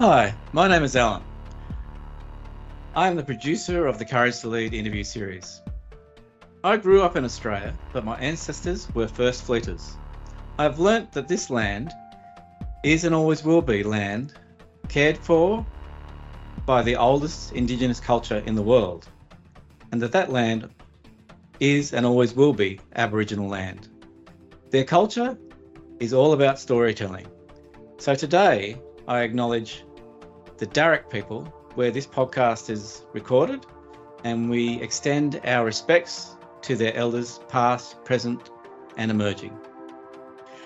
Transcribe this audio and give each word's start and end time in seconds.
Hi, 0.00 0.34
my 0.52 0.66
name 0.66 0.82
is 0.82 0.96
Alan. 0.96 1.22
I 2.94 3.08
am 3.08 3.16
the 3.16 3.22
producer 3.22 3.86
of 3.86 3.98
the 3.98 4.06
Courage 4.06 4.40
to 4.40 4.48
Lead 4.48 4.72
interview 4.72 5.04
series. 5.04 5.60
I 6.64 6.78
grew 6.78 7.02
up 7.02 7.16
in 7.16 7.24
Australia, 7.26 7.78
but 7.92 8.06
my 8.06 8.16
ancestors 8.16 8.88
were 8.94 9.06
first 9.06 9.42
fleeters. 9.42 9.98
I 10.58 10.62
have 10.62 10.78
learnt 10.78 11.12
that 11.12 11.28
this 11.28 11.50
land 11.50 11.92
is 12.82 13.04
and 13.04 13.14
always 13.14 13.44
will 13.44 13.60
be 13.60 13.82
land 13.82 14.32
cared 14.88 15.18
for 15.18 15.66
by 16.64 16.80
the 16.80 16.96
oldest 16.96 17.52
indigenous 17.52 18.00
culture 18.00 18.38
in 18.46 18.54
the 18.54 18.62
world, 18.62 19.06
and 19.92 20.00
that 20.00 20.12
that 20.12 20.32
land 20.32 20.70
is 21.60 21.92
and 21.92 22.06
always 22.06 22.32
will 22.32 22.54
be 22.54 22.80
Aboriginal 22.96 23.50
land. 23.50 23.90
Their 24.70 24.84
culture 24.84 25.36
is 25.98 26.14
all 26.14 26.32
about 26.32 26.58
storytelling. 26.58 27.26
So 27.98 28.14
today, 28.14 28.80
I 29.06 29.22
acknowledge 29.22 29.84
the 30.60 30.66
Darug 30.66 31.08
people, 31.08 31.44
where 31.74 31.90
this 31.90 32.06
podcast 32.06 32.68
is 32.68 33.06
recorded, 33.14 33.64
and 34.24 34.50
we 34.50 34.78
extend 34.82 35.40
our 35.42 35.64
respects 35.64 36.36
to 36.60 36.76
their 36.76 36.94
elders, 36.94 37.40
past, 37.48 38.04
present, 38.04 38.50
and 38.98 39.10
emerging. 39.10 39.58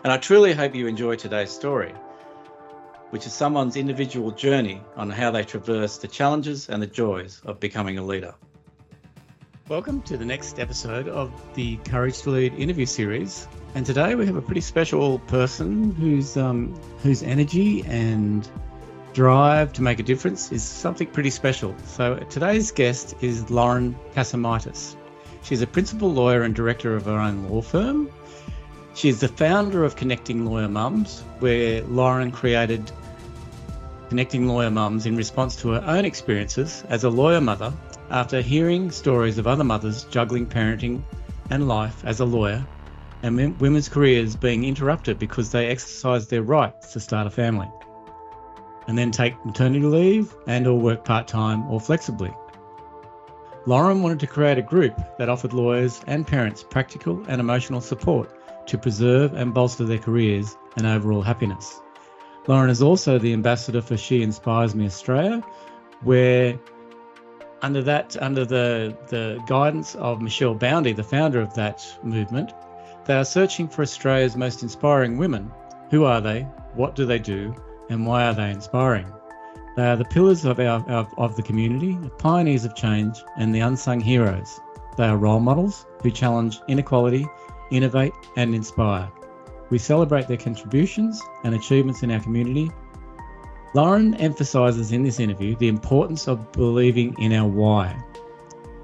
And 0.02 0.12
I 0.12 0.16
truly 0.16 0.52
hope 0.52 0.74
you 0.74 0.88
enjoy 0.88 1.14
today's 1.14 1.52
story, 1.52 1.92
which 3.10 3.24
is 3.24 3.32
someone's 3.32 3.76
individual 3.76 4.32
journey 4.32 4.82
on 4.96 5.10
how 5.10 5.30
they 5.30 5.44
traverse 5.44 5.98
the 5.98 6.08
challenges 6.08 6.68
and 6.68 6.82
the 6.82 6.88
joys 6.88 7.40
of 7.46 7.60
becoming 7.60 7.96
a 7.96 8.02
leader. 8.02 8.34
Welcome 9.68 10.02
to 10.02 10.16
the 10.16 10.24
next 10.24 10.58
episode 10.58 11.06
of 11.06 11.30
the 11.54 11.76
Courage 11.76 12.20
to 12.22 12.30
Lead 12.30 12.54
interview 12.54 12.86
series. 12.86 13.46
And 13.76 13.86
today 13.86 14.16
we 14.16 14.26
have 14.26 14.34
a 14.34 14.42
pretty 14.42 14.60
special 14.60 15.20
person 15.20 15.92
whose 15.92 16.36
um, 16.36 16.74
whose 16.98 17.22
energy 17.22 17.84
and 17.86 18.50
drive 19.14 19.72
to 19.72 19.82
make 19.82 20.00
a 20.00 20.02
difference 20.02 20.50
is 20.50 20.62
something 20.62 21.06
pretty 21.06 21.30
special. 21.30 21.74
So 21.86 22.16
today's 22.28 22.72
guest 22.72 23.14
is 23.20 23.48
Lauren 23.48 23.96
Cassimatis. 24.14 24.96
She's 25.42 25.62
a 25.62 25.66
principal 25.66 26.12
lawyer 26.12 26.42
and 26.42 26.54
director 26.54 26.96
of 26.96 27.06
her 27.06 27.18
own 27.18 27.48
law 27.48 27.62
firm. 27.62 28.10
She's 28.94 29.20
the 29.20 29.28
founder 29.28 29.84
of 29.84 29.96
Connecting 29.96 30.44
Lawyer 30.44 30.68
Mums, 30.68 31.20
where 31.38 31.82
Lauren 31.84 32.32
created 32.32 32.90
Connecting 34.08 34.48
Lawyer 34.48 34.70
Mums 34.70 35.06
in 35.06 35.16
response 35.16 35.56
to 35.56 35.70
her 35.70 35.84
own 35.86 36.04
experiences 36.04 36.84
as 36.88 37.04
a 37.04 37.10
lawyer 37.10 37.40
mother 37.40 37.72
after 38.10 38.40
hearing 38.40 38.90
stories 38.90 39.38
of 39.38 39.46
other 39.46 39.64
mothers 39.64 40.04
juggling 40.04 40.46
parenting 40.46 41.02
and 41.50 41.68
life 41.68 42.04
as 42.04 42.20
a 42.20 42.24
lawyer 42.24 42.66
and 43.22 43.58
women's 43.60 43.88
careers 43.88 44.36
being 44.36 44.64
interrupted 44.64 45.18
because 45.18 45.50
they 45.50 45.68
exercised 45.68 46.30
their 46.30 46.42
rights 46.42 46.92
to 46.92 47.00
start 47.00 47.26
a 47.26 47.30
family 47.30 47.68
and 48.86 48.98
then 48.98 49.10
take 49.10 49.44
maternity 49.44 49.84
leave 49.84 50.34
and 50.46 50.66
or 50.66 50.78
work 50.78 51.04
part-time 51.04 51.68
or 51.70 51.80
flexibly. 51.80 52.32
Lauren 53.66 54.02
wanted 54.02 54.20
to 54.20 54.26
create 54.26 54.58
a 54.58 54.62
group 54.62 54.94
that 55.18 55.28
offered 55.28 55.54
lawyers 55.54 56.02
and 56.06 56.26
parents 56.26 56.62
practical 56.62 57.24
and 57.28 57.40
emotional 57.40 57.80
support 57.80 58.30
to 58.66 58.76
preserve 58.76 59.32
and 59.34 59.54
bolster 59.54 59.84
their 59.84 59.98
careers 59.98 60.56
and 60.76 60.86
overall 60.86 61.22
happiness. 61.22 61.80
Lauren 62.46 62.68
is 62.68 62.82
also 62.82 63.18
the 63.18 63.32
ambassador 63.32 63.80
for 63.80 63.96
She 63.96 64.22
Inspires 64.22 64.74
Me 64.74 64.84
Australia, 64.84 65.40
where 66.02 66.58
under 67.62 67.82
that 67.82 68.16
under 68.20 68.44
the 68.44 68.94
the 69.08 69.42
guidance 69.46 69.94
of 69.94 70.20
Michelle 70.20 70.54
Boundy, 70.54 70.92
the 70.92 71.02
founder 71.02 71.40
of 71.40 71.54
that 71.54 71.82
movement, 72.02 72.52
they 73.06 73.14
are 73.14 73.24
searching 73.24 73.68
for 73.68 73.80
Australia's 73.80 74.36
most 74.36 74.62
inspiring 74.62 75.16
women. 75.16 75.50
Who 75.90 76.04
are 76.04 76.20
they? 76.20 76.42
What 76.74 76.94
do 76.94 77.06
they 77.06 77.18
do? 77.18 77.54
And 77.88 78.06
why 78.06 78.24
are 78.24 78.34
they 78.34 78.50
inspiring? 78.50 79.06
They 79.76 79.86
are 79.86 79.96
the 79.96 80.04
pillars 80.04 80.44
of, 80.44 80.60
our, 80.60 80.88
of, 80.88 81.12
of 81.18 81.36
the 81.36 81.42
community, 81.42 81.98
the 82.00 82.10
pioneers 82.10 82.64
of 82.64 82.74
change, 82.74 83.22
and 83.36 83.54
the 83.54 83.60
unsung 83.60 84.00
heroes. 84.00 84.60
They 84.96 85.04
are 85.04 85.16
role 85.16 85.40
models 85.40 85.86
who 86.02 86.10
challenge 86.10 86.60
inequality, 86.68 87.26
innovate, 87.70 88.12
and 88.36 88.54
inspire. 88.54 89.10
We 89.70 89.78
celebrate 89.78 90.28
their 90.28 90.36
contributions 90.36 91.20
and 91.42 91.54
achievements 91.54 92.02
in 92.02 92.12
our 92.12 92.20
community. 92.20 92.70
Lauren 93.74 94.14
emphasises 94.14 94.92
in 94.92 95.02
this 95.02 95.18
interview 95.18 95.56
the 95.56 95.68
importance 95.68 96.28
of 96.28 96.52
believing 96.52 97.16
in 97.18 97.32
our 97.32 97.48
why. 97.48 98.00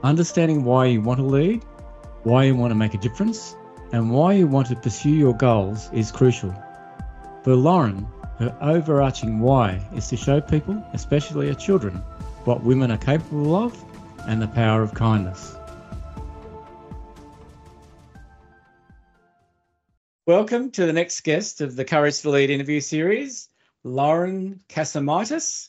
Understanding 0.02 0.64
why 0.64 0.86
you 0.86 1.00
want 1.00 1.18
to 1.18 1.24
lead, 1.26 1.64
why 2.24 2.44
you 2.44 2.56
want 2.56 2.72
to 2.72 2.74
make 2.74 2.94
a 2.94 2.98
difference, 2.98 3.56
and 3.92 4.10
why 4.10 4.32
you 4.32 4.48
want 4.48 4.66
to 4.68 4.76
pursue 4.76 5.10
your 5.10 5.34
goals 5.34 5.88
is 5.92 6.10
crucial. 6.10 6.54
For 7.44 7.54
Lauren, 7.54 8.08
her 8.40 8.56
overarching 8.62 9.38
why 9.38 9.86
is 9.94 10.08
to 10.08 10.16
show 10.16 10.40
people, 10.40 10.82
especially 10.94 11.48
our 11.48 11.54
children, 11.54 11.96
what 12.44 12.64
women 12.64 12.90
are 12.90 12.96
capable 12.96 13.54
of 13.54 13.84
and 14.26 14.40
the 14.40 14.48
power 14.48 14.82
of 14.82 14.94
kindness. 14.94 15.54
Welcome 20.26 20.70
to 20.70 20.86
the 20.86 20.92
next 20.94 21.20
guest 21.20 21.60
of 21.60 21.76
the 21.76 21.84
Courage 21.84 22.22
to 22.22 22.30
Lead 22.30 22.48
interview 22.48 22.80
series, 22.80 23.50
Lauren 23.84 24.60
Cassimatis, 24.70 25.68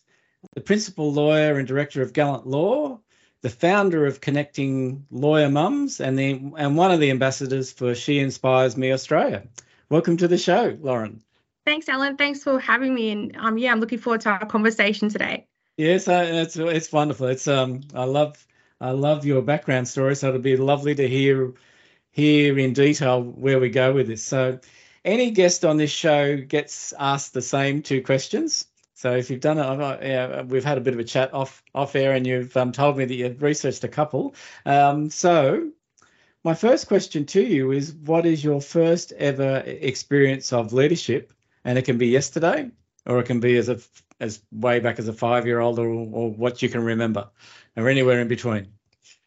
the 0.53 0.61
principal 0.61 1.11
lawyer 1.11 1.57
and 1.57 1.67
director 1.67 2.01
of 2.01 2.13
Gallant 2.13 2.47
Law, 2.47 3.01
the 3.41 3.49
founder 3.49 4.05
of 4.05 4.21
Connecting 4.21 5.07
Lawyer 5.11 5.49
Mums, 5.49 5.99
and 5.99 6.17
the 6.17 6.53
and 6.57 6.77
one 6.77 6.91
of 6.91 7.01
the 7.01 7.11
ambassadors 7.11 7.69
for 7.73 7.95
She 7.95 8.19
Inspires 8.19 8.77
Me 8.77 8.93
Australia. 8.93 9.43
Welcome 9.89 10.15
to 10.17 10.29
the 10.29 10.37
show, 10.37 10.77
Lauren. 10.79 11.21
Thanks, 11.65 11.87
Alan. 11.89 12.17
Thanks 12.17 12.43
for 12.43 12.59
having 12.59 12.93
me. 12.93 13.11
And 13.11 13.35
um, 13.37 13.57
yeah, 13.57 13.71
I'm 13.71 13.79
looking 13.79 13.99
forward 13.99 14.21
to 14.21 14.29
our 14.29 14.45
conversation 14.45 15.09
today. 15.09 15.47
Yes, 15.77 16.07
uh, 16.07 16.27
it's 16.27 16.57
it's 16.57 16.91
wonderful. 16.91 17.27
It's 17.27 17.47
um, 17.47 17.81
I 17.93 18.03
love 18.03 18.45
I 18.79 18.91
love 18.91 19.25
your 19.25 19.41
background 19.41 19.87
story. 19.87 20.15
So 20.15 20.29
it'll 20.29 20.41
be 20.41 20.57
lovely 20.57 20.95
to 20.95 21.07
hear 21.07 21.53
hear 22.11 22.57
in 22.59 22.73
detail 22.73 23.21
where 23.23 23.59
we 23.59 23.69
go 23.69 23.93
with 23.93 24.07
this. 24.07 24.23
So, 24.23 24.59
any 25.03 25.31
guest 25.31 25.65
on 25.65 25.77
this 25.77 25.91
show 25.91 26.37
gets 26.37 26.93
asked 26.99 27.33
the 27.33 27.41
same 27.41 27.81
two 27.81 28.01
questions. 28.01 28.67
So 28.93 29.15
if 29.15 29.31
you've 29.31 29.39
done 29.39 29.57
it, 29.57 30.03
yeah, 30.03 30.43
we've 30.43 30.63
had 30.63 30.77
a 30.77 30.81
bit 30.81 30.93
of 30.93 30.99
a 30.99 31.03
chat 31.03 31.33
off 31.33 31.63
off 31.73 31.95
air, 31.95 32.13
and 32.13 32.27
you've 32.27 32.55
um, 32.55 32.71
told 32.71 32.97
me 32.97 33.05
that 33.05 33.15
you've 33.15 33.41
researched 33.41 33.83
a 33.83 33.87
couple. 33.87 34.35
Um, 34.65 35.09
so 35.09 35.71
my 36.43 36.53
first 36.53 36.87
question 36.87 37.25
to 37.27 37.41
you 37.41 37.71
is, 37.71 37.93
what 37.93 38.27
is 38.27 38.43
your 38.43 38.61
first 38.61 39.11
ever 39.13 39.63
experience 39.65 40.53
of 40.53 40.73
leadership? 40.73 41.33
And 41.63 41.77
it 41.77 41.83
can 41.83 41.97
be 41.97 42.07
yesterday, 42.07 42.69
or 43.05 43.19
it 43.19 43.25
can 43.25 43.39
be 43.39 43.57
as 43.57 43.69
a 43.69 43.79
as 44.19 44.41
way 44.51 44.79
back 44.79 44.99
as 44.99 45.07
a 45.07 45.13
five 45.13 45.45
year 45.45 45.59
old, 45.59 45.79
or, 45.79 45.87
or 45.87 46.31
what 46.31 46.61
you 46.61 46.69
can 46.69 46.83
remember, 46.83 47.29
or 47.75 47.89
anywhere 47.89 48.19
in 48.19 48.27
between. 48.27 48.67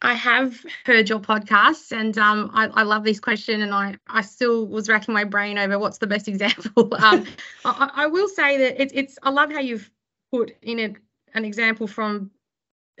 I 0.01 0.13
have 0.13 0.63
heard 0.85 1.09
your 1.09 1.19
podcast 1.19 1.91
and 1.91 2.17
um, 2.17 2.51
I, 2.53 2.67
I, 2.67 2.83
love 2.83 3.03
this 3.03 3.19
question 3.19 3.61
and 3.61 3.73
I, 3.73 3.95
I 4.07 4.21
still 4.21 4.67
was 4.67 4.89
racking 4.89 5.13
my 5.13 5.23
brain 5.23 5.57
over 5.57 5.79
what's 5.79 5.97
the 5.97 6.07
best 6.07 6.27
example. 6.33 6.93
Um, 6.95 7.25
I, 7.63 7.91
I, 7.95 8.05
will 8.07 8.27
say 8.27 8.57
that 8.57 8.81
it, 8.81 8.91
it's 8.93 9.17
I 9.23 9.29
love 9.29 9.51
how 9.51 9.59
you've 9.59 9.89
put 10.31 10.55
in 10.61 10.79
a, 10.79 10.93
an 11.33 11.45
example 11.45 11.87
from 11.87 12.29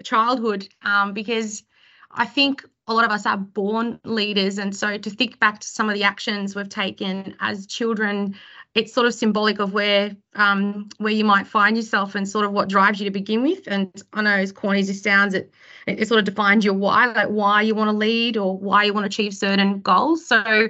childhood 0.03 0.67
um, 0.83 1.13
because 1.13 1.63
I 2.11 2.25
think 2.25 2.65
a 2.87 2.93
lot 2.93 3.05
of 3.05 3.11
us 3.11 3.25
are 3.25 3.37
born 3.37 3.99
leaders 4.03 4.57
and 4.57 4.75
so 4.75 4.97
to 4.97 5.09
think 5.09 5.39
back 5.39 5.59
to 5.59 5.67
some 5.67 5.89
of 5.89 5.95
the 5.95 6.03
actions 6.03 6.55
we've 6.55 6.69
taken 6.69 7.35
as 7.39 7.65
children 7.65 8.35
it's 8.75 8.93
sort 8.93 9.07
of 9.07 9.13
symbolic 9.13 9.59
of 9.59 9.73
where 9.73 10.15
um, 10.35 10.89
where 10.97 11.13
you 11.13 11.23
might 11.23 11.47
find 11.47 11.77
yourself 11.77 12.13
and 12.13 12.27
sort 12.27 12.45
of 12.45 12.51
what 12.51 12.67
drives 12.67 12.99
you 12.99 13.05
to 13.05 13.11
begin 13.11 13.41
with. 13.41 13.67
And 13.67 13.89
I 14.13 14.21
know 14.21 14.31
as 14.31 14.51
corny 14.51 14.81
as 14.81 14.89
it 14.89 14.95
sounds, 14.95 15.33
it 15.33 15.51
it 15.87 16.07
sort 16.07 16.19
of 16.19 16.25
defines 16.25 16.65
your 16.65 16.73
why, 16.73 17.05
like 17.05 17.29
why 17.29 17.61
you 17.61 17.73
want 17.73 17.87
to 17.87 17.95
lead 17.95 18.35
or 18.35 18.57
why 18.57 18.83
you 18.83 18.93
want 18.93 19.05
to 19.05 19.07
achieve 19.07 19.33
certain 19.33 19.79
goals. 19.79 20.27
So 20.27 20.67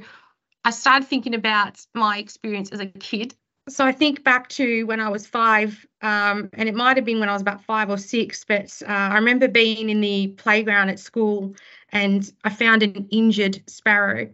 I 0.64 0.70
started 0.70 1.08
thinking 1.08 1.34
about 1.34 1.84
my 1.96 2.20
experience 2.20 2.70
as 2.70 2.80
a 2.80 2.86
kid. 2.86 3.34
So 3.68 3.84
I 3.84 3.92
think 3.92 4.24
back 4.24 4.50
to 4.50 4.84
when 4.84 5.00
I 5.00 5.10
was 5.10 5.26
five, 5.26 5.84
um, 6.04 6.52
and 6.54 6.70
it 6.70 6.76
might 6.76 6.98
have 6.98 7.06
been 7.06 7.20
when 7.20 7.30
I 7.30 7.34
was 7.34 7.42
about 7.42 7.64
five 7.64 7.90
or 7.90 7.98
six, 7.98 8.46
but 8.48 8.80
uh, 8.88 8.92
I 8.92 9.16
remember 9.16 9.48
being 9.48 9.90
in 9.90 10.02
the 10.02 10.28
playground 10.38 10.90
at 10.90 11.00
school 11.00 11.56
and 11.96 12.30
I 12.44 12.50
found 12.50 12.84
an 12.84 13.08
injured 13.10 13.64
sparrow. 13.68 14.30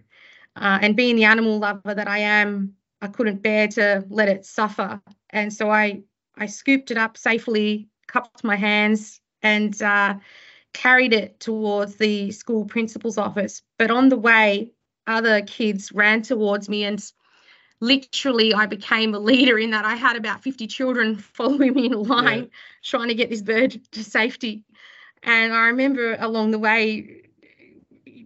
Uh, 0.56 0.80
and 0.82 0.96
being 0.96 1.16
the 1.16 1.26
animal 1.26 1.60
lover 1.60 1.94
that 1.94 2.08
I 2.08 2.18
am, 2.18 2.74
I 3.04 3.08
couldn't 3.08 3.44
bear 3.44 3.68
to 3.70 4.04
let 4.10 4.30
it 4.30 4.46
suffer. 4.46 5.00
And 5.30 5.54
so 5.54 5.70
I, 5.70 6.02
I 6.36 6.48
scooped 6.48 6.90
it 6.90 6.98
up 6.98 7.18
safely, 7.18 7.88
cupped 8.08 8.44
my 8.44 8.56
hands, 8.56 9.22
and 9.44 9.80
uh, 9.80 10.16
carried 10.74 11.14
it 11.14 11.40
towards 11.40 11.98
the 11.98 12.32
school 12.32 12.66
principal's 12.66 13.20
office. 13.20 13.62
But 13.78 13.92
on 13.92 14.10
the 14.10 14.18
way, 14.18 14.72
other 15.06 15.44
kids 15.44 15.92
ran 15.92 16.24
towards 16.24 16.68
me 16.68 16.84
and 16.84 17.00
literally 17.80 18.56
I 18.56 18.66
became 18.66 19.14
a 19.14 19.20
leader 19.20 19.60
in 19.60 19.72
that 19.72 19.86
I 19.86 19.96
had 19.96 20.16
about 20.16 20.42
50 20.42 20.66
children 20.66 21.16
following 21.34 21.76
me 21.76 21.86
in 21.86 21.94
a 21.94 22.00
line 22.00 22.40
yeah. 22.40 22.48
trying 22.84 23.10
to 23.10 23.16
get 23.16 23.30
this 23.30 23.42
bird 23.44 23.80
to 23.92 24.04
safety. 24.04 24.64
And 25.22 25.54
I 25.54 25.68
remember 25.68 26.18
along 26.20 26.50
the 26.50 26.60
way 26.60 27.22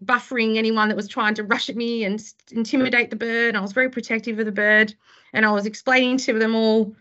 buffering 0.06 0.58
anyone 0.58 0.90
that 0.90 0.96
was 0.96 1.08
trying 1.08 1.36
to 1.36 1.44
rush 1.44 1.70
at 1.70 1.76
me 1.76 2.04
and 2.04 2.24
intimidate 2.52 3.10
the 3.10 3.16
bird. 3.16 3.56
I 3.56 3.62
was 3.62 3.74
very 3.74 3.90
protective 3.90 4.40
of 4.40 4.46
the 4.46 4.52
bird, 4.52 4.94
and 5.34 5.46
I 5.46 5.52
was 5.52 5.66
explaining 5.66 6.18
to 6.20 6.38
them 6.38 6.56
all 6.56 6.96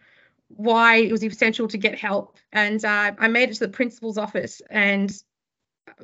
why 0.49 0.97
it 0.97 1.13
was 1.13 1.25
essential 1.25 1.69
to 1.69 1.79
get 1.79 1.99
help. 1.99 2.39
And 2.53 2.85
uh, 2.85 3.13
I 3.19 3.29
made 3.29 3.51
it 3.51 3.55
to 3.55 3.67
the 3.67 3.73
principal's 3.73 4.19
office 4.19 4.63
and 4.71 5.13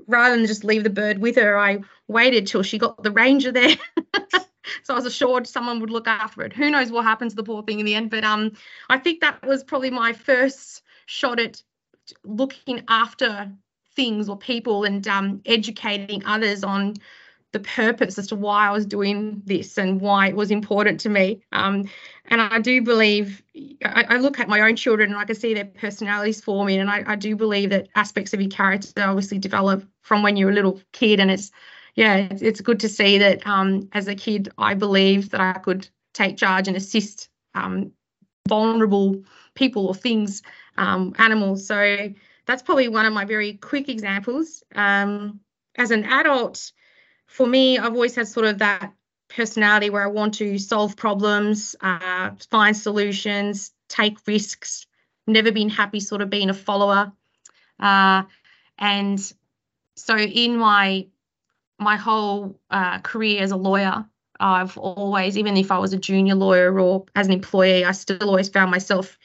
rather 0.07 0.37
than 0.37 0.47
just 0.47 0.65
leave 0.65 0.85
the 0.85 0.91
bird 0.91 1.19
with 1.19 1.37
her, 1.37 1.59
I 1.59 1.81
waited 2.09 2.47
till 2.47 2.63
she 2.63 2.79
got 2.79 3.03
the 3.03 3.11
ranger 3.11 3.53
there. 3.53 3.77
so 4.83 4.95
I 4.95 4.95
was 4.95 5.07
assured 5.07 5.47
someone 5.47 5.81
would 5.81 5.91
look 5.91 6.09
after 6.09 6.43
it. 6.43 6.53
Who 6.53 6.71
knows 6.71 6.91
what 6.91 7.05
happens 7.05 7.33
to 7.33 7.37
the 7.37 7.43
poor 7.43 7.63
thing 7.63 7.81
in 7.81 7.87
the 7.87 7.95
end? 7.95 8.11
But 8.11 8.25
um, 8.25 8.53
I 8.89 8.99
think 8.99 9.21
that 9.21 9.45
was 9.45 9.65
probably 9.65 9.91
my 9.91 10.13
first 10.13 10.83
shot 11.07 11.41
at 11.41 11.63
looking 12.25 12.85
after 12.89 13.53
things 14.01 14.31
or 14.31 14.37
people 14.39 14.85
and 14.85 15.07
um, 15.07 15.43
educating 15.45 16.25
others 16.25 16.65
on 16.65 16.95
the 17.53 17.61
purpose 17.61 18.19
as 18.19 18.29
to 18.29 18.35
why 18.35 18.69
I 18.69 18.71
was 18.71 18.87
doing 18.87 19.43
this 19.45 19.77
and 19.77 20.01
why 20.01 20.29
it 20.29 20.37
was 20.37 20.51
important 20.51 21.01
to 21.01 21.11
me. 21.11 21.43
Um, 21.53 21.85
and 22.29 22.41
I 22.41 22.61
do 22.61 22.81
believe, 22.81 23.43
I, 23.85 24.07
I, 24.09 24.17
look 24.17 24.41
at 24.41 24.49
my 24.49 24.61
own 24.63 24.75
children 24.75 25.11
and 25.11 25.19
I 25.19 25.27
can 25.27 25.35
see 25.35 25.53
their 25.53 25.67
personalities 25.67 26.41
forming. 26.41 26.81
And 26.81 26.89
I, 26.89 27.05
I, 27.07 27.17
do 27.17 27.37
believe 27.37 27.69
that 27.71 27.89
aspects 27.95 28.33
of 28.33 28.41
your 28.41 28.49
character 28.49 29.03
obviously 29.03 29.39
develop 29.39 29.87
from 30.01 30.23
when 30.23 30.39
you're 30.39 30.51
a 30.51 30.55
little 30.55 30.81
kid. 30.93 31.21
And 31.21 31.31
it's, 31.31 31.51
yeah, 31.95 32.17
it's, 32.17 32.41
it's 32.41 32.61
good 32.63 32.81
to 32.81 32.89
see 32.89 33.19
that 33.19 33.47
um, 33.47 33.87
as 33.93 34.09
a 34.09 34.15
kid, 34.15 34.49
I 34.57 34.73
believed 34.73 35.31
that 35.33 35.43
I 35.43 35.59
could 35.59 35.87
take 36.15 36.39
charge 36.39 36.69
and 36.69 36.77
assist 36.77 37.29
um, 37.55 37.93
vulnerable 38.49 39.23
people 39.55 39.89
or 39.89 39.95
things, 39.95 40.43
um, 40.79 41.15
animals. 41.19 41.67
So 41.67 42.11
that's 42.51 42.63
probably 42.63 42.89
one 42.89 43.07
of 43.07 43.13
my 43.13 43.25
very 43.25 43.55
quick 43.55 43.89
examples. 43.89 44.65
Um, 44.75 45.41
as 45.77 45.93
an 45.93 46.05
adult, 46.05 46.73
for 47.27 47.47
me, 47.47 47.79
I've 47.79 47.93
always 47.93 48.17
had 48.17 48.27
sort 48.27 48.47
of 48.47 48.59
that 48.59 48.93
personality 49.29 49.89
where 49.89 50.03
I 50.03 50.09
want 50.09 50.35
to 50.35 50.59
solve 50.59 50.97
problems, 50.97 51.77
uh, 51.81 52.31
find 52.51 52.77
solutions, 52.77 53.71
take 53.89 54.19
risks, 54.27 54.87
never 55.29 55.53
been 55.53 55.69
happy 55.69 56.01
sort 56.01 56.23
of 56.23 56.31
being 56.31 56.51
a 56.51 56.55
follower. 56.55 57.13
Uh, 57.79 58.25
and 58.79 59.33
so 59.97 60.17
in 60.17 60.57
my 60.57 61.07
my 61.79 61.97
whole 61.97 62.61
uh, 62.71 62.99
career 62.99 63.43
as 63.43 63.53
a 63.53 63.57
lawyer, 63.57 64.05
I've 64.39 64.77
always, 64.77 65.39
even 65.39 65.57
if 65.57 65.71
I 65.71 65.79
was 65.79 65.93
a 65.93 65.99
junior 65.99 66.35
lawyer 66.35 66.79
or 66.79 67.07
as 67.15 67.29
an 67.29 67.33
employee, 67.33 67.85
I 67.85 67.93
still 67.93 68.29
always 68.29 68.49
found 68.49 68.71
myself 68.71 69.17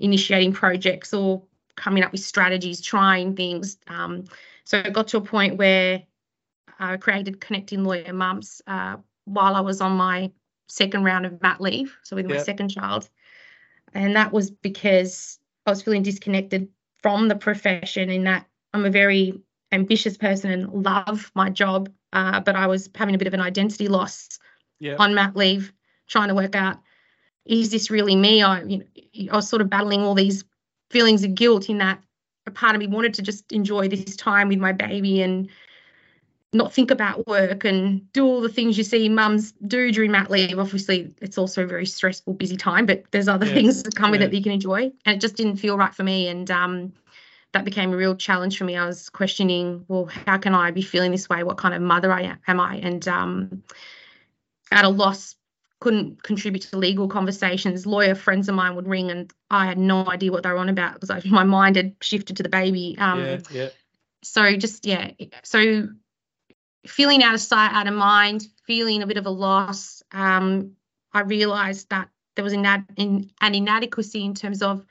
initiating 0.00 0.52
projects 0.52 1.14
or 1.14 1.42
coming 1.76 2.02
up 2.02 2.12
with 2.12 2.20
strategies, 2.20 2.80
trying 2.80 3.34
things. 3.36 3.78
Um, 3.88 4.24
so 4.64 4.78
it 4.78 4.92
got 4.92 5.08
to 5.08 5.18
a 5.18 5.22
point 5.22 5.56
where 5.56 6.02
I 6.78 6.96
created 6.96 7.40
Connecting 7.40 7.84
Lawyer 7.84 8.12
Mums 8.12 8.62
uh, 8.66 8.96
while 9.24 9.54
I 9.54 9.60
was 9.60 9.80
on 9.80 9.92
my 9.92 10.30
second 10.68 11.04
round 11.04 11.26
of 11.26 11.40
mat 11.42 11.60
leave, 11.60 11.96
so 12.02 12.16
with 12.16 12.26
my 12.26 12.38
second 12.38 12.68
child. 12.68 13.08
And 13.94 14.16
that 14.16 14.32
was 14.32 14.50
because 14.50 15.38
I 15.66 15.70
was 15.70 15.82
feeling 15.82 16.02
disconnected 16.02 16.68
from 17.02 17.28
the 17.28 17.36
profession 17.36 18.10
in 18.10 18.24
that 18.24 18.46
I'm 18.72 18.84
a 18.84 18.90
very 18.90 19.40
ambitious 19.70 20.16
person 20.16 20.50
and 20.50 20.84
love 20.84 21.30
my 21.34 21.50
job, 21.50 21.90
uh, 22.12 22.40
but 22.40 22.56
I 22.56 22.66
was 22.66 22.88
having 22.94 23.14
a 23.14 23.18
bit 23.18 23.28
of 23.28 23.34
an 23.34 23.40
identity 23.40 23.88
loss 23.88 24.38
on 24.98 25.14
mat 25.14 25.36
leave, 25.36 25.72
trying 26.08 26.28
to 26.28 26.34
work 26.34 26.54
out 26.54 26.78
is 27.44 27.70
this 27.70 27.90
really 27.90 28.16
me? 28.16 28.42
I, 28.42 28.62
you 28.62 28.78
know, 28.78 29.32
I 29.32 29.36
was 29.36 29.48
sort 29.48 29.62
of 29.62 29.70
battling 29.70 30.02
all 30.02 30.14
these 30.14 30.44
feelings 30.92 31.24
of 31.24 31.34
guilt 31.34 31.68
in 31.68 31.78
that 31.78 32.02
a 32.46 32.50
part 32.50 32.74
of 32.74 32.80
me 32.80 32.86
wanted 32.86 33.14
to 33.14 33.22
just 33.22 33.50
enjoy 33.52 33.88
this 33.88 34.16
time 34.16 34.48
with 34.48 34.58
my 34.58 34.72
baby 34.72 35.22
and 35.22 35.48
not 36.52 36.72
think 36.72 36.90
about 36.90 37.26
work 37.26 37.64
and 37.64 38.12
do 38.12 38.26
all 38.26 38.40
the 38.40 38.48
things 38.48 38.76
you 38.76 38.84
see 38.84 39.08
mums 39.08 39.52
do 39.66 39.90
during 39.90 40.10
mat 40.10 40.30
leave. 40.30 40.58
Obviously, 40.58 41.14
it's 41.22 41.38
also 41.38 41.62
a 41.62 41.66
very 41.66 41.86
stressful, 41.86 42.34
busy 42.34 42.56
time, 42.56 42.84
but 42.84 43.04
there's 43.10 43.28
other 43.28 43.46
yeah. 43.46 43.54
things 43.54 43.82
that 43.82 43.94
come 43.94 44.10
yeah. 44.10 44.18
with 44.18 44.22
it 44.22 44.30
that 44.30 44.36
you 44.36 44.42
can 44.42 44.52
enjoy. 44.52 44.92
And 45.06 45.16
it 45.16 45.20
just 45.20 45.36
didn't 45.36 45.56
feel 45.56 45.78
right 45.78 45.94
for 45.94 46.02
me. 46.02 46.28
And 46.28 46.50
um, 46.50 46.92
that 47.52 47.64
became 47.64 47.92
a 47.92 47.96
real 47.96 48.14
challenge 48.14 48.58
for 48.58 48.64
me. 48.64 48.76
I 48.76 48.86
was 48.86 49.08
questioning, 49.08 49.86
well, 49.88 50.06
how 50.06 50.36
can 50.36 50.54
I 50.54 50.72
be 50.72 50.82
feeling 50.82 51.10
this 51.10 51.28
way? 51.28 51.42
What 51.42 51.56
kind 51.56 51.74
of 51.74 51.80
mother 51.80 52.12
I 52.12 52.22
am, 52.22 52.38
am 52.46 52.60
I? 52.60 52.76
And 52.76 53.06
um, 53.08 53.62
at 54.70 54.84
a 54.84 54.90
loss, 54.90 55.36
couldn't 55.82 56.22
contribute 56.22 56.62
to 56.62 56.78
legal 56.78 57.08
conversations. 57.08 57.86
Lawyer 57.86 58.14
friends 58.14 58.48
of 58.48 58.54
mine 58.54 58.76
would 58.76 58.86
ring, 58.86 59.10
and 59.10 59.32
I 59.50 59.66
had 59.66 59.78
no 59.78 60.08
idea 60.08 60.30
what 60.30 60.44
they 60.44 60.50
were 60.50 60.58
on 60.58 60.68
about 60.68 60.94
because 60.94 61.10
like, 61.10 61.26
my 61.26 61.42
mind 61.42 61.74
had 61.74 61.96
shifted 62.00 62.36
to 62.36 62.44
the 62.44 62.48
baby. 62.48 62.94
Um, 63.00 63.18
yeah, 63.18 63.38
yeah. 63.50 63.68
So 64.22 64.56
just 64.56 64.86
yeah, 64.86 65.10
so 65.42 65.88
feeling 66.86 67.24
out 67.24 67.34
of 67.34 67.40
sight, 67.40 67.72
out 67.72 67.88
of 67.88 67.94
mind, 67.94 68.46
feeling 68.64 69.02
a 69.02 69.08
bit 69.08 69.16
of 69.16 69.26
a 69.26 69.30
loss, 69.30 70.04
um, 70.12 70.76
I 71.12 71.22
realised 71.22 71.90
that 71.90 72.10
there 72.36 72.44
was 72.44 72.52
an, 72.52 72.64
ad, 72.64 72.84
in, 72.96 73.32
an 73.40 73.56
inadequacy 73.56 74.24
in 74.24 74.34
terms 74.34 74.62
of 74.62 74.86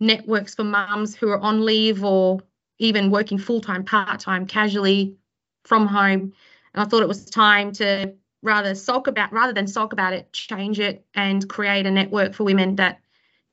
networks 0.00 0.54
for 0.54 0.64
mums 0.64 1.16
who 1.16 1.30
are 1.30 1.40
on 1.40 1.64
leave 1.64 2.04
or 2.04 2.40
even 2.78 3.10
working 3.10 3.38
full 3.38 3.62
time, 3.62 3.84
part 3.84 4.20
time, 4.20 4.46
casually 4.46 5.16
from 5.64 5.86
home. 5.86 6.34
And 6.74 6.82
I 6.82 6.84
thought 6.84 7.02
it 7.02 7.08
was 7.08 7.24
time 7.24 7.72
to 7.72 8.12
rather 8.42 8.74
sulk 8.74 9.06
about 9.06 9.32
rather 9.32 9.52
than 9.52 9.66
sulk 9.66 9.92
about 9.92 10.12
it, 10.12 10.32
change 10.32 10.80
it 10.80 11.04
and 11.14 11.48
create 11.48 11.86
a 11.86 11.90
network 11.90 12.34
for 12.34 12.44
women 12.44 12.76
that 12.76 13.00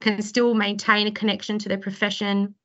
can 0.02 0.22
still 0.22 0.54
maintain 0.54 1.08
a 1.08 1.12
connection 1.12 1.58
to 1.60 1.70
their 1.70 1.78
profession, 1.78 2.56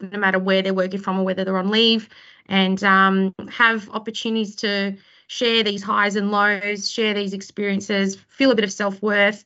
no 0.00 0.18
matter 0.18 0.38
where 0.38 0.62
they're 0.62 0.74
working 0.74 1.00
from 1.00 1.18
or 1.18 1.24
whether 1.24 1.44
they're 1.44 1.56
on 1.56 1.70
leave, 1.70 2.08
and 2.46 2.82
um, 2.84 3.34
have 3.48 3.88
opportunities 3.90 4.56
to 4.56 4.96
share 5.28 5.62
these 5.62 5.82
highs 5.82 6.16
and 6.16 6.30
lows, 6.30 6.90
share 6.90 7.14
these 7.14 7.32
experiences, 7.32 8.16
feel 8.28 8.50
a 8.50 8.54
bit 8.54 8.64
of 8.64 8.72
self 8.72 9.00
worth, 9.02 9.44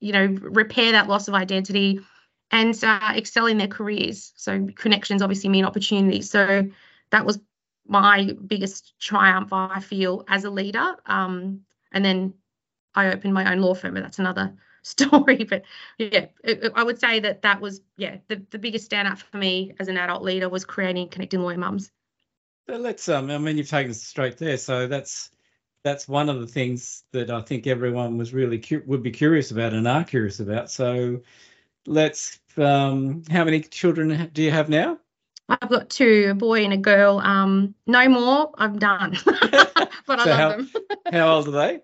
you 0.00 0.12
know, 0.12 0.26
repair 0.26 0.92
that 0.92 1.08
loss 1.08 1.28
of 1.28 1.34
identity, 1.34 2.00
and 2.50 2.82
uh, 2.84 3.12
excel 3.14 3.46
in 3.46 3.58
their 3.58 3.68
careers. 3.68 4.32
So 4.36 4.68
connections 4.76 5.22
obviously 5.22 5.48
mean 5.50 5.64
opportunities. 5.64 6.30
So 6.30 6.68
that 7.10 7.26
was 7.26 7.40
my 7.86 8.36
biggest 8.46 8.94
triumph, 8.98 9.52
I 9.52 9.80
feel, 9.80 10.24
as 10.28 10.44
a 10.44 10.50
leader. 10.50 10.96
Um, 11.06 11.60
and 11.92 12.04
then 12.04 12.34
I 12.94 13.12
opened 13.12 13.34
my 13.34 13.50
own 13.52 13.60
law 13.60 13.74
firm, 13.74 13.94
but 13.94 14.02
that's 14.02 14.18
another 14.18 14.54
story. 14.82 15.44
But 15.44 15.62
yeah, 15.98 16.26
it, 16.44 16.64
it, 16.64 16.72
I 16.74 16.82
would 16.82 17.00
say 17.00 17.20
that 17.20 17.42
that 17.42 17.60
was 17.60 17.80
yeah 17.96 18.18
the 18.28 18.44
the 18.50 18.58
biggest 18.58 18.90
standout 18.90 19.18
for 19.18 19.36
me 19.36 19.74
as 19.78 19.88
an 19.88 19.96
adult 19.96 20.22
leader 20.22 20.48
was 20.48 20.64
creating 20.64 21.08
connecting 21.08 21.40
lawyer 21.40 21.58
mums. 21.58 21.90
let's 22.68 23.08
um, 23.08 23.30
I 23.30 23.38
mean, 23.38 23.56
you've 23.56 23.68
taken 23.68 23.94
straight 23.94 24.38
there, 24.38 24.56
so 24.56 24.86
that's 24.86 25.30
that's 25.84 26.08
one 26.08 26.28
of 26.28 26.40
the 26.40 26.46
things 26.46 27.04
that 27.12 27.30
I 27.30 27.40
think 27.40 27.66
everyone 27.66 28.16
was 28.18 28.32
really 28.32 28.58
cu- 28.58 28.82
would 28.86 29.02
be 29.02 29.10
curious 29.10 29.50
about 29.50 29.74
and 29.74 29.88
are 29.88 30.04
curious 30.04 30.40
about. 30.40 30.70
So 30.70 31.22
let's 31.86 32.40
um, 32.56 33.24
how 33.30 33.44
many 33.44 33.62
children 33.62 34.30
do 34.32 34.42
you 34.42 34.50
have 34.50 34.68
now? 34.68 34.98
I've 35.60 35.68
got 35.68 35.90
two, 35.90 36.28
a 36.30 36.34
boy 36.34 36.64
and 36.64 36.72
a 36.72 36.78
girl. 36.78 37.18
Um, 37.18 37.74
no 37.86 38.08
more. 38.08 38.52
I'm 38.56 38.78
done. 38.78 39.18
but 39.24 40.20
I 40.20 40.24
love 40.24 40.28
how, 40.28 40.48
them. 40.50 40.70
how 41.12 41.34
old 41.34 41.48
are 41.48 41.50
they? 41.50 41.74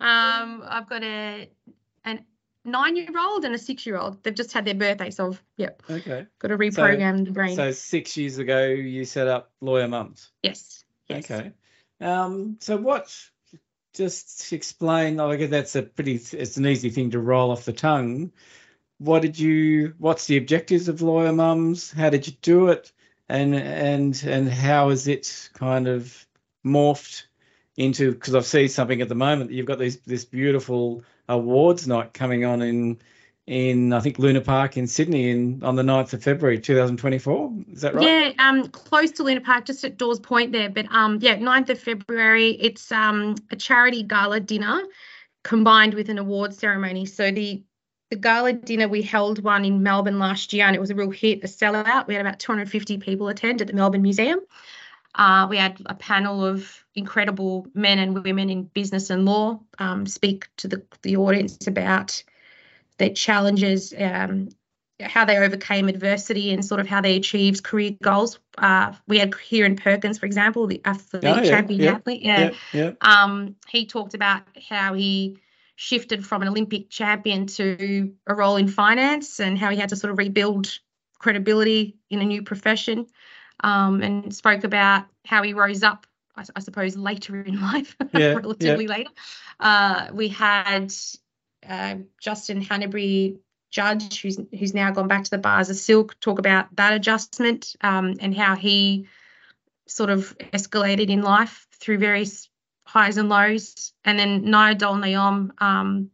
Um, 0.00 0.62
I've 0.66 0.88
got 0.88 1.02
a 1.02 1.48
an 2.04 2.24
nine-year-old 2.64 3.44
and 3.44 3.54
a 3.54 3.58
six-year-old. 3.58 4.22
They've 4.22 4.34
just 4.34 4.52
had 4.52 4.64
their 4.64 4.74
birthday, 4.74 5.10
so 5.10 5.28
I've, 5.28 5.42
yep. 5.56 5.82
Okay. 5.88 6.26
Got 6.38 6.48
to 6.48 6.58
reprogram 6.58 7.18
so, 7.18 7.24
the 7.24 7.30
brain. 7.30 7.56
So 7.56 7.70
six 7.72 8.16
years 8.16 8.38
ago, 8.38 8.66
you 8.66 9.04
set 9.04 9.28
up 9.28 9.52
Lawyer 9.60 9.88
Mums. 9.88 10.30
Yes. 10.42 10.84
yes. 11.08 11.30
Okay. 11.30 11.52
Um, 12.00 12.56
so 12.60 12.76
what? 12.76 13.14
Just 13.94 14.52
explain. 14.52 15.20
I 15.20 15.36
guess 15.36 15.50
that's 15.50 15.76
a 15.76 15.82
pretty. 15.82 16.16
It's 16.16 16.56
an 16.56 16.66
easy 16.66 16.90
thing 16.90 17.12
to 17.12 17.18
roll 17.18 17.50
off 17.50 17.64
the 17.64 17.72
tongue. 17.72 18.32
What 18.98 19.22
did 19.22 19.38
you? 19.38 19.94
What's 19.98 20.26
the 20.26 20.36
objectives 20.36 20.88
of 20.88 21.00
Lawyer 21.00 21.32
Mums? 21.32 21.92
How 21.92 22.10
did 22.10 22.26
you 22.26 22.34
do 22.42 22.68
it? 22.68 22.92
And 23.28 23.54
and 23.54 24.22
and 24.24 24.48
how 24.48 24.90
is 24.90 25.08
it 25.08 25.50
kind 25.54 25.88
of 25.88 26.26
morphed 26.64 27.24
into? 27.76 28.12
Because 28.12 28.34
I've 28.34 28.46
seen 28.46 28.68
something 28.68 29.00
at 29.00 29.08
the 29.08 29.14
moment. 29.14 29.50
You've 29.50 29.66
got 29.66 29.78
these 29.78 29.98
this 30.00 30.24
beautiful 30.24 31.02
awards 31.28 31.88
night 31.88 32.12
coming 32.12 32.44
on 32.44 32.62
in 32.62 32.98
in 33.46 33.92
I 33.92 34.00
think 34.00 34.18
Luna 34.18 34.40
Park 34.40 34.76
in 34.76 34.86
Sydney 34.86 35.30
in 35.30 35.62
on 35.62 35.76
the 35.76 35.82
9th 35.82 36.12
of 36.12 36.22
February 36.22 36.58
2024. 36.58 37.52
Is 37.72 37.80
that 37.82 37.94
right? 37.94 38.04
Yeah, 38.04 38.32
um 38.38 38.68
close 38.68 39.12
to 39.12 39.22
Luna 39.22 39.40
Park, 39.40 39.66
just 39.66 39.84
at 39.84 39.96
Dawes 39.96 40.20
Point 40.20 40.52
there. 40.52 40.68
But 40.68 40.86
um 40.90 41.18
yeah, 41.20 41.36
9th 41.36 41.70
of 41.70 41.78
February, 41.78 42.50
it's 42.60 42.90
um 42.90 43.36
a 43.50 43.56
charity 43.56 44.02
gala 44.02 44.40
dinner 44.40 44.82
combined 45.44 45.94
with 45.94 46.08
an 46.08 46.18
award 46.18 46.54
ceremony. 46.54 47.06
So 47.06 47.30
the 47.30 47.62
the 48.10 48.16
gala 48.16 48.52
dinner 48.52 48.88
we 48.88 49.02
held 49.02 49.42
one 49.42 49.64
in 49.64 49.82
Melbourne 49.82 50.18
last 50.18 50.52
year 50.52 50.66
and 50.66 50.76
it 50.76 50.80
was 50.80 50.90
a 50.90 50.94
real 50.94 51.10
hit, 51.10 51.42
a 51.42 51.46
sellout. 51.46 52.06
We 52.06 52.14
had 52.14 52.20
about 52.20 52.38
250 52.38 52.98
people 52.98 53.28
attend 53.28 53.60
at 53.60 53.66
the 53.66 53.72
Melbourne 53.72 54.02
Museum. 54.02 54.40
Uh, 55.14 55.46
we 55.48 55.56
had 55.56 55.80
a 55.86 55.94
panel 55.94 56.44
of 56.44 56.84
incredible 56.94 57.66
men 57.74 57.98
and 57.98 58.22
women 58.22 58.50
in 58.50 58.64
business 58.64 59.10
and 59.10 59.24
law 59.24 59.60
um, 59.78 60.06
speak 60.06 60.48
to 60.58 60.68
the, 60.68 60.82
the 61.02 61.16
audience 61.16 61.66
about 61.66 62.22
their 62.98 63.10
challenges, 63.10 63.94
um, 63.98 64.50
how 65.00 65.24
they 65.24 65.38
overcame 65.38 65.88
adversity, 65.88 66.52
and 66.52 66.64
sort 66.64 66.80
of 66.80 66.86
how 66.86 67.00
they 67.00 67.16
achieved 67.16 67.64
career 67.64 67.96
goals. 68.02 68.38
Uh, 68.58 68.92
we 69.08 69.18
had 69.18 69.30
Kieren 69.30 69.82
Perkins, 69.82 70.18
for 70.18 70.26
example, 70.26 70.66
the 70.66 70.82
athlete, 70.84 71.24
oh, 71.24 71.36
yeah, 71.36 71.42
champion 71.42 71.80
yeah, 71.80 71.92
athlete. 71.92 72.22
Yeah. 72.22 72.50
yeah, 72.72 72.92
Um, 73.00 73.56
he 73.68 73.86
talked 73.86 74.14
about 74.14 74.42
how 74.68 74.94
he 74.94 75.38
shifted 75.76 76.26
from 76.26 76.42
an 76.42 76.48
Olympic 76.48 76.90
champion 76.90 77.46
to 77.46 78.14
a 78.26 78.34
role 78.34 78.56
in 78.56 78.66
finance 78.66 79.40
and 79.40 79.58
how 79.58 79.70
he 79.70 79.76
had 79.76 79.90
to 79.90 79.96
sort 79.96 80.10
of 80.10 80.18
rebuild 80.18 80.78
credibility 81.18 81.96
in 82.10 82.20
a 82.20 82.24
new 82.24 82.42
profession. 82.42 83.06
Um, 83.60 84.02
and 84.02 84.34
spoke 84.34 84.64
about 84.64 85.06
how 85.24 85.42
he 85.42 85.54
rose 85.54 85.82
up, 85.82 86.06
I, 86.36 86.44
I 86.54 86.60
suppose, 86.60 86.94
later 86.94 87.40
in 87.40 87.58
life, 87.72 87.96
yeah, 88.12 88.34
relatively 88.34 88.84
yeah. 88.84 88.90
later. 88.90 89.10
Uh, 89.58 90.08
we 90.12 90.28
had 90.28 90.92
uh, 91.66 91.96
Justin 92.20 92.62
Hannebery 92.62 93.38
judge 93.70 94.20
who's 94.22 94.38
who's 94.58 94.74
now 94.74 94.90
gone 94.90 95.08
back 95.08 95.24
to 95.24 95.30
the 95.30 95.38
bars 95.38 95.68
of 95.68 95.76
silk 95.76 96.18
talk 96.20 96.38
about 96.38 96.74
that 96.76 96.92
adjustment 96.92 97.74
um, 97.80 98.14
and 98.20 98.34
how 98.34 98.54
he 98.54 99.06
sort 99.86 100.10
of 100.10 100.36
escalated 100.52 101.08
in 101.10 101.22
life 101.22 101.66
through 101.72 101.98
various 101.98 102.48
highs 102.86 103.18
and 103.18 103.28
lows. 103.28 103.92
And 104.04 104.18
then 104.18 104.44
Nyadol 104.44 104.98
Nyuon, 104.98 105.50
um, 105.60 106.10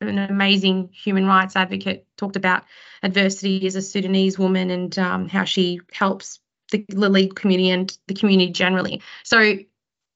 an 0.00 0.18
amazing 0.18 0.90
human 0.92 1.26
rights 1.26 1.56
advocate, 1.56 2.06
talked 2.16 2.36
about 2.36 2.64
adversity 3.02 3.66
as 3.66 3.74
a 3.74 3.82
Sudanese 3.82 4.38
woman 4.38 4.70
and 4.70 4.98
um, 4.98 5.28
how 5.28 5.44
she 5.44 5.80
helps 5.92 6.38
the, 6.70 6.84
legal 6.88 7.34
community 7.34 7.70
and 7.70 7.98
the 8.06 8.14
community 8.14 8.52
generally. 8.52 9.02
So 9.24 9.58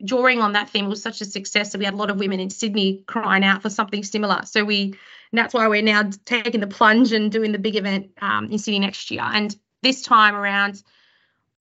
drawing 0.05 0.41
on 0.41 0.53
that 0.53 0.71
theme 0.71 0.89
was 0.89 1.03
such 1.03 1.21
a 1.21 1.25
success 1.25 1.73
that 1.73 1.79
we 1.79 1.85
had 1.85 1.95
a 1.95 1.97
lot 1.97 2.11
of 2.11 2.19
women 2.19 2.41
in 2.41 2.51
Sydney 2.51 3.03
crying 3.07 3.45
out 3.45 3.63
for 3.63 3.71
something 3.71 4.05
similar. 4.05 4.43
So 4.45 4.65
we 4.65 4.95
that's 5.33 5.53
why 5.53 5.67
we're 5.67 5.83
now 5.83 6.11
taking 6.25 6.61
the 6.61 6.69
plunge 6.69 7.13
and 7.13 7.33
doing 7.33 7.51
the 7.51 7.59
big 7.59 7.75
event 7.75 8.11
um, 8.21 8.51
in 8.51 8.59
Sydney 8.59 8.79
next 8.79 9.11
year. 9.11 9.23
And 9.25 9.55
this 9.83 10.03
time 10.03 10.37
around, 10.37 10.81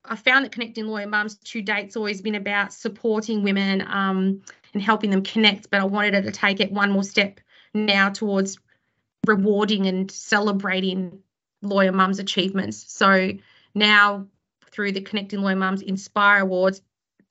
I 0.06 0.16
found 0.16 0.46
that 0.46 0.52
connecting 0.52 0.86
lawyer 0.86 1.08
mums 1.08 1.36
to 1.38 1.62
date's 1.62 1.96
always 1.96 2.22
been 2.22 2.36
about 2.36 2.74
supporting 2.74 3.44
women 3.44 3.82
um, 3.88 4.42
and 4.74 4.82
helping 4.82 5.10
them 5.10 5.24
connect, 5.24 5.70
but 5.70 5.80
I 5.80 5.86
wanted 5.86 6.24
to 6.24 6.32
take 6.32 6.60
it 6.60 6.72
one 6.72 6.92
more 6.92 7.04
step 7.04 7.40
now 7.74 8.10
towards 8.10 8.60
rewarding 9.26 9.88
and 9.88 10.12
celebrating 10.12 11.20
lawyer 11.62 11.92
mums 11.92 12.20
achievements. 12.20 12.92
So 12.92 13.32
now 13.74 14.28
through 14.72 14.92
the 14.92 15.02
Connecting 15.02 15.42
Lawyer 15.42 15.56
Mums 15.56 15.82
Inspire 15.82 16.42
Awards, 16.42 16.82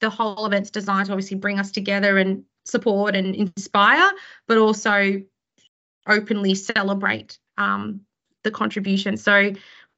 the 0.00 0.10
whole 0.10 0.46
event's 0.46 0.70
designed 0.70 1.06
to 1.06 1.12
obviously 1.12 1.36
bring 1.36 1.58
us 1.58 1.70
together 1.70 2.16
and 2.18 2.44
support 2.64 3.14
and 3.14 3.34
inspire, 3.34 4.10
but 4.46 4.58
also 4.58 5.22
openly 6.06 6.54
celebrate 6.54 7.38
um, 7.58 8.00
the 8.42 8.50
contribution. 8.50 9.16
So 9.16 9.52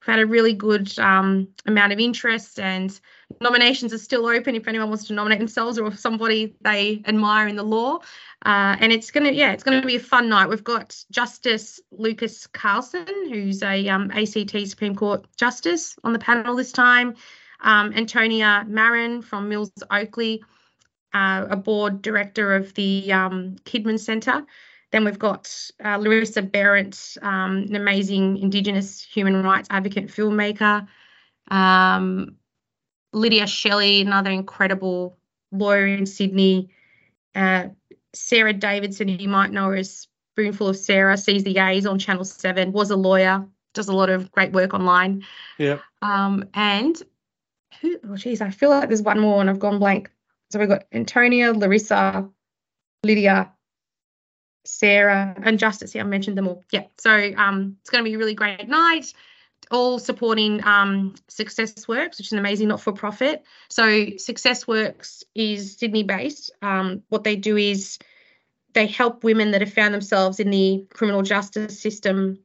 We've 0.06 0.16
had 0.16 0.22
a 0.22 0.26
really 0.26 0.52
good 0.52 0.98
um, 0.98 1.48
amount 1.64 1.94
of 1.94 1.98
interest, 1.98 2.60
and 2.60 2.98
nominations 3.40 3.94
are 3.94 3.98
still 3.98 4.26
open 4.26 4.54
if 4.54 4.68
anyone 4.68 4.90
wants 4.90 5.06
to 5.06 5.14
nominate 5.14 5.38
themselves 5.38 5.78
or 5.78 5.94
somebody 5.96 6.56
they 6.60 7.02
admire 7.06 7.48
in 7.48 7.56
the 7.56 7.62
law. 7.62 8.00
Uh, 8.44 8.76
and 8.78 8.92
it's 8.92 9.10
gonna, 9.10 9.30
yeah, 9.30 9.52
it's 9.52 9.62
gonna 9.62 9.80
be 9.80 9.96
a 9.96 10.00
fun 10.00 10.28
night. 10.28 10.50
We've 10.50 10.62
got 10.62 10.94
Justice 11.10 11.80
Loukas-Karlsson, 11.98 13.30
who's 13.30 13.62
a 13.62 13.88
um, 13.88 14.10
ACT 14.10 14.68
Supreme 14.68 14.94
Court 14.94 15.26
Justice, 15.38 15.96
on 16.04 16.12
the 16.12 16.18
panel 16.18 16.54
this 16.54 16.72
time. 16.72 17.14
Um, 17.62 17.94
Antonia 17.94 18.66
Marin 18.68 19.22
from 19.22 19.48
Mills 19.48 19.72
Oakley, 19.90 20.44
uh, 21.14 21.46
a 21.48 21.56
board 21.56 22.02
director 22.02 22.54
of 22.54 22.74
the 22.74 23.10
um, 23.10 23.56
Kidman 23.64 23.98
Centre. 23.98 24.44
Then 24.94 25.04
we've 25.04 25.18
got 25.18 25.52
uh, 25.84 25.96
Larissa 25.96 26.40
Behrendt, 26.40 27.20
um, 27.20 27.64
an 27.68 27.74
amazing 27.74 28.38
Indigenous 28.38 29.02
human 29.02 29.42
rights 29.42 29.66
advocate 29.68 30.06
filmmaker. 30.06 30.86
Um, 31.48 32.36
Lydia 33.12 33.48
Shelley, 33.48 34.02
another 34.02 34.30
incredible 34.30 35.18
lawyer 35.50 35.88
in 35.88 36.06
Sydney. 36.06 36.70
Uh, 37.34 37.70
Sarah 38.12 38.52
Davidson, 38.52 39.08
you 39.08 39.28
might 39.28 39.50
know 39.50 39.66
her 39.70 39.74
as 39.74 40.06
Spoonful 40.36 40.68
of 40.68 40.76
Sarah, 40.76 41.16
sees 41.16 41.42
the 41.42 41.58
A's 41.58 41.86
on 41.86 41.98
Channel 41.98 42.24
7, 42.24 42.70
was 42.70 42.92
a 42.92 42.96
lawyer, 42.96 43.44
does 43.72 43.88
a 43.88 43.92
lot 43.92 44.10
of 44.10 44.30
great 44.30 44.52
work 44.52 44.74
online. 44.74 45.24
Yeah. 45.58 45.78
Um, 46.02 46.48
and 46.54 47.02
who, 47.80 47.98
oh, 48.08 48.14
geez, 48.14 48.40
I 48.40 48.50
feel 48.50 48.70
like 48.70 48.86
there's 48.86 49.02
one 49.02 49.18
more 49.18 49.40
and 49.40 49.50
I've 49.50 49.58
gone 49.58 49.80
blank. 49.80 50.08
So 50.52 50.60
we've 50.60 50.68
got 50.68 50.84
Antonia, 50.92 51.52
Larissa, 51.52 52.30
Lydia, 53.02 53.53
Sarah, 54.64 55.36
and 55.42 55.58
Justice. 55.58 55.94
Yeah, 55.94 56.02
I 56.02 56.04
mentioned 56.04 56.36
them 56.36 56.48
all. 56.48 56.64
Yeah. 56.70 56.84
So 56.98 57.10
um, 57.10 57.76
it's 57.80 57.90
going 57.90 58.04
to 58.04 58.08
be 58.08 58.14
a 58.14 58.18
really 58.18 58.34
great 58.34 58.68
night. 58.68 59.12
All 59.70 59.98
supporting 59.98 60.62
um, 60.64 61.14
Success 61.28 61.88
Works, 61.88 62.18
which 62.18 62.28
is 62.28 62.32
an 62.32 62.38
amazing 62.38 62.68
not 62.68 62.82
for 62.82 62.92
profit. 62.92 63.42
So, 63.70 64.08
Success 64.18 64.66
Works 64.68 65.24
is 65.34 65.78
Sydney 65.78 66.02
based. 66.02 66.50
Um, 66.60 67.02
what 67.08 67.24
they 67.24 67.36
do 67.36 67.56
is 67.56 67.98
they 68.74 68.86
help 68.86 69.24
women 69.24 69.52
that 69.52 69.62
have 69.62 69.72
found 69.72 69.94
themselves 69.94 70.38
in 70.38 70.50
the 70.50 70.86
criminal 70.92 71.22
justice 71.22 71.80
system 71.80 72.40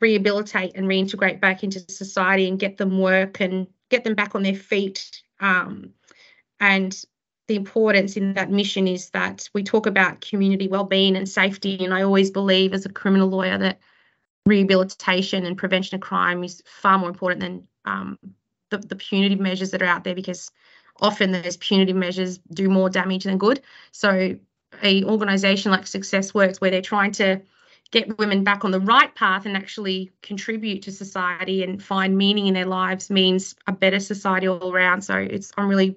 rehabilitate 0.00 0.72
and 0.74 0.86
reintegrate 0.86 1.40
back 1.40 1.64
into 1.64 1.80
society 1.80 2.48
and 2.48 2.58
get 2.58 2.78
them 2.78 2.98
work 2.98 3.40
and 3.40 3.66
get 3.90 4.04
them 4.04 4.14
back 4.14 4.34
on 4.34 4.42
their 4.42 4.54
feet. 4.54 5.22
Um, 5.40 5.90
and 6.58 6.98
the 7.46 7.56
importance 7.56 8.16
in 8.16 8.34
that 8.34 8.50
mission 8.50 8.88
is 8.88 9.10
that 9.10 9.48
we 9.52 9.62
talk 9.62 9.86
about 9.86 10.20
community 10.20 10.68
well-being 10.68 11.16
and 11.16 11.28
safety 11.28 11.84
and 11.84 11.92
i 11.92 12.02
always 12.02 12.30
believe 12.30 12.72
as 12.72 12.86
a 12.86 12.92
criminal 12.92 13.28
lawyer 13.28 13.58
that 13.58 13.78
rehabilitation 14.46 15.46
and 15.46 15.56
prevention 15.56 15.94
of 15.94 16.00
crime 16.00 16.44
is 16.44 16.62
far 16.66 16.98
more 16.98 17.08
important 17.08 17.40
than 17.40 17.68
um, 17.84 18.18
the, 18.70 18.78
the 18.78 18.96
punitive 18.96 19.40
measures 19.40 19.70
that 19.70 19.82
are 19.82 19.86
out 19.86 20.04
there 20.04 20.14
because 20.14 20.50
often 21.00 21.32
those 21.32 21.56
punitive 21.56 21.96
measures 21.96 22.38
do 22.52 22.68
more 22.68 22.90
damage 22.90 23.24
than 23.24 23.38
good. 23.38 23.60
So 23.92 24.36
a 24.82 25.04
organization 25.04 25.70
like 25.70 25.86
success 25.86 26.34
works 26.34 26.60
where 26.60 26.70
they're 26.70 26.82
trying 26.82 27.12
to 27.12 27.40
get 27.90 28.18
women 28.18 28.42
back 28.42 28.64
on 28.64 28.70
the 28.70 28.80
right 28.80 29.14
path 29.14 29.46
and 29.46 29.56
actually 29.56 30.10
contribute 30.22 30.82
to 30.82 30.92
society 30.92 31.62
and 31.62 31.82
find 31.82 32.16
meaning 32.16 32.46
in 32.46 32.54
their 32.54 32.66
lives 32.66 33.10
means 33.10 33.54
a 33.66 33.72
better 33.72 34.00
society 34.00 34.48
all 34.48 34.72
around. 34.72 35.02
So 35.02 35.16
it's 35.16 35.52
i'm 35.56 35.68
really 35.68 35.96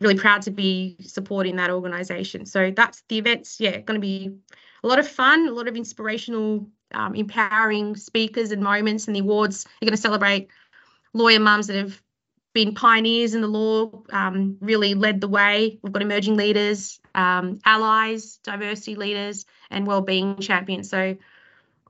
really 0.00 0.14
proud 0.16 0.42
to 0.42 0.50
be 0.50 0.96
supporting 1.00 1.56
that 1.56 1.70
organisation. 1.70 2.46
So 2.46 2.70
that's 2.70 3.02
the 3.08 3.18
events. 3.18 3.58
Yeah, 3.60 3.80
going 3.80 4.00
to 4.00 4.04
be 4.04 4.36
a 4.82 4.86
lot 4.86 4.98
of 4.98 5.08
fun, 5.08 5.48
a 5.48 5.52
lot 5.52 5.68
of 5.68 5.76
inspirational, 5.76 6.68
um, 6.92 7.14
empowering 7.14 7.96
speakers 7.96 8.52
and 8.52 8.62
moments. 8.62 9.06
And 9.06 9.16
the 9.16 9.20
awards 9.20 9.66
are 9.82 9.86
going 9.86 9.92
to 9.92 9.96
celebrate 9.96 10.48
lawyer 11.12 11.40
mums 11.40 11.66
that 11.66 11.76
have 11.76 12.00
been 12.54 12.74
pioneers 12.74 13.34
in 13.34 13.40
the 13.40 13.48
law, 13.48 13.90
um, 14.10 14.56
really 14.60 14.94
led 14.94 15.20
the 15.20 15.28
way. 15.28 15.78
We've 15.82 15.92
got 15.92 16.02
emerging 16.02 16.36
leaders, 16.36 17.00
um, 17.14 17.60
allies, 17.64 18.38
diversity 18.42 18.94
leaders, 18.94 19.46
and 19.70 19.86
wellbeing 19.86 20.38
champions. 20.38 20.88
So 20.88 21.16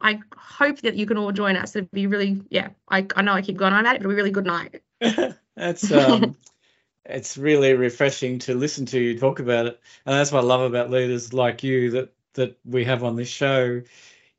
I 0.01 0.21
hope 0.37 0.81
that 0.81 0.95
you 0.95 1.07
can 1.07 1.19
all 1.19 1.33
join 1.33 1.57
us. 1.57 1.75
It'd 1.77 1.91
be 1.91 2.07
really, 2.07 2.43
yeah. 2.51 2.69
I, 2.89 3.07
I 3.17 3.23
know 3.23 3.33
I 3.33 3.43
keep 3.43 3.57
going 3.57 3.73
on 3.73 3.81
about 3.81 3.97
it, 3.97 4.03
but 4.03 4.07
it'll 4.07 4.11
be 4.11 4.15
a 4.15 4.17
really 4.17 4.31
good 4.31 4.47
night. 4.47 4.83
That's 5.57 5.91
um, 5.91 6.37
it's 7.09 7.37
really 7.39 7.75
refreshing 7.75 8.39
to 8.41 8.55
listen 8.55 8.87
to 8.87 9.01
you 9.01 9.19
talk 9.19 9.41
about 9.41 9.67
it. 9.67 9.81
And 10.07 10.15
that's 10.15 10.33
what 10.33 10.45
I 10.45 10.47
love 10.47 10.61
about 10.61 10.91
leaders 10.91 11.33
like 11.33 11.63
you 11.63 11.91
that 11.93 12.13
that 12.35 12.59
we 12.65 12.85
have 12.85 13.03
on 13.05 13.17
this 13.17 13.29
show. 13.29 13.83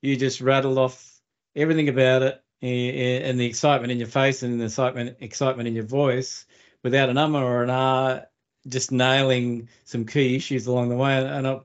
You 0.01 0.15
just 0.15 0.41
rattle 0.41 0.79
off 0.79 1.19
everything 1.55 1.89
about 1.89 2.21
it 2.21 2.43
and 2.61 3.39
the 3.39 3.45
excitement 3.45 3.91
in 3.91 3.97
your 3.99 4.07
face 4.07 4.43
and 4.43 4.59
the 4.59 4.65
excitement 4.65 5.17
excitement 5.21 5.67
in 5.67 5.75
your 5.75 5.85
voice 5.85 6.45
without 6.83 7.09
an 7.09 7.17
um 7.17 7.35
or 7.35 7.63
an 7.63 7.69
ah, 7.69 8.21
just 8.67 8.91
nailing 8.91 9.69
some 9.85 10.05
key 10.05 10.35
issues 10.35 10.67
along 10.67 10.89
the 10.89 10.95
way. 10.95 11.17
And 11.17 11.47
I, 11.47 11.59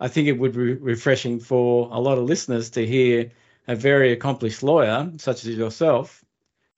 I 0.00 0.08
think 0.08 0.28
it 0.28 0.38
would 0.38 0.52
be 0.52 0.74
refreshing 0.74 1.38
for 1.40 1.88
a 1.92 2.00
lot 2.00 2.18
of 2.18 2.24
listeners 2.24 2.70
to 2.70 2.86
hear 2.86 3.30
a 3.68 3.76
very 3.76 4.12
accomplished 4.12 4.62
lawyer 4.62 5.12
such 5.18 5.44
as 5.44 5.56
yourself 5.56 6.21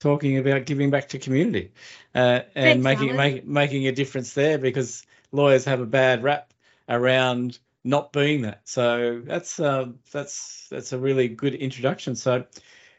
talking 0.05 0.37
about 0.37 0.67
giving 0.67 0.91
back 0.91 1.09
to 1.09 1.19
community 1.19 1.73
uh, 2.15 2.41
and 2.55 2.83
Thanks, 2.83 2.85
making 2.85 3.17
make, 3.17 3.47
making 3.47 3.87
a 3.87 3.93
difference 3.93 4.35
there 4.35 4.59
because 4.59 5.07
lawyers 5.33 5.65
have 5.65 5.81
a 5.81 5.87
bad 5.87 6.23
rap 6.23 6.53
around 6.91 7.59
not 7.85 8.13
being 8.13 8.43
that. 8.43 8.61
So 8.65 9.23
that's 9.25 9.59
uh, 9.59 9.87
that's 10.13 10.69
that's 10.71 10.93
a 10.93 10.99
really 10.99 11.29
good 11.29 11.55
introduction. 11.55 12.17
So 12.17 12.45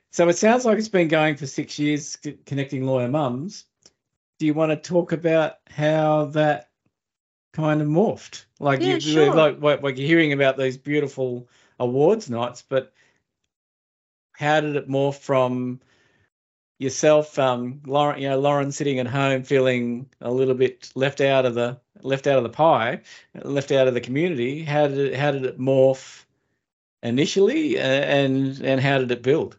so 0.10 0.28
it 0.30 0.38
sounds 0.38 0.66
like 0.66 0.80
it's 0.80 0.90
been 0.90 1.08
going 1.08 1.36
for 1.36 1.46
six 1.46 1.78
years, 1.78 2.18
connecting 2.48 2.88
lawyer 2.88 3.08
mums. 3.08 3.66
Do 4.40 4.48
you 4.48 4.56
want 4.56 4.72
to 4.72 4.76
talk 4.76 5.12
about 5.12 5.58
how 5.70 6.26
that 6.34 6.70
kind 7.54 7.82
of 7.82 7.88
morphed? 7.88 8.46
Like 8.60 8.82
yeah, 8.82 8.96
you 8.96 9.00
sure. 9.00 9.36
like, 9.36 9.62
like 9.62 9.84
like 9.84 9.98
you're 10.00 10.08
hearing 10.08 10.34
about 10.34 10.58
these 10.58 10.78
beautiful 10.78 11.50
awards 11.80 12.32
nights, 12.32 12.64
but 12.68 12.94
how 14.32 14.60
did 14.60 14.76
it 14.76 14.90
morph 14.90 15.20
from 15.20 15.80
yourself, 16.78 17.40
um, 17.40 17.82
Lauren, 17.86 18.22
you 18.22 18.30
know, 18.30 18.40
Lauren 18.40 18.72
sitting 18.72 19.00
at 19.00 19.08
home 19.08 19.44
feeling 19.44 20.10
a 20.22 20.32
little 20.32 20.56
bit 20.56 20.92
left 20.96 21.22
out 21.22 21.46
of 21.46 21.56
the 21.56 21.80
left 22.02 22.28
out 22.28 22.38
of 22.38 22.44
the 22.44 22.50
pie, 22.50 23.02
left 23.44 23.72
out 23.72 23.88
of 23.88 23.94
the 23.94 24.02
community. 24.02 24.64
How 24.64 24.88
did 24.88 24.98
it, 24.98 25.16
how 25.16 25.32
did 25.32 25.46
it 25.46 25.60
morph 25.60 26.26
initially, 27.02 27.80
uh, 27.80 27.84
and 27.84 28.62
and 28.62 28.82
how 28.82 28.98
did 29.00 29.12
it 29.12 29.24
build? 29.24 29.58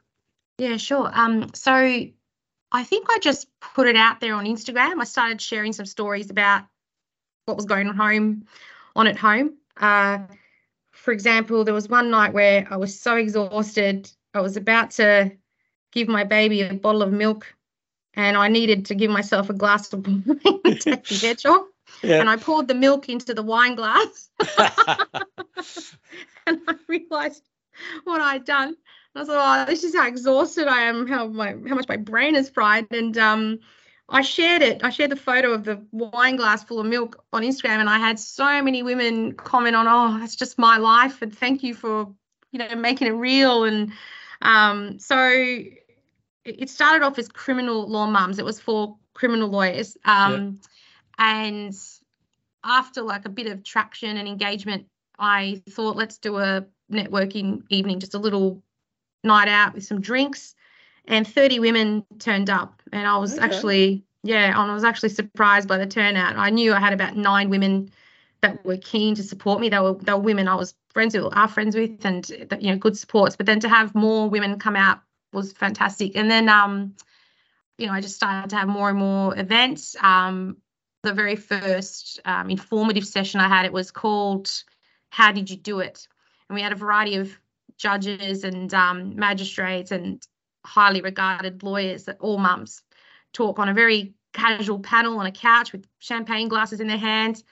Yeah, 0.59 0.77
sure. 0.77 1.11
Um, 1.13 1.51
so 1.55 1.73
I 1.73 2.85
think 2.85 3.07
I 3.11 3.19
just 3.21 3.49
put 3.61 3.87
it 3.87 3.97
out 3.97 4.21
there 4.21 4.35
on 4.35 4.45
Instagram. 4.45 5.01
I 5.01 5.05
started 5.05 5.41
sharing 5.41 5.73
some 5.73 5.87
stories 5.87 6.31
about 6.31 6.65
what 7.47 7.57
was 7.57 7.67
going 7.67 7.89
on 7.89 7.97
home, 7.97 8.45
on 8.95 9.07
at 9.07 9.17
home. 9.17 9.55
Uh, 9.77 10.19
for 10.93 11.13
example, 11.13 11.65
there 11.65 11.75
was 11.75 11.89
one 11.89 12.11
night 12.11 12.33
where 12.33 12.67
I 12.71 12.77
was 12.77 12.99
so 12.99 13.17
exhausted. 13.17 14.11
I 14.35 14.41
was 14.41 14.57
about 14.57 14.93
to 14.93 15.33
give 15.97 16.09
my 16.09 16.25
baby 16.25 16.61
a 16.61 16.75
bottle 16.75 17.03
of 17.03 17.11
milk 17.11 17.55
and 18.13 18.37
I 18.37 18.49
needed 18.49 18.85
to 18.87 18.95
give 18.95 19.11
myself 19.11 19.49
a 19.49 19.55
glass 19.55 19.91
of 19.95 20.07
wine 20.07 20.23
to 20.25 20.75
take 20.75 21.05
the 21.07 21.27
edge 21.27 21.47
off. 21.47 21.67
Yeah. 22.03 22.21
And 22.21 22.29
I 22.29 22.37
poured 22.37 22.69
the 22.69 22.75
milk 22.75 23.09
into 23.09 23.33
the 23.33 23.43
wine 23.43 23.77
glass. 23.77 24.29
and 26.47 26.61
I 26.69 26.75
realized 26.87 27.43
what 28.05 28.21
I'd 28.21 28.45
done. 28.45 28.69
And 28.69 28.77
I 29.15 29.21
was 29.21 29.29
like, 29.29 29.39
oh, 29.41 29.71
this 29.71 29.85
is 29.85 29.95
how 29.95 30.07
exhausted 30.07 30.69
I 30.69 30.83
am, 30.83 31.07
how 31.07 31.29
my 31.29 31.53
how 31.53 31.75
much 31.75 31.89
my 31.89 31.97
brain 31.97 32.37
is 32.37 32.51
fried. 32.51 32.87
And 32.91 33.17
um, 33.17 33.61
I 34.11 34.21
shared 34.21 34.61
it. 34.61 34.85
I 34.85 34.91
shared 34.91 35.13
the 35.13 35.17
photo 35.17 35.53
of 35.53 35.65
the 35.65 35.83
wine 35.93 36.37
glass 36.37 36.63
full 36.63 36.81
of 36.81 36.87
milk 36.87 37.25
on 37.33 37.43
Instagram, 37.43 37.81
and 37.81 37.89
I 37.89 37.99
had 37.99 38.19
so 38.19 38.63
many 38.63 38.83
women 38.83 39.33
comment 39.33 39.77
on, 39.77 39.87
"Oh, 39.89 40.19
that's 40.19 40.37
just 40.37 40.59
my 40.59 40.77
life," 40.77 41.23
and 41.23 41.37
thank 41.37 41.63
you 41.63 41.75
for, 41.75 42.13
you 42.53 42.59
know, 42.59 42.75
making 42.77 43.09
it 43.09 43.13
real. 43.13 43.65
And 43.65 43.93
um, 44.43 44.99
so 44.99 45.17
it 46.47 46.71
started 46.71 47.05
off 47.05 47.19
as 47.19 47.29
criminal 47.29 47.89
law 47.89 48.07
mums. 48.07 48.39
It 48.39 48.45
was 48.45 48.61
for 48.61 48.97
criminal 49.15 49.49
lawyers. 49.49 49.97
Um, 50.05 50.61
yeah. 51.19 51.45
And 51.49 51.75
after 52.65 53.03
like 53.03 53.25
a 53.25 53.31
bit 53.31 53.47
of 53.47 53.65
traction 53.65 54.17
and 54.17 54.29
engagement, 54.29 54.87
I 55.19 55.63
thought, 55.71 55.97
let's 55.97 56.19
do 56.19 56.37
a 56.39 56.65
networking 56.91 57.63
evening, 57.71 58.01
just 58.01 58.15
a 58.15 58.19
little 58.19 58.63
night 59.25 59.49
out 59.49 59.75
with 59.75 59.85
some 59.85 60.01
drinks. 60.01 60.55
And 61.07 61.27
30 61.27 61.61
women 61.61 62.05
turned 62.19 62.51
up. 62.51 62.83
And 62.93 63.07
I 63.07 63.17
was 63.17 63.35
okay. 63.35 63.45
actually, 63.45 64.05
yeah, 64.23 64.53
I 64.57 64.73
was 64.73 64.85
actually 64.85 65.11
surprised 65.11 65.69
by 65.69 65.79
the 65.79 65.87
turnout. 65.87 66.37
I 66.37 66.51
knew 66.51 66.73
I 66.73 66.81
had 66.81 66.93
about 66.93 67.17
nine 67.17 67.49
women 67.49 67.91
that 68.43 68.65
were 68.65 68.77
keen 68.77 69.15
to 69.15 69.23
support 69.23 69.61
me. 69.61 69.69
They 69.69 69.79
were 69.79 69.95
they 69.95 70.13
were 70.13 70.19
women 70.19 70.49
I 70.49 70.57
was 70.57 70.75
friends 70.89 71.17
with, 71.17 71.33
are 71.35 71.49
friends 71.49 71.75
with, 71.75 72.05
and 72.05 72.29
you 72.29 72.71
know, 72.71 72.77
good 72.77 72.99
supports. 72.99 73.37
But 73.37 73.47
then 73.47 73.61
to 73.61 73.69
have 73.69 73.95
more 73.95 74.29
women 74.29 74.59
come 74.59 74.77
out 74.77 75.01
was 75.37 75.53
fantastic. 75.53 76.17
And 76.17 76.29
then, 76.29 76.49
um, 76.49 76.95
you 77.79 77.87
know, 77.87 77.93
I 77.93 78.01
just 78.01 78.17
started 78.17 78.51
to 78.51 78.57
have 78.57 78.69
more 78.69 78.89
and 78.89 78.99
more 78.99 79.39
events. 79.39 79.95
Um, 80.01 80.57
the 81.03 81.13
very 81.13 81.37
first 81.37 82.21
um, 82.25 82.51
informative 82.51 83.07
session 83.07 83.39
I 83.39 83.49
had, 83.49 83.67
it 83.67 83.73
was 83.73 83.93
called 83.93 84.51
"How 85.11 85.31
Did 85.31 85.51
You 85.51 85.57
Do 85.57 85.79
It?" 85.81 86.09
And 86.49 86.57
we 86.57 86.63
had 86.63 86.73
a 86.73 86.77
variety 86.77 87.17
of 87.17 87.39
judges 87.77 88.43
and 88.43 88.73
um, 88.75 89.15
magistrates 89.17 89.93
and 89.93 90.27
highly 90.65 91.01
regarded 91.01 91.63
lawyers 91.63 92.05
that 92.05 92.17
all 92.21 92.39
mums 92.39 92.83
talk 93.33 93.59
on 93.59 93.69
a 93.69 93.75
very 93.75 94.15
casual 94.33 94.81
panel 94.81 95.19
on 95.19 95.27
a 95.27 95.33
couch 95.33 95.73
with 95.73 95.87
champagne 95.99 96.49
glasses 96.49 96.81
in 96.81 96.89
their 96.89 96.99
hands. 96.99 97.45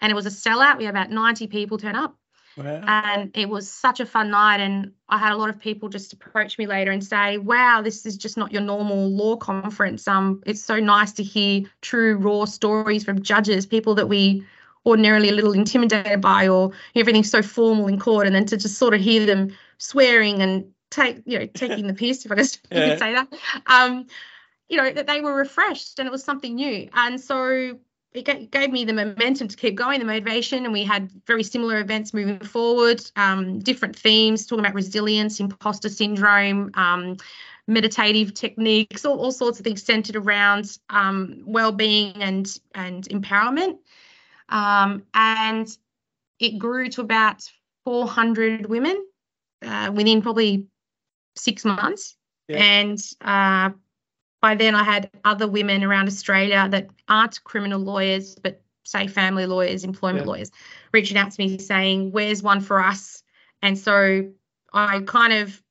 And 0.00 0.10
it 0.10 0.14
was 0.14 0.26
a 0.26 0.30
sellout. 0.30 0.78
We 0.78 0.84
had 0.84 0.94
about 0.94 1.10
90 1.10 1.46
people 1.46 1.78
turn 1.78 1.96
up. 1.96 2.16
Wow. 2.56 2.82
And 2.86 3.30
it 3.34 3.48
was 3.48 3.70
such 3.70 4.00
a 4.00 4.06
fun 4.06 4.30
night. 4.30 4.60
And 4.60 4.92
I 5.08 5.18
had 5.18 5.32
a 5.32 5.36
lot 5.36 5.50
of 5.50 5.60
people 5.60 5.88
just 5.88 6.12
approach 6.12 6.58
me 6.58 6.66
later 6.66 6.90
and 6.90 7.04
say, 7.04 7.38
wow, 7.38 7.82
this 7.82 8.06
is 8.06 8.16
just 8.16 8.36
not 8.36 8.52
your 8.52 8.62
normal 8.62 9.10
law 9.10 9.36
conference. 9.36 10.08
Um, 10.08 10.42
it's 10.46 10.62
so 10.62 10.80
nice 10.80 11.12
to 11.14 11.22
hear 11.22 11.64
true, 11.82 12.16
raw 12.16 12.46
stories 12.46 13.04
from 13.04 13.22
judges, 13.22 13.66
people 13.66 13.94
that 13.96 14.08
we 14.08 14.44
ordinarily 14.86 15.28
a 15.28 15.32
little 15.32 15.52
intimidated 15.52 16.20
by, 16.20 16.48
or 16.48 16.72
everything's 16.94 17.30
so 17.30 17.42
formal 17.42 17.88
in 17.88 17.98
court. 17.98 18.26
And 18.26 18.34
then 18.34 18.46
to 18.46 18.56
just 18.56 18.78
sort 18.78 18.94
of 18.94 19.00
hear 19.00 19.26
them 19.26 19.54
swearing 19.78 20.40
and 20.40 20.72
take, 20.90 21.22
you 21.26 21.38
know, 21.38 21.46
taking 21.46 21.86
the 21.86 21.94
piss, 21.94 22.24
if 22.24 22.32
I 22.32 22.36
just 22.36 22.60
yeah. 22.70 22.96
say 22.96 23.12
that. 23.12 23.28
Um, 23.66 24.06
you 24.68 24.76
know, 24.76 24.90
that 24.90 25.06
they 25.06 25.20
were 25.20 25.34
refreshed 25.34 25.98
and 25.98 26.08
it 26.08 26.10
was 26.10 26.24
something 26.24 26.54
new. 26.54 26.88
And 26.92 27.20
so 27.20 27.78
it 28.16 28.50
gave 28.50 28.70
me 28.70 28.84
the 28.84 28.92
momentum 28.92 29.48
to 29.48 29.56
keep 29.56 29.74
going, 29.74 29.98
the 29.98 30.06
motivation, 30.06 30.64
and 30.64 30.72
we 30.72 30.84
had 30.84 31.10
very 31.26 31.42
similar 31.42 31.80
events 31.80 32.14
moving 32.14 32.38
forward, 32.38 33.02
um, 33.16 33.58
different 33.58 33.96
themes, 33.96 34.46
talking 34.46 34.64
about 34.64 34.74
resilience, 34.74 35.40
imposter 35.40 35.88
syndrome, 35.88 36.70
um, 36.74 37.16
meditative 37.66 38.32
techniques, 38.34 39.04
all, 39.04 39.18
all, 39.18 39.32
sorts 39.32 39.58
of 39.58 39.64
things 39.64 39.82
centered 39.82 40.16
around 40.16 40.78
um, 40.88 41.42
well-being 41.46 42.14
and 42.22 42.58
and 42.74 43.08
empowerment. 43.08 43.78
Um, 44.48 45.02
and 45.14 45.68
it 46.38 46.58
grew 46.58 46.88
to 46.90 47.00
about 47.00 47.42
400 47.84 48.66
women 48.66 49.04
uh, 49.64 49.90
within 49.92 50.22
probably 50.22 50.66
six 51.34 51.64
months, 51.64 52.16
yeah. 52.48 52.58
and 52.58 52.98
uh, 53.20 53.70
by 54.40 54.54
then 54.54 54.74
I 54.74 54.84
had 54.84 55.10
other 55.24 55.48
women 55.48 55.82
around 55.84 56.06
Australia 56.08 56.68
that 56.70 56.88
aren't 57.08 57.42
criminal 57.44 57.80
lawyers, 57.80 58.36
but 58.36 58.60
say 58.84 59.06
family 59.06 59.46
lawyers, 59.46 59.84
employment 59.84 60.26
yeah. 60.26 60.30
lawyers, 60.30 60.50
reaching 60.92 61.16
out 61.16 61.32
to 61.32 61.40
me 61.40 61.58
saying, 61.58 62.12
Where's 62.12 62.42
one 62.42 62.60
for 62.60 62.80
us? 62.80 63.22
And 63.62 63.78
so 63.78 64.30
I 64.72 65.00
kind 65.00 65.32
of 65.32 65.62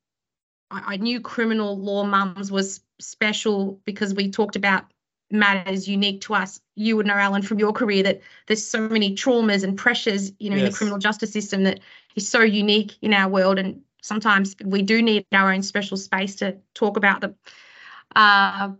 I 0.71 0.97
knew 0.97 1.21
criminal 1.21 1.78
law 1.78 2.04
mums 2.04 2.51
was 2.51 2.82
special 2.99 3.80
because 3.86 4.13
we 4.13 4.32
talked 4.32 4.56
about 4.56 4.86
matters 5.32 5.88
unique 5.88 6.21
to 6.21 6.34
us. 6.34 6.60
You 6.75 6.97
would 6.97 7.06
know, 7.06 7.13
Alan, 7.13 7.41
from 7.41 7.60
your 7.60 7.73
career 7.73 8.04
that 8.04 8.21
there's 8.47 8.65
so 8.65 8.89
many 8.89 9.15
traumas 9.15 9.63
and 9.63 9.78
pressures, 9.78 10.32
you 10.39 10.49
know, 10.49 10.56
yes. 10.56 10.65
in 10.65 10.71
the 10.71 10.78
criminal 10.78 10.99
justice 10.99 11.32
system 11.32 11.63
that 11.63 11.80
is 12.15 12.28
so 12.28 12.41
unique 12.41 12.95
in 13.01 13.13
our 13.13 13.30
world. 13.30 13.60
And 13.60 13.82
sometimes 14.01 14.56
we 14.63 14.82
do 14.82 15.01
need 15.01 15.25
our 15.32 15.51
own 15.51 15.62
special 15.62 15.97
space 15.97 16.36
to 16.38 16.58
talk 16.73 16.97
about 16.97 17.21
them. 17.21 17.36
Uh, 18.15 18.71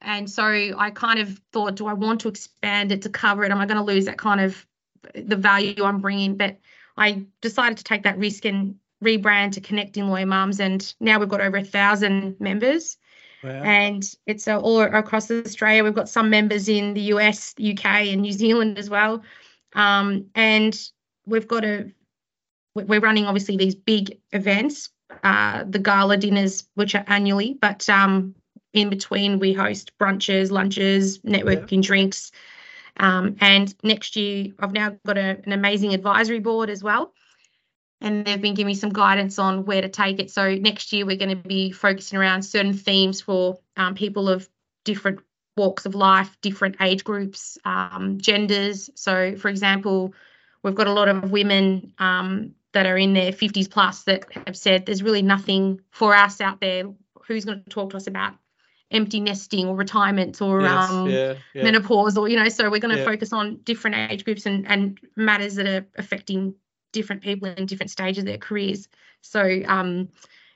and 0.00 0.30
so 0.30 0.44
I 0.44 0.90
kind 0.90 1.18
of 1.18 1.40
thought, 1.52 1.74
do 1.76 1.86
I 1.86 1.92
want 1.92 2.20
to 2.20 2.28
expand 2.28 2.92
it 2.92 3.02
to 3.02 3.08
cover 3.08 3.44
it? 3.44 3.50
Am 3.50 3.58
I 3.58 3.66
going 3.66 3.78
to 3.78 3.82
lose 3.82 4.04
that 4.06 4.18
kind 4.18 4.40
of 4.40 4.66
the 5.14 5.36
value 5.36 5.84
I'm 5.84 6.00
bringing? 6.00 6.36
But 6.36 6.58
I 6.96 7.26
decided 7.40 7.78
to 7.78 7.84
take 7.84 8.04
that 8.04 8.18
risk 8.18 8.44
and 8.44 8.76
rebrand 9.02 9.52
to 9.52 9.60
Connecting 9.60 10.08
Lawyer 10.08 10.26
Mums, 10.26 10.60
and 10.60 10.94
now 11.00 11.18
we've 11.18 11.28
got 11.28 11.40
over 11.40 11.58
a 11.58 11.64
thousand 11.64 12.36
members. 12.40 12.96
Wow. 13.42 13.50
And 13.50 14.04
it's 14.26 14.48
uh, 14.48 14.58
all 14.58 14.80
across 14.80 15.30
Australia. 15.30 15.84
We've 15.84 15.94
got 15.94 16.08
some 16.08 16.28
members 16.28 16.68
in 16.68 16.94
the 16.94 17.02
US, 17.12 17.54
UK, 17.60 17.84
and 17.84 18.22
New 18.22 18.32
Zealand 18.32 18.78
as 18.78 18.90
well. 18.90 19.22
Um, 19.74 20.26
and 20.34 20.76
we've 21.24 21.46
got 21.46 21.64
a, 21.64 21.92
we're 22.74 23.00
running 23.00 23.26
obviously 23.26 23.56
these 23.56 23.76
big 23.76 24.18
events, 24.32 24.90
uh, 25.22 25.64
the 25.68 25.78
gala 25.78 26.16
dinners, 26.16 26.66
which 26.74 26.96
are 26.96 27.04
annually, 27.06 27.56
but 27.60 27.88
um, 27.88 28.34
in 28.72 28.90
between, 28.90 29.38
we 29.38 29.52
host 29.52 29.92
brunches, 29.98 30.50
lunches, 30.50 31.18
networking 31.20 31.82
yeah. 31.82 31.86
drinks. 31.86 32.32
Um, 32.98 33.36
and 33.40 33.74
next 33.82 34.16
year, 34.16 34.48
I've 34.58 34.72
now 34.72 34.96
got 35.06 35.18
a, 35.18 35.40
an 35.44 35.52
amazing 35.52 35.94
advisory 35.94 36.40
board 36.40 36.70
as 36.70 36.82
well. 36.82 37.12
And 38.00 38.24
they've 38.24 38.40
been 38.40 38.54
giving 38.54 38.68
me 38.68 38.74
some 38.74 38.90
guidance 38.90 39.38
on 39.38 39.64
where 39.64 39.80
to 39.80 39.88
take 39.88 40.20
it. 40.20 40.30
So 40.30 40.54
next 40.54 40.92
year, 40.92 41.04
we're 41.04 41.16
going 41.16 41.36
to 41.36 41.48
be 41.48 41.72
focusing 41.72 42.18
around 42.18 42.42
certain 42.42 42.72
themes 42.72 43.20
for 43.20 43.58
um, 43.76 43.94
people 43.94 44.28
of 44.28 44.48
different 44.84 45.20
walks 45.56 45.86
of 45.86 45.94
life, 45.94 46.36
different 46.40 46.76
age 46.80 47.02
groups, 47.02 47.58
um, 47.64 48.18
genders. 48.20 48.88
So, 48.94 49.34
for 49.36 49.48
example, 49.48 50.14
we've 50.62 50.76
got 50.76 50.86
a 50.86 50.92
lot 50.92 51.08
of 51.08 51.32
women 51.32 51.92
um, 51.98 52.54
that 52.72 52.86
are 52.86 52.96
in 52.96 53.14
their 53.14 53.32
50s 53.32 53.68
plus 53.68 54.04
that 54.04 54.26
have 54.46 54.56
said 54.56 54.86
there's 54.86 55.02
really 55.02 55.22
nothing 55.22 55.80
for 55.90 56.14
us 56.14 56.40
out 56.40 56.60
there. 56.60 56.84
Who's 57.26 57.44
going 57.44 57.64
to 57.64 57.70
talk 57.70 57.90
to 57.90 57.96
us 57.96 58.06
about 58.06 58.34
empty 58.90 59.20
nesting 59.20 59.66
or 59.68 59.76
retirement 59.76 60.40
or 60.40 60.62
yes, 60.62 60.90
um, 60.90 61.10
yeah, 61.10 61.34
yeah. 61.54 61.62
menopause 61.62 62.16
or 62.16 62.28
you 62.28 62.36
know 62.36 62.48
so 62.48 62.70
we're 62.70 62.80
going 62.80 62.94
to 62.94 63.00
yeah. 63.00 63.04
focus 63.04 63.32
on 63.32 63.58
different 63.62 64.10
age 64.10 64.24
groups 64.24 64.46
and, 64.46 64.66
and 64.66 64.98
matters 65.16 65.56
that 65.56 65.66
are 65.66 65.86
affecting 65.96 66.54
different 66.92 67.22
people 67.22 67.48
in 67.48 67.66
different 67.66 67.90
stages 67.90 68.22
of 68.22 68.26
their 68.26 68.38
careers 68.38 68.88
so 69.20 69.42
um 69.66 70.08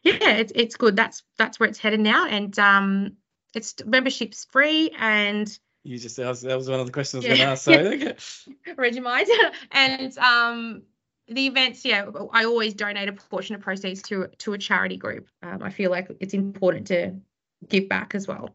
yeah 0.02 0.30
it's, 0.30 0.52
it's 0.54 0.76
good 0.76 0.96
that's 0.96 1.22
that's 1.36 1.60
where 1.60 1.68
it's 1.68 1.78
headed 1.78 2.00
now 2.00 2.26
and 2.26 2.58
um 2.58 3.16
it's 3.54 3.74
membership's 3.84 4.46
free 4.46 4.90
and 4.98 5.58
you 5.84 5.98
just 5.98 6.16
that 6.16 6.28
was, 6.28 6.42
that 6.42 6.56
was 6.56 6.70
one 6.70 6.80
of 6.80 6.86
the 6.86 6.92
questions 6.92 7.24
I 7.24 7.30
was 7.30 7.38
going 7.38 7.48
to 7.48 7.52
ask. 7.52 7.64
So 7.64 7.72
okay. 8.78 9.00
mind. 9.00 9.26
and 9.72 10.18
um, 10.18 10.82
the 11.28 11.46
events, 11.46 11.84
yeah, 11.84 12.06
I 12.32 12.44
always 12.44 12.74
donate 12.74 13.08
a 13.08 13.12
portion 13.12 13.56
of 13.56 13.62
proceeds 13.62 14.02
to 14.02 14.28
to 14.38 14.52
a 14.52 14.58
charity 14.58 14.96
group. 14.96 15.28
Um, 15.42 15.62
I 15.62 15.70
feel 15.70 15.90
like 15.90 16.08
it's 16.20 16.34
important 16.34 16.86
to 16.88 17.16
give 17.68 17.88
back 17.88 18.14
as 18.14 18.26
well. 18.26 18.54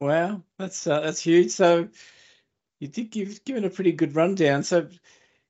Wow, 0.00 0.42
that's 0.58 0.86
uh, 0.86 1.00
that's 1.00 1.20
huge. 1.20 1.52
So 1.52 1.88
you 2.80 2.88
did 2.88 3.10
give 3.10 3.44
given 3.44 3.64
a 3.64 3.70
pretty 3.70 3.92
good 3.92 4.16
rundown. 4.16 4.64
So 4.64 4.88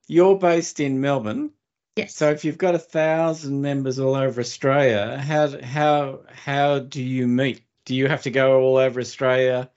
you're 0.09 0.39
based 0.39 0.81
in 0.81 1.01
Melbourne. 1.01 1.53
Yes. 1.97 2.15
So 2.15 2.31
if 2.31 2.45
you've 2.45 2.59
got 2.59 2.75
a 2.75 2.79
thousand 2.79 3.63
members 3.63 3.99
all 3.99 4.15
over 4.15 4.41
Australia, 4.41 5.19
how 5.19 5.61
how 5.63 6.21
how 6.31 6.79
do 6.79 7.03
you 7.03 7.27
meet? 7.27 7.63
Do 7.85 7.95
you 7.95 8.09
have 8.09 8.23
to 8.23 8.31
go 8.31 8.61
all 8.61 8.77
over 8.77 9.01
Australia 9.01 9.71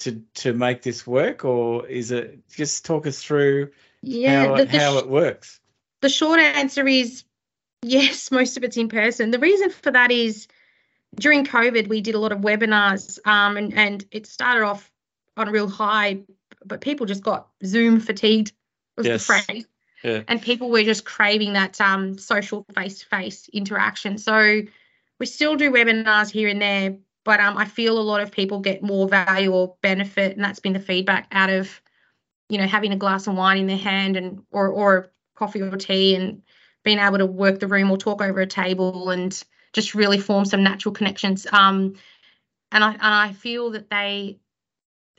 to 0.00 0.22
to 0.36 0.52
make 0.52 0.82
this 0.82 1.06
work, 1.06 1.44
or 1.44 1.86
is 1.86 2.10
it 2.10 2.46
just 2.50 2.84
talk 2.84 3.06
us 3.06 3.22
through 3.22 3.70
yeah, 4.02 4.46
how, 4.46 4.56
the, 4.56 4.64
the 4.66 4.78
how 4.78 4.98
it 4.98 5.08
works? 5.08 5.60
The 6.00 6.08
short 6.08 6.40
answer 6.40 6.86
is 6.86 7.24
yes. 7.82 8.30
Most 8.30 8.56
of 8.56 8.64
it's 8.64 8.76
in 8.76 8.88
person. 8.88 9.30
The 9.30 9.38
reason 9.38 9.70
for 9.70 9.90
that 9.90 10.10
is 10.10 10.48
during 11.16 11.44
COVID, 11.44 11.88
we 11.88 12.00
did 12.00 12.14
a 12.14 12.18
lot 12.18 12.32
of 12.32 12.38
webinars, 12.38 13.18
um, 13.26 13.56
and 13.56 13.74
and 13.74 14.04
it 14.10 14.26
started 14.26 14.64
off 14.64 14.90
on 15.36 15.48
a 15.48 15.50
real 15.50 15.68
high, 15.68 16.20
but 16.64 16.80
people 16.80 17.06
just 17.06 17.22
got 17.22 17.48
Zoom 17.64 18.00
fatigued. 18.00 18.52
Was 18.96 19.06
yes. 19.06 19.26
the 19.26 19.32
phrase. 19.32 19.66
Yeah. 20.04 20.22
and 20.28 20.40
people 20.40 20.70
were 20.70 20.84
just 20.84 21.04
craving 21.04 21.54
that 21.54 21.80
um, 21.80 22.18
social 22.18 22.64
face-to-face 22.72 23.48
interaction. 23.52 24.16
So 24.16 24.62
we 25.18 25.26
still 25.26 25.56
do 25.56 25.72
webinars 25.72 26.30
here 26.30 26.48
and 26.48 26.62
there, 26.62 26.96
but 27.24 27.40
um, 27.40 27.56
I 27.56 27.64
feel 27.64 27.98
a 27.98 28.00
lot 28.00 28.20
of 28.20 28.30
people 28.30 28.60
get 28.60 28.80
more 28.80 29.08
value 29.08 29.52
or 29.52 29.74
benefit, 29.82 30.36
and 30.36 30.44
that's 30.44 30.60
been 30.60 30.72
the 30.72 30.80
feedback 30.80 31.26
out 31.32 31.50
of, 31.50 31.82
you 32.48 32.58
know, 32.58 32.66
having 32.66 32.92
a 32.92 32.96
glass 32.96 33.26
of 33.26 33.34
wine 33.34 33.58
in 33.58 33.66
their 33.66 33.76
hand 33.76 34.16
and 34.16 34.42
or 34.52 34.68
or 34.68 35.10
coffee 35.34 35.62
or 35.62 35.76
tea 35.76 36.14
and 36.14 36.42
being 36.84 36.98
able 36.98 37.18
to 37.18 37.26
work 37.26 37.58
the 37.58 37.66
room 37.66 37.90
or 37.90 37.96
talk 37.96 38.22
over 38.22 38.40
a 38.40 38.46
table 38.46 39.10
and 39.10 39.42
just 39.72 39.94
really 39.94 40.18
form 40.18 40.44
some 40.44 40.62
natural 40.62 40.94
connections. 40.94 41.46
Um, 41.50 41.96
and 42.72 42.84
I 42.84 42.92
and 42.92 43.00
I 43.02 43.32
feel 43.32 43.70
that 43.70 43.90
they 43.90 44.38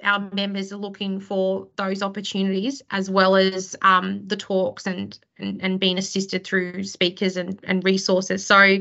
our 0.03 0.29
members 0.33 0.71
are 0.71 0.77
looking 0.77 1.19
for 1.19 1.67
those 1.75 2.01
opportunities 2.01 2.81
as 2.89 3.09
well 3.09 3.35
as 3.35 3.75
um, 3.81 4.27
the 4.27 4.38
talks 4.38 4.88
and, 4.88 5.17
and 5.38 5.62
and 5.62 5.79
being 5.79 5.97
assisted 5.97 6.45
through 6.45 6.83
speakers 6.83 7.38
and, 7.38 7.59
and 7.63 7.83
resources. 7.83 8.45
So 8.45 8.77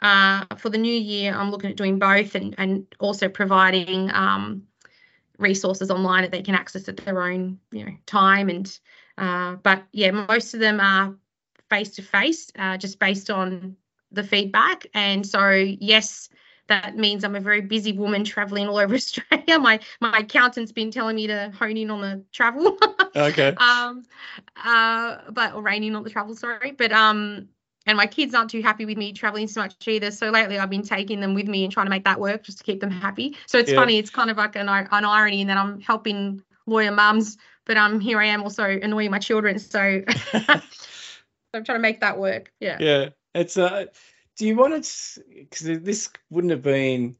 uh, 0.00 0.44
for 0.56 0.68
the 0.68 0.78
new 0.78 0.94
year, 0.94 1.34
I'm 1.34 1.50
looking 1.50 1.70
at 1.70 1.76
doing 1.76 1.98
both 1.98 2.34
and 2.34 2.54
and 2.58 2.86
also 2.98 3.28
providing 3.28 4.10
um, 4.12 4.62
resources 5.38 5.90
online 5.90 6.22
that 6.22 6.32
they 6.32 6.42
can 6.42 6.54
access 6.54 6.88
at 6.88 6.96
their 6.98 7.22
own 7.22 7.58
you 7.70 7.84
know 7.84 7.92
time 8.06 8.48
and 8.48 8.78
uh, 9.18 9.56
but 9.56 9.84
yeah, 9.92 10.10
most 10.10 10.54
of 10.54 10.60
them 10.60 10.80
are 10.80 11.14
face 11.70 11.90
to 11.96 12.02
face, 12.02 12.50
just 12.78 12.98
based 12.98 13.30
on 13.30 13.76
the 14.12 14.22
feedback. 14.22 14.86
And 14.94 15.26
so 15.26 15.50
yes 15.50 16.28
that 16.68 16.96
means 16.96 17.24
I'm 17.24 17.36
a 17.36 17.40
very 17.40 17.60
busy 17.60 17.92
woman 17.92 18.24
traveling 18.24 18.68
all 18.68 18.78
over 18.78 18.94
Australia. 18.96 19.58
My 19.58 19.80
my 20.00 20.18
accountant's 20.18 20.72
been 20.72 20.90
telling 20.90 21.16
me 21.16 21.26
to 21.28 21.52
hone 21.58 21.76
in 21.76 21.90
on 21.90 22.00
the 22.00 22.24
travel. 22.32 22.78
Okay. 23.16 23.54
um, 23.56 24.02
uh, 24.62 25.16
but 25.30 25.54
or 25.54 25.66
on 25.66 26.02
the 26.02 26.10
travel, 26.10 26.34
sorry. 26.36 26.72
But 26.72 26.92
um, 26.92 27.48
and 27.86 27.96
my 27.96 28.06
kids 28.06 28.34
aren't 28.34 28.50
too 28.50 28.60
happy 28.60 28.84
with 28.84 28.98
me 28.98 29.14
traveling 29.14 29.48
so 29.48 29.62
much 29.62 29.74
either. 29.88 30.10
So 30.10 30.28
lately, 30.28 30.58
I've 30.58 30.68
been 30.68 30.82
taking 30.82 31.20
them 31.20 31.32
with 31.32 31.46
me 31.46 31.64
and 31.64 31.72
trying 31.72 31.86
to 31.86 31.90
make 31.90 32.04
that 32.04 32.20
work 32.20 32.42
just 32.42 32.58
to 32.58 32.64
keep 32.64 32.80
them 32.80 32.90
happy. 32.90 33.36
So 33.46 33.58
it's 33.58 33.70
Yeah. 33.70 33.76
funny. 33.76 33.96
It's 33.96 34.10
kind 34.10 34.28
of 34.28 34.36
like 34.36 34.54
an, 34.56 34.68
an 34.68 35.04
irony 35.04 35.40
in 35.40 35.46
that 35.46 35.56
I'm 35.56 35.80
helping 35.80 36.42
lawyer 36.66 36.92
mums, 36.92 37.38
but 37.64 37.78
um, 37.78 38.00
here 38.00 38.20
I 38.20 38.26
am 38.26 38.42
also 38.42 38.64
annoying 38.64 39.10
my 39.10 39.18
children. 39.18 39.58
So 39.58 39.80
I'm 40.48 41.64
trying 41.64 41.64
to 41.64 41.78
make 41.78 42.00
that 42.00 42.18
work. 42.18 42.52
Yeah. 42.60 42.76
yeah 42.80 43.08
it's 43.36 43.56
uh 43.56 43.86
do 44.36 44.46
you 44.46 44.56
want 44.56 44.84
to 44.84 45.22
because 45.28 45.80
this 45.80 46.10
wouldn't 46.30 46.50
have 46.50 46.62
been 46.62 47.16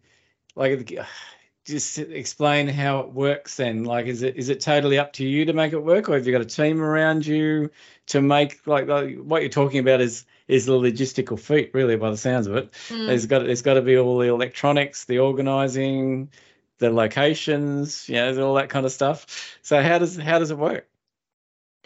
like 0.55 0.93
just 1.65 1.99
explain 1.99 2.69
how 2.69 3.01
it 3.01 3.13
works 3.13 3.57
then 3.57 3.83
like 3.83 4.07
is 4.07 4.23
it 4.23 4.37
is 4.37 4.49
it 4.49 4.61
totally 4.61 4.99
up 4.99 5.13
to 5.13 5.27
you 5.27 5.45
to 5.45 5.53
make 5.53 5.73
it 5.73 5.81
work 5.81 6.09
or 6.09 6.15
have 6.15 6.25
you 6.25 6.31
got 6.31 6.41
a 6.41 6.45
team 6.45 6.81
around 6.81 7.27
you 7.27 7.69
to 8.07 8.21
make 8.21 8.65
like, 8.69 8.87
like 8.87 9.17
what 9.17 9.43
you're 9.43 9.49
talking 9.49 9.81
about 9.81 10.01
is 10.01 10.25
is 10.47 10.67
the 10.67 10.73
logistical 10.73 11.39
feat 11.39 11.73
really 11.75 11.97
by 11.97 12.09
the 12.09 12.17
sounds 12.17 12.47
of 12.47 12.55
it 12.55 12.71
Mm. 12.89 13.09
there's 13.09 13.27
got 13.27 13.45
there's 13.45 13.63
got 13.63 13.75
to 13.75 13.83
be 13.83 13.99
all 13.99 14.19
the 14.19 14.29
electronics 14.29 15.07
the 15.07 15.19
organizing 15.19 16.31
the 16.79 16.91
locations 16.91 18.09
you 18.09 18.15
know 18.15 18.47
all 18.47 18.55
that 18.55 18.69
kind 18.69 18.87
of 18.87 18.93
stuff 18.93 19.59
so 19.63 19.83
how 19.83 19.99
does 19.99 20.17
how 20.17 20.39
does 20.39 20.53
it 20.53 20.59
work 20.59 20.89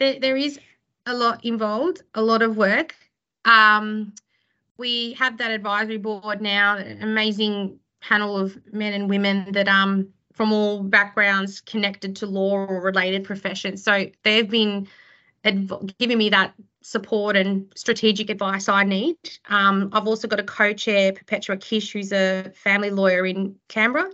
there, 0.01 0.19
there 0.19 0.35
is 0.35 0.59
a 1.05 1.13
lot 1.13 1.45
involved, 1.45 2.01
a 2.15 2.21
lot 2.21 2.41
of 2.41 2.57
work. 2.57 2.95
Um, 3.45 4.13
we 4.77 5.13
have 5.13 5.37
that 5.37 5.51
advisory 5.51 5.97
board 5.97 6.41
now, 6.41 6.77
an 6.77 7.01
amazing 7.03 7.79
panel 8.01 8.37
of 8.37 8.57
men 8.73 8.93
and 8.93 9.09
women 9.09 9.51
that 9.51 9.67
um 9.67 10.07
from 10.33 10.53
all 10.53 10.81
backgrounds 10.81 11.61
connected 11.61 12.15
to 12.15 12.25
law 12.25 12.53
or 12.53 12.81
related 12.81 13.23
professions. 13.23 13.83
So 13.83 14.07
they've 14.23 14.49
been 14.49 14.87
adv- 15.43 15.91
giving 15.99 16.17
me 16.17 16.29
that 16.29 16.53
support 16.81 17.35
and 17.35 17.71
strategic 17.75 18.29
advice 18.29 18.67
I 18.67 18.83
need. 18.83 19.17
Um, 19.49 19.89
I've 19.93 20.07
also 20.07 20.27
got 20.27 20.39
a 20.39 20.43
co-chair, 20.43 21.13
Perpetua 21.13 21.57
Kish, 21.57 21.91
who's 21.91 22.11
a 22.11 22.51
family 22.55 22.89
lawyer 22.89 23.25
in 23.25 23.55
Canberra. 23.67 24.09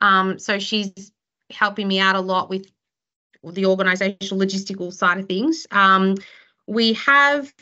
Um, 0.00 0.38
so 0.38 0.58
she's 0.58 1.12
helping 1.50 1.88
me 1.88 1.98
out 1.98 2.14
a 2.14 2.20
lot 2.20 2.50
with 2.50 2.70
the 3.42 3.66
organizational 3.66 4.46
logistical 4.46 4.92
side 4.92 5.18
of 5.18 5.26
things. 5.26 5.66
Um, 5.70 6.14
we 6.66 6.92
have 6.94 7.52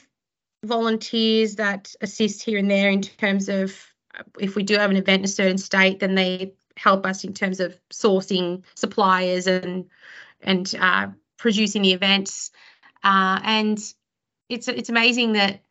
volunteers 0.64 1.56
that 1.56 1.94
assist 2.00 2.42
here 2.42 2.58
and 2.58 2.70
there 2.70 2.90
in 2.90 3.02
terms 3.02 3.48
of 3.48 3.76
uh, 4.18 4.22
if 4.38 4.54
we 4.56 4.62
do 4.62 4.76
have 4.76 4.90
an 4.90 4.96
event 4.96 5.20
in 5.20 5.24
a 5.24 5.28
certain 5.28 5.58
state, 5.58 6.00
then 6.00 6.14
they 6.14 6.54
help 6.76 7.06
us 7.06 7.24
in 7.24 7.34
terms 7.34 7.60
of 7.60 7.78
sourcing 7.92 8.62
suppliers 8.74 9.46
and 9.46 9.86
and 10.40 10.74
uh, 10.78 11.08
producing 11.38 11.82
the 11.82 11.92
events. 11.92 12.50
Uh, 13.02 13.40
and 13.42 13.78
it's 14.48 14.68
it's 14.68 14.88
amazing 14.88 15.32
that 15.32 15.62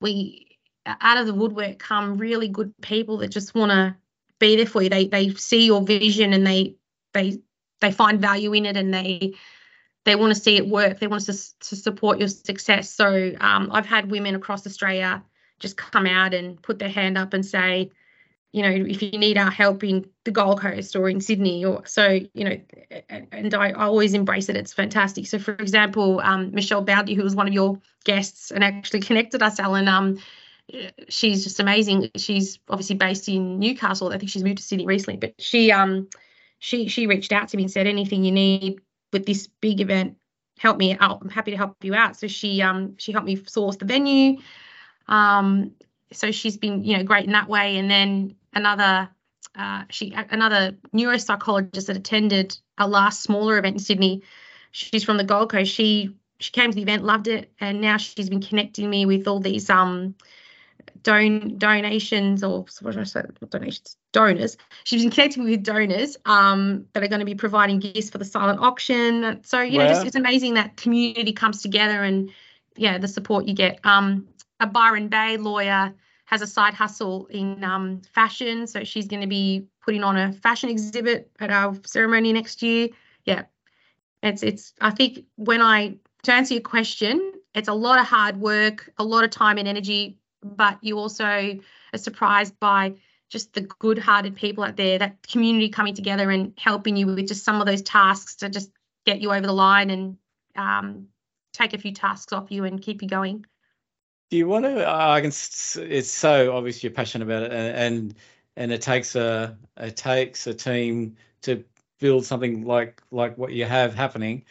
we 0.00 0.58
out 0.86 1.18
of 1.18 1.26
the 1.26 1.34
woodwork 1.34 1.78
come 1.78 2.18
really 2.18 2.48
good 2.48 2.74
people 2.80 3.18
that 3.18 3.28
just 3.28 3.54
want 3.54 3.70
to 3.70 3.96
be 4.38 4.56
there 4.56 4.66
for 4.66 4.82
you. 4.82 4.88
They 4.88 5.06
they 5.06 5.30
see 5.34 5.66
your 5.66 5.82
vision 5.82 6.32
and 6.32 6.46
they 6.46 6.76
they 7.12 7.38
they 7.80 7.92
find 7.92 8.20
value 8.20 8.52
in 8.54 8.66
it 8.66 8.76
and 8.76 8.92
they 8.92 9.34
they 10.04 10.16
want 10.16 10.34
to 10.34 10.40
see 10.40 10.56
it 10.56 10.68
work. 10.68 10.98
They 10.98 11.06
want 11.06 11.24
to, 11.26 11.32
to 11.32 11.76
support 11.76 12.18
your 12.18 12.28
success. 12.28 12.90
So 12.90 13.32
um, 13.40 13.70
I've 13.72 13.86
had 13.86 14.10
women 14.10 14.34
across 14.34 14.66
Australia 14.66 15.22
just 15.60 15.76
come 15.76 16.06
out 16.06 16.34
and 16.34 16.60
put 16.60 16.78
their 16.78 16.88
hand 16.88 17.16
up 17.16 17.34
and 17.34 17.46
say, 17.46 17.90
you 18.52 18.62
know, 18.62 18.70
if 18.70 19.00
you 19.00 19.12
need 19.12 19.38
our 19.38 19.50
help 19.50 19.82
in 19.82 20.04
the 20.24 20.30
Gold 20.30 20.60
Coast 20.60 20.94
or 20.94 21.08
in 21.08 21.20
Sydney, 21.20 21.64
or 21.64 21.86
so, 21.86 22.20
you 22.34 22.44
know, 22.44 22.60
and 23.08 23.54
I, 23.54 23.70
I 23.70 23.84
always 23.84 24.12
embrace 24.12 24.50
it. 24.50 24.56
It's 24.56 24.74
fantastic. 24.74 25.26
So, 25.26 25.38
for 25.38 25.52
example, 25.54 26.20
um, 26.20 26.50
Michelle 26.52 26.82
Boundy, 26.82 27.14
who 27.14 27.22
was 27.22 27.34
one 27.34 27.48
of 27.48 27.54
your 27.54 27.80
guests 28.04 28.50
and 28.50 28.62
actually 28.62 29.00
connected 29.00 29.42
us, 29.42 29.58
Alan, 29.58 29.88
um, 29.88 30.18
she's 31.08 31.44
just 31.44 31.60
amazing. 31.60 32.10
She's 32.16 32.58
obviously 32.68 32.96
based 32.96 33.28
in 33.28 33.58
Newcastle. 33.58 34.12
I 34.12 34.18
think 34.18 34.30
she's 34.30 34.44
moved 34.44 34.58
to 34.58 34.64
Sydney 34.64 34.86
recently, 34.86 35.16
but 35.16 35.34
she 35.38 35.72
um 35.72 36.08
she 36.58 36.88
she 36.88 37.06
reached 37.06 37.32
out 37.32 37.48
to 37.48 37.56
me 37.56 37.64
and 37.64 37.72
said 37.72 37.86
anything 37.86 38.24
you 38.24 38.32
need 38.32 38.80
with 39.12 39.26
this 39.26 39.48
big 39.60 39.80
event 39.80 40.16
help 40.58 40.78
me 40.78 40.96
out 40.98 41.18
i'm 41.22 41.28
happy 41.28 41.50
to 41.50 41.56
help 41.56 41.76
you 41.82 41.94
out. 41.94 42.16
So 42.16 42.28
she 42.28 42.62
um 42.62 42.96
she 42.96 43.12
helped 43.12 43.26
me 43.26 43.36
source 43.46 43.76
the 43.76 43.84
venue. 43.84 44.38
Um 45.08 45.72
so 46.12 46.30
she's 46.30 46.56
been 46.56 46.84
you 46.84 46.96
know 46.96 47.04
great 47.04 47.24
in 47.24 47.32
that 47.32 47.48
way. 47.48 47.78
And 47.78 47.90
then 47.90 48.36
another 48.52 49.08
uh 49.56 49.84
she 49.90 50.12
another 50.14 50.76
neuropsychologist 50.94 51.86
that 51.86 51.96
attended 51.96 52.56
our 52.78 52.88
last 52.88 53.22
smaller 53.22 53.58
event 53.58 53.76
in 53.76 53.80
sydney. 53.80 54.22
She's 54.70 55.04
from 55.04 55.16
the 55.16 55.24
gold 55.24 55.50
coast. 55.50 55.72
She 55.72 56.16
she 56.38 56.52
came 56.52 56.70
to 56.70 56.76
the 56.76 56.82
event 56.82 57.04
loved 57.04 57.28
it. 57.28 57.52
And 57.60 57.80
now 57.80 57.96
she's 57.96 58.28
been 58.28 58.42
connecting 58.42 58.88
me 58.88 59.04
with 59.06 59.26
all 59.26 59.40
these 59.40 59.68
um 59.68 60.14
don 61.02 61.58
donations 61.58 62.44
or 62.44 62.64
what 62.80 62.94
should 62.94 63.00
I 63.00 63.04
say? 63.04 63.22
Donations 63.50 63.96
donors. 64.12 64.56
She's 64.84 65.02
been 65.02 65.10
connecting 65.10 65.44
with 65.44 65.62
donors 65.62 66.16
um 66.26 66.86
that 66.92 67.02
are 67.02 67.08
going 67.08 67.20
to 67.20 67.26
be 67.26 67.34
providing 67.34 67.80
gifts 67.80 68.10
for 68.10 68.18
the 68.18 68.24
silent 68.24 68.60
auction. 68.60 69.40
So 69.44 69.60
you 69.60 69.78
know 69.78 69.88
just 69.88 70.06
it's 70.06 70.16
amazing 70.16 70.54
that 70.54 70.76
community 70.76 71.32
comes 71.32 71.62
together 71.62 72.02
and 72.02 72.30
yeah 72.76 72.98
the 72.98 73.08
support 73.08 73.46
you 73.46 73.54
get. 73.54 73.80
Um 73.84 74.28
a 74.60 74.66
byron 74.66 75.08
bay 75.08 75.36
lawyer 75.36 75.94
has 76.26 76.40
a 76.40 76.46
side 76.46 76.74
hustle 76.74 77.26
in 77.26 77.62
um 77.64 78.02
fashion. 78.14 78.66
So 78.66 78.84
she's 78.84 79.08
going 79.08 79.22
to 79.22 79.28
be 79.28 79.66
putting 79.84 80.04
on 80.04 80.16
a 80.16 80.32
fashion 80.32 80.70
exhibit 80.70 81.30
at 81.40 81.50
our 81.50 81.76
ceremony 81.84 82.32
next 82.32 82.62
year. 82.62 82.88
Yeah. 83.24 83.42
It's 84.22 84.42
it's 84.42 84.72
i 84.80 84.90
think 84.90 85.24
when 85.36 85.60
i 85.60 85.96
to 86.22 86.32
answer 86.32 86.54
your 86.54 86.62
question 86.62 87.32
it's 87.54 87.68
a 87.68 87.74
lot 87.74 87.98
of 87.98 88.06
hard 88.06 88.36
work 88.36 88.88
a 88.98 89.04
lot 89.04 89.24
of 89.24 89.30
time 89.30 89.58
and 89.58 89.66
energy 89.66 90.16
but 90.42 90.78
you 90.82 90.98
also 90.98 91.24
are 91.24 91.98
surprised 91.98 92.58
by 92.58 92.94
just 93.28 93.54
the 93.54 93.62
good-hearted 93.62 94.36
people 94.36 94.62
out 94.62 94.76
there, 94.76 94.98
that 94.98 95.26
community 95.26 95.70
coming 95.70 95.94
together 95.94 96.30
and 96.30 96.52
helping 96.58 96.96
you 96.96 97.06
with 97.06 97.26
just 97.26 97.44
some 97.44 97.60
of 97.60 97.66
those 97.66 97.82
tasks 97.82 98.36
to 98.36 98.48
just 98.48 98.70
get 99.06 99.20
you 99.20 99.32
over 99.32 99.46
the 99.46 99.52
line 99.52 99.90
and 99.90 100.18
um, 100.54 101.08
take 101.52 101.72
a 101.72 101.78
few 101.78 101.92
tasks 101.92 102.32
off 102.32 102.50
you 102.50 102.64
and 102.64 102.82
keep 102.82 103.02
you 103.02 103.08
going. 103.08 103.46
Do 104.30 104.36
you 104.36 104.48
want 104.48 104.64
to? 104.64 104.88
I 104.88 105.20
can. 105.20 105.28
It's 105.28 106.10
so 106.10 106.56
obvious 106.56 106.82
you're 106.82 106.92
passionate 106.92 107.24
about 107.24 107.42
it, 107.42 107.52
and 107.52 107.76
and, 107.76 108.14
and 108.56 108.72
it 108.72 108.80
takes 108.80 109.14
a 109.14 109.58
it 109.76 109.96
takes 109.96 110.46
a 110.46 110.54
team 110.54 111.16
to 111.42 111.64
build 112.00 112.24
something 112.24 112.64
like 112.64 113.02
like 113.10 113.36
what 113.36 113.52
you 113.52 113.66
have 113.66 113.94
happening. 113.94 114.44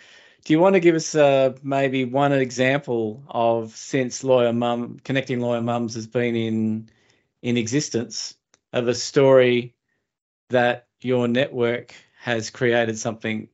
Do 0.43 0.53
you 0.53 0.59
want 0.59 0.73
to 0.73 0.79
give 0.79 0.95
us 0.95 1.13
uh, 1.13 1.55
maybe 1.61 2.05
one 2.05 2.31
example 2.33 3.23
of 3.27 3.75
since 3.75 4.23
lawyer 4.23 4.53
mum 4.53 4.99
connecting 5.03 5.39
lawyer 5.39 5.61
mums 5.61 5.93
has 5.95 6.07
been 6.07 6.35
in 6.35 6.89
in 7.43 7.57
existence 7.57 8.35
of 8.73 8.87
a 8.87 8.95
story 8.95 9.75
that 10.49 10.87
your 11.01 11.27
network 11.27 11.93
has 12.19 12.49
created 12.49 12.97
something 12.97 13.49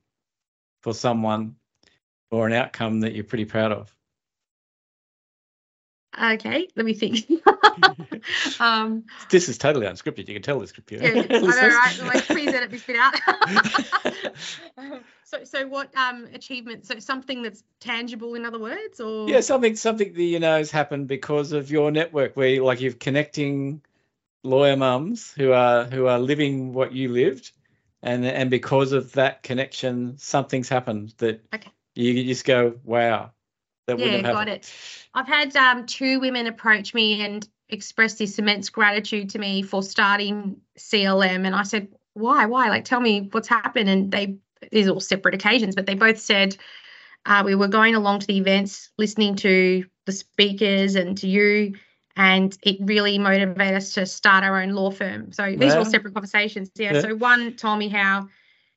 for 0.84 0.94
someone 0.94 1.56
or 2.32 2.48
an 2.48 2.54
outcome 2.54 3.02
that 3.02 3.14
you're 3.14 3.24
pretty 3.24 3.46
proud 3.46 3.72
of? 3.72 3.97
Okay, 6.22 6.68
let 6.76 6.86
me 6.86 6.94
think. 6.94 7.30
um, 8.60 9.04
this 9.30 9.50
is 9.50 9.58
totally 9.58 9.86
unscripted. 9.86 10.28
You 10.28 10.34
can 10.34 10.42
tell 10.42 10.60
this 10.60 10.72
computer. 10.72 11.06
Yeah, 11.06 11.24
I 11.30 11.40
know, 11.40 11.48
right? 11.48 12.00
Like, 12.04 12.26
please 12.26 12.54
edit 12.54 12.72
this 12.72 12.84
bit 12.84 12.96
out. 12.96 13.14
um, 14.78 15.00
so, 15.24 15.44
so 15.44 15.68
what 15.68 15.96
um, 15.96 16.28
achievement? 16.34 16.88
So 16.88 16.98
something 17.00 17.44
that's 17.44 17.64
tangible, 17.80 18.34
in 18.34 18.46
other 18.46 18.58
words, 18.58 19.00
or 19.00 19.30
yeah, 19.30 19.42
something 19.42 19.76
something 19.76 20.14
that 20.14 20.22
you 20.22 20.40
know 20.40 20.58
has 20.58 20.72
happened 20.72 21.08
because 21.08 21.52
of 21.52 21.70
your 21.70 21.92
network, 21.92 22.36
where 22.36 22.64
like 22.64 22.82
you're 22.82 22.94
connecting 22.94 23.82
lawyer 24.44 24.76
mums 24.76 25.32
who 25.34 25.52
are 25.52 25.84
who 25.84 26.08
are 26.08 26.20
living 26.20 26.74
what 26.74 26.94
you 26.94 27.10
lived, 27.10 27.52
and 28.02 28.26
and 28.26 28.50
because 28.50 28.92
of 28.92 29.12
that 29.14 29.44
connection, 29.44 30.18
something's 30.18 30.70
happened 30.70 31.14
that 31.18 31.46
okay. 31.54 31.70
you 31.94 32.24
just 32.24 32.44
go, 32.44 32.80
wow, 32.84 33.32
that 33.88 34.00
yeah, 34.00 34.22
got 34.22 34.48
it. 34.48 34.72
I've 35.14 35.28
had 35.28 35.56
um, 35.56 35.86
two 35.86 36.20
women 36.20 36.48
approach 36.48 36.94
me 36.94 37.22
and 37.24 37.48
express 37.70 38.16
this 38.16 38.38
immense 38.40 38.70
gratitude 38.70 39.32
to 39.32 39.40
me 39.40 39.62
for 39.62 39.82
starting 39.82 40.58
CLM, 40.78 41.46
and 41.46 41.56
I 41.56 41.64
said, 41.64 41.90
why, 42.14 42.46
why? 42.46 42.70
Like, 42.70 42.86
tell 42.86 43.00
me 43.00 43.30
what's 43.32 43.48
happened. 43.48 43.90
And 43.90 44.12
they 44.12 44.38
these 44.72 44.88
are 44.88 44.92
all 44.92 45.00
separate 45.00 45.36
occasions, 45.36 45.76
but 45.76 45.86
they 45.86 45.94
both 45.94 46.20
said 46.20 46.58
uh, 47.26 47.44
we 47.46 47.56
were 47.56 47.68
going 47.68 47.96
along 47.96 48.20
to 48.20 48.28
the 48.28 48.38
events, 48.38 48.90
listening 48.98 49.36
to 49.38 49.86
the 50.06 50.12
speakers 50.12 50.96
and 50.96 51.18
to 51.20 51.28
you, 51.28 51.76
and 52.16 52.58
it 52.64 52.78
really 52.82 53.20
motivated 53.20 53.76
us 53.76 53.94
to 53.94 54.06
start 54.06 54.44
our 54.44 54.62
own 54.62 54.70
law 54.70 54.90
firm. 54.90 55.32
So 55.32 55.56
these 55.56 55.74
are 55.74 55.80
all 55.80 55.86
separate 55.86 56.14
conversations. 56.14 56.72
Yeah, 56.76 56.94
yeah. 56.94 57.02
So 57.02 57.16
one 57.16 57.56
told 57.56 57.80
me 57.80 57.90
how 57.90 58.30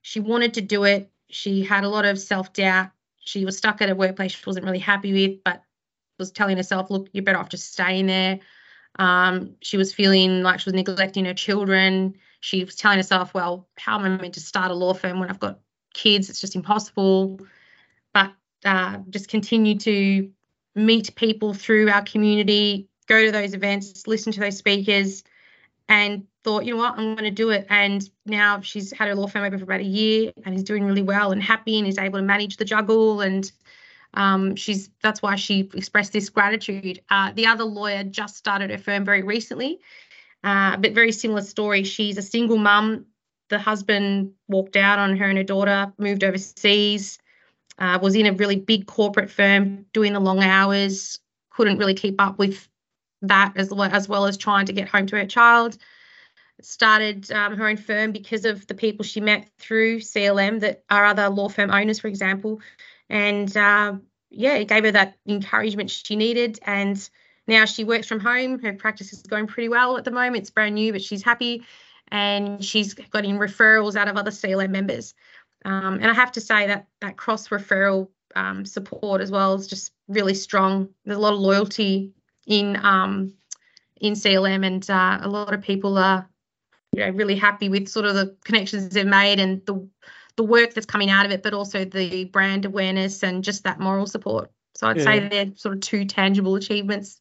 she 0.02 0.20
wanted 0.20 0.54
to 0.54 0.60
do 0.60 0.84
it. 0.84 1.10
She 1.30 1.62
had 1.62 1.84
a 1.84 1.88
lot 1.88 2.04
of 2.04 2.18
self 2.18 2.52
doubt 2.52 2.90
she 3.30 3.44
was 3.44 3.56
stuck 3.56 3.80
at 3.80 3.88
a 3.88 3.94
workplace 3.94 4.32
she 4.32 4.42
wasn't 4.44 4.64
really 4.64 4.80
happy 4.80 5.12
with, 5.12 5.44
but 5.44 5.62
was 6.18 6.32
telling 6.32 6.56
herself, 6.56 6.90
look, 6.90 7.08
you're 7.12 7.24
better 7.24 7.38
off 7.38 7.48
just 7.48 7.72
staying 7.72 8.06
there. 8.06 8.40
Um, 8.98 9.54
she 9.62 9.76
was 9.76 9.94
feeling 9.94 10.42
like 10.42 10.58
she 10.58 10.68
was 10.68 10.74
neglecting 10.74 11.24
her 11.26 11.34
children. 11.34 12.14
She 12.40 12.64
was 12.64 12.74
telling 12.74 12.98
herself, 12.98 13.32
well, 13.32 13.68
how 13.78 13.98
am 13.98 14.04
I 14.04 14.16
meant 14.16 14.34
to 14.34 14.40
start 14.40 14.72
a 14.72 14.74
law 14.74 14.94
firm 14.94 15.20
when 15.20 15.30
I've 15.30 15.38
got 15.38 15.60
kids? 15.94 16.28
It's 16.28 16.40
just 16.40 16.56
impossible. 16.56 17.40
But 18.12 18.32
uh, 18.64 18.98
just 19.10 19.28
continue 19.28 19.78
to 19.78 20.28
meet 20.74 21.14
people 21.14 21.54
through 21.54 21.88
our 21.88 22.02
community, 22.02 22.88
go 23.06 23.24
to 23.24 23.30
those 23.30 23.54
events, 23.54 24.08
listen 24.08 24.32
to 24.32 24.40
those 24.40 24.56
speakers, 24.56 25.22
and 25.90 26.24
thought, 26.44 26.64
you 26.64 26.72
know 26.72 26.78
what, 26.78 26.96
I'm 26.96 27.16
going 27.16 27.24
to 27.24 27.30
do 27.32 27.50
it. 27.50 27.66
And 27.68 28.08
now 28.24 28.60
she's 28.60 28.92
had 28.92 29.08
her 29.08 29.14
law 29.14 29.26
firm 29.26 29.44
open 29.44 29.58
for 29.58 29.64
about 29.64 29.80
a 29.80 29.84
year 29.84 30.32
and 30.46 30.54
is 30.54 30.62
doing 30.62 30.84
really 30.84 31.02
well 31.02 31.32
and 31.32 31.42
happy 31.42 31.78
and 31.78 31.86
is 31.86 31.98
able 31.98 32.20
to 32.20 32.24
manage 32.24 32.56
the 32.56 32.64
juggle. 32.64 33.20
And 33.20 33.50
um, 34.14 34.54
she's 34.54 34.88
that's 35.02 35.20
why 35.20 35.34
she 35.34 35.68
expressed 35.74 36.12
this 36.12 36.30
gratitude. 36.30 37.02
Uh, 37.10 37.32
the 37.32 37.46
other 37.46 37.64
lawyer 37.64 38.04
just 38.04 38.36
started 38.36 38.70
her 38.70 38.78
firm 38.78 39.04
very 39.04 39.22
recently, 39.22 39.80
uh, 40.44 40.76
but 40.76 40.92
very 40.92 41.12
similar 41.12 41.42
story. 41.42 41.82
She's 41.82 42.16
a 42.16 42.22
single 42.22 42.56
mum. 42.56 43.06
The 43.48 43.58
husband 43.58 44.32
walked 44.46 44.76
out 44.76 45.00
on 45.00 45.16
her 45.16 45.24
and 45.28 45.38
her 45.38 45.44
daughter, 45.44 45.92
moved 45.98 46.22
overseas, 46.22 47.18
uh, 47.80 47.98
was 48.00 48.14
in 48.14 48.26
a 48.26 48.32
really 48.32 48.56
big 48.56 48.86
corporate 48.86 49.28
firm 49.30 49.86
doing 49.92 50.12
the 50.12 50.20
long 50.20 50.40
hours, 50.44 51.18
couldn't 51.50 51.78
really 51.78 51.94
keep 51.94 52.20
up 52.20 52.38
with 52.38 52.68
that 53.22 53.52
as 53.56 53.70
well, 53.70 53.90
as 53.90 54.08
well 54.08 54.26
as 54.26 54.36
trying 54.36 54.66
to 54.66 54.72
get 54.72 54.88
home 54.88 55.06
to 55.06 55.16
her 55.16 55.26
child. 55.26 55.76
Started 56.62 57.30
um, 57.32 57.56
her 57.56 57.68
own 57.68 57.76
firm 57.76 58.12
because 58.12 58.44
of 58.44 58.66
the 58.66 58.74
people 58.74 59.02
she 59.02 59.20
met 59.20 59.48
through 59.58 60.00
CLM 60.00 60.60
that 60.60 60.84
are 60.90 61.06
other 61.06 61.28
law 61.28 61.48
firm 61.48 61.70
owners, 61.70 62.00
for 62.00 62.08
example. 62.08 62.60
And 63.08 63.54
uh, 63.56 63.94
yeah, 64.30 64.54
it 64.54 64.68
gave 64.68 64.84
her 64.84 64.92
that 64.92 65.16
encouragement 65.26 65.90
she 65.90 66.16
needed. 66.16 66.58
And 66.64 67.08
now 67.46 67.64
she 67.64 67.84
works 67.84 68.06
from 68.06 68.20
home. 68.20 68.58
Her 68.58 68.74
practice 68.74 69.12
is 69.12 69.22
going 69.22 69.46
pretty 69.46 69.68
well 69.68 69.96
at 69.96 70.04
the 70.04 70.10
moment. 70.10 70.36
It's 70.36 70.50
brand 70.50 70.74
new, 70.74 70.92
but 70.92 71.02
she's 71.02 71.22
happy. 71.22 71.64
And 72.08 72.62
she's 72.64 72.94
getting 72.94 73.38
referrals 73.38 73.96
out 73.96 74.08
of 74.08 74.16
other 74.16 74.30
CLM 74.30 74.70
members. 74.70 75.14
Um, 75.64 75.94
and 75.94 76.06
I 76.06 76.14
have 76.14 76.32
to 76.32 76.40
say 76.40 76.66
that 76.66 76.88
that 77.00 77.16
cross 77.16 77.48
referral 77.48 78.08
um, 78.36 78.64
support 78.64 79.20
as 79.20 79.30
well 79.30 79.54
is 79.54 79.66
just 79.66 79.92
really 80.08 80.34
strong. 80.34 80.88
There's 81.04 81.16
a 81.16 81.20
lot 81.20 81.34
of 81.34 81.40
loyalty 81.40 82.12
in 82.46 82.76
um, 82.84 83.34
in 84.00 84.14
CLM, 84.14 84.66
and 84.66 84.88
uh, 84.90 85.18
a 85.22 85.28
lot 85.28 85.54
of 85.54 85.62
people 85.62 85.98
are 85.98 86.28
you 86.92 87.04
know 87.04 87.10
really 87.10 87.36
happy 87.36 87.68
with 87.68 87.88
sort 87.88 88.06
of 88.06 88.14
the 88.14 88.36
connections 88.44 88.88
they've 88.88 89.06
made 89.06 89.40
and 89.40 89.64
the 89.66 89.86
the 90.36 90.44
work 90.44 90.74
that's 90.74 90.86
coming 90.86 91.10
out 91.10 91.26
of 91.26 91.32
it, 91.32 91.42
but 91.42 91.54
also 91.54 91.84
the 91.84 92.24
brand 92.24 92.64
awareness 92.64 93.22
and 93.22 93.44
just 93.44 93.64
that 93.64 93.80
moral 93.80 94.06
support. 94.06 94.50
So 94.74 94.86
I'd 94.86 94.98
yeah. 94.98 95.04
say 95.04 95.28
they're 95.28 95.52
sort 95.56 95.74
of 95.74 95.80
two 95.80 96.04
tangible 96.06 96.54
achievements 96.54 97.20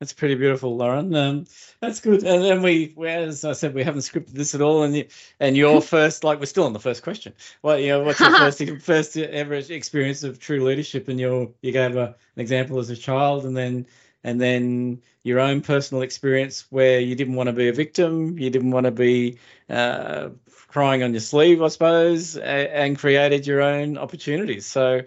that's 0.00 0.14
pretty 0.14 0.34
beautiful, 0.34 0.78
Lauren. 0.78 1.14
Um, 1.14 1.44
that's 1.80 2.00
good. 2.00 2.24
And 2.24 2.42
then 2.42 2.62
we, 2.62 2.94
as 3.06 3.44
I 3.44 3.52
said, 3.52 3.74
we 3.74 3.84
haven't 3.84 4.00
scripted 4.00 4.32
this 4.32 4.54
at 4.54 4.62
all. 4.62 4.82
And 4.82 4.96
you, 4.96 5.06
and 5.40 5.54
your 5.54 5.82
first, 5.82 6.24
like, 6.24 6.40
we're 6.40 6.46
still 6.46 6.64
on 6.64 6.72
the 6.72 6.80
first 6.80 7.02
question. 7.02 7.34
What, 7.60 7.82
you 7.82 7.88
know, 7.88 8.02
what's 8.02 8.18
your 8.18 8.30
first 8.38 8.64
first 8.80 9.16
ever 9.18 9.54
experience 9.54 10.24
of 10.24 10.38
true 10.38 10.64
leadership? 10.64 11.08
And 11.08 11.20
you 11.20 11.54
you 11.60 11.72
gave 11.72 11.96
a, 11.96 12.06
an 12.06 12.40
example 12.40 12.78
as 12.78 12.88
a 12.88 12.96
child, 12.96 13.44
and 13.44 13.54
then 13.54 13.86
and 14.24 14.40
then 14.40 15.02
your 15.22 15.40
own 15.40 15.60
personal 15.60 16.02
experience 16.02 16.66
where 16.70 17.00
you 17.00 17.14
didn't 17.14 17.34
want 17.34 17.48
to 17.48 17.52
be 17.52 17.68
a 17.68 17.72
victim, 17.72 18.38
you 18.38 18.50
didn't 18.50 18.70
want 18.70 18.84
to 18.84 18.90
be 18.90 19.38
uh, 19.68 20.30
crying 20.68 21.02
on 21.02 21.12
your 21.12 21.20
sleeve, 21.20 21.62
I 21.62 21.68
suppose, 21.68 22.36
and 22.36 22.98
created 22.98 23.46
your 23.46 23.62
own 23.62 23.98
opportunities. 23.98 24.66
So, 24.66 25.02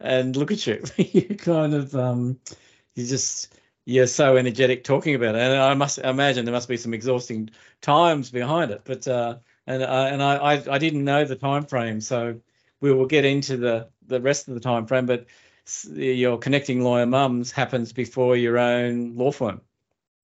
and 0.00 0.36
look 0.36 0.52
at 0.52 0.66
you, 0.66 0.82
you 0.96 1.36
kind 1.36 1.74
of 1.74 1.94
um, 1.94 2.38
you 2.94 3.06
just 3.06 3.54
you're 3.84 4.08
so 4.08 4.36
energetic 4.36 4.82
talking 4.84 5.14
about 5.14 5.36
it, 5.36 5.40
and 5.40 5.54
I 5.54 5.74
must 5.74 5.98
imagine 5.98 6.44
there 6.44 6.52
must 6.52 6.68
be 6.68 6.76
some 6.76 6.92
exhausting 6.92 7.50
times 7.80 8.30
behind 8.30 8.72
it. 8.72 8.82
But 8.84 9.06
uh, 9.06 9.38
and 9.66 9.82
uh, 9.82 10.08
and 10.10 10.22
I, 10.22 10.36
I, 10.36 10.74
I 10.74 10.78
didn't 10.78 11.04
know 11.04 11.24
the 11.24 11.36
time 11.36 11.64
frame, 11.66 12.00
so 12.00 12.40
we 12.80 12.92
will 12.92 13.06
get 13.06 13.24
into 13.24 13.56
the 13.56 13.88
the 14.06 14.20
rest 14.20 14.48
of 14.48 14.54
the 14.54 14.60
time 14.60 14.86
frame. 14.86 15.06
But 15.06 15.26
your 15.92 16.38
connecting 16.38 16.82
lawyer 16.82 17.06
mums 17.06 17.50
happens 17.52 17.92
before 17.92 18.36
your 18.36 18.58
own 18.58 19.16
law 19.16 19.32
firm. 19.32 19.60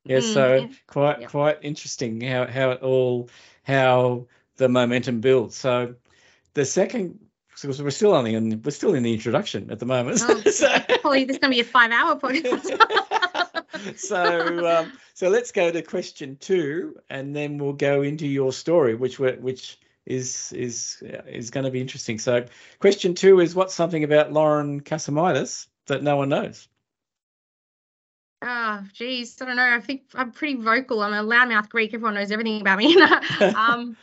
Yeah, 0.04 0.18
mm, 0.18 0.34
so 0.34 0.54
yeah. 0.54 0.68
quite 0.86 1.20
yeah. 1.20 1.26
quite 1.26 1.58
interesting 1.62 2.20
how 2.20 2.46
how 2.46 2.70
it 2.72 2.82
all 2.82 3.28
how 3.62 4.26
the 4.56 4.68
momentum 4.68 5.20
builds. 5.20 5.56
So 5.56 5.94
the 6.54 6.64
second 6.64 7.18
so 7.54 7.68
we're 7.68 7.90
still 7.90 8.14
only 8.14 8.34
in 8.34 8.62
we're 8.62 8.70
still 8.70 8.94
in 8.94 9.02
the 9.02 9.12
introduction 9.12 9.70
at 9.70 9.78
the 9.78 9.86
moment. 9.86 10.20
Oh, 10.22 10.40
so, 10.50 10.68
probably 11.00 11.24
this 11.24 11.36
is 11.36 11.40
going 11.40 11.52
to 11.52 11.56
be 11.56 11.60
a 11.60 11.64
five 11.64 11.92
hour 11.92 12.16
podcast. 12.16 12.78
so 13.98 14.66
um, 14.66 14.92
so 15.14 15.28
let's 15.28 15.52
go 15.52 15.70
to 15.70 15.82
question 15.82 16.36
two, 16.40 16.96
and 17.08 17.36
then 17.36 17.58
we'll 17.58 17.72
go 17.74 18.02
into 18.02 18.26
your 18.26 18.52
story, 18.52 18.94
which 18.94 19.18
were 19.18 19.32
which 19.34 19.78
is 20.06 20.52
is 20.52 21.02
is 21.26 21.50
going 21.50 21.64
to 21.64 21.70
be 21.70 21.80
interesting. 21.80 22.18
So 22.18 22.44
question 22.80 23.14
two 23.14 23.40
is 23.40 23.54
what's 23.54 23.74
something 23.74 24.04
about 24.04 24.32
Lauren 24.32 24.80
Cassimatis 24.80 25.66
that 25.86 26.02
no 26.02 26.16
one 26.16 26.28
knows? 26.28 26.68
Ah, 28.44 28.82
oh, 28.82 28.88
geez, 28.92 29.40
I 29.40 29.44
don't 29.44 29.56
know. 29.56 29.74
I 29.74 29.80
think 29.80 30.02
I'm 30.14 30.32
pretty 30.32 30.56
vocal. 30.56 31.00
I'm 31.00 31.12
a 31.12 31.22
loudmouth 31.22 31.68
Greek. 31.68 31.94
Everyone 31.94 32.14
knows 32.14 32.32
everything 32.32 32.60
about 32.60 32.78
me. 32.78 33.00
um, 33.56 33.96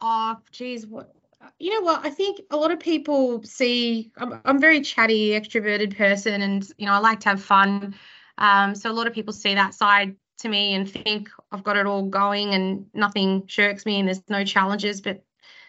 oh, 0.00 0.36
geez, 0.50 0.86
what? 0.86 1.12
You 1.60 1.74
know 1.74 1.82
what? 1.82 2.04
I 2.04 2.10
think 2.10 2.40
a 2.50 2.56
lot 2.56 2.72
of 2.72 2.80
people 2.80 3.42
see 3.44 4.10
I'm, 4.16 4.40
I'm 4.44 4.56
a 4.56 4.60
very 4.60 4.80
chatty, 4.80 5.30
extroverted 5.30 5.96
person, 5.96 6.42
and 6.42 6.68
you 6.78 6.86
know 6.86 6.92
I 6.92 6.98
like 6.98 7.20
to 7.20 7.28
have 7.28 7.42
fun. 7.42 7.94
Um, 8.38 8.74
so 8.74 8.90
a 8.90 8.92
lot 8.92 9.06
of 9.06 9.12
people 9.12 9.32
see 9.32 9.54
that 9.54 9.74
side 9.74 10.16
to 10.38 10.48
me 10.48 10.74
and 10.74 10.90
think 10.90 11.30
I've 11.50 11.64
got 11.64 11.76
it 11.76 11.86
all 11.86 12.02
going 12.02 12.52
and 12.52 12.86
nothing 12.92 13.46
shirks 13.46 13.86
me 13.86 13.98
and 13.98 14.08
there's 14.08 14.22
no 14.28 14.44
challenges. 14.44 15.00
But 15.00 15.24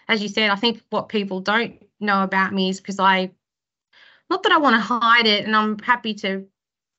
as 0.08 0.22
you 0.22 0.30
said, 0.30 0.50
I 0.50 0.56
think 0.56 0.82
what 0.90 1.10
people 1.10 1.40
don't 1.40 1.84
know 2.00 2.24
about 2.24 2.54
me 2.54 2.70
is 2.70 2.80
because 2.80 3.00
I, 3.00 3.32
not 4.30 4.44
that 4.44 4.52
I 4.52 4.58
want 4.58 4.76
to 4.76 4.80
hide 4.80 5.26
it 5.26 5.46
and 5.46 5.56
I'm 5.56 5.80
happy 5.80 6.14
to 6.16 6.48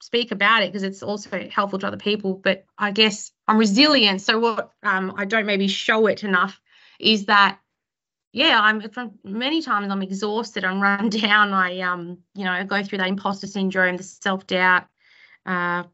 speak 0.01 0.31
about 0.31 0.63
it 0.63 0.73
because 0.73 0.83
it's 0.83 1.03
also 1.03 1.49
helpful 1.51 1.79
to 1.81 1.87
other 1.87 1.97
people, 1.97 2.35
but 2.35 2.65
I 2.77 2.93
guess 2.93 3.33
I'm 3.47 3.59
resilient. 3.59 4.21
So 4.21 4.39
what 4.39 4.73
um, 4.83 5.15
I 5.17 5.25
don't 5.25 5.47
maybe 5.47 5.69
show 5.69 6.07
it 6.07 6.25
enough 6.25 6.61
is 7.01 7.27
that 7.27 7.59
yeah, 8.33 8.61
I'm 8.61 8.89
from 8.91 9.19
many 9.25 9.63
times 9.63 9.91
I'm 9.91 10.03
exhausted, 10.03 10.65
I'm 10.65 10.81
run 10.83 11.09
down. 11.09 11.53
I 11.53 11.81
um, 11.81 12.19
you 12.35 12.45
know, 12.45 12.53
I 12.53 12.65
go 12.65 12.83
through 12.83 12.99
that 12.99 13.09
imposter 13.09 13.47
syndrome, 13.47 13.97
the 13.97 14.03
self 14.03 14.47
doubt, 14.47 14.87
uh, 15.47 15.85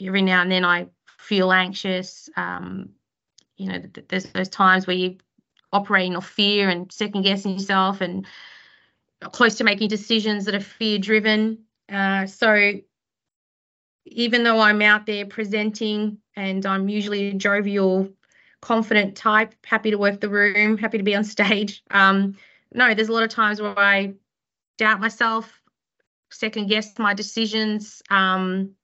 every 0.00 0.22
now 0.22 0.42
and 0.42 0.52
then 0.52 0.64
I 0.64 0.88
feel 1.18 1.50
anxious. 1.50 2.28
Um, 2.36 2.90
you 3.56 3.72
know, 3.72 3.82
there's 4.08 4.24
those 4.26 4.48
times 4.48 4.86
where 4.86 4.96
you 4.96 5.16
operating 5.72 6.16
off 6.16 6.28
fear 6.28 6.68
and 6.68 6.90
second 6.92 7.22
guessing 7.22 7.52
yourself 7.52 8.00
and 8.00 8.26
close 9.32 9.56
to 9.56 9.64
making 9.64 9.88
decisions 9.88 10.44
that 10.44 10.54
are 10.54 10.60
fear 10.60 10.98
driven. 10.98 11.58
Uh, 11.90 12.26
so 12.26 12.72
even 14.06 14.42
though 14.42 14.60
I'm 14.60 14.82
out 14.82 15.06
there 15.06 15.26
presenting 15.26 16.18
and 16.36 16.64
I'm 16.64 16.88
usually 16.88 17.28
a 17.28 17.34
jovial, 17.34 18.08
confident 18.60 19.16
type, 19.16 19.54
happy 19.64 19.90
to 19.90 19.98
work 19.98 20.20
the 20.20 20.28
room, 20.28 20.78
happy 20.78 20.98
to 20.98 21.04
be 21.04 21.14
on 21.14 21.24
stage, 21.36 21.82
um, 21.90 22.36
no, 22.72 22.94
there's 22.94 23.08
a 23.08 23.12
lot 23.12 23.22
of 23.22 23.30
times 23.30 23.60
where 23.60 23.78
I 23.78 24.14
doubt 24.76 25.00
myself, 25.00 25.62
second 26.30 26.68
guess 26.68 26.98
my 26.98 27.14
decisions, 27.14 28.02
um, 28.10 28.74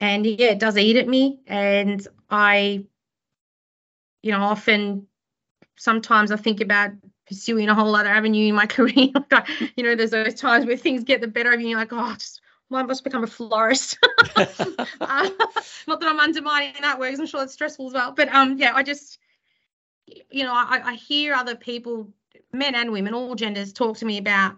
and 0.00 0.24
yeah, 0.24 0.50
it 0.50 0.58
does 0.58 0.78
eat 0.78 0.96
at 0.96 1.08
me. 1.08 1.40
And 1.46 2.06
I, 2.30 2.84
you 4.22 4.32
know, 4.32 4.40
often, 4.40 5.06
sometimes 5.78 6.30
I 6.30 6.36
think 6.36 6.60
about 6.60 6.90
pursuing 7.26 7.68
a 7.68 7.74
whole 7.74 7.94
other 7.94 8.08
avenue 8.08 8.48
in 8.48 8.54
my 8.54 8.66
career. 8.76 9.10
like, 9.30 9.48
you 9.76 9.84
know, 9.84 9.94
there's 9.94 10.10
those 10.10 10.34
times 10.34 10.66
where 10.66 10.76
things 10.76 11.04
get 11.04 11.20
the 11.20 11.28
better 11.28 11.52
of 11.52 11.60
you, 11.60 11.66
and 11.66 11.70
you're 11.70 11.78
like, 11.78 11.92
oh, 11.92 12.14
just 12.14 12.40
I 12.70 12.82
must 12.82 13.04
become 13.04 13.24
a 13.24 13.26
florist. 13.26 13.98
uh, 14.36 15.30
not 15.86 16.00
that 16.00 16.02
I'm 16.02 16.20
undermining 16.20 16.74
that 16.82 16.98
work, 16.98 17.14
I'm 17.18 17.26
sure 17.26 17.42
it's 17.42 17.54
stressful 17.54 17.88
as 17.88 17.94
well. 17.94 18.12
But 18.12 18.28
um, 18.28 18.58
yeah, 18.58 18.72
I 18.74 18.82
just, 18.82 19.18
you 20.06 20.44
know, 20.44 20.52
I, 20.52 20.80
I 20.84 20.94
hear 20.94 21.34
other 21.34 21.56
people, 21.56 22.12
men 22.52 22.74
and 22.74 22.92
women, 22.92 23.14
all 23.14 23.34
genders, 23.34 23.72
talk 23.72 23.98
to 23.98 24.04
me 24.04 24.18
about 24.18 24.56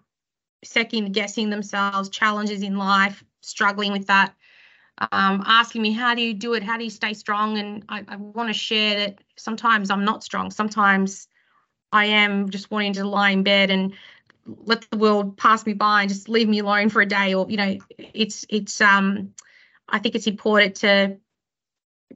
second 0.65 1.13
guessing 1.13 1.51
themselves, 1.51 2.09
challenges 2.09 2.63
in 2.63 2.77
life, 2.77 3.25
struggling 3.41 3.93
with 3.93 4.09
that, 4.09 4.35
um, 5.13 5.43
asking 5.47 5.83
me, 5.83 5.93
how 5.93 6.15
do 6.15 6.23
you 6.23 6.35
do 6.35 6.55
it? 6.55 6.63
How 6.63 6.77
do 6.77 6.85
you 6.85 6.91
stay 6.91 7.15
strong? 7.15 7.59
And 7.59 7.85
I, 7.89 8.05
I 8.09 8.17
want 8.17 8.49
to 8.49 8.55
share 8.55 8.99
that 8.99 9.19
sometimes 9.37 9.91
I'm 9.91 10.05
not 10.05 10.23
strong. 10.23 10.51
Sometimes 10.51 11.29
I 11.93 12.07
am 12.07 12.51
just 12.51 12.71
wanting 12.71 12.93
to 12.95 13.05
lie 13.05 13.31
in 13.31 13.43
bed 13.43 13.71
and 13.71 13.95
let 14.65 14.87
the 14.91 14.97
world 14.97 15.37
pass 15.37 15.65
me 15.67 15.73
by 15.73 16.03
and 16.03 16.09
just 16.09 16.29
leave 16.29 16.49
me 16.49 16.61
alone 16.61 16.89
for 16.89 17.03
a 17.03 17.07
day 17.07 17.35
or 17.35 17.49
you 17.51 17.57
know 17.57 17.79
it's 17.99 18.45
it's 18.49 18.81
um 18.81 19.33
i 19.89 19.99
think 19.99 20.15
it's 20.15 20.27
important 20.27 20.77
to 20.77 21.17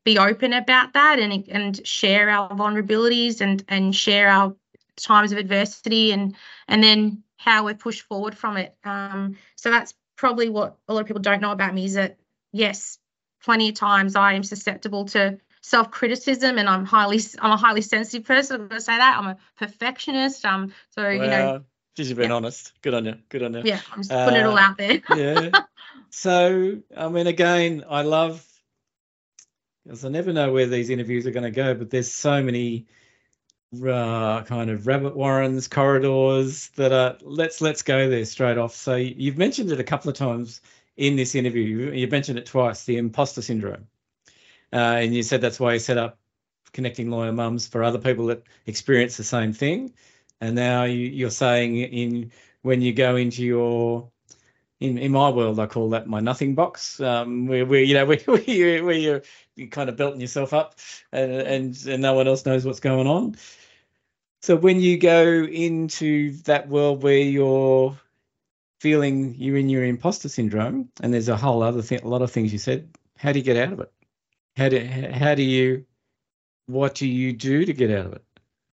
be 0.04 0.18
open 0.18 0.52
about 0.52 0.94
that 0.94 1.18
and 1.18 1.48
and 1.48 1.86
share 1.86 2.30
our 2.30 2.48
vulnerabilities 2.50 3.40
and 3.40 3.64
and 3.68 3.94
share 3.94 4.28
our 4.28 4.56
times 4.96 5.32
of 5.32 5.38
adversity 5.38 6.12
and 6.12 6.34
and 6.66 6.82
then 6.82 7.22
how 7.36 7.64
we're 7.64 7.74
pushed 7.74 8.02
forward 8.02 8.36
from 8.36 8.56
it 8.56 8.76
um 8.84 9.36
so 9.56 9.70
that's 9.70 9.94
probably 10.16 10.48
what 10.48 10.76
a 10.88 10.94
lot 10.94 11.00
of 11.00 11.06
people 11.06 11.22
don't 11.22 11.40
know 11.40 11.52
about 11.52 11.74
me 11.74 11.84
is 11.84 11.94
that 11.94 12.16
yes 12.54 12.98
plenty 13.42 13.68
of 13.68 13.74
times 13.74 14.16
i 14.16 14.32
am 14.32 14.42
susceptible 14.42 15.04
to 15.04 15.38
self-criticism 15.60 16.58
and 16.58 16.68
i'm 16.68 16.84
highly 16.84 17.20
i'm 17.40 17.52
a 17.52 17.56
highly 17.56 17.82
sensitive 17.82 18.26
person 18.26 18.56
i'm 18.56 18.68
going 18.68 18.78
to 18.78 18.84
say 18.84 18.96
that 18.96 19.18
i'm 19.18 19.26
a 19.26 19.36
perfectionist 19.58 20.44
um 20.44 20.72
so 20.90 21.02
well, 21.02 21.12
you 21.12 21.20
know 21.20 21.64
just 21.94 22.08
you've 22.08 22.18
been 22.18 22.30
yeah. 22.30 22.36
honest. 22.36 22.72
Good 22.82 22.94
on 22.94 23.04
you. 23.04 23.14
Good 23.28 23.42
on 23.44 23.54
you. 23.54 23.62
Yeah, 23.64 23.80
I'm 23.92 24.00
just 24.00 24.10
putting 24.10 24.34
uh, 24.34 24.40
it 24.40 24.46
all 24.46 24.58
uh, 24.58 24.62
out 24.62 24.78
there. 24.78 25.00
yeah. 25.16 25.50
So, 26.10 26.78
I 26.96 27.08
mean, 27.08 27.26
again, 27.26 27.84
I 27.88 28.02
love 28.02 28.44
because 29.84 30.04
I 30.04 30.08
never 30.08 30.32
know 30.32 30.52
where 30.52 30.66
these 30.66 30.90
interviews 30.90 31.26
are 31.26 31.32
going 31.32 31.44
to 31.44 31.50
go, 31.50 31.74
but 31.74 31.90
there's 31.90 32.10
so 32.12 32.42
many 32.42 32.86
uh, 33.84 34.42
kind 34.42 34.70
of 34.70 34.86
rabbit 34.86 35.16
warrens, 35.16 35.68
corridors 35.68 36.68
that 36.76 36.92
are. 36.92 37.16
Let's 37.22 37.60
let's 37.60 37.82
go 37.82 38.08
there 38.08 38.24
straight 38.24 38.58
off. 38.58 38.74
So 38.74 38.94
you've 38.94 39.38
mentioned 39.38 39.70
it 39.72 39.80
a 39.80 39.84
couple 39.84 40.08
of 40.08 40.16
times 40.16 40.60
in 40.96 41.16
this 41.16 41.34
interview. 41.34 41.92
You 41.92 42.06
mentioned 42.08 42.38
it 42.38 42.46
twice, 42.46 42.84
the 42.84 42.96
imposter 42.96 43.42
syndrome, 43.42 43.88
uh, 44.72 44.76
and 45.00 45.14
you 45.14 45.22
said 45.22 45.40
that's 45.40 45.60
why 45.60 45.74
you 45.74 45.78
set 45.78 45.98
up 45.98 46.18
connecting 46.72 47.10
lawyer 47.10 47.32
mums 47.32 47.66
for 47.66 47.82
other 47.82 47.98
people 47.98 48.26
that 48.26 48.42
experience 48.66 49.16
the 49.16 49.24
same 49.24 49.52
thing 49.52 49.94
and 50.40 50.54
now 50.54 50.84
you, 50.84 51.26
are 51.26 51.30
saying 51.30 51.76
in 51.76 52.32
when 52.62 52.80
you 52.80 52.92
go 52.92 53.16
into 53.16 53.42
your 53.44 54.10
in, 54.80 54.98
in 54.98 55.12
my 55.12 55.30
world 55.30 55.58
I 55.58 55.66
call 55.66 55.90
that 55.90 56.06
my 56.06 56.20
nothing 56.20 56.54
box 56.54 57.00
um, 57.00 57.46
where, 57.46 57.64
where 57.64 57.82
you 57.82 57.94
know 57.94 58.06
where, 58.06 58.18
where, 58.18 58.42
you, 58.42 58.84
where 58.84 58.94
you're, 58.94 59.22
kind 59.70 59.88
of 59.88 59.96
belting 59.96 60.20
yourself 60.20 60.52
up 60.52 60.74
and, 61.12 61.30
and 61.30 61.86
and 61.86 62.02
no 62.02 62.14
one 62.14 62.26
else 62.26 62.44
knows 62.44 62.64
what's 62.64 62.80
going 62.80 63.06
on 63.06 63.36
so 64.42 64.56
when 64.56 64.80
you 64.80 64.98
go 64.98 65.24
into 65.44 66.32
that 66.42 66.68
world 66.68 67.02
where 67.02 67.18
you're 67.18 67.96
feeling 68.84 69.34
you're 69.38 69.56
in 69.56 69.68
your 69.68 69.84
imposter 69.84 70.28
syndrome 70.28 70.88
and 71.00 71.12
there's 71.12 71.30
a 71.30 71.36
whole 71.36 71.62
other 71.62 71.82
thing 71.82 72.00
a 72.02 72.08
lot 72.08 72.22
of 72.22 72.30
things 72.30 72.52
you 72.52 72.58
said 72.58 72.88
how 73.16 73.32
do 73.32 73.38
you 73.38 73.44
get 73.44 73.56
out 73.56 73.72
of 73.72 73.80
it 73.80 73.92
how 74.56 74.68
do 74.68 74.78
how 75.22 75.34
do 75.34 75.42
you 75.42 75.84
what 76.66 76.94
do 76.94 77.06
you 77.06 77.32
do 77.32 77.64
to 77.64 77.72
get 77.72 77.90
out 77.90 78.06
of 78.06 78.12
it 78.12 78.24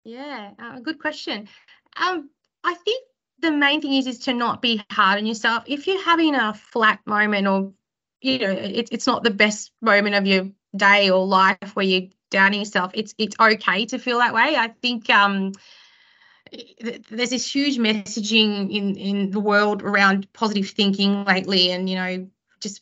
yeah, 0.04 0.52
uh, 0.58 0.80
good 0.80 1.00
question. 1.00 1.48
Um, 1.96 2.30
I 2.64 2.74
think 2.74 3.06
the 3.40 3.52
main 3.52 3.82
thing 3.82 3.94
is 3.94 4.08
is 4.08 4.20
to 4.20 4.34
not 4.34 4.62
be 4.62 4.84
hard 4.90 5.20
on 5.20 5.26
yourself. 5.26 5.64
If 5.68 5.88
you're 5.88 6.04
having 6.04 6.36
a 6.36 6.54
flat 6.54 7.00
moment 7.06 7.48
or 7.48 7.74
you 8.22 8.40
know 8.40 8.52
it, 8.52 8.90
it's 8.92 9.08
not 9.08 9.24
the 9.24 9.32
best 9.32 9.72
moment 9.82 10.16
of 10.16 10.26
your 10.26 10.50
day 10.76 11.10
or 11.10 11.26
life 11.26 11.76
where 11.76 11.86
you're 11.86 12.10
downing 12.30 12.60
yourself, 12.60 12.92
it's 12.94 13.14
it's 13.18 13.36
okay 13.40 13.86
to 13.88 14.00
feel 14.00 14.20
that 14.20 14.34
way. 14.34 14.56
I 14.56 14.70
think 14.70 15.10
um, 15.10 15.54
there's 16.82 17.30
this 17.30 17.56
huge 17.56 17.78
messaging 17.78 18.74
in 18.76 18.96
in 18.98 19.32
the 19.32 19.40
world 19.40 19.82
around 19.82 20.32
positive 20.34 20.70
thinking 20.70 21.24
lately, 21.26 21.72
and 21.72 21.90
you 21.90 21.96
know 21.96 22.28
just 22.60 22.82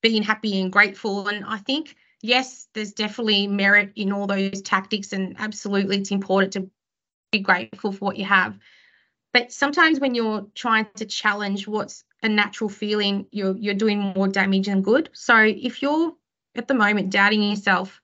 being 0.00 0.22
happy 0.22 0.60
and 0.60 0.72
grateful. 0.72 1.28
And 1.28 1.44
I 1.44 1.58
think 1.58 1.96
yes, 2.22 2.68
there's 2.74 2.92
definitely 2.92 3.46
merit 3.46 3.92
in 3.96 4.12
all 4.12 4.26
those 4.26 4.62
tactics, 4.62 5.12
and 5.12 5.36
absolutely 5.38 5.98
it's 5.98 6.10
important 6.10 6.52
to 6.54 6.70
be 7.30 7.40
grateful 7.40 7.92
for 7.92 8.04
what 8.04 8.16
you 8.16 8.24
have. 8.24 8.58
But 9.32 9.52
sometimes 9.52 10.00
when 10.00 10.14
you're 10.14 10.46
trying 10.54 10.88
to 10.96 11.04
challenge 11.04 11.68
what's 11.68 12.04
a 12.22 12.28
natural 12.28 12.70
feeling, 12.70 13.26
you're 13.30 13.56
you're 13.56 13.74
doing 13.74 13.98
more 13.98 14.28
damage 14.28 14.66
than 14.66 14.82
good. 14.82 15.10
So 15.12 15.36
if 15.36 15.82
you're 15.82 16.12
at 16.54 16.68
the 16.68 16.74
moment 16.74 17.10
doubting 17.10 17.42
yourself, 17.42 18.00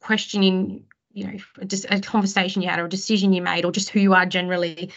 questioning, 0.00 0.84
you 1.14 1.26
know, 1.26 1.64
just 1.66 1.86
a 1.88 2.00
conversation 2.00 2.60
you 2.60 2.68
had 2.68 2.80
or 2.80 2.86
a 2.86 2.88
decision 2.88 3.32
you 3.32 3.40
made 3.40 3.64
or 3.64 3.72
just 3.72 3.90
who 3.90 4.00
you 4.00 4.12
are 4.14 4.26
generally, 4.26 4.90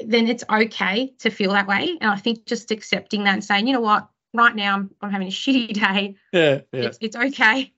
then 0.00 0.26
it's 0.26 0.44
okay 0.50 1.14
to 1.20 1.30
feel 1.30 1.52
that 1.52 1.68
way. 1.68 1.96
And 2.00 2.10
I 2.10 2.16
think 2.16 2.44
just 2.46 2.70
accepting 2.70 3.24
that 3.24 3.34
and 3.34 3.44
saying, 3.44 3.68
you 3.68 3.72
know 3.72 3.80
what, 3.80 4.08
right 4.34 4.54
now 4.54 4.74
I'm, 4.74 4.90
I'm 5.00 5.10
having 5.10 5.28
a 5.28 5.30
shitty 5.42 5.72
day. 5.74 6.16
Yeah, 6.32 6.60
yeah. 6.72 6.82
It's, 6.82 6.98
it's 7.00 7.16
okay. 7.16 7.72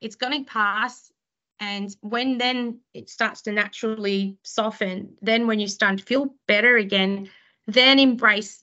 It's 0.00 0.16
going 0.16 0.44
to 0.44 0.50
pass. 0.50 1.12
And 1.60 1.94
when 2.00 2.38
then 2.38 2.80
it 2.92 3.08
starts 3.08 3.42
to 3.42 3.52
naturally 3.52 4.38
soften, 4.42 5.16
then 5.22 5.46
when 5.46 5.60
you 5.60 5.68
start 5.68 5.98
to 5.98 6.04
feel 6.04 6.34
better 6.48 6.76
again, 6.76 7.30
then 7.66 7.98
embrace 7.98 8.62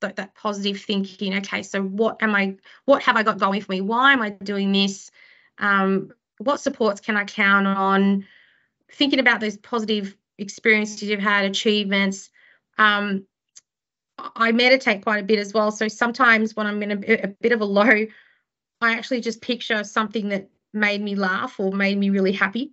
that, 0.00 0.16
that 0.16 0.34
positive 0.34 0.80
thinking. 0.80 1.36
Okay, 1.36 1.62
so 1.62 1.82
what 1.82 2.22
am 2.22 2.34
I, 2.34 2.56
what 2.84 3.02
have 3.02 3.16
I 3.16 3.22
got 3.22 3.38
going 3.38 3.60
for 3.60 3.72
me? 3.72 3.80
Why 3.80 4.12
am 4.12 4.22
I 4.22 4.30
doing 4.30 4.72
this? 4.72 5.10
Um, 5.58 6.12
what 6.38 6.60
supports 6.60 7.00
can 7.00 7.16
I 7.16 7.24
count 7.24 7.66
on? 7.66 8.26
Thinking 8.92 9.20
about 9.20 9.40
those 9.40 9.56
positive 9.56 10.16
experiences 10.38 11.02
you've 11.02 11.20
had, 11.20 11.44
achievements. 11.44 12.30
Um, 12.78 13.26
I 14.18 14.52
meditate 14.52 15.02
quite 15.02 15.22
a 15.22 15.26
bit 15.26 15.38
as 15.38 15.52
well. 15.52 15.70
So 15.70 15.88
sometimes 15.88 16.56
when 16.56 16.66
I'm 16.66 16.82
in 16.82 16.92
a, 16.92 17.22
a, 17.24 17.28
bit 17.28 17.52
of 17.52 17.60
a 17.60 17.64
low, 17.64 18.06
I 18.80 18.92
actually 18.92 19.20
just 19.20 19.40
picture 19.40 19.84
something 19.84 20.30
that 20.30 20.48
made 20.72 21.02
me 21.02 21.14
laugh 21.14 21.58
or 21.58 21.72
made 21.72 21.98
me 21.98 22.10
really 22.10 22.32
happy. 22.32 22.72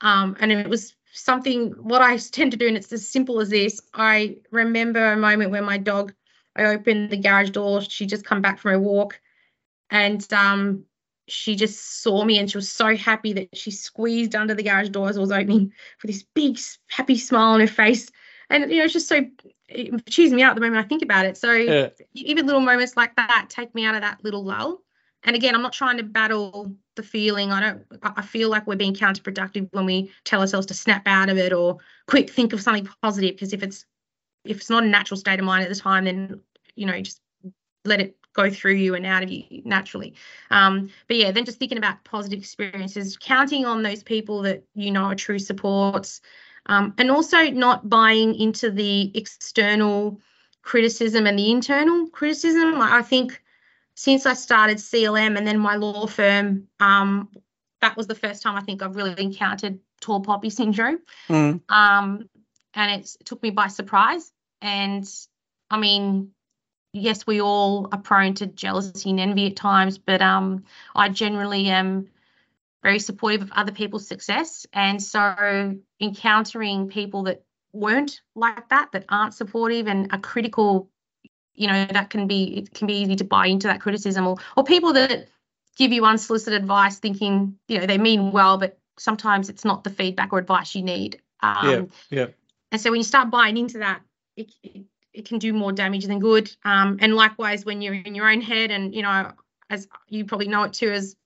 Um, 0.00 0.36
and 0.40 0.52
it 0.52 0.68
was 0.68 0.94
something, 1.12 1.70
what 1.72 2.02
I 2.02 2.16
tend 2.16 2.52
to 2.52 2.56
do, 2.56 2.68
and 2.68 2.76
it's 2.76 2.92
as 2.92 3.08
simple 3.08 3.40
as 3.40 3.50
this 3.50 3.80
I 3.92 4.36
remember 4.50 5.12
a 5.12 5.16
moment 5.16 5.50
where 5.50 5.62
my 5.62 5.78
dog, 5.78 6.14
I 6.54 6.66
opened 6.66 7.10
the 7.10 7.16
garage 7.16 7.50
door, 7.50 7.82
she 7.82 8.06
just 8.06 8.24
come 8.24 8.42
back 8.42 8.58
from 8.58 8.72
her 8.72 8.80
walk, 8.80 9.20
and 9.90 10.24
um, 10.32 10.84
she 11.28 11.56
just 11.56 12.02
saw 12.02 12.24
me 12.24 12.38
and 12.38 12.50
she 12.50 12.58
was 12.58 12.70
so 12.70 12.96
happy 12.96 13.32
that 13.32 13.48
she 13.56 13.70
squeezed 13.70 14.34
under 14.34 14.54
the 14.54 14.62
garage 14.62 14.88
door 14.88 15.08
as 15.08 15.16
it 15.16 15.20
was 15.20 15.32
opening 15.32 15.72
with 16.02 16.10
this 16.10 16.24
big 16.34 16.58
happy 16.88 17.16
smile 17.18 17.54
on 17.54 17.60
her 17.60 17.66
face 17.66 18.10
and 18.50 18.70
you 18.70 18.78
know 18.78 18.84
it's 18.84 18.92
just 18.92 19.08
so 19.08 19.24
it 19.68 20.06
cheers 20.06 20.32
me 20.32 20.42
out 20.42 20.54
the 20.54 20.60
moment 20.60 20.84
I 20.84 20.88
think 20.88 21.02
about 21.02 21.26
it. 21.26 21.36
So 21.36 21.52
yeah. 21.52 21.88
even 22.14 22.46
little 22.46 22.60
moments 22.60 22.96
like 22.96 23.14
that 23.16 23.46
take 23.48 23.74
me 23.74 23.84
out 23.84 23.94
of 23.94 24.00
that 24.00 24.24
little 24.24 24.44
lull. 24.44 24.82
And 25.24 25.34
again, 25.34 25.54
I'm 25.54 25.62
not 25.62 25.72
trying 25.72 25.96
to 25.98 26.04
battle 26.04 26.74
the 26.94 27.02
feeling. 27.02 27.50
I 27.50 27.60
don't. 27.60 27.84
I 28.02 28.22
feel 28.22 28.48
like 28.48 28.66
we're 28.66 28.76
being 28.76 28.94
counterproductive 28.94 29.68
when 29.72 29.84
we 29.84 30.12
tell 30.24 30.40
ourselves 30.40 30.66
to 30.66 30.74
snap 30.74 31.02
out 31.06 31.28
of 31.28 31.36
it 31.36 31.52
or 31.52 31.78
quick 32.06 32.30
think 32.30 32.52
of 32.52 32.62
something 32.62 32.88
positive. 33.02 33.34
Because 33.34 33.52
if 33.52 33.62
it's 33.62 33.84
if 34.44 34.58
it's 34.58 34.70
not 34.70 34.84
a 34.84 34.86
natural 34.86 35.18
state 35.18 35.38
of 35.38 35.44
mind 35.44 35.64
at 35.64 35.68
the 35.68 35.74
time, 35.74 36.04
then 36.04 36.40
you 36.76 36.86
know 36.86 37.00
just 37.00 37.20
let 37.84 38.00
it 38.00 38.16
go 38.38 38.50
through 38.50 38.74
you 38.74 38.94
and 38.94 39.04
out 39.04 39.24
of 39.24 39.30
you 39.30 39.42
naturally. 39.64 40.14
Um, 40.50 40.90
but 41.08 41.16
yeah, 41.16 41.32
then 41.32 41.44
just 41.44 41.58
thinking 41.58 41.78
about 41.78 42.04
positive 42.04 42.38
experiences, 42.38 43.16
counting 43.16 43.66
on 43.66 43.82
those 43.82 44.02
people 44.02 44.42
that 44.42 44.62
you 44.74 44.92
know 44.92 45.04
are 45.04 45.14
true 45.14 45.38
supports, 45.38 46.20
um, 46.66 46.94
and 46.98 47.10
also 47.10 47.50
not 47.50 47.88
buying 47.88 48.34
into 48.34 48.70
the 48.70 49.10
external 49.14 50.20
criticism 50.62 51.26
and 51.26 51.38
the 51.38 51.50
internal 51.50 52.08
criticism. 52.08 52.80
I 52.80 53.02
think 53.02 53.42
since 53.94 54.26
I 54.26 54.34
started 54.34 54.78
CLM 54.78 55.36
and 55.36 55.46
then 55.46 55.58
my 55.58 55.74
law 55.74 56.06
firm, 56.06 56.68
um, 56.78 57.28
that 57.80 57.96
was 57.96 58.06
the 58.06 58.14
first 58.14 58.42
time 58.42 58.54
I 58.54 58.60
think 58.60 58.82
I've 58.82 58.94
really 58.94 59.20
encountered 59.20 59.80
tall 60.00 60.20
poppy 60.20 60.50
syndrome. 60.50 61.00
Mm. 61.28 61.60
Um, 61.68 62.28
and 62.74 63.00
it 63.00 63.16
took 63.24 63.42
me 63.42 63.50
by 63.50 63.66
surprise. 63.66 64.30
And 64.60 65.08
I 65.70 65.78
mean, 65.78 66.30
yes, 66.92 67.26
we 67.26 67.40
all 67.40 67.88
are 67.92 67.98
prone 67.98 68.34
to 68.34 68.46
jealousy 68.46 69.10
and 69.10 69.20
envy 69.20 69.46
at 69.46 69.56
times, 69.56 69.98
but 69.98 70.22
um, 70.22 70.64
I 70.94 71.08
generally 71.08 71.68
am 71.68 72.08
very 72.82 72.98
supportive 72.98 73.42
of 73.42 73.52
other 73.52 73.72
people's 73.72 74.06
success. 74.06 74.66
And 74.72 75.02
so 75.02 75.76
encountering 76.00 76.88
people 76.88 77.24
that 77.24 77.42
weren't 77.72 78.20
like 78.34 78.68
that, 78.70 78.92
that 78.92 79.04
aren't 79.08 79.34
supportive 79.34 79.86
and 79.86 80.12
are 80.12 80.18
critical, 80.18 80.90
you 81.54 81.66
know, 81.66 81.86
that 81.92 82.10
can 82.10 82.26
be 82.26 82.58
it 82.58 82.72
can 82.72 82.86
be 82.86 82.94
easy 82.94 83.16
to 83.16 83.24
buy 83.24 83.46
into 83.46 83.66
that 83.66 83.80
criticism 83.80 84.26
or 84.26 84.36
or 84.56 84.64
people 84.64 84.92
that 84.94 85.28
give 85.76 85.92
you 85.92 86.04
unsolicited 86.04 86.60
advice 86.60 86.98
thinking 86.98 87.56
you 87.68 87.78
know 87.78 87.86
they 87.86 87.98
mean 87.98 88.32
well 88.32 88.58
but 88.58 88.78
sometimes 88.98 89.48
it's 89.48 89.64
not 89.64 89.84
the 89.84 89.90
feedback 89.90 90.32
or 90.32 90.38
advice 90.38 90.74
you 90.74 90.82
need 90.82 91.22
um, 91.40 91.70
yeah, 91.70 91.82
yeah. 92.10 92.26
and 92.72 92.80
so 92.80 92.90
when 92.90 92.98
you 92.98 93.04
start 93.04 93.30
buying 93.30 93.56
into 93.56 93.78
that 93.78 94.02
it, 94.36 94.52
it, 94.64 94.84
it 95.18 95.24
can 95.24 95.38
do 95.38 95.52
more 95.52 95.72
damage 95.72 96.06
than 96.06 96.20
good. 96.20 96.50
Um, 96.64 96.98
and 97.00 97.14
likewise 97.14 97.64
when 97.64 97.82
you're 97.82 97.94
in 97.94 98.14
your 98.14 98.30
own 98.30 98.40
head 98.40 98.70
and 98.70 98.94
you 98.94 99.02
know 99.02 99.32
as 99.68 99.88
you 100.08 100.24
probably 100.24 100.48
know 100.48 100.62
it 100.62 100.72
too 100.72 100.90
as 100.90 101.16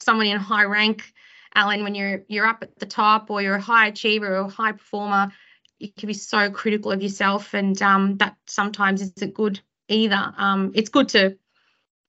someone 0.00 0.26
in 0.26 0.38
high 0.38 0.64
rank 0.64 1.12
alan 1.54 1.84
when 1.84 1.94
you're 1.94 2.24
you're 2.26 2.46
up 2.46 2.62
at 2.62 2.76
the 2.78 2.86
top 2.86 3.30
or 3.30 3.40
you're 3.40 3.54
a 3.54 3.60
high 3.60 3.88
achiever 3.88 4.36
or 4.36 4.40
a 4.40 4.48
high 4.48 4.72
performer 4.72 5.30
you 5.78 5.92
can 5.96 6.06
be 6.06 6.14
so 6.14 6.50
critical 6.50 6.90
of 6.90 7.02
yourself 7.02 7.52
and 7.52 7.80
um, 7.82 8.16
that 8.16 8.36
sometimes 8.46 9.02
isn't 9.02 9.34
good 9.34 9.60
either. 9.88 10.32
Um, 10.36 10.72
it's 10.74 10.88
good 10.88 11.10
to 11.10 11.36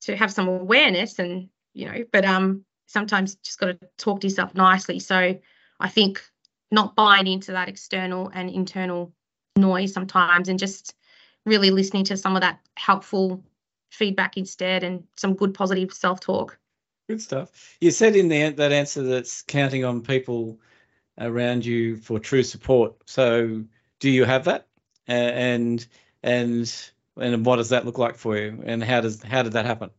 to 0.02 0.16
have 0.16 0.32
some 0.32 0.48
awareness 0.48 1.20
and 1.20 1.50
you 1.74 1.86
know 1.86 2.06
but 2.12 2.24
um 2.24 2.64
sometimes 2.88 3.36
just 3.36 3.60
got 3.60 3.68
to 3.68 3.80
talk 3.98 4.22
to 4.22 4.28
yourself 4.28 4.56
nicely. 4.56 5.00
So 5.00 5.38
i 5.80 5.90
think 5.90 6.24
not 6.72 6.96
buying 6.96 7.28
into 7.28 7.52
that 7.52 7.68
external 7.68 8.32
and 8.34 8.50
internal 8.50 9.14
noise 9.58 9.92
sometimes 9.94 10.48
and 10.48 10.60
just 10.60 10.96
really 11.46 11.72
listening 11.72 12.04
to 12.06 12.18
some 12.18 12.36
of 12.36 12.42
that 12.42 12.60
helpful 12.76 13.44
feedback 13.92 14.38
instead 14.38 14.84
and 14.84 15.04
some 15.16 15.36
good 15.36 15.54
positive 15.54 15.94
self-talk. 15.94 16.58
Good 17.08 17.22
stuff. 17.22 17.78
You 17.80 17.92
said 17.92 18.16
in 18.16 18.30
the, 18.30 18.50
that 18.50 18.72
answer 18.72 19.04
that's 19.04 19.44
counting 19.44 19.86
on 19.86 20.02
people 20.02 20.60
around 21.20 21.66
you 21.66 21.98
for 21.98 22.20
true 22.20 22.44
support. 22.44 22.96
So 23.06 23.64
do 24.00 24.10
you 24.10 24.26
have 24.26 24.46
that? 24.46 24.68
And 25.08 25.86
and 26.24 26.92
and 27.16 27.46
what 27.46 27.58
does 27.58 27.70
that 27.70 27.86
look 27.86 28.00
like 28.00 28.18
for 28.18 28.36
you? 28.36 28.64
And 28.66 28.84
how 28.84 29.02
does 29.02 29.22
how 29.22 29.44
did 29.44 29.54
that 29.54 29.66
happen? 29.66 29.92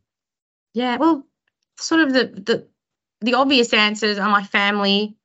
Yeah 0.75 0.97
well 0.97 1.25
sort 1.79 2.01
of 2.01 2.13
the 2.13 2.27
the 2.27 2.67
the 3.21 3.35
obvious 3.35 3.73
answers 3.73 4.19
are 4.19 4.29
my 4.29 4.43
family 4.43 5.17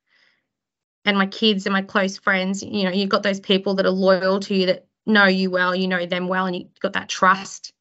and 1.04 1.18
my 1.18 1.26
kids 1.26 1.66
and 1.66 1.72
my 1.72 1.82
close 1.82 2.16
friends. 2.16 2.62
You 2.62 2.84
know 2.84 2.90
you've 2.90 3.10
got 3.10 3.24
those 3.24 3.40
people 3.40 3.74
that 3.74 3.86
are 3.86 3.90
loyal 3.90 4.38
to 4.40 4.54
you 4.54 4.66
that 4.66 4.86
know 5.06 5.26
you 5.26 5.50
well 5.50 5.74
you 5.74 5.88
know 5.88 6.06
them 6.06 6.28
well 6.28 6.46
and 6.46 6.56
you've 6.56 6.80
got 6.80 6.94
that 6.94 7.08
trust 7.08 7.72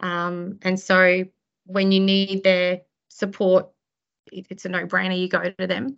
um, 0.00 0.58
and 0.62 0.78
so 0.78 1.24
when 1.66 1.92
you 1.92 2.00
need 2.00 2.42
their 2.42 2.82
support 3.08 3.68
it, 4.30 4.46
it's 4.50 4.64
a 4.64 4.68
no-brainer 4.68 5.18
you 5.18 5.28
go 5.28 5.50
to 5.58 5.66
them 5.66 5.96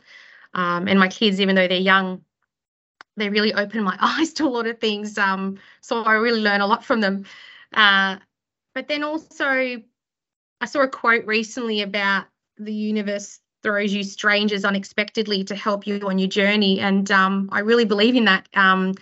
um, 0.55 0.89
and 0.89 0.99
my 0.99 1.09
kids 1.09 1.41
even 1.41 1.55
though 1.55 1.69
they're 1.69 1.79
young 1.79 2.23
they 3.17 3.29
really 3.29 3.55
open 3.55 3.83
my 3.83 3.97
eyes 4.01 4.33
to 4.33 4.45
a 4.45 4.49
lot 4.49 4.67
of 4.67 4.79
things 4.79 5.19
um, 5.19 5.59
so 5.81 6.03
i 6.03 6.15
really 6.15 6.41
learn 6.41 6.61
a 6.61 6.67
lot 6.67 6.85
from 6.85 7.01
them 7.01 7.25
uh, 7.75 8.17
but 8.75 8.89
then 8.89 9.05
also 9.05 9.47
i 10.61 10.67
saw 10.67 10.81
a 10.81 10.89
quote 10.89 11.27
recently 11.27 11.83
about 11.83 12.27
the 12.59 12.73
universe 12.73 13.41
throws 13.65 13.93
you 13.93 14.05
strangers 14.05 14.65
unexpectedly 14.65 15.43
to 15.43 15.57
help 15.57 15.87
you 15.87 15.99
on 16.07 16.19
your 16.19 16.29
journey. 16.29 16.79
And 16.79 17.11
um, 17.11 17.49
I 17.51 17.61
really 17.61 17.87
believe 17.87 18.15
in 18.15 18.27
that. 18.27 18.47
Um, 18.55 18.95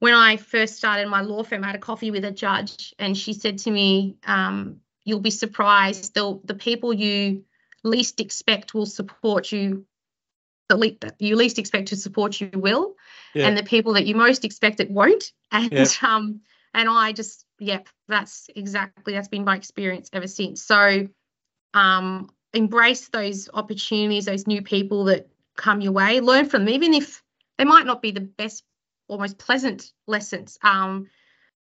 when 0.00 0.14
I 0.14 0.36
first 0.38 0.76
started 0.76 1.08
my 1.08 1.20
law 1.20 1.42
firm, 1.42 1.62
I 1.62 1.68
had 1.68 1.76
a 1.76 1.78
coffee 1.78 2.10
with 2.10 2.24
a 2.24 2.30
judge, 2.30 2.94
and 2.98 3.16
she 3.16 3.32
said 3.32 3.58
to 3.58 3.70
me, 3.70 4.16
um, 4.26 4.80
You'll 5.04 5.20
be 5.20 5.30
surprised. 5.30 6.14
The, 6.14 6.38
the 6.44 6.54
people 6.54 6.92
you 6.92 7.44
least 7.82 8.20
expect 8.20 8.74
will 8.74 8.86
support 8.86 9.50
you. 9.50 9.86
The 10.68 10.76
le- 10.76 10.98
that 11.00 11.16
you 11.18 11.36
least 11.36 11.58
expect 11.58 11.88
to 11.88 11.96
support 11.96 12.40
you 12.40 12.50
will, 12.54 12.94
yeah. 13.34 13.48
and 13.48 13.56
the 13.56 13.62
people 13.62 13.94
that 13.94 14.06
you 14.06 14.14
most 14.14 14.44
expect 14.44 14.80
it 14.80 14.90
won't. 14.90 15.32
And 15.52 15.72
yeah. 15.72 15.86
um, 16.02 16.42
and 16.72 16.88
I 16.88 17.10
just, 17.12 17.44
yep, 17.58 17.88
that's 18.06 18.48
exactly 18.54 19.14
that's 19.14 19.26
been 19.26 19.44
my 19.44 19.56
experience 19.56 20.08
ever 20.12 20.28
since. 20.28 20.62
So, 20.62 21.08
um, 21.74 22.30
embrace 22.54 23.08
those 23.08 23.48
opportunities, 23.52 24.26
those 24.26 24.46
new 24.46 24.62
people 24.62 25.04
that 25.04 25.28
come 25.56 25.80
your 25.80 25.92
way, 25.92 26.20
learn 26.20 26.48
from 26.48 26.64
them, 26.64 26.74
even 26.74 26.94
if 26.94 27.22
they 27.58 27.64
might 27.64 27.86
not 27.86 28.00
be 28.00 28.12
the 28.12 28.20
best 28.20 28.62
or 29.10 29.18
most 29.18 29.38
pleasant 29.38 29.92
lessons. 30.06 30.58
Um, 30.62 31.10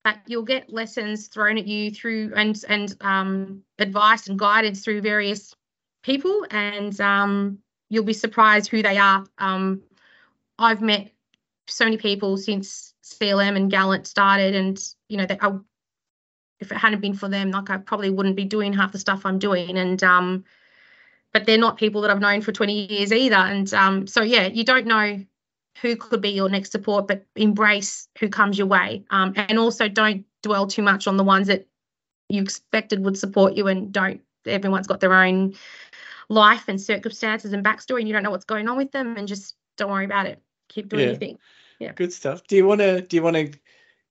but 0.04 0.18
you'll 0.26 0.44
get 0.44 0.72
lessons 0.72 1.28
thrown 1.28 1.56
at 1.58 1.66
you 1.66 1.90
through 1.90 2.32
and 2.34 2.62
and 2.68 2.96
um, 3.00 3.62
advice 3.78 4.28
and 4.28 4.38
guidance 4.38 4.82
through 4.82 5.00
various 5.00 5.54
people, 6.02 6.46
and 6.50 6.98
um, 7.00 7.58
you'll 7.88 8.04
be 8.04 8.12
surprised 8.12 8.70
who 8.70 8.82
they 8.82 8.98
are. 8.98 9.24
Um, 9.38 9.82
I've 10.58 10.82
met 10.82 11.12
so 11.68 11.84
many 11.84 11.96
people 11.96 12.36
since 12.36 12.94
CLM 13.04 13.56
and 13.56 13.70
Gallant 13.70 14.06
started, 14.06 14.54
and 14.54 14.78
you 15.08 15.16
know 15.16 15.26
that 15.26 15.38
I, 15.42 15.52
if 16.60 16.72
it 16.72 16.78
hadn't 16.78 17.00
been 17.00 17.14
for 17.14 17.28
them, 17.28 17.50
like 17.50 17.70
I 17.70 17.76
probably 17.76 18.10
wouldn't 18.10 18.36
be 18.36 18.44
doing 18.44 18.72
half 18.72 18.92
the 18.92 18.98
stuff 18.98 19.24
I'm 19.24 19.38
doing, 19.38 19.76
and 19.78 20.02
um, 20.02 20.44
but 21.32 21.46
they're 21.46 21.58
not 21.58 21.76
people 21.76 22.00
that 22.00 22.10
I've 22.10 22.20
known 22.20 22.40
for 22.40 22.52
20 22.52 22.92
years 22.92 23.12
either. 23.12 23.36
And 23.36 23.72
um, 23.74 24.06
so, 24.06 24.22
yeah, 24.22 24.46
you 24.46 24.64
don't 24.64 24.86
know 24.86 25.24
who 25.82 25.96
could 25.96 26.20
be 26.20 26.30
your 26.30 26.48
next 26.48 26.72
support, 26.72 27.06
but 27.06 27.24
embrace 27.36 28.08
who 28.18 28.28
comes 28.28 28.58
your 28.58 28.66
way. 28.66 29.04
Um, 29.10 29.32
and 29.36 29.58
also 29.58 29.88
don't 29.88 30.24
dwell 30.42 30.66
too 30.66 30.82
much 30.82 31.06
on 31.06 31.16
the 31.16 31.24
ones 31.24 31.46
that 31.48 31.66
you 32.28 32.42
expected 32.42 33.04
would 33.04 33.18
support 33.18 33.54
you 33.54 33.68
and 33.68 33.92
don't. 33.92 34.20
Everyone's 34.46 34.86
got 34.86 35.00
their 35.00 35.14
own 35.14 35.54
life 36.28 36.64
and 36.68 36.80
circumstances 36.80 37.52
and 37.52 37.64
backstory, 37.64 38.00
and 38.00 38.08
you 38.08 38.14
don't 38.14 38.22
know 38.22 38.30
what's 38.30 38.44
going 38.44 38.68
on 38.68 38.76
with 38.76 38.92
them, 38.92 39.16
and 39.16 39.28
just 39.28 39.54
don't 39.76 39.90
worry 39.90 40.04
about 40.04 40.26
it. 40.26 40.42
Keep 40.68 40.88
doing 40.88 41.02
yeah. 41.02 41.08
your 41.08 41.16
thing. 41.16 41.38
Yeah. 41.78 41.92
Good 41.92 42.12
stuff. 42.12 42.46
Do 42.46 42.56
you 42.56 42.66
want 42.66 42.80
to? 42.80 43.02
Do 43.02 43.16
you 43.16 43.22
want 43.22 43.36
to? 43.36 43.52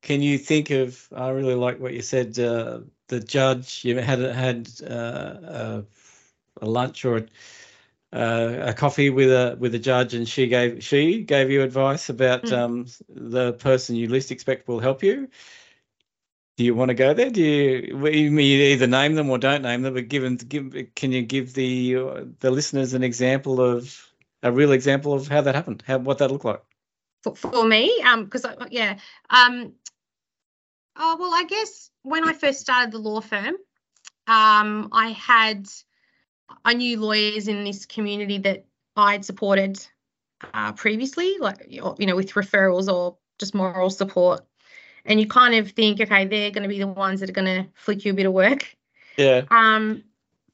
Can 0.02 0.22
you 0.22 0.38
think 0.38 0.70
of? 0.70 1.08
I 1.16 1.30
really 1.30 1.56
like 1.56 1.80
what 1.80 1.94
you 1.94 2.02
said. 2.02 2.38
Uh, 2.40 2.82
the 3.08 3.20
judge 3.20 3.84
you 3.86 3.98
had 3.98 4.20
had 4.20 4.70
uh, 4.84 4.94
uh, 4.94 5.82
a 6.62 6.66
lunch 6.66 7.06
or 7.06 7.18
a, 7.18 7.26
uh, 8.14 8.56
a 8.62 8.74
coffee 8.74 9.10
with 9.10 9.30
a 9.30 9.58
with 9.60 9.76
a 9.76 9.80
judge, 9.80 10.14
and 10.14 10.28
she 10.28 10.48
gave 10.48 10.84
she 10.84 11.24
gave 11.24 11.52
you 11.52 11.62
advice 11.62 12.10
about 12.10 12.44
mm. 12.44 12.58
um, 12.58 12.86
the 13.10 13.54
person 13.54 13.96
you 13.96 14.08
least 14.08 14.32
expect 14.32 14.68
will 14.68 14.80
help 14.80 15.04
you. 15.04 15.30
Do 16.58 16.64
you 16.64 16.74
want 16.74 16.90
to 16.90 16.96
go 16.96 17.14
there? 17.14 17.30
Do 17.30 17.42
you, 17.44 18.08
you 18.08 18.40
either 18.40 18.88
name 18.88 19.14
them 19.14 19.30
or 19.30 19.38
don't 19.38 19.62
name 19.62 19.84
them? 19.84 19.94
But 19.94 20.08
given, 20.08 20.38
give, 20.38 20.74
can 20.96 21.12
you 21.12 21.22
give 21.22 21.54
the 21.54 22.26
the 22.40 22.50
listeners 22.50 22.94
an 22.94 23.04
example 23.04 23.62
of 23.62 24.12
a 24.42 24.52
real 24.52 24.72
example 24.72 25.14
of 25.14 25.28
how 25.28 25.42
that 25.42 25.54
happened? 25.54 25.84
How 25.86 26.00
what 26.00 26.18
that 26.20 26.32
looked 26.32 26.46
like? 26.46 26.64
For, 27.24 27.36
for 27.36 27.66
me, 27.66 28.02
um, 28.02 28.24
because 28.24 28.46
yeah, 28.72 28.98
um, 29.30 29.74
oh 30.96 31.18
well, 31.20 31.34
I 31.34 31.44
guess 31.44 31.92
when 32.04 32.28
I 32.28 32.34
first 32.34 32.62
started 32.62 32.92
the 32.92 33.00
law 33.00 33.22
firm, 33.22 33.56
um, 34.26 34.90
I 34.92 35.10
had 35.10 35.68
I 36.66 36.74
knew 36.74 37.00
lawyers 37.00 37.48
in 37.48 37.64
this 37.64 37.86
community 37.86 38.38
that 38.40 38.66
I'd 38.96 39.26
supported 39.26 39.86
uh, 40.54 40.74
previously, 40.74 41.38
like 41.40 41.66
you 41.68 41.82
know, 41.82 42.16
with 42.16 42.34
referrals 42.34 42.92
or 42.92 43.18
just 43.40 43.56
moral 43.56 43.90
support. 43.90 44.46
And 45.06 45.20
you 45.20 45.28
kind 45.28 45.56
of 45.56 45.72
think, 45.72 46.02
okay, 46.02 46.26
they're 46.26 46.52
going 46.52 46.64
to 46.64 46.70
be 46.70 46.80
the 46.80 46.88
ones 46.88 47.22
that 47.22 47.30
are 47.30 47.34
going 47.34 47.46
to 47.46 47.70
flick 47.76 48.04
you 48.04 48.12
a 48.12 48.16
bit 48.16 48.26
of 48.26 48.34
work. 48.34 48.76
Yeah. 49.18 49.44
Um, 49.50 50.04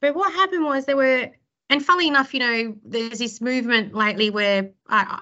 but 0.00 0.14
what 0.14 0.32
happened 0.32 0.64
was 0.64 0.84
there 0.84 0.96
were, 0.96 1.30
and 1.70 1.84
funnily 1.84 2.06
enough, 2.06 2.32
you 2.32 2.40
know, 2.40 2.76
there's 2.84 3.18
this 3.18 3.40
movement 3.40 3.94
lately 3.94 4.30
where 4.30 4.70
uh, 4.88 5.18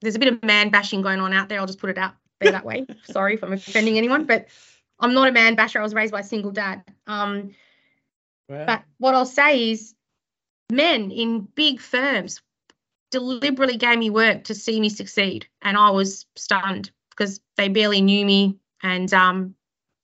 there's 0.00 0.16
a 0.16 0.18
bit 0.18 0.32
of 0.32 0.42
man 0.42 0.70
bashing 0.70 1.02
going 1.02 1.20
on 1.20 1.32
out 1.32 1.48
there. 1.48 1.60
I'll 1.60 1.66
just 1.66 1.78
put 1.78 1.90
it 1.90 1.98
out 1.98 2.14
there 2.40 2.50
that 2.50 2.64
way. 2.64 2.86
Sorry 3.04 3.34
if 3.34 3.44
I'm 3.44 3.52
offending 3.52 3.98
anyone, 3.98 4.24
but 4.24 4.48
I'm 4.98 5.14
not 5.14 5.28
a 5.28 5.32
man 5.32 5.54
basher. 5.54 5.78
I 5.78 5.82
was 5.82 5.94
raised 5.94 6.12
by 6.12 6.20
a 6.20 6.24
single 6.24 6.50
dad. 6.50 6.82
Um, 7.06 7.54
But 8.48 8.84
what 8.98 9.14
I'll 9.14 9.26
say 9.26 9.70
is 9.70 9.94
men 10.70 11.10
in 11.10 11.40
big 11.54 11.80
firms 11.80 12.40
deliberately 13.10 13.76
gave 13.76 13.98
me 13.98 14.10
work 14.10 14.44
to 14.44 14.54
see 14.54 14.80
me 14.80 14.88
succeed 14.88 15.46
and 15.62 15.76
i 15.76 15.90
was 15.90 16.26
stunned 16.34 16.90
because 17.10 17.40
they 17.56 17.68
barely 17.68 18.00
knew 18.00 18.26
me 18.26 18.58
and 18.82 19.14
um 19.14 19.54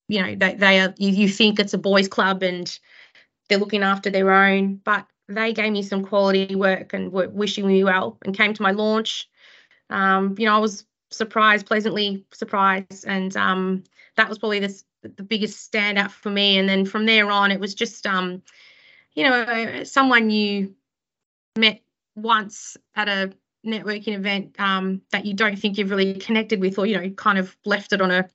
you 0.08 0.22
know 0.22 0.34
they, 0.36 0.54
they 0.54 0.80
are 0.80 0.94
you, 0.98 1.10
you 1.10 1.28
think 1.28 1.58
it's 1.58 1.74
a 1.74 1.78
boys 1.78 2.08
club 2.08 2.42
and 2.42 2.78
they're 3.48 3.58
looking 3.58 3.82
after 3.82 4.08
their 4.08 4.30
own 4.30 4.76
but 4.84 5.06
they 5.28 5.52
gave 5.52 5.72
me 5.72 5.82
some 5.82 6.04
quality 6.04 6.54
work 6.54 6.92
and 6.92 7.12
were 7.12 7.28
wishing 7.28 7.66
me 7.66 7.82
well 7.82 8.18
and 8.24 8.36
came 8.36 8.52
to 8.52 8.62
my 8.62 8.70
launch. 8.70 9.28
Um 9.90 10.34
you 10.38 10.46
know 10.46 10.54
i 10.54 10.58
was 10.58 10.84
surprised 11.10 11.66
pleasantly 11.66 12.24
surprised 12.32 13.04
and 13.06 13.36
um 13.36 13.82
that 14.16 14.28
was 14.28 14.38
probably 14.38 14.60
the, 14.60 14.82
the 15.02 15.22
biggest 15.22 15.70
standout 15.70 16.10
for 16.10 16.30
me 16.30 16.58
and 16.58 16.68
then 16.68 16.86
from 16.86 17.04
there 17.04 17.30
on 17.30 17.50
it 17.50 17.60
was 17.60 17.74
just 17.74 18.06
um 18.06 18.42
you 19.14 19.24
know, 19.24 19.84
someone 19.84 20.30
you 20.30 20.74
met 21.56 21.82
once 22.16 22.76
at 22.94 23.08
a 23.08 23.32
networking 23.66 24.14
event 24.14 24.58
um, 24.58 25.02
that 25.10 25.24
you 25.24 25.34
don't 25.34 25.58
think 25.58 25.78
you've 25.78 25.90
really 25.90 26.14
connected 26.14 26.60
with, 26.60 26.78
or 26.78 26.86
you 26.86 26.98
know, 26.98 27.10
kind 27.10 27.38
of 27.38 27.56
left 27.64 27.92
it 27.92 28.00
on 28.00 28.10
a, 28.10 28.28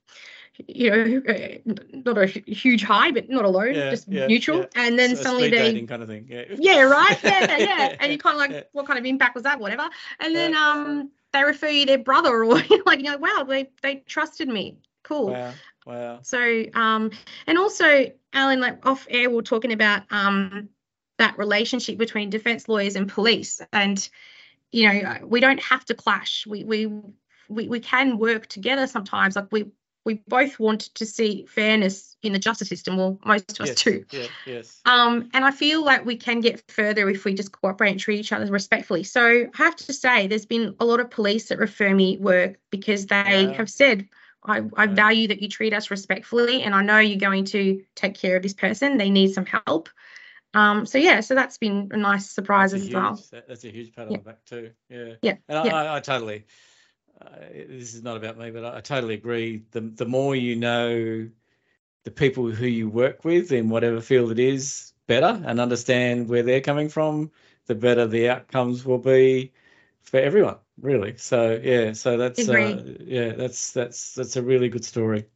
you 0.66 0.90
know, 0.90 1.22
uh, 1.28 1.72
not 2.04 2.18
a 2.18 2.26
huge 2.26 2.82
high, 2.82 3.10
but 3.10 3.28
not 3.28 3.44
alone, 3.44 3.74
yeah, 3.74 3.90
just 3.90 4.08
yeah, 4.08 4.26
neutral. 4.26 4.60
Yeah. 4.60 4.66
And 4.76 4.98
then 4.98 5.16
so 5.16 5.22
suddenly 5.22 5.50
they 5.50 5.80
kind 5.82 6.02
of 6.02 6.08
thing. 6.08 6.26
Yeah. 6.28 6.44
Yeah, 6.58 6.82
right. 6.82 7.18
Yeah, 7.22 7.56
yeah. 7.58 7.96
And 8.00 8.12
you 8.12 8.18
kind 8.18 8.34
of 8.34 8.40
like, 8.40 8.68
what 8.72 8.86
kind 8.86 8.98
of 8.98 9.04
impact 9.04 9.34
was 9.34 9.44
that? 9.44 9.60
Whatever. 9.60 9.88
And 10.20 10.34
then 10.34 10.54
um, 10.54 11.10
they 11.32 11.44
refer 11.44 11.68
you 11.68 11.86
their 11.86 11.98
brother, 11.98 12.44
or 12.44 12.54
like, 12.86 12.98
you 12.98 13.04
know, 13.04 13.18
wow, 13.18 13.44
they 13.46 13.68
they 13.82 13.96
trusted 14.06 14.48
me. 14.48 14.78
Cool. 15.04 15.32
Wow. 15.32 15.54
Wow. 15.88 16.20
So, 16.22 16.64
um, 16.74 17.10
and 17.46 17.58
also, 17.58 18.12
Alan, 18.32 18.60
like 18.60 18.84
off 18.86 19.06
air, 19.10 19.30
we 19.30 19.38
are 19.38 19.42
talking 19.42 19.72
about 19.72 20.02
um, 20.10 20.68
that 21.18 21.38
relationship 21.38 21.98
between 21.98 22.30
defense 22.30 22.68
lawyers 22.68 22.96
and 22.96 23.08
police 23.08 23.60
and 23.72 24.08
you 24.70 24.86
know 24.86 25.18
we 25.24 25.40
don't 25.40 25.60
have 25.62 25.84
to 25.86 25.94
clash 25.94 26.46
we 26.46 26.62
we 26.64 26.86
we, 27.48 27.68
we 27.68 27.80
can 27.80 28.18
work 28.18 28.46
together 28.46 28.86
sometimes 28.86 29.34
like 29.34 29.50
we 29.50 29.66
we 30.04 30.22
both 30.28 30.58
want 30.58 30.82
to 30.94 31.06
see 31.06 31.46
fairness 31.46 32.16
in 32.22 32.32
the 32.32 32.38
justice 32.38 32.68
system 32.68 32.96
well 32.96 33.18
most 33.24 33.50
of 33.58 33.60
us 33.62 33.70
yes, 33.70 33.82
do 33.82 34.04
Yeah, 34.12 34.26
yes. 34.46 34.80
um, 34.84 35.30
and 35.32 35.44
I 35.44 35.50
feel 35.50 35.84
like 35.84 36.04
we 36.04 36.16
can 36.16 36.40
get 36.40 36.62
further 36.70 37.08
if 37.08 37.24
we 37.24 37.34
just 37.34 37.52
cooperate 37.52 37.90
and 37.92 38.00
treat 38.00 38.20
each 38.20 38.32
other 38.32 38.46
respectfully. 38.46 39.04
So 39.04 39.22
I 39.22 39.48
have 39.54 39.76
to 39.76 39.92
say, 39.92 40.26
there's 40.26 40.46
been 40.46 40.76
a 40.80 40.84
lot 40.84 41.00
of 41.00 41.10
police 41.10 41.48
that 41.48 41.58
refer 41.58 41.94
me 41.94 42.16
work 42.16 42.58
because 42.70 43.06
they 43.06 43.48
Yeah. 43.48 43.52
have 43.56 43.68
said, 43.68 44.08
I, 44.44 44.62
I 44.76 44.86
value 44.86 45.28
that 45.28 45.42
you 45.42 45.48
treat 45.48 45.72
us 45.72 45.90
respectfully, 45.90 46.62
and 46.62 46.74
I 46.74 46.82
know 46.82 46.98
you're 46.98 47.18
going 47.18 47.44
to 47.46 47.82
take 47.94 48.14
care 48.14 48.36
of 48.36 48.42
this 48.42 48.54
person. 48.54 48.96
They 48.96 49.10
need 49.10 49.32
some 49.34 49.46
help. 49.46 49.88
Um, 50.54 50.86
so 50.86 50.96
yeah, 50.98 51.20
so 51.20 51.34
that's 51.34 51.58
been 51.58 51.88
a 51.92 51.96
nice 51.96 52.30
surprise 52.30 52.72
a 52.72 52.76
as 52.76 52.88
well. 52.90 53.16
huge- 53.16 53.30
that- 53.30 53.48
That's 53.48 53.64
a 53.64 53.70
huge 53.70 53.94
pat 53.94 54.06
on 54.06 54.12
Yeah. 54.12 54.18
the 54.18 54.24
back 54.24 54.44
too. 54.44 54.70
Yeah. 54.88 55.14
Yeah, 55.22 55.34
And 55.48 55.58
I, 55.58 55.64
yeah. 55.66 55.74
I, 55.74 55.96
I 55.96 56.00
totally. 56.00 56.44
Uh, 57.20 57.30
this 57.68 57.94
is 57.94 58.02
not 58.02 58.16
about 58.16 58.38
me, 58.38 58.50
but 58.50 58.64
I, 58.64 58.78
I 58.78 58.80
totally 58.80 59.14
agree. 59.14 59.64
The 59.72 59.80
the 59.80 60.06
more 60.06 60.36
you 60.36 60.56
know 60.56 61.28
the 62.04 62.10
people 62.10 62.50
who 62.50 62.66
you 62.66 62.88
work 62.88 63.24
with 63.24 63.52
in 63.52 63.68
whatever 63.68 64.00
field 64.00 64.30
it 64.30 64.38
is 64.38 64.92
better 65.08 65.42
and 65.44 65.60
understand 65.60 66.28
where 66.28 66.42
they're 66.44 66.60
coming 66.60 66.88
from, 66.88 67.32
the 67.66 67.74
better 67.74 68.06
the 68.06 68.28
outcomes 68.30 68.84
will 68.84 68.98
be 68.98 69.52
for 70.08 70.18
everyone. 70.18 70.56
Really. 70.80 71.16
So 71.16 71.60
yeah. 71.62 71.92
So 71.92 72.16
that's 72.16 72.48
uh, 72.48 72.94
yeah. 73.00 73.32
That's 73.32 73.72
that's 73.72 74.14
that's 74.14 74.36
a 74.36 74.42
really 74.42 74.68
good 74.68 74.84
story. 74.84 75.26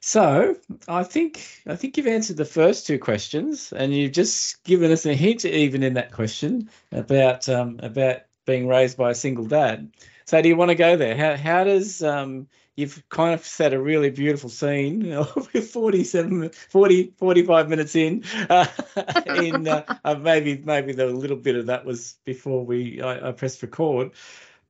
So 0.00 0.56
I 0.86 1.02
think 1.02 1.62
I 1.66 1.76
think 1.76 1.96
you've 1.96 2.06
answered 2.06 2.36
the 2.36 2.44
first 2.44 2.86
two 2.86 2.98
questions, 2.98 3.72
and 3.72 3.94
you've 3.94 4.12
just 4.12 4.62
given 4.64 4.92
us 4.92 5.06
a 5.06 5.14
hint, 5.14 5.44
even 5.44 5.82
in 5.82 5.94
that 5.94 6.12
question, 6.12 6.70
about 6.92 7.48
um, 7.48 7.80
about 7.82 8.18
being 8.44 8.68
raised 8.68 8.96
by 8.96 9.10
a 9.10 9.14
single 9.14 9.46
dad. 9.46 9.90
So 10.26 10.40
do 10.40 10.48
you 10.48 10.56
want 10.56 10.70
to 10.70 10.74
go 10.76 10.96
there? 10.96 11.16
How 11.16 11.36
how 11.36 11.64
does 11.64 12.02
um, 12.02 12.48
you've 12.76 13.02
kind 13.08 13.34
of 13.34 13.44
set 13.44 13.72
a 13.72 13.80
really 13.80 14.10
beautiful 14.10 14.50
scene 14.50 15.08
with 15.52 15.70
47 15.70 16.50
40 16.50 17.14
45 17.16 17.68
minutes 17.68 17.96
in 17.96 18.24
uh, 18.48 18.66
in 19.26 19.66
uh, 19.66 19.98
uh, 20.04 20.14
maybe 20.14 20.62
maybe 20.64 20.92
the 20.92 21.06
little 21.06 21.36
bit 21.36 21.56
of 21.56 21.66
that 21.66 21.84
was 21.84 22.18
before 22.24 22.64
we 22.64 23.00
I, 23.02 23.28
I 23.28 23.32
pressed 23.32 23.62
record. 23.62 24.12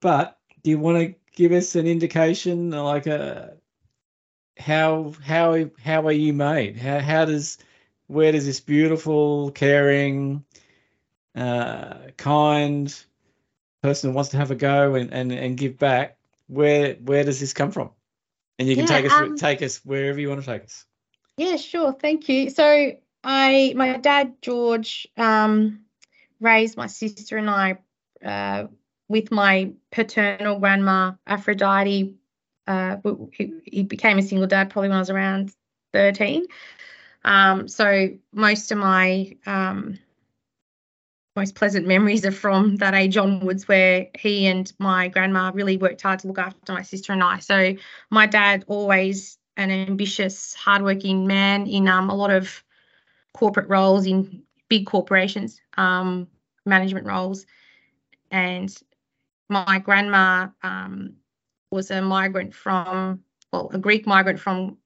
But 0.00 0.38
do 0.62 0.70
you 0.70 0.78
want 0.78 0.98
to 0.98 1.14
give 1.34 1.52
us 1.52 1.74
an 1.74 1.86
indication 1.86 2.70
like 2.70 3.06
a 3.06 3.56
how 4.56 5.12
how 5.22 5.68
how 5.82 6.06
are 6.06 6.12
you 6.12 6.32
made? 6.32 6.78
How 6.78 7.00
how 7.00 7.24
does 7.24 7.58
where 8.06 8.32
does 8.32 8.46
this 8.46 8.60
beautiful 8.60 9.50
caring 9.50 10.44
uh 11.34 11.98
kind 12.16 12.94
person 13.82 14.10
who 14.10 14.16
wants 14.16 14.30
to 14.30 14.38
have 14.38 14.50
a 14.50 14.54
go 14.54 14.94
and 14.94 15.12
and, 15.12 15.32
and 15.32 15.58
give 15.58 15.78
back 15.78 16.16
where 16.46 16.94
where 16.94 17.24
does 17.24 17.40
this 17.40 17.52
come 17.52 17.70
from 17.70 17.90
and 18.58 18.68
you 18.68 18.76
can 18.76 18.86
Yeah, 18.86 18.96
take 18.96 19.06
us 19.06 19.12
um, 19.12 19.36
take 19.36 19.62
us 19.62 19.84
wherever 19.84 20.20
you 20.20 20.28
want 20.28 20.40
to 20.40 20.46
take 20.46 20.64
us 20.64 20.84
Yeah, 21.36 21.56
sure. 21.56 21.92
Thank 21.92 22.28
you. 22.28 22.50
So 22.50 22.92
I, 23.22 23.72
my 23.76 23.96
dad 23.98 24.36
George, 24.40 25.06
um, 25.16 25.80
raised 26.40 26.76
my 26.76 26.86
sister 26.86 27.36
and 27.36 27.50
I 27.50 27.78
uh, 28.24 28.68
with 29.08 29.30
my 29.30 29.72
paternal 29.90 30.58
grandma 30.58 31.12
Aphrodite. 31.26 32.14
Uh, 32.66 32.96
he, 33.32 33.52
he 33.64 33.82
became 33.82 34.18
a 34.18 34.22
single 34.22 34.46
dad 34.46 34.70
probably 34.70 34.88
when 34.88 34.96
I 34.96 35.00
was 35.00 35.10
around 35.10 35.52
thirteen. 35.92 36.46
Um, 37.24 37.68
so 37.68 38.10
most 38.32 38.72
of 38.72 38.78
my 38.78 39.36
um, 39.46 39.98
most 41.36 41.54
pleasant 41.54 41.86
memories 41.86 42.24
are 42.24 42.32
from 42.32 42.76
that 42.76 42.94
age 42.94 43.16
onwards, 43.16 43.68
where 43.68 44.08
he 44.18 44.46
and 44.46 44.72
my 44.78 45.08
grandma 45.08 45.52
really 45.54 45.76
worked 45.76 46.00
hard 46.00 46.18
to 46.20 46.26
look 46.26 46.38
after 46.38 46.72
my 46.72 46.82
sister 46.82 47.12
and 47.12 47.22
I. 47.22 47.38
So 47.40 47.74
my 48.10 48.26
dad 48.26 48.64
always 48.66 49.38
an 49.56 49.70
ambitious, 49.70 50.54
hardworking 50.54 51.26
man 51.26 51.66
in 51.66 51.88
um, 51.88 52.10
a 52.10 52.14
lot 52.14 52.30
of 52.30 52.64
corporate 53.34 53.68
roles 53.68 54.06
in 54.06 54.42
big 54.68 54.86
corporations, 54.86 55.60
um, 55.76 56.26
management 56.64 57.06
roles. 57.06 57.46
And 58.30 58.74
my 59.48 59.78
grandma 59.78 60.48
um, 60.62 61.16
was 61.70 61.90
a 61.90 62.00
migrant 62.00 62.54
from, 62.54 63.20
well, 63.52 63.70
a 63.72 63.78
Greek 63.78 64.06
migrant 64.06 64.40
from 64.40 64.78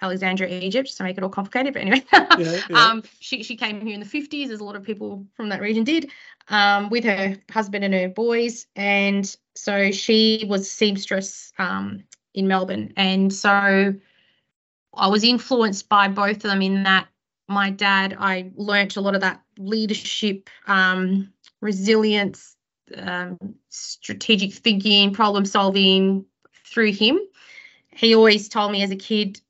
Alexandria, 0.00 0.60
Egypt, 0.60 0.86
just 0.86 0.98
to 0.98 1.04
make 1.04 1.16
it 1.16 1.22
all 1.22 1.28
complicated. 1.28 1.74
But 1.74 1.82
anyway, 1.82 2.04
Yeah, 2.12 2.28
yeah. 2.70 2.86
um, 2.86 3.02
she, 3.20 3.42
she 3.42 3.56
came 3.56 3.80
here 3.80 3.94
in 3.94 4.00
the 4.00 4.06
50s, 4.06 4.50
as 4.50 4.60
a 4.60 4.64
lot 4.64 4.76
of 4.76 4.82
people 4.82 5.26
from 5.34 5.48
that 5.48 5.60
region 5.60 5.84
did, 5.84 6.10
um, 6.48 6.90
with 6.90 7.04
her 7.04 7.36
husband 7.50 7.84
and 7.84 7.94
her 7.94 8.08
boys. 8.08 8.66
And 8.76 9.36
so 9.54 9.90
she 9.90 10.44
was 10.48 10.62
a 10.62 10.64
seamstress 10.64 11.52
um, 11.58 12.04
in 12.34 12.48
Melbourne. 12.48 12.92
And 12.96 13.32
so 13.32 13.94
I 14.94 15.08
was 15.08 15.24
influenced 15.24 15.88
by 15.88 16.08
both 16.08 16.36
of 16.36 16.42
them 16.42 16.62
in 16.62 16.84
that 16.84 17.08
my 17.48 17.70
dad, 17.70 18.14
I 18.18 18.52
learnt 18.56 18.96
a 18.96 19.00
lot 19.00 19.14
of 19.14 19.22
that 19.22 19.42
leadership, 19.58 20.50
um, 20.66 21.32
resilience, 21.60 22.54
um, 22.94 23.38
strategic 23.70 24.52
thinking, 24.52 25.12
problem 25.14 25.46
solving 25.46 26.26
through 26.66 26.92
him. 26.92 27.18
He 27.90 28.14
always 28.14 28.48
told 28.48 28.70
me 28.70 28.82
as 28.82 28.90
a 28.90 28.96
kid, 28.96 29.40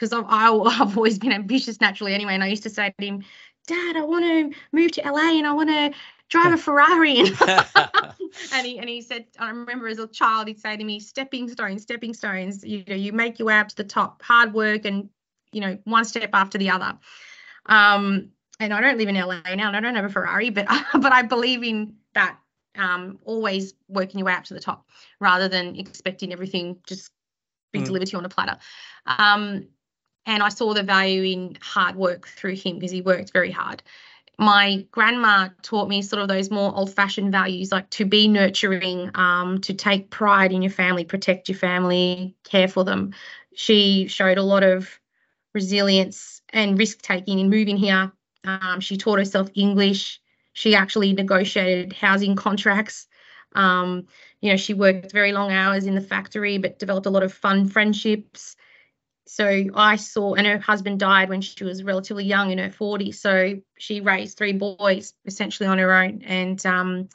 because 0.00 0.12
I've, 0.28 0.96
always 0.96 1.18
been 1.18 1.32
ambitious 1.32 1.80
naturally 1.80 2.14
anyway, 2.14 2.34
and 2.34 2.42
I 2.42 2.46
used 2.46 2.62
to 2.62 2.70
say 2.70 2.92
to 2.98 3.06
him, 3.06 3.24
Dad, 3.66 3.96
I 3.96 4.02
want 4.02 4.24
to 4.24 4.58
move 4.72 4.92
to 4.92 5.02
LA 5.02 5.38
and 5.38 5.46
I 5.46 5.52
want 5.52 5.68
to 5.68 5.92
drive 6.28 6.52
a 6.54 6.56
Ferrari. 6.58 7.18
and 8.52 8.66
he 8.66 8.78
and 8.78 8.88
he 8.88 9.02
said, 9.02 9.26
I 9.38 9.50
remember 9.50 9.88
as 9.88 9.98
a 9.98 10.06
child, 10.06 10.48
he'd 10.48 10.58
say 10.58 10.76
to 10.76 10.84
me, 10.84 10.98
stepping 11.00 11.48
stones, 11.48 11.82
stepping 11.82 12.14
stones. 12.14 12.64
You 12.64 12.84
know, 12.88 12.94
you 12.94 13.12
make 13.12 13.38
your 13.38 13.46
way 13.46 13.58
up 13.58 13.68
to 13.68 13.76
the 13.76 13.84
top, 13.84 14.22
hard 14.22 14.54
work, 14.54 14.84
and 14.84 15.08
you 15.52 15.60
know, 15.60 15.78
one 15.84 16.04
step 16.04 16.30
after 16.32 16.58
the 16.58 16.70
other. 16.70 16.98
Um, 17.66 18.30
and 18.58 18.72
I 18.74 18.80
don't 18.80 18.98
live 18.98 19.08
in 19.08 19.14
LA 19.14 19.40
now, 19.54 19.68
and 19.68 19.76
I 19.76 19.80
don't 19.80 19.94
have 19.94 20.04
a 20.04 20.08
Ferrari, 20.08 20.50
but 20.50 20.66
but 20.94 21.12
I 21.12 21.22
believe 21.22 21.62
in 21.62 21.94
that. 22.14 22.38
Um, 22.78 23.18
always 23.24 23.74
working 23.88 24.20
your 24.20 24.26
way 24.26 24.32
up 24.32 24.44
to 24.44 24.54
the 24.54 24.60
top, 24.60 24.86
rather 25.18 25.48
than 25.48 25.74
expecting 25.74 26.32
everything 26.32 26.78
just 26.86 27.10
be 27.72 27.80
Mm. 27.80 27.86
delivered 27.86 28.06
to 28.06 28.12
you 28.12 28.18
on 28.18 28.24
a 28.24 28.28
platter. 28.28 28.56
Um, 29.06 29.66
and 30.26 30.42
I 30.42 30.48
saw 30.48 30.74
the 30.74 30.82
value 30.82 31.22
in 31.22 31.58
hard 31.60 31.96
work 31.96 32.28
through 32.28 32.56
him 32.56 32.76
because 32.78 32.90
he 32.90 33.02
worked 33.02 33.32
very 33.32 33.50
hard. 33.50 33.82
My 34.38 34.86
grandma 34.90 35.48
taught 35.62 35.88
me 35.88 36.00
sort 36.00 36.22
of 36.22 36.28
those 36.28 36.50
more 36.50 36.74
old 36.74 36.92
fashioned 36.94 37.30
values 37.30 37.70
like 37.70 37.90
to 37.90 38.06
be 38.06 38.26
nurturing 38.26 39.10
um, 39.14 39.60
to 39.62 39.74
take 39.74 40.10
pride 40.10 40.52
in 40.52 40.62
your 40.62 40.70
family 40.70 41.04
protect 41.04 41.48
your 41.48 41.58
family 41.58 42.34
care 42.44 42.68
for 42.68 42.84
them. 42.84 43.12
She 43.54 44.06
showed 44.08 44.38
a 44.38 44.42
lot 44.42 44.62
of 44.62 44.98
resilience 45.52 46.40
and 46.50 46.78
risk 46.78 47.02
taking 47.02 47.38
in 47.38 47.50
moving 47.50 47.76
here. 47.76 48.12
Um, 48.44 48.80
she 48.80 48.96
taught 48.96 49.18
herself 49.18 49.50
english. 49.54 50.20
She 50.54 50.74
actually 50.74 51.12
negotiated 51.12 51.92
housing 51.92 52.34
contracts. 52.34 53.08
Um, 53.54 54.06
you 54.40 54.50
know 54.50 54.56
she 54.56 54.74
worked 54.74 55.12
very 55.12 55.32
long 55.32 55.52
hours 55.52 55.84
in 55.84 55.94
the 55.94 56.00
factory 56.00 56.56
but 56.56 56.78
developed 56.78 57.06
a 57.06 57.10
lot 57.10 57.22
of 57.22 57.32
fun 57.32 57.68
friendships 57.68 58.56
so 59.26 59.64
I 59.74 59.96
saw, 59.96 60.34
and 60.34 60.46
her 60.46 60.58
husband 60.58 60.98
died 60.98 61.28
when 61.28 61.40
she 61.40 61.62
was 61.62 61.84
relatively 61.84 62.24
young 62.24 62.50
in 62.50 62.58
her 62.58 62.68
40s. 62.68 63.16
So 63.16 63.60
she 63.78 64.00
raised 64.00 64.36
three 64.36 64.52
boys 64.52 65.14
essentially 65.24 65.68
on 65.68 65.78
her 65.78 65.92
own. 65.94 66.22
And 66.22 66.64
um, 66.66 67.08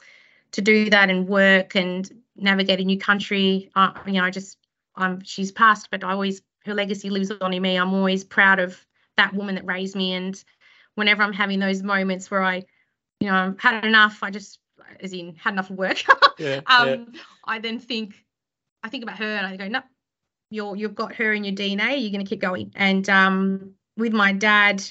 to 0.52 0.62
do 0.62 0.88
that 0.90 1.10
and 1.10 1.28
work 1.28 1.74
and 1.74 2.10
navigate 2.36 2.80
a 2.80 2.84
new 2.84 2.98
country, 2.98 3.70
uh, 3.74 3.92
you 4.06 4.14
know, 4.14 4.24
I 4.24 4.30
just, 4.30 4.56
I'm, 4.94 5.22
she's 5.22 5.52
passed, 5.52 5.88
but 5.90 6.04
I 6.04 6.12
always, 6.12 6.42
her 6.64 6.74
legacy 6.74 7.10
lives 7.10 7.30
on 7.30 7.52
in 7.52 7.62
me. 7.62 7.76
I'm 7.76 7.92
always 7.92 8.24
proud 8.24 8.60
of 8.60 8.82
that 9.16 9.34
woman 9.34 9.56
that 9.56 9.66
raised 9.66 9.94
me. 9.94 10.14
And 10.14 10.42
whenever 10.94 11.22
I'm 11.22 11.32
having 11.32 11.58
those 11.58 11.82
moments 11.82 12.30
where 12.30 12.42
I, 12.42 12.62
you 13.20 13.28
know, 13.28 13.34
I've 13.34 13.60
had 13.60 13.84
enough, 13.84 14.22
I 14.22 14.30
just, 14.30 14.58
as 15.00 15.12
in, 15.12 15.34
had 15.34 15.52
enough 15.52 15.70
of 15.70 15.76
work. 15.76 16.02
yeah, 16.38 16.60
um, 16.66 16.88
yeah. 16.88 17.20
I 17.44 17.58
then 17.58 17.78
think, 17.78 18.14
I 18.82 18.88
think 18.88 19.02
about 19.02 19.18
her 19.18 19.24
and 19.24 19.46
I 19.46 19.56
go, 19.56 19.68
no, 19.68 19.82
you're 20.50 20.76
you've 20.76 20.94
got 20.94 21.14
her 21.16 21.32
in 21.32 21.44
your 21.44 21.54
DNA. 21.54 22.00
You're 22.00 22.12
going 22.12 22.24
to 22.24 22.28
keep 22.28 22.40
going. 22.40 22.72
And 22.76 23.08
um, 23.08 23.74
with 23.96 24.12
my 24.12 24.32
dad, 24.32 24.82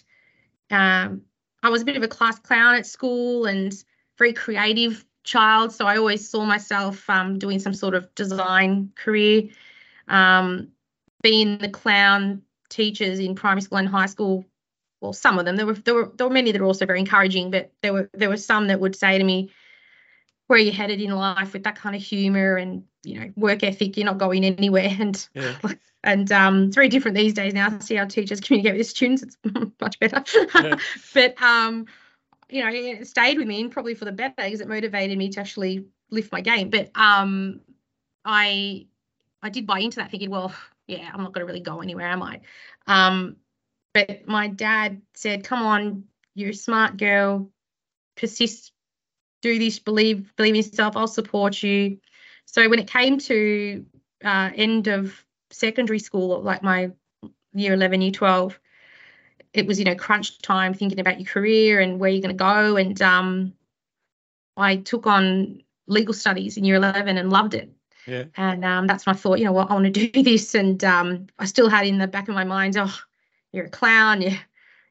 um, 0.72 1.22
I 1.64 1.70
was 1.70 1.82
a 1.82 1.86
bit 1.86 1.98
of 1.98 2.04
a 2.04 2.08
class 2.08 2.40
clown 2.40 2.76
at 2.76 2.86
school 2.86 3.46
and 3.46 3.74
very 4.18 4.34
creative 4.34 5.06
child. 5.24 5.74
So 5.74 5.86
I 5.86 5.98
always 5.98 6.30
saw 6.30 6.46
myself 6.46 7.10
um, 7.10 7.40
doing 7.40 7.60
some 7.60 7.74
sort 7.74 7.96
of 7.96 8.14
design 8.16 8.92
career. 8.96 9.50
Um, 10.08 10.70
being 11.24 11.58
the 11.58 11.70
clown 11.70 12.44
teachers 12.70 13.20
in 13.20 13.34
primary 13.34 13.62
school 13.62 13.80
and 13.80 13.88
high 13.88 14.06
school, 14.06 14.46
well, 15.02 15.14
some 15.14 15.40
of 15.40 15.46
them 15.46 15.56
there 15.56 15.66
were 15.66 15.74
there 15.74 15.96
were 15.96 16.12
there 16.16 16.28
were 16.28 16.34
many 16.34 16.52
that 16.52 16.62
were 16.62 16.68
also 16.68 16.86
very 16.86 17.00
encouraging, 17.00 17.50
but 17.52 17.72
there 17.82 17.94
were 17.94 18.10
there 18.14 18.30
were 18.30 18.38
some 18.38 18.68
that 18.68 18.80
would 18.80 18.96
say 18.96 19.18
to 19.18 19.24
me, 19.24 19.50
"Where 20.48 20.58
are 20.58 20.62
you 20.62 20.72
headed 20.72 21.02
in 21.02 21.12
life 21.12 21.54
with 21.54 21.64
that 21.64 21.76
kind 21.76 21.96
of 21.96 22.02
humour 22.02 22.58
and 22.58 22.84
you 23.04 23.20
know 23.20 23.32
work 23.36 23.64
ethic? 23.64 23.98
You're 23.98 24.06
not 24.06 24.18
going 24.18 24.44
anywhere." 24.44 24.90
And 25.00 25.28
yeah. 25.34 25.56
and 26.04 26.32
um, 26.32 26.64
it's 26.66 26.76
very 26.76 26.90
different 26.90 27.18
these 27.18 27.34
days 27.34 27.54
now. 27.54 27.78
See 27.80 27.96
how 27.96 28.06
teachers 28.06 28.40
communicate 28.42 28.78
with 28.78 28.88
students; 28.88 29.24
it's 29.24 29.38
much 29.82 30.00
better. 30.00 30.24
Yeah. 30.56 30.78
but 31.14 31.42
um, 31.42 31.86
you 32.50 32.64
know, 32.64 32.70
it 32.72 33.08
stayed 33.08 33.38
with 33.38 33.48
me 33.48 33.62
and 33.62 33.72
probably 33.72 33.96
for 33.96 34.06
the 34.06 34.12
better 34.12 34.34
because 34.38 34.62
it 34.62 34.68
motivated 34.68 35.18
me 35.18 35.30
to 35.30 35.40
actually 35.40 35.86
lift 36.12 36.32
my 36.32 36.42
game. 36.42 36.70
But 36.70 36.92
um, 36.96 37.62
I 38.24 38.88
I 39.42 39.50
did 39.50 39.68
buy 39.68 39.80
into 39.80 39.98
that 39.98 40.12
thinking, 40.12 40.30
well, 40.30 40.54
yeah, 40.88 41.10
I'm 41.14 41.22
not 41.22 41.34
going 41.34 41.42
to 41.42 41.48
really 41.48 41.62
go 41.64 41.82
anywhere, 41.82 42.08
am 42.08 42.24
I? 42.24 42.42
Um, 42.88 43.38
but 43.94 44.28
my 44.28 44.48
dad 44.48 45.02
said, 45.14 45.44
come 45.44 45.62
on, 45.62 46.04
you're 46.34 46.50
a 46.50 46.54
smart 46.54 46.98
girl, 46.98 47.50
persist, 48.18 48.72
do 49.46 49.60
this, 49.60 49.78
believe 49.78 50.36
believe 50.36 50.56
in 50.56 50.56
yourself, 50.56 50.98
I'll 50.98 51.08
support 51.08 51.62
you. 51.62 52.00
So 52.46 52.68
when 52.68 52.80
it 52.80 52.88
came 52.88 53.20
to 53.20 53.86
uh, 54.24 54.50
end 54.56 54.88
of 54.88 55.24
secondary 55.52 56.00
school, 56.00 56.42
like 56.42 56.64
my 56.64 56.92
year 57.54 57.74
11, 57.74 58.02
year 58.02 58.12
12, 58.12 58.60
it 59.54 59.68
was, 59.68 59.78
you 59.78 59.86
know, 59.86 59.96
crunch 59.96 60.42
time 60.42 60.74
thinking 60.74 61.00
about 61.00 61.20
your 61.20 61.28
career 61.28 61.80
and 61.80 62.00
where 62.00 62.10
you're 62.10 62.22
going 62.22 62.36
to 62.36 62.44
go. 62.44 62.76
And 62.76 63.00
um, 63.04 63.54
I 64.58 64.78
took 64.78 65.06
on 65.06 65.62
legal 65.88 66.14
studies 66.14 66.58
in 66.58 66.66
year 66.66 66.76
11 66.78 67.18
and 67.18 67.30
loved 67.30 67.54
it. 67.54 67.72
Yeah. 68.08 68.26
And 68.38 68.66
um, 68.66 68.88
that's 68.88 69.06
when 69.06 69.16
I 69.16 69.18
thought, 69.18 69.38
you 69.38 69.46
know 69.46 69.52
what, 69.52 69.70
I 69.70 69.74
want 69.76 69.94
to 69.94 70.08
do 70.08 70.24
this. 70.24 70.56
And 70.56 70.84
um, 70.84 71.28
I 71.38 71.46
still 71.46 71.70
had 71.70 71.86
in 71.86 72.00
the 72.00 72.08
back 72.08 72.28
of 72.30 72.36
my 72.36 72.46
mind, 72.46 72.78
oh, 72.78 72.96
you're 73.52 73.66
a 73.66 73.70
clown, 73.70 74.24
you, 74.24 74.36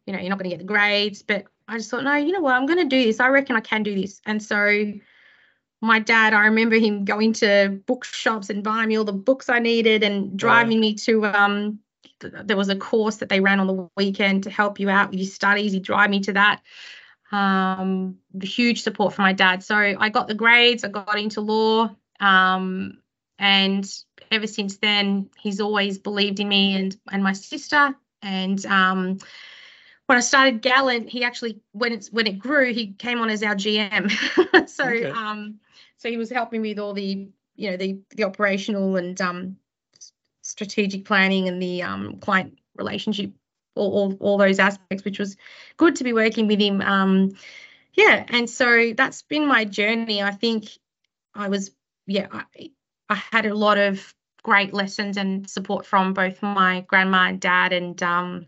you 0.07 0.13
know, 0.13 0.21
you're 0.21 0.31
not 0.31 0.39
going 0.39 0.49
to 0.51 0.57
get 0.57 0.61
the 0.61 0.73
grades. 0.73 1.23
But 1.23 1.47
I 1.67 1.79
just 1.79 1.91
thought, 1.91 2.05
no, 2.05 2.15
you 2.15 2.33
know 2.33 2.41
what, 2.41 2.55
I'm 2.55 2.67
going 2.67 2.79
to 2.79 2.97
do 2.97 3.05
this. 3.05 3.21
I 3.21 3.29
reckon 3.29 3.57
I 3.57 3.61
can 3.61 3.83
do 3.83 3.95
this. 3.95 4.21
And 4.27 4.43
so 4.43 4.93
my 5.81 5.99
dad, 5.99 6.35
I 6.35 6.47
remember 6.47 6.77
him 6.77 7.05
going 7.05 7.33
to 7.35 7.81
bookshops 7.87 8.51
and 8.51 8.63
buying 8.63 8.89
me 8.89 8.97
all 8.97 9.05
the 9.05 9.13
books 9.13 9.49
I 9.49 9.59
needed 9.59 10.03
and 10.03 10.39
driving 10.39 10.81
me 10.81 10.95
to 10.95 11.27
um 11.27 11.79
there 12.21 12.57
was 12.57 12.69
a 12.69 12.77
course 12.77 13.17
that 13.17 13.29
they 13.29 13.41
ran 13.41 13.61
on 13.61 13.67
the 13.67 13.89
weekend 13.97 14.45
to 14.45 14.51
help 14.51 14.81
you 14.81 14.89
out 14.89 15.11
with 15.11 15.19
your 15.19 15.29
studies. 15.29 15.73
He'd 15.73 15.83
drive 15.83 16.11
me 16.11 16.21
to 16.21 16.33
that. 16.35 16.63
Um, 17.33 18.19
huge 18.41 18.83
support 18.83 19.13
from 19.15 19.25
my 19.25 19.33
dad. 19.33 19.63
So 19.63 19.77
I 19.77 20.09
got 20.09 20.29
the 20.29 20.35
grades, 20.35 20.85
I 20.85 20.89
got 20.89 21.19
into 21.19 21.41
law. 21.41 21.95
Um, 22.21 22.99
and 23.39 23.85
ever 24.31 24.47
since 24.47 24.79
then, 24.79 25.31
he's 25.39 25.61
always 25.61 25.99
believed 25.99 26.41
in 26.41 26.49
me 26.49 26.77
and 26.77 26.97
and 27.11 27.23
my 27.23 27.33
sister. 27.33 27.95
And 28.23 28.65
um, 28.67 29.19
when 30.07 30.19
I 30.19 30.21
started 30.21 30.61
Gallant, 30.61 31.09
he 31.09 31.25
actually 31.25 31.61
when 31.73 31.93
it's 31.93 32.13
when 32.13 32.27
it 32.27 32.39
grew, 32.39 32.73
he 32.73 32.93
came 32.93 33.21
on 33.21 33.31
as 33.31 33.43
our 33.43 33.55
GM. 33.55 34.11
so 34.69 34.87
okay. 34.87 35.11
um, 35.11 35.61
so 35.97 36.11
he 36.11 36.17
was 36.17 36.31
helping 36.31 36.63
me 36.63 36.71
with 36.71 36.79
all 36.79 36.93
the 36.93 37.29
you 37.57 37.71
know 37.71 37.77
the 37.77 37.99
the 38.11 38.25
operational 38.25 38.97
and 38.97 39.21
um 39.21 39.57
strategic 40.45 41.05
planning 41.05 41.49
and 41.49 41.61
the 41.61 41.83
um, 41.83 42.19
client 42.21 42.59
relationship, 42.77 43.33
all, 43.75 43.93
all, 43.93 44.17
all 44.21 44.39
those 44.39 44.59
aspects, 44.59 45.05
which 45.05 45.19
was 45.19 45.37
good 45.77 45.97
to 45.97 46.05
be 46.05 46.13
working 46.13 46.47
with 46.47 46.61
him. 46.61 46.81
Um, 46.81 47.37
yeah, 47.95 48.25
and 48.29 48.49
so 48.49 48.93
that's 48.97 49.23
been 49.23 49.47
my 49.47 49.65
journey. 49.65 50.23
I 50.23 50.33
think 50.33 50.69
I 51.35 51.49
was, 51.49 51.71
yeah, 52.07 52.27
I, 52.31 52.71
I 53.09 53.15
had 53.15 53.47
a 53.47 53.55
lot 53.55 53.79
of 53.79 54.15
great 54.43 54.75
lessons 54.75 55.17
and 55.17 55.49
support 55.49 55.87
from 55.87 56.13
both 56.13 56.43
my 56.43 56.85
grandma 56.87 57.29
and 57.29 57.41
dad, 57.41 57.73
and 57.73 58.01
um, 58.03 58.47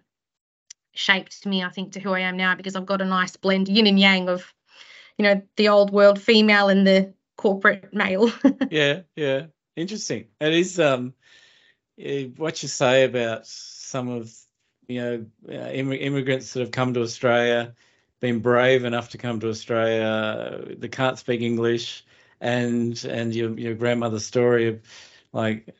shaped 0.98 1.44
me, 1.46 1.62
I 1.62 1.70
think, 1.70 1.92
to 1.92 2.00
who 2.00 2.12
I 2.12 2.20
am 2.20 2.36
now 2.36 2.54
because 2.54 2.76
I've 2.76 2.86
got 2.86 3.02
a 3.02 3.04
nice 3.04 3.36
blend, 3.36 3.68
yin 3.68 3.86
and 3.86 3.98
yang 3.98 4.28
of, 4.28 4.52
you 5.18 5.24
know, 5.24 5.42
the 5.56 5.68
old 5.68 5.92
world 5.92 6.20
female 6.20 6.68
and 6.68 6.86
the 6.86 7.14
corporate 7.36 7.92
male. 7.92 8.32
yeah, 8.70 9.02
yeah, 9.14 9.46
interesting. 9.76 10.26
It 10.40 10.52
is. 10.52 10.80
Um, 10.80 11.14
what 12.36 12.62
you 12.62 12.68
say 12.68 13.04
about 13.04 13.46
some 13.46 14.08
of 14.08 14.32
you 14.86 15.00
know 15.00 15.26
uh, 15.48 15.70
immigrants 15.70 16.52
that 16.52 16.60
have 16.60 16.70
come 16.70 16.94
to 16.94 17.02
Australia, 17.02 17.74
been 18.20 18.40
brave 18.40 18.84
enough 18.84 19.10
to 19.10 19.18
come 19.18 19.40
to 19.40 19.48
Australia, 19.48 20.74
they 20.76 20.88
can't 20.88 21.18
speak 21.18 21.40
English, 21.40 22.04
and 22.40 23.02
and 23.04 23.34
your 23.34 23.58
your 23.58 23.74
grandmother's 23.74 24.26
story 24.26 24.68
of 24.68 24.80
like 25.32 25.74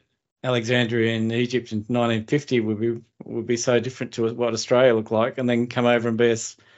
Alexandria 0.47 1.15
in 1.15 1.33
Egypt 1.33 1.73
in 1.73 1.79
1950 1.79 2.61
would 2.61 2.81
be 2.81 3.01
would 3.25 3.47
be 3.47 3.57
so 3.57 3.81
different 3.81 4.13
to 4.15 4.33
what 4.35 4.55
Australia 4.55 4.95
looked 4.95 5.11
like, 5.11 5.39
and 5.39 5.49
then 5.49 5.67
come 5.67 5.87
over 5.87 6.09
and 6.09 6.17
be 6.17 6.31
a, 6.31 6.37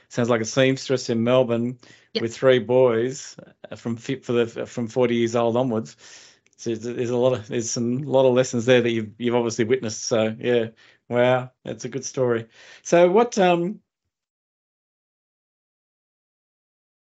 sounds 0.09 0.29
like 0.29 0.41
a 0.41 0.45
seamstress 0.45 1.09
in 1.09 1.23
Melbourne 1.23 1.77
yep. 2.13 2.21
with 2.21 2.35
three 2.35 2.59
boys 2.59 3.37
uh, 3.71 3.75
from 3.75 3.97
for 3.97 4.33
the 4.33 4.65
from 4.65 4.87
40 4.87 5.15
years 5.15 5.35
old 5.35 5.55
onwards 5.55 5.95
so 6.59 6.75
there's 6.75 7.09
a 7.09 7.15
lot 7.15 7.31
of 7.31 7.47
there's 7.47 7.71
some 7.71 7.99
lot 7.99 8.27
of 8.27 8.33
lessons 8.33 8.65
there 8.65 8.81
that 8.81 8.91
you've 8.91 9.13
you've 9.17 9.35
obviously 9.35 9.63
witnessed. 9.63 10.03
So 10.03 10.35
yeah, 10.37 10.67
wow, 11.07 11.51
that's 11.63 11.85
a 11.85 11.89
good 11.89 12.03
story. 12.03 12.47
So 12.83 13.09
what 13.09 13.37
um 13.39 13.79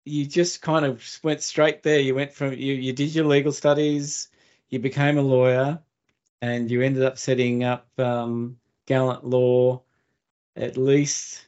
you 0.03 0.25
just 0.25 0.61
kind 0.61 0.85
of 0.85 1.19
went 1.23 1.41
straight 1.41 1.83
there. 1.83 1.99
You 1.99 2.15
went 2.15 2.33
from 2.33 2.51
you 2.51 2.73
you 2.73 2.91
did 2.91 3.15
your 3.15 3.27
legal 3.27 3.53
studies, 3.53 4.27
you 4.67 4.79
became 4.79 5.17
a 5.17 5.21
lawyer, 5.21 5.79
and 6.41 6.69
you 6.69 6.81
ended 6.81 7.03
up 7.03 7.17
setting 7.17 7.63
up 7.63 7.87
um, 7.99 8.57
Gallant 8.85 9.25
Law 9.25 9.81
at 10.55 10.77
least 10.77 11.45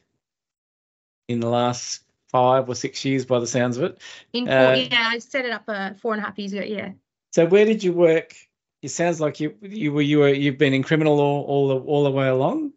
in 1.28 1.40
the 1.40 1.48
last 1.48 2.02
five 2.28 2.68
or 2.68 2.74
six 2.74 3.04
years 3.04 3.24
by 3.24 3.38
the 3.38 3.46
sounds 3.46 3.76
of 3.76 3.84
it. 3.84 3.98
In 4.32 4.46
four, 4.46 4.54
uh, 4.54 4.74
yeah, 4.74 5.08
I 5.12 5.18
set 5.18 5.44
it 5.44 5.52
up 5.52 5.64
uh, 5.68 5.94
four 5.94 6.14
and 6.14 6.22
a 6.22 6.24
half 6.24 6.38
years 6.38 6.52
ago. 6.52 6.62
Yeah. 6.62 6.92
So 7.32 7.46
where 7.46 7.64
did 7.64 7.84
you 7.84 7.92
work? 7.92 8.34
It 8.80 8.88
sounds 8.88 9.20
like 9.20 9.38
you 9.38 9.54
you 9.60 9.92
were 9.92 10.02
you 10.02 10.18
were 10.18 10.28
you've 10.28 10.58
been 10.58 10.74
in 10.74 10.82
criminal 10.82 11.16
law 11.16 11.42
all 11.42 11.68
the 11.68 11.76
all 11.76 12.04
the 12.04 12.10
way 12.10 12.28
along. 12.28 12.72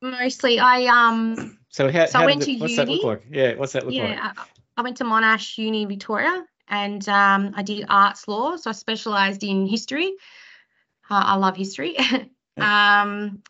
Mostly, 0.00 0.58
I 0.58 0.84
um. 0.86 1.56
So 1.72 1.88
how, 1.88 2.06
so 2.06 2.18
how 2.18 2.24
I 2.24 2.26
went 2.26 2.42
it, 2.42 2.46
to 2.46 2.56
what's 2.58 2.72
uni. 2.72 2.84
that 2.84 2.88
look 2.88 3.04
like? 3.04 3.26
Yeah, 3.30 3.54
what's 3.54 3.74
that 3.74 3.84
look 3.84 3.94
yeah, 3.94 4.06
like? 4.08 4.38
I, 4.38 4.44
I 4.78 4.82
went 4.82 4.96
to 4.96 5.04
Monash 5.04 5.56
Uni 5.56 5.84
Victoria, 5.84 6.44
and 6.66 7.08
um, 7.08 7.52
I 7.54 7.62
did 7.62 7.86
arts 7.88 8.26
law. 8.26 8.56
So 8.56 8.70
I 8.70 8.72
specialised 8.72 9.44
in 9.44 9.68
history. 9.68 10.14
Uh, 11.10 11.24
I 11.26 11.36
love 11.36 11.56
history. 11.56 11.96
um, 12.56 13.42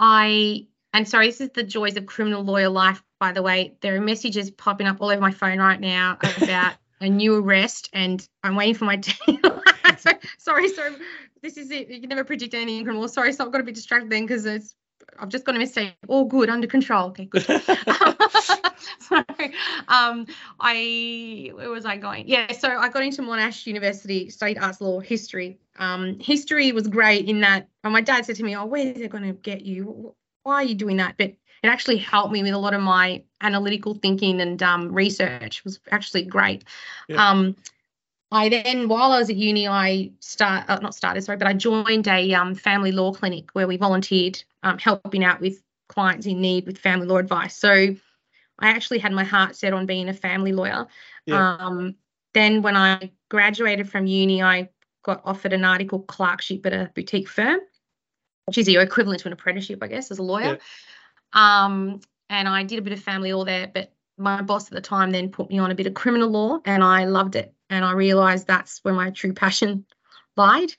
I 0.00 0.66
and 0.94 1.08
sorry, 1.08 1.26
this 1.26 1.40
is 1.40 1.50
the 1.50 1.62
joys 1.62 1.96
of 1.96 2.06
criminal 2.06 2.42
lawyer 2.42 2.68
life. 2.68 3.02
By 3.20 3.32
the 3.32 3.42
way, 3.42 3.76
there 3.80 3.96
are 3.96 4.00
messages 4.00 4.50
popping 4.50 4.86
up 4.86 4.98
all 5.00 5.10
over 5.10 5.20
my 5.20 5.32
phone 5.32 5.58
right 5.58 5.80
now 5.80 6.18
about 6.38 6.74
a 7.00 7.08
new 7.08 7.34
arrest, 7.36 7.90
and 7.92 8.26
I'm 8.42 8.56
waiting 8.56 8.74
for 8.74 8.84
my 8.84 8.96
team. 8.96 9.40
so, 9.98 10.10
sorry, 10.38 10.68
sorry. 10.68 10.94
This 11.42 11.56
is 11.56 11.70
it. 11.70 11.88
You 11.88 12.00
can 12.00 12.08
never 12.08 12.24
predict 12.24 12.54
anything 12.54 12.78
in 12.78 12.84
criminal. 12.84 13.08
Sorry, 13.08 13.32
so 13.32 13.44
I've 13.44 13.52
got 13.52 13.58
to 13.58 13.64
be 13.64 13.72
distracted 13.72 14.10
then 14.10 14.22
because 14.22 14.46
it's. 14.46 14.74
I've 15.18 15.28
just 15.28 15.44
got 15.44 15.56
a 15.56 15.58
mistake. 15.58 15.94
All 16.06 16.24
good, 16.24 16.48
under 16.48 16.66
control. 16.66 17.08
Okay, 17.08 17.24
good. 17.26 17.42
so, 17.42 19.16
um, 19.88 20.26
I 20.60 21.50
where 21.54 21.70
was 21.70 21.84
I 21.84 21.96
going? 21.96 22.28
Yeah, 22.28 22.52
so 22.52 22.68
I 22.68 22.88
got 22.88 23.02
into 23.02 23.22
Monash 23.22 23.66
University, 23.66 24.30
studied 24.30 24.58
arts 24.58 24.80
law, 24.80 25.00
history. 25.00 25.58
Um, 25.78 26.18
history 26.20 26.72
was 26.72 26.88
great 26.88 27.28
in 27.28 27.40
that. 27.40 27.68
And 27.84 27.92
my 27.92 28.00
dad 28.00 28.26
said 28.26 28.36
to 28.36 28.44
me, 28.44 28.56
"Oh, 28.56 28.66
where 28.66 28.86
is 28.86 29.00
it 29.00 29.10
going 29.10 29.24
to 29.24 29.32
get 29.32 29.62
you? 29.62 30.14
Why 30.42 30.54
are 30.56 30.64
you 30.64 30.74
doing 30.74 30.96
that?" 30.98 31.16
But 31.18 31.34
it 31.62 31.68
actually 31.68 31.98
helped 31.98 32.32
me 32.32 32.42
with 32.42 32.52
a 32.52 32.58
lot 32.58 32.74
of 32.74 32.80
my 32.80 33.22
analytical 33.40 33.94
thinking 33.94 34.40
and 34.40 34.62
um, 34.62 34.92
research. 34.92 35.58
It 35.58 35.64
was 35.64 35.80
actually 35.90 36.22
great. 36.22 36.64
Yeah. 37.08 37.28
Um, 37.28 37.56
I 38.30 38.48
then, 38.48 38.88
while 38.88 39.12
I 39.12 39.18
was 39.18 39.30
at 39.30 39.36
uni, 39.36 39.66
I 39.66 40.10
start 40.20 40.64
uh, 40.68 40.78
not 40.80 40.94
started, 40.94 41.22
sorry, 41.22 41.38
but 41.38 41.48
I 41.48 41.54
joined 41.54 42.06
a 42.08 42.34
um, 42.34 42.54
family 42.54 42.92
law 42.92 43.12
clinic 43.12 43.48
where 43.54 43.66
we 43.66 43.76
volunteered, 43.78 44.42
um, 44.62 44.78
helping 44.78 45.24
out 45.24 45.40
with 45.40 45.62
clients 45.88 46.26
in 46.26 46.40
need 46.40 46.66
with 46.66 46.76
family 46.78 47.06
law 47.06 47.16
advice. 47.16 47.56
So 47.56 47.70
I 48.58 48.68
actually 48.68 48.98
had 48.98 49.12
my 49.12 49.24
heart 49.24 49.56
set 49.56 49.72
on 49.72 49.86
being 49.86 50.08
a 50.08 50.14
family 50.14 50.52
lawyer. 50.52 50.86
Yeah. 51.26 51.56
Um, 51.58 51.94
then 52.34 52.60
when 52.60 52.76
I 52.76 53.12
graduated 53.30 53.88
from 53.88 54.06
uni, 54.06 54.42
I 54.42 54.68
got 55.02 55.22
offered 55.24 55.54
an 55.54 55.64
article 55.64 56.00
clerkship 56.00 56.66
at 56.66 56.74
a 56.74 56.90
boutique 56.94 57.28
firm, 57.28 57.60
which 58.44 58.58
is 58.58 58.66
the 58.66 58.76
equivalent 58.76 59.20
to 59.20 59.28
an 59.28 59.32
apprenticeship, 59.32 59.82
I 59.82 59.86
guess, 59.86 60.10
as 60.10 60.18
a 60.18 60.22
lawyer. 60.22 60.58
Yeah. 61.34 61.64
Um, 61.64 62.00
and 62.28 62.46
I 62.46 62.62
did 62.62 62.78
a 62.78 62.82
bit 62.82 62.92
of 62.92 63.00
family 63.00 63.32
law 63.32 63.44
there, 63.44 63.70
but 63.72 63.92
my 64.18 64.42
boss 64.42 64.66
at 64.66 64.74
the 64.74 64.80
time 64.82 65.12
then 65.12 65.30
put 65.30 65.48
me 65.48 65.58
on 65.58 65.70
a 65.70 65.74
bit 65.74 65.86
of 65.86 65.94
criminal 65.94 66.28
law 66.28 66.58
and 66.66 66.84
I 66.84 67.06
loved 67.06 67.36
it. 67.36 67.54
And 67.70 67.84
I 67.84 67.92
realized 67.92 68.46
that's 68.46 68.78
where 68.84 68.94
my 68.94 69.10
true 69.10 69.32
passion 69.32 69.84
lied. 70.36 70.72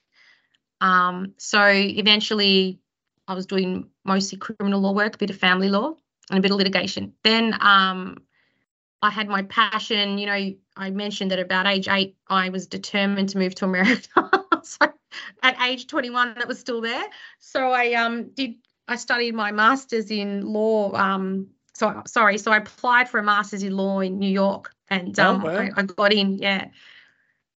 Um, 0.81 1.33
so 1.37 1.65
eventually 1.67 2.79
I 3.27 3.33
was 3.33 3.45
doing 3.45 3.89
mostly 4.03 4.37
criminal 4.37 4.81
law 4.81 4.93
work, 4.93 5.15
a 5.15 5.17
bit 5.17 5.29
of 5.29 5.37
family 5.37 5.69
law 5.69 5.93
and 6.29 6.39
a 6.39 6.41
bit 6.41 6.51
of 6.51 6.57
litigation. 6.57 7.13
Then 7.23 7.55
um, 7.59 8.17
I 9.01 9.09
had 9.09 9.27
my 9.27 9.43
passion, 9.43 10.17
you 10.17 10.25
know, 10.25 10.53
I 10.75 10.89
mentioned 10.89 11.31
that 11.31 11.39
about 11.39 11.67
age 11.67 11.87
eight, 11.89 12.15
I 12.27 12.49
was 12.49 12.67
determined 12.67 13.29
to 13.29 13.37
move 13.37 13.55
to 13.55 13.65
America. 13.65 14.29
so 14.63 14.91
at 15.43 15.61
age 15.61 15.87
21, 15.87 16.35
that 16.35 16.47
was 16.47 16.59
still 16.59 16.81
there. 16.81 17.05
So 17.39 17.71
I 17.71 17.93
um, 17.93 18.29
did 18.29 18.55
I 18.87 18.95
studied 18.95 19.35
my 19.35 19.51
master's 19.51 20.09
in 20.09 20.41
law. 20.41 20.93
Um, 20.93 21.49
so 21.73 22.01
sorry, 22.07 22.39
so 22.39 22.51
I 22.51 22.57
applied 22.57 23.07
for 23.07 23.19
a 23.19 23.23
master's 23.23 23.63
in 23.63 23.77
law 23.77 23.99
in 23.99 24.17
New 24.17 24.29
York, 24.29 24.73
and 24.89 25.19
oh, 25.19 25.23
um, 25.23 25.43
oh, 25.43 25.47
wow. 25.47 25.57
I, 25.57 25.71
I, 25.75 25.83
got 25.83 26.13
in. 26.13 26.37
Yeah. 26.37 26.67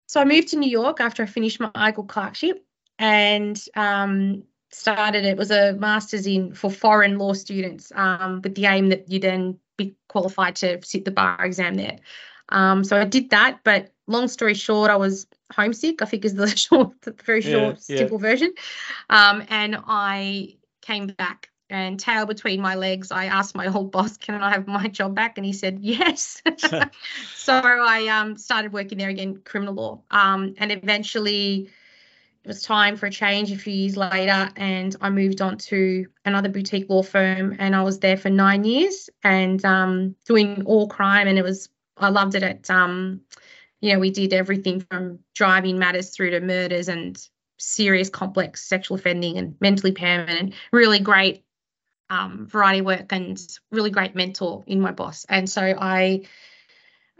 So 0.07 0.20
I 0.20 0.24
moved 0.24 0.49
to 0.49 0.57
New 0.57 0.70
York 0.70 1.01
after 1.01 1.22
I 1.22 1.26
finished 1.26 1.61
my 1.61 1.70
IGL 1.70 2.09
clerkship, 2.09 2.64
and 2.99 3.61
um, 3.76 4.45
started. 4.70 5.24
It 5.24 5.37
was 5.37 5.51
a 5.51 5.74
master's 5.74 6.26
in 6.26 6.55
for 6.55 6.70
foreign 6.70 7.18
law 7.18 7.33
students, 7.33 7.93
um, 7.95 8.41
with 8.43 8.55
the 8.55 8.66
aim 8.66 8.89
that 8.89 9.11
you 9.11 9.18
then 9.18 9.59
be 9.76 9.95
qualified 10.09 10.57
to 10.57 10.80
sit 10.83 11.05
the 11.05 11.11
bar 11.11 11.45
exam 11.45 11.74
there. 11.74 11.99
Um, 12.49 12.85
so 12.85 13.01
I 13.01 13.05
did 13.05 13.30
that, 13.30 13.61
but 13.64 13.93
long 14.07 14.28
story 14.28 14.55
short, 14.55 14.91
I 14.91 14.97
was 14.97 15.26
homesick. 15.53 16.03
I 16.03 16.05
think 16.05 16.24
is 16.24 16.35
the 16.35 16.47
short, 16.57 16.93
very 17.24 17.41
short, 17.41 17.78
yeah, 17.89 17.95
yeah. 17.95 17.99
simple 17.99 18.18
version. 18.18 18.53
Um, 19.09 19.45
and 19.49 19.76
I 19.87 20.57
came 20.83 21.07
back 21.07 21.51
and 21.73 21.99
tail 21.99 22.27
between 22.27 22.61
my 22.61 22.75
legs, 22.75 23.11
I 23.11 23.25
asked 23.25 23.57
my 23.57 23.66
old 23.75 23.91
boss, 23.91 24.16
"Can 24.16 24.41
I 24.41 24.51
have 24.51 24.68
my 24.68 24.87
job 24.89 25.14
back?" 25.14 25.39
And 25.39 25.45
he 25.45 25.53
said 25.53 25.79
yes. 25.81 26.43
so 27.35 27.61
I 27.64 28.07
um, 28.09 28.37
started 28.37 28.73
working 28.73 28.99
there 28.99 29.09
again, 29.09 29.41
criminal 29.45 29.75
law, 29.75 30.01
um, 30.11 30.55
and 30.59 30.70
eventually 30.70 31.70
it 32.45 32.49
was 32.49 32.62
time 32.62 32.97
for 32.97 33.07
a 33.07 33.11
change 33.11 33.53
a 33.53 33.57
few 33.57 33.73
years 33.73 33.97
later 33.97 34.51
and 34.57 34.97
i 35.01 35.09
moved 35.09 35.41
on 35.41 35.57
to 35.57 36.05
another 36.25 36.49
boutique 36.49 36.91
law 36.91 37.01
firm 37.01 37.55
and 37.61 37.77
i 37.77 37.83
was 37.83 38.01
there 38.01 38.16
for 38.16 38.31
nine 38.31 38.64
years 38.64 39.09
and 39.23 39.64
um, 39.64 40.16
doing 40.25 40.61
all 40.64 40.89
crime 40.89 41.29
and 41.29 41.39
it 41.39 41.43
was 41.43 41.68
i 41.99 42.09
loved 42.09 42.35
it 42.35 42.43
at 42.43 42.68
um, 42.68 43.20
you 43.81 43.93
know 43.93 44.01
we 44.01 44.11
did 44.11 44.33
everything 44.33 44.81
from 44.91 45.20
driving 45.35 45.79
matters 45.79 46.11
through 46.11 46.31
to 46.31 46.41
murders 46.41 46.89
and 46.89 47.29
serious 47.59 48.11
complex 48.11 48.64
sexual 48.64 48.97
offending 48.97 49.39
and 49.39 49.55
mentally 49.61 49.91
impairment 49.91 50.39
and 50.39 50.55
really 50.73 50.99
great 50.99 51.45
um, 52.13 52.47
variety 52.47 52.83
work 52.83 53.13
and 53.13 53.41
really 53.71 53.91
great 53.91 54.15
mentor 54.15 54.63
in 54.67 54.81
my 54.81 54.93
boss 54.93 55.25
and 55.29 55.49
so 55.49 55.63
i 55.63 56.23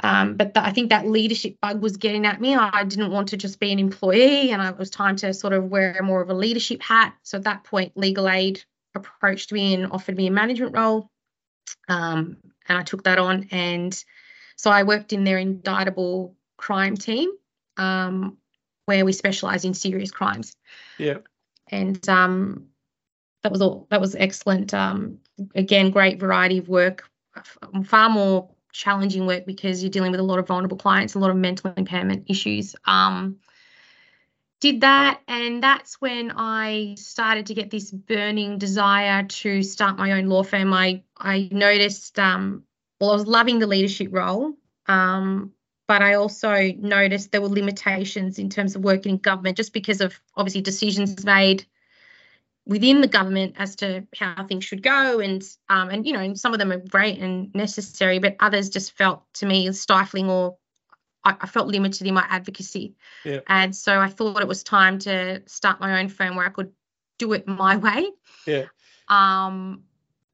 um, 0.01 0.36
but 0.36 0.55
the, 0.55 0.64
I 0.64 0.72
think 0.72 0.90
that 0.90 1.07
leadership 1.07 1.61
bug 1.61 1.80
was 1.80 1.97
getting 1.97 2.26
at 2.26 2.40
me. 2.40 2.57
I 2.57 2.84
didn't 2.84 3.12
want 3.12 3.28
to 3.28 3.36
just 3.36 3.61
be 3.61 3.72
an 3.72 3.78
employee, 3.78 4.51
and 4.51 4.61
it 4.61 4.76
was 4.76 4.90
time 4.90 5.16
to 5.16 5.32
sort 5.32 5.53
of 5.53 5.70
wear 5.70 6.01
more 6.03 6.20
of 6.20 6.28
a 6.28 6.34
leadership 6.34 6.82
hat. 6.82 7.14
So 7.22 7.38
at 7.38 7.45
that 7.45 7.64
point, 7.64 7.97
Legal 7.97 8.28
Aid 8.28 8.64
approached 8.95 9.53
me 9.53 9.74
and 9.74 9.93
offered 9.93 10.16
me 10.16 10.26
a 10.26 10.30
management 10.30 10.76
role, 10.76 11.09
um, 11.88 12.36
and 12.68 12.78
I 12.78 12.82
took 12.82 13.05
that 13.05 13.18
on. 13.18 13.49
And 13.53 14.05
so 14.57 14.70
I 14.70 14.82
worked 14.82 15.12
in 15.12 15.24
their 15.24 15.38
indictable 15.38 16.34
crime 16.57 16.97
team, 16.97 17.30
um, 17.76 18.38
where 18.86 19.05
we 19.05 19.12
specialise 19.12 19.64
in 19.64 19.74
serious 19.74 20.11
crimes. 20.11 20.57
Yeah. 20.99 21.18
And 21.68 22.07
um, 22.09 22.66
that 23.43 23.53
was 23.53 23.61
all. 23.61 23.86
That 23.90 24.01
was 24.01 24.14
excellent. 24.14 24.72
Um, 24.72 25.18
again, 25.55 25.90
great 25.90 26.20
variety 26.20 26.59
of 26.59 26.68
work. 26.68 27.09
Far 27.84 28.09
more 28.09 28.51
challenging 28.72 29.26
work 29.26 29.47
because 29.47 29.82
you're 29.82 29.90
dealing 29.90 30.11
with 30.11 30.20
a 30.20 30.24
lot 30.24 30.38
of 30.38 30.47
vulnerable 30.47 30.76
clients, 30.76 31.14
a 31.14 31.18
lot 31.18 31.30
of 31.30 31.36
mental 31.36 31.72
impairment 31.76 32.24
issues. 32.28 32.74
Um, 32.84 33.38
did 34.61 34.82
that, 34.82 35.20
and 35.26 35.62
that's 35.62 36.01
when 36.01 36.32
I 36.36 36.95
started 36.97 37.47
to 37.47 37.55
get 37.55 37.70
this 37.70 37.90
burning 37.90 38.59
desire 38.59 39.24
to 39.24 39.62
start 39.62 39.99
my 39.99 40.12
own 40.12 40.26
law 40.26 40.45
firm. 40.45 40.72
I 40.72 41.03
I 41.18 41.49
noticed, 41.51 42.18
um, 42.18 42.62
well, 43.01 43.11
I 43.11 43.14
was 43.14 43.26
loving 43.26 43.59
the 43.59 43.66
leadership 43.66 44.09
role, 44.12 44.55
um, 44.86 45.51
but 45.88 46.01
I 46.01 46.14
also 46.14 46.70
noticed 46.78 47.32
there 47.32 47.40
were 47.40 47.49
limitations 47.49 48.38
in 48.38 48.51
terms 48.51 48.76
of 48.76 48.84
working 48.84 49.14
in 49.14 49.18
government, 49.18 49.57
just 49.57 49.72
because 49.72 50.01
of 50.01 50.18
obviously 50.36 50.61
decisions 50.61 51.24
made 51.24 51.66
within 52.66 53.00
the 53.00 53.08
government 53.08 53.54
as 53.58 53.76
to 53.76 54.06
how 54.16 54.44
things 54.46 54.64
should 54.64 54.82
go. 54.82 55.20
And 55.20 55.42
um, 55.68 55.90
and 55.90 56.06
you 56.06 56.12
know 56.12 56.34
some 56.34 56.52
of 56.52 56.58
them 56.58 56.72
are 56.72 56.78
great 56.78 57.18
and 57.18 57.54
necessary 57.54 58.18
but 58.18 58.36
others 58.40 58.70
just 58.70 58.92
felt 58.92 59.22
to 59.34 59.46
me 59.46 59.72
stifling 59.72 60.30
or 60.30 60.56
I, 61.24 61.36
I 61.40 61.46
felt 61.46 61.68
limited 61.68 62.06
in 62.06 62.14
my 62.14 62.26
advocacy. 62.28 62.94
Yeah. 63.24 63.40
and 63.46 63.74
so 63.74 63.98
I 63.98 64.08
thought 64.08 64.40
it 64.40 64.48
was 64.48 64.62
time 64.62 64.98
to 65.00 65.42
start 65.46 65.80
my 65.80 66.00
own 66.00 66.08
firm 66.08 66.36
where 66.36 66.46
I 66.46 66.50
could 66.50 66.72
do 67.18 67.32
it 67.32 67.46
my 67.46 67.76
way. 67.76 68.10
Yeah. 68.46 68.66
Um 69.08 69.84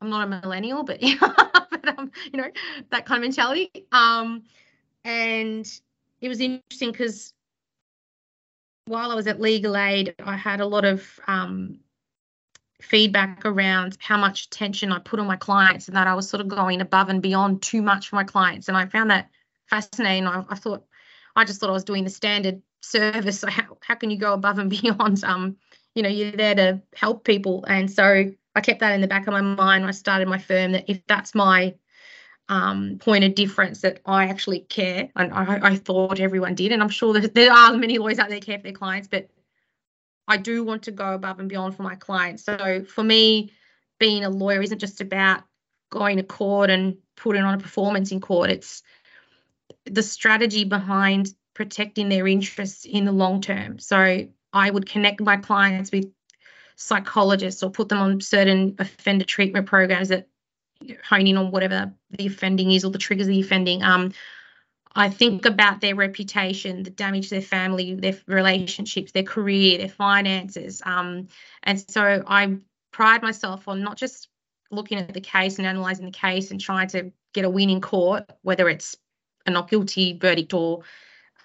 I'm 0.01 0.11
not 0.11 0.27
a 0.27 0.41
millennial 0.43 0.85
but 0.85 1.01
but 1.21 1.99
um, 1.99 2.11
you 2.33 2.41
know 2.41 2.51
that 2.91 3.07
kind 3.07 3.19
of 3.19 3.23
mentality. 3.23 3.71
Um 3.93 4.45
and 5.05 5.67
it 6.21 6.29
was 6.29 6.41
interesting 6.41 6.91
because 6.91 7.33
while 8.89 9.11
I 9.11 9.15
was 9.15 9.27
at 9.27 9.41
Legal 9.41 9.77
Aid, 9.77 10.15
I 10.19 10.37
had 10.37 10.61
a 10.61 10.67
lot 10.67 10.85
of 10.85 11.07
um, 11.27 11.79
feedback 12.81 13.45
around 13.45 13.97
how 14.01 14.17
much 14.17 14.47
attention 14.47 14.93
I 14.93 14.99
put 15.01 15.19
on 15.19 15.27
my 15.27 15.37
clients 15.37 15.89
and 15.89 15.97
that 15.97 16.07
I 16.07 16.15
was 16.15 16.29
sort 16.29 16.41
of 16.41 16.49
going 16.49 16.81
above 16.81 17.09
and 17.09 17.21
beyond 17.21 17.63
too 17.63 17.83
much 17.83 18.09
for 18.09 18.17
my 18.17 18.25
clients. 18.25 18.69
And 18.69 18.77
I 18.77 18.87
found 18.87 19.11
that 19.11 19.31
fascinating. 19.67 20.27
I, 20.27 20.45
I 20.49 20.55
thought, 20.55 20.85
I 21.35 21.45
just 21.45 21.61
thought 21.61 21.71
I 21.71 21.73
was 21.73 21.85
doing 21.85 22.05
the 22.05 22.11
standard 22.11 22.63
service. 22.81 23.41
So 23.41 23.51
how, 23.51 23.79
how 23.81 23.95
can 23.97 24.11
you 24.11 24.19
go 24.19 24.33
above 24.33 24.59
and 24.59 24.71
beyond? 24.83 25.23
Um, 25.25 25.57
you 25.95 26.03
know, 26.03 26.09
you're 26.09 26.33
there 26.33 26.55
to 26.55 26.83
help 26.95 27.25
people. 27.25 27.65
And 27.67 27.91
so 27.91 28.31
I 28.55 28.61
kept 28.61 28.81
that 28.81 28.93
in 28.93 29.01
the 29.01 29.09
back 29.09 29.27
of 29.27 29.33
my 29.33 29.41
mind 29.41 29.83
when 29.83 29.89
I 29.89 29.93
started 29.93 30.29
my 30.29 30.39
firm 30.39 30.73
that 30.73 30.85
if 30.89 31.05
that's 31.07 31.35
my 31.35 31.75
um, 32.49 32.99
point 33.01 33.25
of 33.25 33.35
difference 33.35 33.81
that 33.81 34.01
I 34.07 34.27
actually 34.29 34.61
care, 34.61 35.11
and 35.17 35.33
I, 35.33 35.61
I 35.63 35.77
thought 35.77 36.21
everyone 36.21 36.55
did, 36.55 36.73
and 36.73 36.83
I'm 36.83 36.89
sure 36.89 37.19
there 37.19 37.53
are 37.53 37.77
many 37.77 37.99
lawyers 37.99 38.19
out 38.19 38.31
there 38.31 38.41
care 38.41 38.59
for 38.59 38.65
their 38.65 38.73
clients, 38.73 39.09
but 39.09 39.29
I 40.29 40.37
do 40.37 40.63
want 40.63 40.85
to 40.85 40.93
go 40.93 41.15
above 41.15 41.41
and 41.41 41.49
beyond 41.49 41.75
for 41.75 41.83
my 41.83 41.95
clients. 41.95 42.45
So 42.45 42.85
for 42.85 43.03
me, 43.03 43.53
being 43.99 44.25
a 44.25 44.31
lawyer 44.31 44.63
isn't 44.63 44.79
just 44.79 45.01
about 45.01 45.43
going 45.91 46.19
to 46.19 46.23
court 46.23 46.71
and 46.71 46.99
putting 47.17 47.43
on 47.43 47.55
a 47.55 47.59
performance 47.59 48.13
in 48.13 48.21
court. 48.21 48.51
It's 48.51 48.83
the 49.87 50.03
strategy 50.03 50.65
behind 50.65 51.35
protecting 51.55 52.09
their 52.09 52.29
interests 52.29 52.85
in 52.85 53.07
the 53.07 53.13
long 53.13 53.41
term. 53.41 53.79
So 53.79 54.29
I 54.53 54.71
would 54.71 54.89
connect 54.89 55.21
my 55.21 55.39
clients 55.39 55.91
with 55.91 56.13
psychologists 56.77 57.63
or 57.63 57.71
put 57.71 57.89
them 57.89 57.99
on 57.99 58.21
certain 58.21 58.77
offender 58.79 59.25
treatment 59.25 59.67
programs 59.67 60.11
that 60.11 60.29
hone 61.05 61.27
in 61.27 61.37
on 61.37 61.51
whatever 61.51 61.93
the 62.11 62.27
offending 62.27 62.71
is 62.71 62.85
or 62.85 62.91
the 62.91 62.99
triggers 62.99 63.27
of 63.27 63.33
the 63.33 63.41
offending. 63.41 63.83
Um, 63.83 64.13
I 64.95 65.11
think 65.11 65.45
about 65.45 65.81
their 65.81 65.95
reputation, 65.95 66.83
the 66.83 66.91
damage 66.91 67.29
to 67.29 67.37
their 67.37 67.43
family, 67.43 67.95
their 67.95 68.17
relationships, 68.27 69.13
their 69.13 69.23
career, 69.23 69.79
their 69.79 69.89
finances. 69.89 70.83
Um, 70.85 71.29
and 71.63 71.79
so 71.91 72.25
I 72.27 72.57
pride 72.93 73.23
myself 73.23 73.69
on 73.69 73.83
not 73.83 73.97
just 73.97 74.29
looking 74.71 74.99
at 74.99 75.15
the 75.15 75.21
case 75.21 75.59
and 75.59 75.67
analysing 75.67 76.07
the 76.07 76.11
case 76.11 76.51
and 76.51 76.61
trying 76.61 76.89
to 76.89 77.13
get 77.33 77.45
a 77.45 77.51
win 77.51 77.71
in 77.71 77.81
court, 77.81 78.25
whether 78.43 78.69
it's 78.69 78.97
a 79.47 79.51
not 79.51 79.71
guilty 79.71 80.19
verdict 80.19 80.53
or 80.55 80.83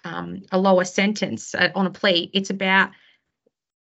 um, 0.04 0.44
a 0.52 0.58
lower 0.58 0.84
sentence 0.84 1.56
on 1.56 1.86
a 1.86 1.92
plea. 1.92 2.30
It's 2.34 2.50
about 2.50 2.92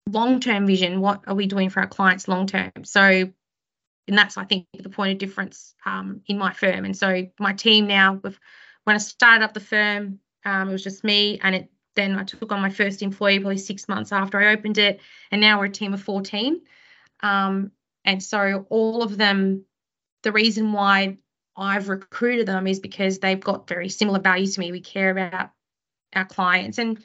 long 0.10 0.40
term 0.40 0.68
vision. 0.68 1.02
What 1.02 1.24
are 1.28 1.36
we 1.36 1.48
doing 1.48 1.70
for 1.70 1.80
our 1.80 1.88
clients 1.88 2.28
long 2.28 2.48
term? 2.48 2.72
So, 2.84 3.02
and 3.02 4.18
that's 4.18 4.38
I 4.38 4.46
think 4.46 4.68
the 4.78 4.90
point 4.90 5.14
of 5.14 5.18
difference 5.18 5.74
um, 5.86 6.22
in 6.28 6.38
my 6.38 6.54
firm. 6.54 6.86
And 6.86 6.96
so 6.96 7.28
my 7.40 7.54
team 7.54 7.88
now 7.88 8.20
with 8.24 8.38
when 8.92 8.98
I 8.98 9.00
started 9.00 9.46
up 9.46 9.54
the 9.54 9.62
firm, 9.62 10.20
um, 10.44 10.68
it 10.68 10.74
was 10.74 10.84
just 10.84 11.06
me, 11.06 11.40
and 11.42 11.56
it 11.56 11.72
then 11.96 12.18
I 12.18 12.24
took 12.24 12.52
on 12.52 12.62
my 12.62 12.70
first 12.70 13.02
employee 13.02 13.40
probably 13.40 13.58
six 13.58 13.88
months 13.88 14.12
after 14.12 14.38
I 14.38 14.52
opened 14.52 14.78
it, 14.78 15.00
and 15.32 15.40
now 15.40 15.60
we're 15.60 15.66
a 15.66 15.70
team 15.70 15.94
of 15.94 16.02
14. 16.02 16.62
Um, 17.24 17.72
and 18.04 18.22
so 18.22 18.66
all 18.70 19.02
of 19.02 19.18
them, 19.18 19.64
the 20.24 20.34
reason 20.34 20.74
why 20.74 21.18
I've 21.56 21.88
recruited 21.88 22.48
them 22.48 22.68
is 22.68 22.82
because 22.82 23.20
they've 23.20 23.40
got 23.40 23.68
very 23.68 23.88
similar 23.88 24.20
values 24.20 24.56
to 24.56 24.60
me. 24.60 24.74
We 24.74 24.82
care 24.82 25.10
about 25.10 25.52
our 26.14 26.26
clients 26.26 26.78
and 26.78 27.02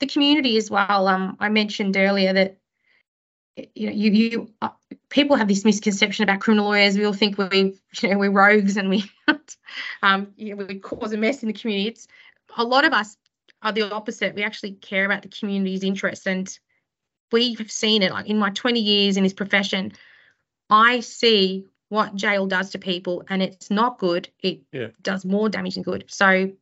the 0.00 0.06
community 0.06 0.56
as 0.56 0.68
well. 0.68 1.06
Um, 1.06 1.36
I 1.38 1.48
mentioned 1.48 1.96
earlier 1.96 2.32
that 2.32 2.58
you 3.76 3.86
know 3.86 3.92
you 3.92 4.10
you 4.10 4.54
people 5.10 5.36
have 5.36 5.48
this 5.48 5.64
misconception 5.64 6.22
about 6.22 6.40
criminal 6.40 6.66
lawyers. 6.66 6.96
We 6.96 7.04
all 7.04 7.12
think 7.12 7.36
we 7.36 7.78
you 8.00 8.08
know 8.08 8.18
we're 8.18 8.30
rogues 8.30 8.76
and 8.76 8.88
we 8.88 9.04
um 10.02 10.32
you 10.36 10.54
know, 10.54 10.64
we 10.64 10.78
cause 10.78 11.12
a 11.12 11.18
mess 11.18 11.42
in 11.42 11.48
the 11.48 11.52
community. 11.52 11.88
It's 11.88 12.08
a 12.56 12.64
lot 12.64 12.84
of 12.84 12.92
us 12.92 13.16
are 13.62 13.72
the 13.72 13.92
opposite. 13.92 14.34
We 14.34 14.42
actually 14.42 14.72
care 14.72 15.04
about 15.04 15.22
the 15.22 15.28
community's 15.28 15.84
interests 15.84 16.26
and 16.26 16.58
we 17.30 17.54
have 17.54 17.70
seen 17.70 18.02
it 18.02 18.12
like 18.12 18.26
in 18.26 18.38
my 18.38 18.50
20 18.50 18.80
years 18.80 19.16
in 19.16 19.24
this 19.24 19.34
profession. 19.34 19.92
I 20.70 21.00
see 21.00 21.66
what 21.88 22.14
jail 22.14 22.46
does 22.46 22.70
to 22.70 22.78
people 22.78 23.24
and 23.28 23.42
it's 23.42 23.70
not 23.70 23.98
good. 23.98 24.28
It 24.40 24.62
yeah. 24.72 24.88
does 25.02 25.24
more 25.24 25.48
damage 25.48 25.74
than 25.74 25.82
good. 25.82 26.04
So 26.08 26.52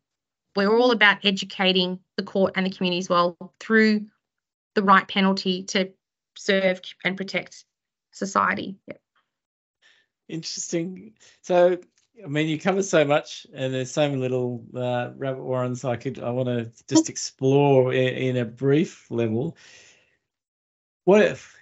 we're 0.57 0.77
all 0.77 0.91
about 0.91 1.25
educating 1.25 2.01
the 2.17 2.23
court 2.23 2.55
and 2.57 2.67
the 2.67 2.71
community 2.71 2.99
as 2.99 3.09
well 3.09 3.37
through 3.61 4.07
the 4.75 4.83
right 4.83 5.07
penalty 5.07 5.65
to 5.65 5.93
serve 6.37 6.81
and 7.05 7.17
protect 7.17 7.65
society. 8.19 8.77
Yeah. 8.87 8.95
Interesting. 10.29 11.15
So, 11.43 11.79
I 12.23 12.27
mean, 12.27 12.49
you 12.49 12.59
cover 12.59 12.83
so 12.83 13.05
much, 13.05 13.47
and 13.55 13.73
there's 13.73 13.91
so 13.91 14.09
many 14.09 14.21
little 14.21 14.65
uh, 14.77 15.11
rabbit 15.17 15.43
warrens 15.43 15.85
I 15.85 15.97
could 15.97 16.19
I 16.19 16.31
want 16.31 16.49
to 16.49 16.71
just 16.89 17.09
explore 17.15 17.93
in, 17.93 18.09
in, 18.09 18.37
a 18.37 18.45
brief 18.45 19.11
level. 19.11 19.57
What 21.05 21.23
if 21.23 21.57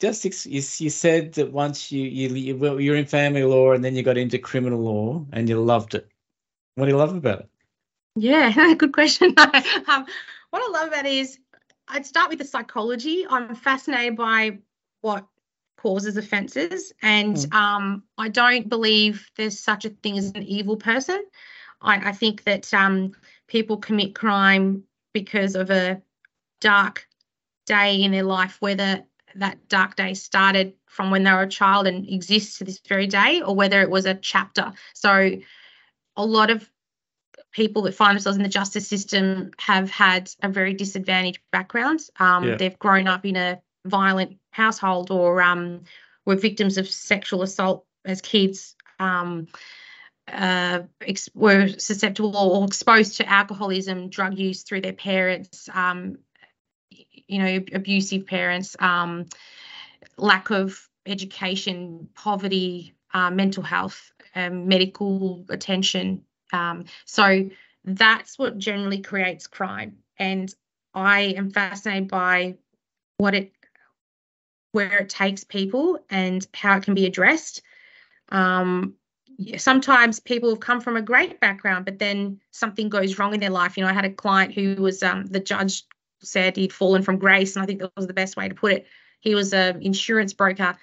just 0.00 0.24
you, 0.24 0.32
you 0.50 0.90
said 0.90 1.34
that 1.34 1.52
once 1.52 1.92
you 1.92 2.04
you 2.04 2.56
well, 2.56 2.80
you're 2.80 2.96
in 2.96 3.06
family 3.06 3.44
law 3.44 3.72
and 3.72 3.84
then 3.84 3.94
you 3.94 4.02
got 4.02 4.16
into 4.16 4.38
criminal 4.38 4.80
law 4.80 5.24
and 5.32 5.48
you 5.48 5.60
loved 5.60 5.94
it. 5.94 6.08
What 6.74 6.86
do 6.86 6.90
you 6.90 6.96
love 6.96 7.14
about 7.14 7.40
it? 7.40 7.48
Yeah, 8.16 8.74
good 8.78 8.92
question. 8.92 9.34
um, 9.38 10.06
what 10.50 10.62
I 10.62 10.70
love 10.70 10.88
about 10.88 11.06
it 11.06 11.12
is 11.12 11.38
I'd 11.88 12.06
start 12.06 12.30
with 12.30 12.38
the 12.38 12.44
psychology. 12.44 13.26
I'm 13.28 13.54
fascinated 13.54 14.16
by 14.16 14.58
what 15.00 15.26
causes 15.82 16.16
offences, 16.16 16.92
and 17.02 17.36
Mm. 17.36 17.54
um, 17.54 18.02
I 18.16 18.28
don't 18.28 18.68
believe 18.68 19.28
there's 19.36 19.58
such 19.58 19.84
a 19.84 19.90
thing 19.90 20.16
as 20.16 20.30
an 20.30 20.44
evil 20.44 20.76
person. 20.76 21.20
I, 21.80 22.10
I 22.10 22.12
think 22.12 22.44
that 22.44 22.72
um, 22.72 23.12
people 23.48 23.78
commit 23.78 24.14
crime 24.14 24.84
because 25.12 25.56
of 25.56 25.70
a 25.70 26.00
dark 26.60 27.08
day 27.66 28.02
in 28.02 28.12
their 28.12 28.22
life, 28.22 28.56
whether 28.60 29.02
that 29.34 29.68
dark 29.68 29.96
day 29.96 30.14
started 30.14 30.74
from 30.86 31.10
when 31.10 31.24
they 31.24 31.32
were 31.32 31.42
a 31.42 31.48
child 31.48 31.86
and 31.86 32.08
exists 32.08 32.58
to 32.58 32.64
this 32.64 32.80
very 32.86 33.08
day, 33.08 33.42
or 33.42 33.56
whether 33.56 33.80
it 33.82 33.90
was 33.90 34.06
a 34.06 34.14
chapter. 34.14 34.72
So, 34.94 35.32
a 36.16 36.24
lot 36.24 36.50
of 36.50 36.70
people 37.50 37.82
that 37.82 37.94
find 37.94 38.14
themselves 38.16 38.36
in 38.36 38.42
the 38.42 38.48
justice 38.48 38.86
system 38.86 39.50
have 39.58 39.90
had 39.90 40.30
a 40.42 40.48
very 40.48 40.74
disadvantaged 40.74 41.40
background. 41.50 42.00
Um, 42.18 42.44
Yeah. 42.44 42.56
They've 42.56 42.78
grown 42.78 43.08
up 43.08 43.24
in 43.26 43.36
a 43.36 43.60
violent 43.84 44.38
household 44.52 45.10
or 45.10 45.42
um, 45.42 45.82
were 46.24 46.36
victims 46.36 46.78
of 46.78 46.88
sexual 46.88 47.42
assault 47.42 47.84
as 48.04 48.20
kids. 48.20 48.76
Um, 49.00 49.48
uh, 50.28 50.82
ex- 51.00 51.28
were 51.34 51.66
susceptible 51.66 52.36
or 52.36 52.64
exposed 52.64 53.16
to 53.16 53.28
alcoholism, 53.28 54.08
drug 54.08 54.38
use 54.38 54.62
through 54.62 54.80
their 54.80 54.92
parents, 54.92 55.68
um, 55.74 56.18
you 56.90 57.42
know, 57.42 57.64
abusive 57.72 58.26
parents, 58.26 58.76
um, 58.78 59.26
lack 60.16 60.50
of 60.50 60.88
education, 61.06 62.08
poverty, 62.14 62.94
uh, 63.12 63.30
mental 63.30 63.62
health, 63.62 64.12
medical 64.34 65.44
attention. 65.48 66.22
Um, 66.52 66.84
so 67.04 67.50
that's 67.84 68.38
what 68.38 68.58
generally 68.58 69.00
creates 69.00 69.46
crime. 69.46 69.98
And 70.18 70.54
I 70.94 71.34
am 71.36 71.50
fascinated 71.50 72.08
by 72.08 72.56
what 73.16 73.34
it, 73.34 73.52
where 74.72 74.98
it 74.98 75.08
takes 75.08 75.44
people 75.44 75.98
and 76.10 76.46
how 76.54 76.76
it 76.76 76.82
can 76.82 76.94
be 76.94 77.06
addressed. 77.06 77.62
Um, 78.30 78.94
sometimes 79.56 80.20
people 80.20 80.50
have 80.50 80.60
come 80.60 80.80
from 80.80 80.96
a 80.96 81.02
great 81.02 81.40
background, 81.40 81.84
but 81.84 81.98
then 81.98 82.40
something 82.50 82.88
goes 82.88 83.18
wrong 83.18 83.34
in 83.34 83.40
their 83.40 83.50
life. 83.50 83.76
You 83.76 83.84
know, 83.84 83.90
I 83.90 83.94
had 83.94 84.04
a 84.04 84.10
client 84.10 84.54
who 84.54 84.76
was 84.76 85.02
um, 85.02 85.26
the 85.26 85.40
judge 85.40 85.84
said 86.22 86.56
he'd 86.56 86.72
fallen 86.72 87.02
from 87.02 87.18
grace, 87.18 87.56
and 87.56 87.62
I 87.62 87.66
think 87.66 87.80
that 87.80 87.92
was 87.96 88.06
the 88.06 88.14
best 88.14 88.36
way 88.36 88.48
to 88.48 88.54
put 88.54 88.72
it. 88.72 88.86
He 89.20 89.34
was 89.34 89.52
an 89.52 89.82
insurance 89.82 90.32
broker, 90.32 90.76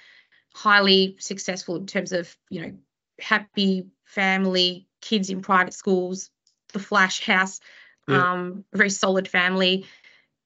highly 0.53 1.15
successful 1.19 1.75
in 1.77 1.85
terms 1.87 2.11
of 2.11 2.35
you 2.49 2.61
know 2.61 2.73
happy 3.19 3.87
family, 4.05 4.87
kids 5.01 5.29
in 5.29 5.41
private 5.41 5.73
schools, 5.73 6.29
the 6.73 6.79
flash 6.79 7.25
house, 7.25 7.59
Yeah. 8.07 8.31
um, 8.31 8.65
very 8.73 8.89
solid 8.89 9.27
family, 9.27 9.85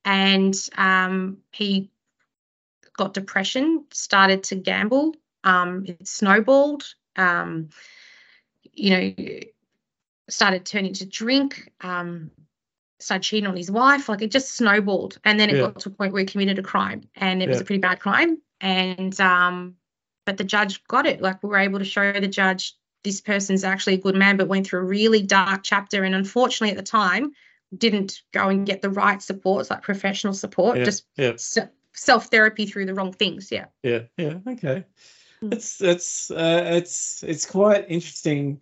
and 0.05 0.55
um, 0.77 1.37
he 1.51 1.89
got 2.97 3.13
depression, 3.13 3.85
started 3.91 4.43
to 4.45 4.55
gamble. 4.55 5.15
Um, 5.43 5.85
it 5.87 6.07
snowballed. 6.07 6.83
Um, 7.15 7.69
you 8.71 8.89
know, 8.89 9.39
started 10.29 10.65
turning 10.65 10.93
to 10.93 11.05
drink. 11.05 11.71
Um, 11.81 12.31
started 12.99 13.23
cheating 13.23 13.47
on 13.47 13.57
his 13.57 13.69
wife. 13.69 14.09
Like 14.09 14.21
it 14.21 14.31
just 14.31 14.55
snowballed, 14.55 15.19
and 15.23 15.39
then 15.39 15.49
it 15.49 15.55
Yeah. 15.55 15.63
got 15.63 15.79
to 15.81 15.89
a 15.89 15.91
point 15.91 16.13
where 16.13 16.21
he 16.21 16.25
committed 16.25 16.59
a 16.59 16.63
crime, 16.63 17.01
and 17.15 17.43
it 17.43 17.49
was 17.49 17.61
a 17.61 17.65
pretty 17.65 17.81
bad 17.81 17.99
crime. 17.99 18.41
And 18.61 19.19
um, 19.19 19.75
but 20.25 20.37
the 20.37 20.43
judge 20.45 20.83
got 20.85 21.05
it. 21.05 21.21
Like 21.21 21.43
we 21.43 21.49
were 21.49 21.57
able 21.57 21.79
to 21.79 21.85
show 21.85 22.13
the 22.13 22.27
judge 22.27 22.75
this 23.03 23.19
person's 23.19 23.65
actually 23.65 23.95
a 23.95 23.97
good 23.97 24.15
man, 24.15 24.37
but 24.37 24.47
went 24.47 24.65
through 24.65 24.79
a 24.79 24.85
really 24.85 25.21
dark 25.21 25.61
chapter, 25.63 26.03
and 26.03 26.15
unfortunately 26.15 26.71
at 26.71 26.77
the 26.77 26.89
time 26.89 27.33
didn't 27.77 28.21
go 28.31 28.49
and 28.49 28.65
get 28.65 28.81
the 28.81 28.89
right 28.89 29.21
supports, 29.21 29.69
like 29.69 29.81
professional 29.81 30.33
support, 30.33 30.77
Yeah. 30.77 30.85
just 30.85 31.05
Yeah. 31.17 31.33
Self 31.93 32.27
therapy 32.27 32.65
through 32.65 32.85
the 32.85 32.93
wrong 32.93 33.13
things. 33.13 33.51
Yeah. 33.51 33.65
Yeah, 33.83 34.03
yeah, 34.17 34.39
okay. 34.47 34.85
Mm. 35.41 35.53
It's 35.53 35.81
it's 35.81 36.31
uh, 36.31 36.63
it's 36.65 37.23
it's 37.23 37.45
quite 37.45 37.85
interesting 37.89 38.61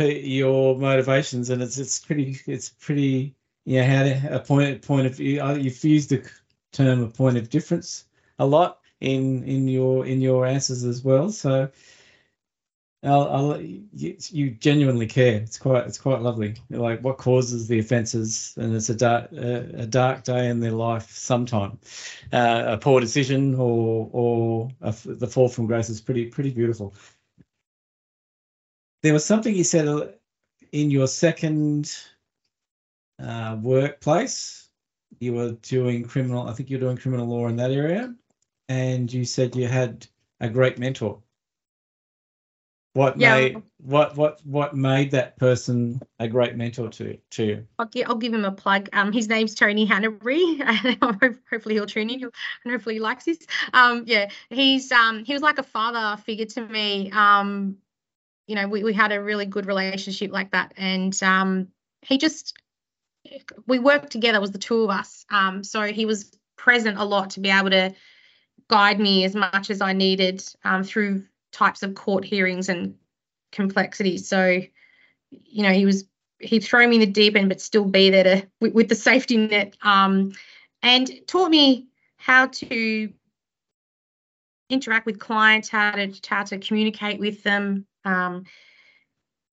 uh, 0.00 0.04
your 0.04 0.78
motivations, 0.78 1.50
and 1.50 1.62
it's 1.62 1.78
it's 1.78 1.98
pretty 1.98 2.38
it's 2.46 2.68
pretty 2.68 3.34
yeah 3.64 3.84
how 3.84 4.02
to, 4.04 4.36
a 4.36 4.40
point 4.40 4.82
point 4.82 5.06
of 5.06 5.16
view. 5.16 5.40
uh, 5.40 5.54
You've 5.54 5.82
used 5.84 6.10
the 6.10 6.28
term 6.72 7.02
a 7.02 7.08
point 7.08 7.36
of 7.36 7.48
difference 7.48 8.04
a 8.38 8.46
lot 8.46 8.80
in 9.00 9.44
in 9.44 9.68
your 9.68 10.06
in 10.06 10.20
your 10.20 10.46
answers 10.46 10.84
as 10.84 11.02
well. 11.02 11.30
So 11.30 11.70
I'll, 13.06 13.28
I'll 13.28 13.60
you, 13.60 14.16
you 14.30 14.50
genuinely 14.50 15.06
care. 15.06 15.36
It's 15.36 15.58
quite 15.58 15.86
it's 15.86 15.98
quite 15.98 16.22
lovely. 16.22 16.56
Like 16.70 17.02
what 17.02 17.18
causes 17.18 17.68
the 17.68 17.78
offences, 17.78 18.54
and 18.56 18.74
it's 18.74 18.88
a 18.88 18.94
dark 18.94 19.30
a, 19.32 19.82
a 19.82 19.86
dark 19.86 20.24
day 20.24 20.48
in 20.48 20.60
their 20.60 20.72
life 20.72 21.10
sometime 21.10 21.78
uh, 22.32 22.64
a 22.66 22.78
poor 22.78 23.00
decision 23.00 23.54
or 23.54 24.10
or 24.12 24.70
a 24.82 24.94
the 25.04 25.26
fall 25.26 25.48
from 25.48 25.66
grace 25.66 25.88
is 25.88 26.00
pretty 26.00 26.26
pretty 26.26 26.50
beautiful. 26.50 26.94
There 29.02 29.12
was 29.12 29.24
something 29.24 29.54
you 29.54 29.64
said 29.64 29.86
uh, 29.86 30.08
in 30.72 30.90
your 30.90 31.06
second 31.06 31.96
uh, 33.22 33.56
workplace. 33.60 34.68
You 35.20 35.34
were 35.34 35.52
doing 35.52 36.04
criminal. 36.04 36.48
I 36.48 36.52
think 36.52 36.70
you're 36.70 36.80
doing 36.80 36.96
criminal 36.96 37.26
law 37.26 37.46
in 37.46 37.56
that 37.56 37.70
area, 37.70 38.14
and 38.68 39.12
you 39.12 39.24
said 39.24 39.54
you 39.54 39.68
had 39.68 40.06
a 40.40 40.48
great 40.48 40.78
mentor. 40.78 41.22
What 42.96 43.20
Yeah. 43.20 43.34
made 43.34 43.62
what 43.76 44.16
what 44.16 44.40
what 44.46 44.74
made 44.74 45.10
that 45.10 45.36
person 45.38 46.00
a 46.18 46.26
great 46.26 46.56
mentor 46.56 46.88
to 46.88 47.18
to 47.32 47.44
you? 47.44 47.66
I'll 47.78 47.84
give, 47.84 48.08
I'll 48.08 48.16
give 48.16 48.32
him 48.32 48.46
a 48.46 48.52
plug. 48.52 48.88
Um, 48.94 49.12
his 49.12 49.28
name's 49.28 49.54
Tony 49.54 49.86
Hanbury. 49.86 50.56
hopefully 51.50 51.74
he'll 51.74 51.84
tune 51.84 52.08
in, 52.08 52.22
and 52.22 52.72
hopefully 52.72 52.94
he 52.94 53.00
likes 53.00 53.26
this. 53.26 53.38
Um, 53.74 54.04
yeah, 54.06 54.30
he's 54.48 54.90
um, 54.92 55.26
he 55.26 55.34
was 55.34 55.42
like 55.42 55.58
a 55.58 55.62
father 55.62 56.22
figure 56.22 56.46
to 56.46 56.66
me. 56.66 57.10
Um, 57.10 57.76
you 58.46 58.54
know, 58.54 58.66
we, 58.66 58.82
we 58.82 58.94
had 58.94 59.12
a 59.12 59.22
really 59.22 59.44
good 59.44 59.66
relationship 59.66 60.32
like 60.32 60.52
that, 60.52 60.72
and 60.78 61.22
um, 61.22 61.68
he 62.00 62.16
just 62.16 62.54
we 63.66 63.78
worked 63.78 64.10
together. 64.10 64.38
It 64.38 64.40
was 64.40 64.52
the 64.52 64.58
two 64.58 64.84
of 64.84 64.90
us. 64.90 65.26
Um, 65.28 65.62
so 65.64 65.82
he 65.82 66.06
was 66.06 66.32
present 66.56 66.96
a 66.96 67.04
lot 67.04 67.28
to 67.30 67.40
be 67.40 67.50
able 67.50 67.70
to 67.70 67.94
guide 68.68 68.98
me 68.98 69.24
as 69.24 69.36
much 69.36 69.68
as 69.68 69.82
I 69.82 69.92
needed 69.92 70.42
um, 70.64 70.82
through 70.82 71.24
types 71.52 71.82
of 71.82 71.94
court 71.94 72.24
hearings 72.24 72.68
and 72.68 72.96
complexities. 73.52 74.28
So, 74.28 74.60
you 75.30 75.62
know, 75.62 75.72
he 75.72 75.86
was 75.86 76.04
he'd 76.38 76.64
throw 76.64 76.86
me 76.86 76.96
in 76.96 77.00
the 77.00 77.06
deep 77.06 77.36
end, 77.36 77.48
but 77.48 77.60
still 77.60 77.84
be 77.84 78.10
there 78.10 78.24
to 78.24 78.46
with, 78.60 78.74
with 78.74 78.88
the 78.88 78.94
safety 78.94 79.36
net. 79.36 79.76
Um, 79.82 80.32
and 80.82 81.10
taught 81.26 81.50
me 81.50 81.86
how 82.16 82.46
to 82.46 83.12
interact 84.68 85.06
with 85.06 85.18
clients, 85.18 85.68
how 85.68 85.92
to 85.92 86.12
how 86.26 86.44
to 86.44 86.58
communicate 86.58 87.18
with 87.20 87.42
them. 87.42 87.86
Um, 88.04 88.44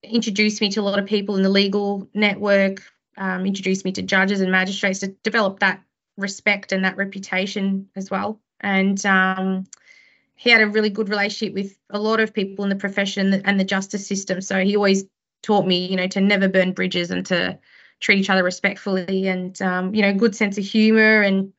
introduced 0.03 0.61
me 0.61 0.69
to 0.71 0.81
a 0.81 0.83
lot 0.83 0.99
of 0.99 1.05
people 1.05 1.37
in 1.37 1.43
the 1.43 1.49
legal 1.49 2.09
network. 2.13 2.81
Um, 3.17 3.45
introduced 3.45 3.85
me 3.85 3.91
to 3.93 4.01
judges 4.01 4.41
and 4.41 4.51
magistrates 4.51 4.99
to 4.99 5.07
develop 5.23 5.59
that 5.59 5.81
respect 6.17 6.71
and 6.71 6.83
that 6.83 6.97
reputation 6.97 7.89
as 7.95 8.09
well. 8.09 8.39
And 8.59 9.03
um, 9.05 9.65
he 10.43 10.49
had 10.49 10.59
a 10.59 10.67
really 10.67 10.89
good 10.89 11.07
relationship 11.07 11.53
with 11.53 11.77
a 11.89 11.97
lot 11.97 12.19
of 12.19 12.33
people 12.33 12.65
in 12.65 12.69
the 12.69 12.75
profession 12.75 13.33
and 13.33 13.57
the 13.57 13.63
justice 13.63 14.05
system. 14.05 14.41
So 14.41 14.61
he 14.61 14.75
always 14.75 15.05
taught 15.41 15.65
me, 15.65 15.85
you 15.85 15.95
know, 15.95 16.07
to 16.07 16.19
never 16.19 16.49
burn 16.49 16.73
bridges 16.73 17.11
and 17.11 17.25
to 17.27 17.57
treat 18.01 18.19
each 18.19 18.29
other 18.29 18.43
respectfully 18.43 19.27
and, 19.29 19.59
um, 19.61 19.95
you 19.95 20.01
know, 20.01 20.13
good 20.13 20.35
sense 20.35 20.57
of 20.57 20.65
humor 20.65 21.21
and 21.21 21.53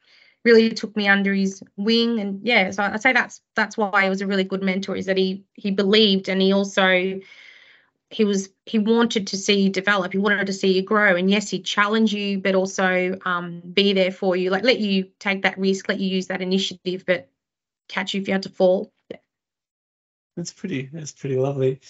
really 0.45 0.69
took 0.69 0.95
me 0.97 1.09
under 1.09 1.33
his 1.33 1.63
wing. 1.79 2.21
And 2.21 2.47
yeah, 2.47 2.73
so 2.73 2.83
I'd 2.83 3.01
say 3.01 3.15
that's 3.15 3.41
that's 3.57 3.79
why 3.79 4.03
he 4.03 4.11
was 4.11 4.21
a 4.21 4.27
really 4.27 4.45
good 4.45 4.63
mentor 4.63 4.97
is 4.97 5.07
that 5.07 5.17
he 5.17 5.47
he 5.55 5.71
believed 5.71 6.29
and 6.29 6.43
he 6.43 6.53
also 6.53 7.21
he 8.11 8.27
was 8.27 8.51
he 8.67 8.79
wanted 8.79 9.29
to 9.29 9.39
see 9.39 9.61
you 9.61 9.71
develop 9.71 10.13
he 10.13 10.19
wanted 10.19 10.47
to 10.47 10.53
see 10.53 10.75
you 10.75 10.83
grow 10.83 11.17
and 11.17 11.31
yes 11.31 11.49
he'd 11.49 11.65
challenge 11.65 12.13
you 12.13 12.39
but 12.39 12.55
also 12.55 13.19
um, 13.25 13.61
be 13.61 13.95
there 13.95 14.13
for 14.13 14.37
you 14.37 14.51
like 14.51 14.63
let 14.63 14.79
you 14.79 15.09
take 15.19 15.43
that 15.43 15.59
risk 15.59 15.89
let 15.89 15.99
you 15.99 16.09
use 16.09 16.27
that 16.27 16.43
initiative 16.43 17.05
but 17.07 17.31
catch 17.95 18.15
you 18.15 18.21
if 18.21 18.29
you 18.29 18.35
had 18.35 18.43
to 18.43 18.49
fall 18.49 18.93
That's 20.37 20.53
pretty. 20.53 20.91
That's 20.93 21.13
pretty 21.13 21.37
lovely. 21.37 21.81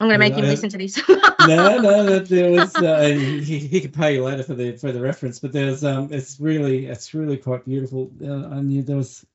i'm 0.00 0.06
going 0.08 0.14
to 0.14 0.18
make 0.18 0.34
him 0.34 0.44
Yeah, 0.44 0.50
listen 0.50 0.70
to 0.70 0.78
this 0.78 0.96
no, 1.08 1.78
no, 1.80 2.04
that 2.04 2.26
there 2.28 2.50
was. 2.58 2.76
Uh, 2.76 3.02
he, 3.02 3.58
he 3.58 3.80
could 3.80 3.92
pay 3.94 4.14
you 4.14 4.22
later 4.24 4.44
for 4.44 4.54
the 4.54 4.76
for 4.76 4.92
the 4.92 5.00
reference, 5.00 5.40
but 5.40 5.52
there's 5.52 5.84
um, 5.84 6.12
it's 6.12 6.38
really 6.40 6.86
it's 6.86 7.14
really 7.14 7.36
quite 7.36 7.64
beautiful. 7.64 8.10
Uh, 8.22 8.46
I 8.56 8.60
knew 8.60 8.82
there 8.82 8.96
was 8.96 9.26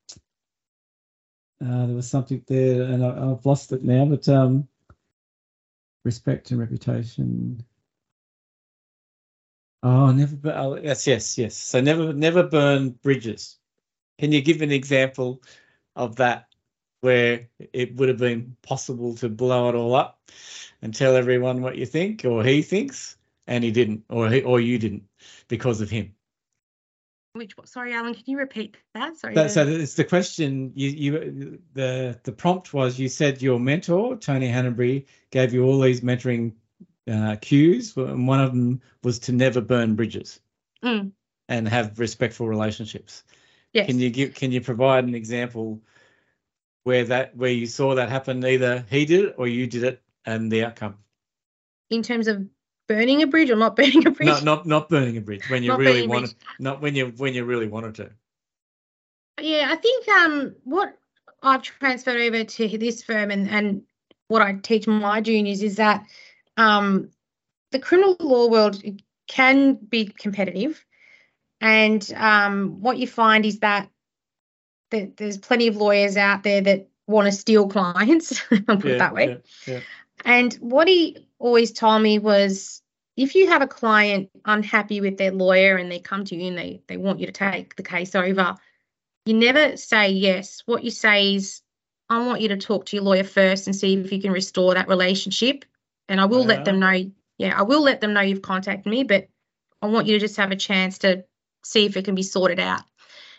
uh, 1.64 1.86
there 1.86 1.96
was 1.96 2.08
something 2.08 2.42
there, 2.46 2.82
and 2.82 3.04
I, 3.04 3.30
I've 3.30 3.44
lost 3.44 3.72
it 3.72 3.84
now. 3.84 4.04
But 4.06 4.28
um, 4.28 4.68
respect 6.04 6.50
and 6.50 6.60
reputation. 6.60 7.64
Oh, 9.82 10.12
never. 10.12 10.36
bur- 10.36 10.54
Oh, 10.56 10.76
yes, 10.76 11.06
yes, 11.06 11.36
yes. 11.36 11.54
So 11.56 11.80
never, 11.82 12.12
never 12.14 12.42
burn 12.42 12.90
bridges. 12.90 13.58
Can 14.18 14.32
you 14.32 14.40
give 14.40 14.62
an 14.62 14.72
example 14.72 15.42
of 15.96 16.16
that 16.16 16.46
where 17.00 17.48
it 17.72 17.96
would 17.96 18.08
have 18.08 18.18
been 18.18 18.56
possible 18.62 19.14
to 19.16 19.28
blow 19.28 19.68
it 19.68 19.74
all 19.74 19.94
up 19.94 20.30
and 20.80 20.94
tell 20.94 21.16
everyone 21.16 21.60
what 21.60 21.76
you 21.76 21.86
think 21.86 22.24
or 22.24 22.42
he 22.42 22.62
thinks, 22.62 23.16
and 23.46 23.62
he 23.62 23.70
didn't, 23.70 24.04
or 24.08 24.30
he, 24.30 24.42
or 24.42 24.60
you 24.60 24.78
didn't, 24.78 25.04
because 25.48 25.80
of 25.80 25.90
him? 25.90 26.14
Which 27.34 27.54
sorry, 27.64 27.92
Alan, 27.92 28.14
can 28.14 28.22
you 28.26 28.38
repeat 28.38 28.76
that? 28.94 29.16
Sorry. 29.16 29.34
That, 29.34 29.50
so 29.50 29.66
it's 29.66 29.94
the 29.94 30.04
question. 30.04 30.72
You, 30.76 30.88
you, 30.90 31.58
the 31.72 32.18
the 32.22 32.32
prompt 32.32 32.72
was 32.72 32.98
you 32.98 33.08
said 33.08 33.42
your 33.42 33.58
mentor 33.58 34.16
Tony 34.16 34.48
Hannabury 34.48 35.06
gave 35.30 35.52
you 35.52 35.64
all 35.64 35.80
these 35.80 36.00
mentoring 36.00 36.52
uh, 37.10 37.34
cues, 37.40 37.96
and 37.96 38.28
one 38.28 38.40
of 38.40 38.52
them 38.52 38.80
was 39.02 39.18
to 39.20 39.32
never 39.32 39.60
burn 39.60 39.96
bridges 39.96 40.40
Mm. 40.84 41.12
and 41.48 41.68
have 41.68 41.98
respectful 41.98 42.46
relationships. 42.46 43.24
Yes. 43.74 43.86
Can 43.86 43.98
you 43.98 44.10
give? 44.10 44.34
Can 44.34 44.52
you 44.52 44.60
provide 44.62 45.04
an 45.04 45.14
example 45.14 45.82
where 46.84 47.04
that 47.04 47.36
where 47.36 47.50
you 47.50 47.66
saw 47.66 47.94
that 47.96 48.08
happen? 48.08 48.44
Either 48.44 48.84
he 48.88 49.04
did 49.04 49.26
it 49.26 49.34
or 49.36 49.46
you 49.46 49.66
did 49.66 49.84
it, 49.84 50.02
and 50.24 50.50
the 50.50 50.64
outcome. 50.64 50.96
in 51.90 52.02
terms 52.02 52.28
of 52.28 52.46
burning 52.88 53.22
a 53.22 53.26
bridge 53.26 53.50
or 53.50 53.56
not 53.56 53.76
burning 53.80 54.06
a 54.06 54.10
bridge? 54.10 54.26
Not 54.26 54.44
not 54.44 54.66
not 54.66 54.88
burning 54.88 55.16
a 55.16 55.20
bridge 55.20 55.48
when 55.50 55.62
you 55.62 55.70
Not 55.70 55.78
really 55.80 56.06
wanted. 56.06 56.30
bridge. 56.30 56.36
Not 56.58 56.80
when 56.80 56.94
you 56.94 57.12
when 57.16 57.34
you 57.34 57.44
really 57.44 57.68
wanted 57.68 57.94
to. 57.96 58.10
Yeah, 59.40 59.68
I 59.70 59.76
think 59.76 60.08
um 60.08 60.54
what 60.64 60.96
I've 61.42 61.62
transferred 61.62 62.20
over 62.20 62.44
to 62.44 62.78
this 62.78 63.02
firm 63.02 63.30
and 63.30 63.48
and 63.50 63.82
what 64.28 64.42
I 64.42 64.54
teach 64.54 64.86
my 64.86 65.20
juniors 65.20 65.62
is 65.62 65.76
that 65.76 66.06
um 66.56 67.10
the 67.72 67.78
criminal 67.78 68.16
law 68.20 68.48
world 68.48 68.82
can 69.26 69.74
be 69.74 70.06
competitive, 70.06 70.84
and 71.60 72.12
um 72.16 72.80
what 72.80 72.98
you 72.98 73.06
find 73.06 73.46
is 73.46 73.60
that 73.60 73.88
that 74.90 75.16
there's 75.16 75.38
plenty 75.38 75.68
of 75.68 75.76
lawyers 75.76 76.16
out 76.16 76.42
there 76.42 76.60
that 76.60 76.88
want 77.06 77.26
to 77.26 77.32
steal 77.32 77.68
clients. 77.68 78.40
I'll 78.68 78.76
put 78.76 78.92
it 78.92 78.98
that 78.98 79.14
way. 79.14 79.40
Yeah, 79.66 79.74
yeah. 79.74 79.80
And 80.24 80.54
what 80.54 80.88
he 80.88 81.26
always 81.38 81.72
told 81.72 82.02
me 82.02 82.18
was 82.18 82.82
if 83.16 83.34
you 83.34 83.48
have 83.48 83.62
a 83.62 83.66
client 83.66 84.30
unhappy 84.44 85.00
with 85.00 85.18
their 85.18 85.30
lawyer 85.30 85.76
and 85.76 85.90
they 85.90 86.00
come 86.00 86.24
to 86.24 86.36
you 86.36 86.48
and 86.48 86.58
they, 86.58 86.82
they 86.88 86.96
want 86.96 87.20
you 87.20 87.26
to 87.26 87.32
take 87.32 87.76
the 87.76 87.82
case 87.82 88.14
over, 88.14 88.56
you 89.26 89.34
never 89.34 89.76
say 89.76 90.10
yes. 90.10 90.62
What 90.66 90.84
you 90.84 90.90
say 90.90 91.34
is, 91.34 91.60
I 92.08 92.26
want 92.26 92.40
you 92.40 92.48
to 92.48 92.56
talk 92.56 92.86
to 92.86 92.96
your 92.96 93.04
lawyer 93.04 93.24
first 93.24 93.66
and 93.66 93.74
see 93.74 93.94
if 93.94 94.12
you 94.12 94.20
can 94.20 94.32
restore 94.32 94.74
that 94.74 94.88
relationship. 94.88 95.64
And 96.08 96.20
I 96.20 96.26
will 96.26 96.44
let 96.44 96.66
them 96.66 96.78
know, 96.78 97.10
yeah, 97.38 97.58
I 97.58 97.62
will 97.62 97.80
let 97.80 98.00
them 98.02 98.12
know 98.12 98.20
you've 98.20 98.42
contacted 98.42 98.90
me, 98.90 99.04
but 99.04 99.28
I 99.80 99.86
want 99.86 100.06
you 100.06 100.14
to 100.14 100.20
just 100.20 100.36
have 100.36 100.50
a 100.50 100.56
chance 100.56 100.98
to 100.98 101.24
see 101.64 101.86
if 101.86 101.96
it 101.96 102.04
can 102.04 102.14
be 102.14 102.22
sorted 102.22 102.60
out. 102.60 102.82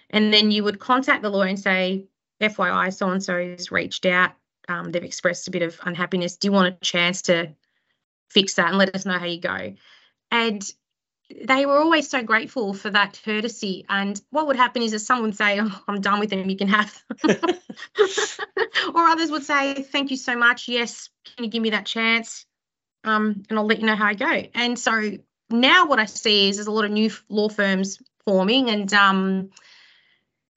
And 0.09 0.33
then 0.33 0.51
you 0.51 0.63
would 0.63 0.79
contact 0.79 1.21
the 1.21 1.29
lawyer 1.29 1.47
and 1.47 1.59
say, 1.59 2.05
FYI, 2.41 2.93
so 2.93 3.09
and 3.09 3.23
so 3.23 3.37
has 3.37 3.71
reached 3.71 4.05
out 4.05 4.33
um, 4.67 4.91
they've 4.91 5.03
expressed 5.03 5.47
a 5.47 5.51
bit 5.51 5.61
of 5.61 5.79
unhappiness. 5.83 6.37
Do 6.37 6.47
you 6.47 6.51
want 6.51 6.75
a 6.75 6.85
chance 6.85 7.23
to 7.23 7.53
fix 8.29 8.55
that 8.55 8.69
and 8.69 8.77
let 8.77 8.95
us 8.95 9.05
know 9.05 9.17
how 9.19 9.25
you 9.25 9.39
go? 9.39 9.75
And 10.31 10.63
they 11.43 11.65
were 11.65 11.77
always 11.77 12.09
so 12.09 12.21
grateful 12.21 12.73
for 12.73 12.89
that 12.89 13.19
courtesy. 13.23 13.85
And 13.89 14.19
what 14.29 14.47
would 14.47 14.55
happen 14.55 14.81
is 14.81 14.91
that 14.91 14.99
someone 14.99 15.29
would 15.29 15.37
say, 15.37 15.59
oh, 15.59 15.83
I'm 15.87 16.01
done 16.01 16.19
with 16.19 16.29
them, 16.29 16.49
you 16.49 16.57
can 16.57 16.67
have 16.67 17.03
or 18.93 19.01
others 19.01 19.31
would 19.31 19.43
say, 19.43 19.83
Thank 19.83 20.11
you 20.11 20.17
so 20.17 20.35
much. 20.35 20.67
Yes, 20.67 21.09
can 21.25 21.45
you 21.45 21.49
give 21.49 21.61
me 21.61 21.71
that 21.71 21.85
chance? 21.85 22.45
Um, 23.03 23.43
and 23.49 23.57
I'll 23.57 23.65
let 23.65 23.79
you 23.79 23.85
know 23.85 23.95
how 23.95 24.07
I 24.07 24.13
go. 24.15 24.43
And 24.53 24.77
so 24.77 25.11
now 25.61 25.87
what 25.87 25.99
I 25.99 26.05
see 26.05 26.49
is 26.49 26.57
there's 26.57 26.67
a 26.67 26.71
lot 26.71 26.85
of 26.85 26.91
new 26.91 27.11
law 27.29 27.49
firms 27.49 28.01
forming 28.25 28.69
and 28.69 28.91
um, 28.93 29.49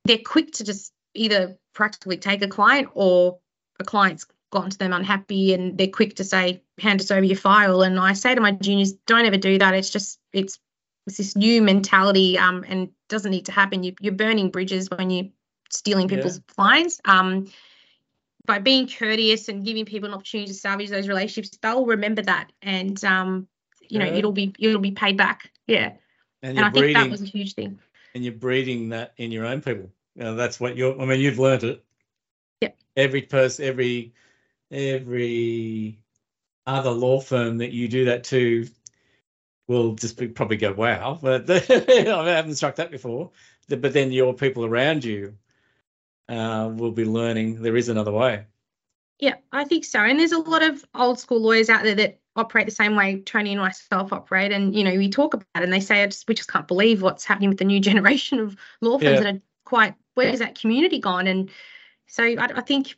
they're 0.05 0.19
quick 0.19 0.53
to 0.53 0.65
just 0.65 0.93
either 1.15 1.59
practically 1.75 2.17
take 2.17 2.43
a 2.43 2.49
client 2.49 2.89
or 2.95 3.39
a 3.81 3.85
client's 3.85 4.27
gone 4.51 4.71
to 4.71 4.79
them 4.79 4.93
unhappy 4.93 5.53
and 5.53 5.77
they're 5.77 5.89
quick 5.89 6.17
to 6.17 6.25
say 6.25 6.63
hand 6.79 7.01
us 7.01 7.11
over 7.11 7.25
your 7.25 7.37
file. 7.37 7.83
And 7.83 7.99
i 7.99 8.13
say 8.15 8.35
to 8.35 8.41
my 8.41 8.53
juniors 8.53 8.93
don't 8.93 9.27
ever 9.27 9.37
do 9.37 9.59
that. 9.59 9.75
It's 9.75 9.91
just 9.91 10.19
it's 10.33 10.59
it's 11.07 11.19
this 11.19 11.37
new 11.37 11.63
mentality 11.63 12.39
um 12.39 12.65
and 12.67 12.91
doesn't 13.09 13.31
need 13.31 13.47
to 13.47 13.53
happen. 13.53 13.83
You, 13.83 13.95
you're 14.01 14.15
burning 14.15 14.51
bridges 14.51 14.89
when 14.91 15.11
you're 15.11 15.29
stealing 15.71 16.09
Yeah. 16.09 16.17
people's 16.17 16.41
clients. 16.57 17.01
Um 17.05 17.49
by 18.47 18.59
being 18.59 18.89
courteous 18.89 19.49
and 19.49 19.65
giving 19.65 19.85
people 19.85 20.09
an 20.09 20.15
opportunity 20.15 20.49
to 20.49 20.55
salvage 20.55 20.89
those 20.89 21.09
relationships 21.09 21.59
they'll 21.61 21.85
remember 21.85 22.23
that. 22.23 22.51
And 22.63 23.03
um 23.05 23.49
you 23.89 23.99
know 23.99 24.07
Yeah. 24.07 24.15
it'll 24.15 24.33
be 24.33 24.55
it'll 24.59 24.81
be 24.81 24.93
paid 24.93 25.17
back 25.17 25.51
yeah 25.67 25.93
And 26.43 26.57
and 26.59 26.67
i 26.67 26.71
think 26.71 26.95
that 26.95 27.11
was 27.11 27.23
a 27.23 27.27
huge 27.27 27.55
thing 27.55 27.79
and 28.15 28.25
you're 28.25 28.35
breeding 28.35 28.89
that 28.89 29.13
in 29.17 29.31
your 29.31 29.47
own 29.47 29.61
people. 29.61 29.91
You 30.17 30.25
know, 30.25 30.35
that's 30.35 30.59
what 30.59 30.77
you're. 30.77 31.01
I 31.01 31.05
mean, 31.05 31.21
you've 31.21 31.39
learnt 31.39 31.63
it. 31.63 31.85
Yep. 32.61 32.77
Every 32.97 33.23
person, 33.23 33.65
every 33.67 34.13
every 34.71 35.99
other 36.67 36.91
law 36.91 37.21
firm 37.21 37.59
that 37.59 37.73
you 37.73 37.89
do 37.89 38.07
that 38.07 38.25
to 38.25 38.67
will 39.69 39.95
just 39.95 40.17
be, 40.17 40.29
probably 40.29 40.57
go, 40.57 40.73
"Wow!" 40.73 41.19
But 41.23 41.49
I 41.51 42.31
haven't 42.31 42.57
struck 42.57 42.77
that 42.77 42.91
before. 42.91 43.31
But 43.69 43.93
then 43.93 44.11
your 44.11 44.35
people 44.35 44.65
around 44.65 45.05
you 45.05 45.35
uh, 46.29 46.71
will 46.75 46.91
be 46.93 47.05
learning 47.05 47.63
there 47.63 47.77
is 47.77 47.89
another 47.89 48.13
way. 48.13 48.47
Yeah, 49.21 49.35
I 49.53 49.65
think 49.65 49.85
so. 49.85 50.01
And 50.01 50.19
there's 50.19 50.33
a 50.33 50.39
lot 50.39 50.63
of 50.63 50.85
old 50.95 51.21
school 51.21 51.41
lawyers 51.41 51.69
out 51.69 51.83
there 51.83 51.95
that 51.97 52.19
operate 52.39 52.67
the 52.67 52.73
same 52.73 52.97
way 52.97 53.21
Tony 53.21 53.53
and 53.53 53.61
myself 53.61 54.13
operate. 54.13 54.53
And, 54.53 54.75
you 54.75 54.85
know, 54.85 54.95
we 54.95 55.09
talk 55.11 55.35
about 55.35 55.47
it 55.57 55.63
and 55.63 55.73
they 55.73 55.81
say, 55.81 56.03
I 56.03 56.07
just, 56.07 56.27
we 56.29 56.35
just 56.35 56.51
can't 56.51 56.69
believe 56.69 57.03
what's 57.03 57.25
happening 57.25 57.49
with 57.49 57.59
the 57.59 57.65
new 57.65 57.81
generation 57.91 58.39
of 58.39 58.57
law 58.81 58.99
firms 58.99 59.21
Yeah. 59.21 59.21
that 59.21 59.35
are 59.35 59.43
quite, 59.65 59.95
where's 60.15 60.39
that 60.39 60.59
community 60.59 61.01
gone? 61.01 61.27
And 61.27 61.51
so 62.07 62.25
I, 62.25 62.49
I 62.55 62.61
think 62.63 62.95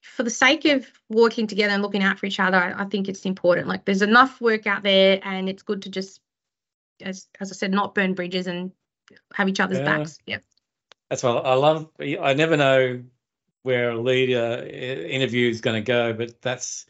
for 0.00 0.22
the 0.22 0.30
sake 0.30 0.64
of 0.64 0.86
working 1.08 1.46
together 1.46 1.74
and 1.74 1.82
looking 1.82 2.02
out 2.02 2.18
for 2.18 2.26
each 2.26 2.40
other, 2.40 2.56
I, 2.56 2.82
I 2.82 2.84
think 2.86 3.08
it's 3.08 3.26
important. 3.26 3.66
Like 3.68 3.84
there's 3.84 4.02
enough 4.02 4.40
work 4.40 4.66
out 4.66 4.82
there 4.82 5.20
and 5.22 5.48
it's 5.48 5.62
good 5.62 5.82
to 5.82 5.90
just, 5.90 6.20
as, 7.02 7.28
as 7.40 7.52
I 7.52 7.54
said, 7.54 7.72
not 7.72 7.94
burn 7.94 8.14
bridges 8.14 8.46
and 8.46 8.72
have 9.34 9.48
each 9.48 9.60
other's 9.60 9.78
Yeah. 9.78 9.98
backs. 9.98 10.18
Yeah. 10.26 10.38
That's 11.10 11.22
why 11.22 11.32
I 11.32 11.54
love. 11.54 11.88
I 12.00 12.34
never 12.34 12.56
know 12.56 13.02
where 13.62 13.90
a 13.90 14.00
leader 14.00 14.64
eh, 14.68 15.06
interview 15.08 15.48
is 15.50 15.60
going 15.60 15.74
to 15.82 15.86
go, 15.86 16.12
but 16.12 16.40
that's 16.40 16.86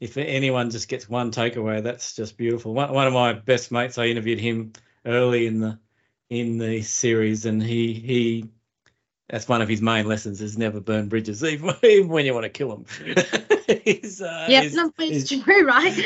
if 0.00 0.16
anyone 0.16 0.70
just 0.70 0.88
gets 0.88 1.08
one 1.08 1.30
takeaway, 1.30 1.82
that's 1.82 2.16
just 2.16 2.36
beautiful. 2.38 2.72
One, 2.74 2.92
one 2.92 3.06
of 3.06 3.12
my 3.12 3.34
best 3.34 3.70
mates, 3.70 3.98
I 3.98 4.06
interviewed 4.06 4.40
him 4.40 4.72
early 5.04 5.46
in 5.46 5.60
the 5.60 5.78
in 6.30 6.58
the 6.58 6.82
series, 6.82 7.44
and 7.46 7.62
he 7.62 7.92
he 7.92 8.50
that's 9.28 9.46
one 9.48 9.62
of 9.62 9.68
his 9.68 9.80
main 9.82 10.06
lessons 10.06 10.40
is 10.40 10.58
never 10.58 10.80
burn 10.80 11.08
bridges, 11.08 11.44
even, 11.44 11.74
even 11.82 12.08
when 12.08 12.24
you 12.26 12.34
want 12.34 12.44
to 12.44 12.50
kill 12.50 12.70
them. 12.70 12.84
He's, 13.84 14.20
uh, 14.20 14.46
Yeah, 14.48 14.62
he's- 14.62 14.74
no, 14.74 14.92
it's 14.98 15.30
he's- 15.30 15.44
true, 15.44 15.64
right? 15.66 15.96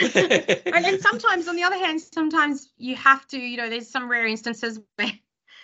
and, 0.67 0.85
and 0.85 1.01
sometimes 1.01 1.49
on 1.49 1.57
the 1.57 1.63
other 1.63 1.79
hand 1.79 2.01
sometimes 2.01 2.71
you 2.77 2.95
have 2.97 3.27
to 3.29 3.39
you 3.39 3.57
know 3.57 3.71
there's 3.71 3.89
some 3.89 4.11
rare 4.11 4.27
instances 4.27 4.79
where 4.97 5.11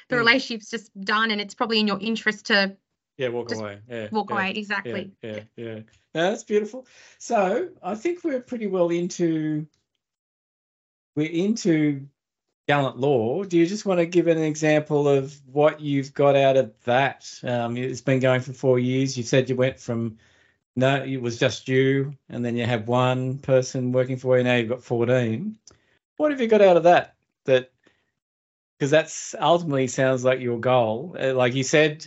the 0.08 0.16
Mm. 0.16 0.20
relationship's 0.20 0.70
just 0.70 0.90
done 1.00 1.30
and 1.30 1.40
it's 1.40 1.54
probably 1.54 1.78
in 1.78 1.86
your 1.86 1.98
interest 2.00 2.46
to 2.46 2.74
yeah, 3.20 3.28
walk 3.28 3.50
just 3.50 3.60
away. 3.60 3.78
Yeah, 3.88 4.08
walk 4.10 4.30
yeah. 4.30 4.36
away 4.36 4.50
exactly 4.52 5.12
yeah, 5.22 5.40
yeah. 5.56 5.80
No, 6.14 6.30
that's 6.30 6.44
beautiful. 6.44 6.86
So 7.18 7.68
I 7.82 7.94
think 7.94 8.24
we're 8.24 8.40
pretty 8.40 8.66
well 8.66 8.88
into 8.88 9.66
we're 11.14 11.30
into 11.30 12.06
gallant 12.66 12.96
law. 12.96 13.44
Do 13.44 13.58
you 13.58 13.66
just 13.66 13.84
want 13.84 14.00
to 14.00 14.06
give 14.06 14.26
an 14.26 14.38
example 14.38 15.06
of 15.06 15.38
what 15.46 15.80
you've 15.80 16.14
got 16.14 16.34
out 16.34 16.56
of 16.56 16.72
that? 16.84 17.30
Um, 17.42 17.76
it's 17.76 18.00
been 18.00 18.20
going 18.20 18.40
for 18.40 18.54
four 18.54 18.78
years. 18.78 19.18
You 19.18 19.22
said 19.22 19.50
you 19.50 19.56
went 19.56 19.78
from 19.78 20.16
no, 20.74 21.04
it 21.04 21.20
was 21.20 21.38
just 21.38 21.68
you, 21.68 22.16
and 22.30 22.42
then 22.42 22.56
you 22.56 22.64
have 22.64 22.88
one 22.88 23.36
person 23.38 23.92
working 23.92 24.16
for 24.16 24.38
you. 24.38 24.44
Now 24.44 24.56
you've 24.56 24.70
got 24.70 24.82
fourteen. 24.82 25.58
What 26.16 26.30
have 26.30 26.40
you 26.40 26.48
got 26.48 26.62
out 26.62 26.78
of 26.78 26.84
that? 26.84 27.16
That 27.44 27.70
because 28.78 28.90
that's 28.90 29.34
ultimately 29.38 29.88
sounds 29.88 30.24
like 30.24 30.40
your 30.40 30.58
goal. 30.58 31.16
Uh, 31.20 31.34
Like 31.34 31.54
you 31.54 31.64
said, 31.64 32.06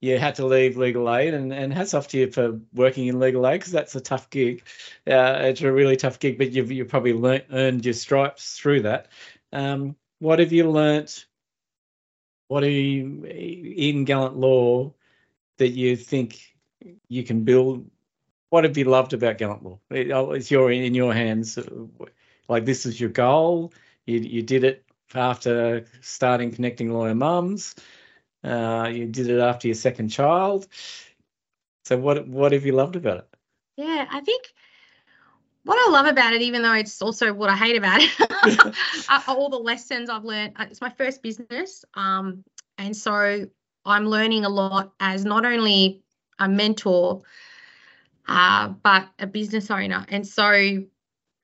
you 0.00 0.18
had 0.18 0.36
to 0.36 0.46
leave 0.46 0.76
legal 0.76 1.12
aid, 1.14 1.34
and, 1.34 1.52
and 1.52 1.72
hats 1.72 1.94
off 1.94 2.08
to 2.08 2.18
you 2.18 2.30
for 2.30 2.60
working 2.74 3.06
in 3.08 3.18
legal 3.18 3.46
aid 3.46 3.60
because 3.60 3.72
that's 3.72 3.94
a 3.96 4.00
tough 4.00 4.30
gig. 4.30 4.62
Uh, 5.06 5.38
it's 5.42 5.60
a 5.62 5.72
really 5.72 5.96
tough 5.96 6.18
gig, 6.20 6.38
but 6.38 6.52
you've 6.52 6.70
you 6.72 6.84
probably 6.84 7.12
learnt, 7.12 7.44
earned 7.52 7.84
your 7.84 7.94
stripes 7.94 8.58
through 8.58 8.82
that. 8.82 9.08
Um, 9.52 9.96
what 10.20 10.38
have 10.38 10.52
you 10.52 10.70
learnt? 10.70 11.26
What 12.48 12.62
are 12.64 12.70
you 12.70 13.24
in 13.24 14.04
gallant 14.04 14.36
law 14.36 14.94
that 15.58 15.70
you 15.70 15.96
think 15.96 16.56
you 17.08 17.24
can 17.24 17.44
build? 17.44 17.90
What 18.50 18.64
have 18.64 18.78
you 18.78 18.84
loved 18.84 19.12
about 19.12 19.38
gallant 19.38 19.64
law? 19.64 19.80
It- 19.90 20.10
oh, 20.12 20.32
It's 20.32 20.50
your 20.50 20.70
in 20.72 20.94
your 20.94 21.12
hands. 21.14 21.58
Like 22.48 22.64
this 22.64 22.86
is 22.86 23.00
your 23.00 23.10
goal. 23.10 23.72
You 24.06 24.20
you 24.20 24.42
did 24.42 24.64
it 24.64 24.84
after 25.14 25.86
starting 26.00 26.52
connecting 26.52 26.92
lawyer 26.92 27.14
mums. 27.14 27.74
Uh, 28.44 28.88
you 28.92 29.06
did 29.06 29.28
it 29.28 29.40
after 29.40 29.68
your 29.68 29.74
second 29.74 30.08
child. 30.08 30.66
So 31.84 31.96
what 31.98 32.28
what 32.28 32.52
have 32.52 32.64
you 32.66 32.72
loved 32.72 32.96
about 32.96 33.18
it? 33.18 33.28
yeah 33.78 34.06
i 34.10 34.20
think 34.20 34.52
what 35.64 35.78
i 35.78 35.90
love 35.90 36.06
about 36.06 36.32
it 36.34 36.42
even 36.42 36.62
though 36.62 36.74
it's 36.74 37.00
also 37.00 37.32
what 37.32 37.48
i 37.48 37.56
hate 37.56 37.76
about 37.76 38.00
it 38.02 38.10
are 39.08 39.22
all 39.28 39.48
the 39.48 39.56
lessons 39.56 40.10
i've 40.10 40.24
learned 40.24 40.52
Uh, 40.56 40.66
it's 40.70 40.80
my 40.80 40.90
first 40.90 41.22
business 41.22 41.84
um, 41.94 42.44
and 42.76 42.96
so 42.96 43.46
i'm 43.86 44.06
learning 44.06 44.44
a 44.44 44.48
lot 44.48 44.92
as 45.00 45.24
not 45.24 45.46
only 45.46 46.02
a 46.38 46.48
mentor 46.48 47.22
uh, 48.26 48.68
but 48.68 49.08
a 49.18 49.26
business 49.26 49.70
owner 49.70 50.04
and 50.08 50.26
so 50.26 50.50
you, 50.50 50.84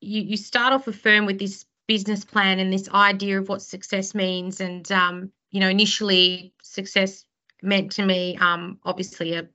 you 0.01 0.37
start 0.37 0.73
off 0.73 0.87
a 0.89 0.93
firm 0.93 1.25
with 1.25 1.39
this 1.39 1.65
business 1.87 2.25
plan 2.25 2.59
and 2.59 2.73
this 2.73 2.89
idea 2.91 3.39
of 3.41 3.49
what 3.49 3.63
success 3.63 4.15
means 4.15 4.61
and 4.61 4.91
um, 4.93 5.31
you 5.55 5.61
know, 5.61 5.69
initially 5.69 6.53
success 6.63 7.25
meant 7.63 7.93
to 7.93 8.05
me, 8.05 8.37
um, 8.39 8.81
obviously 8.85 9.35
a 9.35 9.49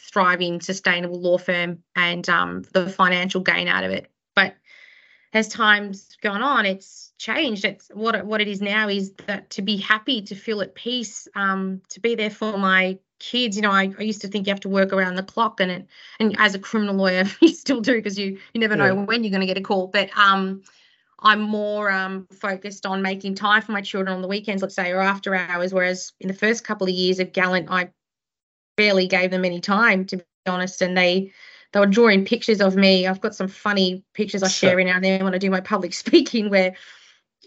thriving, 0.00 0.60
sustainable 0.60 1.20
law 1.20 1.38
firm 1.38 1.84
and 1.94 2.28
um, 2.28 2.64
the 2.72 2.88
financial 2.90 3.40
gain 3.40 3.68
out 3.68 3.84
of 3.84 3.92
it. 3.92 4.10
But 4.34 4.56
as 5.32 5.46
time's 5.46 6.16
gone 6.20 6.42
on, 6.42 6.66
it's 6.66 7.12
changed. 7.18 7.64
It's 7.64 7.88
what 7.94 8.16
it, 8.16 8.26
what 8.26 8.40
it 8.40 8.48
is 8.48 8.60
now 8.60 8.88
is 8.88 9.12
that 9.28 9.50
to 9.50 9.62
be 9.62 9.76
happy, 9.76 10.22
to 10.22 10.34
feel 10.34 10.60
at 10.60 10.74
peace, 10.74 11.28
um, 11.36 11.82
to 11.90 12.00
be 12.00 12.16
there 12.16 12.30
for 12.30 12.58
my 12.58 12.98
kids. 13.20 13.54
You 13.54 13.62
know, 13.62 13.70
I, 13.70 13.94
I 13.96 14.02
used 14.02 14.22
to 14.22 14.28
think 14.28 14.48
you 14.48 14.52
have 14.52 14.60
to 14.60 14.68
work 14.68 14.92
around 14.92 15.14
the 15.14 15.22
clock, 15.22 15.60
and 15.60 15.70
it, 15.70 15.86
and 16.18 16.34
as 16.36 16.56
a 16.56 16.58
criminal 16.58 16.96
lawyer, 16.96 17.26
you 17.40 17.54
still 17.54 17.80
do 17.80 17.94
because 17.94 18.18
you 18.18 18.40
you 18.52 18.60
never 18.60 18.74
know 18.74 18.86
yeah. 18.86 19.04
when 19.04 19.22
you're 19.22 19.30
going 19.30 19.40
to 19.40 19.46
get 19.46 19.56
a 19.56 19.62
call. 19.62 19.86
But 19.86 20.10
um, 20.18 20.62
I'm 21.24 21.40
more 21.40 21.90
um, 21.90 22.28
focused 22.30 22.84
on 22.84 23.00
making 23.00 23.34
time 23.34 23.62
for 23.62 23.72
my 23.72 23.80
children 23.80 24.14
on 24.14 24.20
the 24.20 24.28
weekends, 24.28 24.60
let's 24.60 24.74
say, 24.74 24.90
or 24.90 25.00
after 25.00 25.34
hours. 25.34 25.72
Whereas 25.72 26.12
in 26.20 26.28
the 26.28 26.34
first 26.34 26.64
couple 26.64 26.86
of 26.86 26.92
years 26.92 27.18
of 27.18 27.32
Gallant, 27.32 27.70
I 27.70 27.90
barely 28.76 29.06
gave 29.06 29.30
them 29.30 29.44
any 29.44 29.60
time, 29.60 30.04
to 30.06 30.18
be 30.18 30.24
honest. 30.46 30.82
And 30.82 30.96
they 30.96 31.32
they 31.72 31.80
were 31.80 31.86
drawing 31.86 32.26
pictures 32.26 32.60
of 32.60 32.76
me. 32.76 33.06
I've 33.06 33.22
got 33.22 33.34
some 33.34 33.48
funny 33.48 34.04
pictures 34.12 34.42
I 34.42 34.48
share 34.48 34.78
in 34.78 34.86
now 34.86 34.96
and 34.96 35.04
then 35.04 35.24
when 35.24 35.34
I 35.34 35.38
do 35.38 35.50
my 35.50 35.62
public 35.62 35.94
speaking, 35.94 36.50
where 36.50 36.74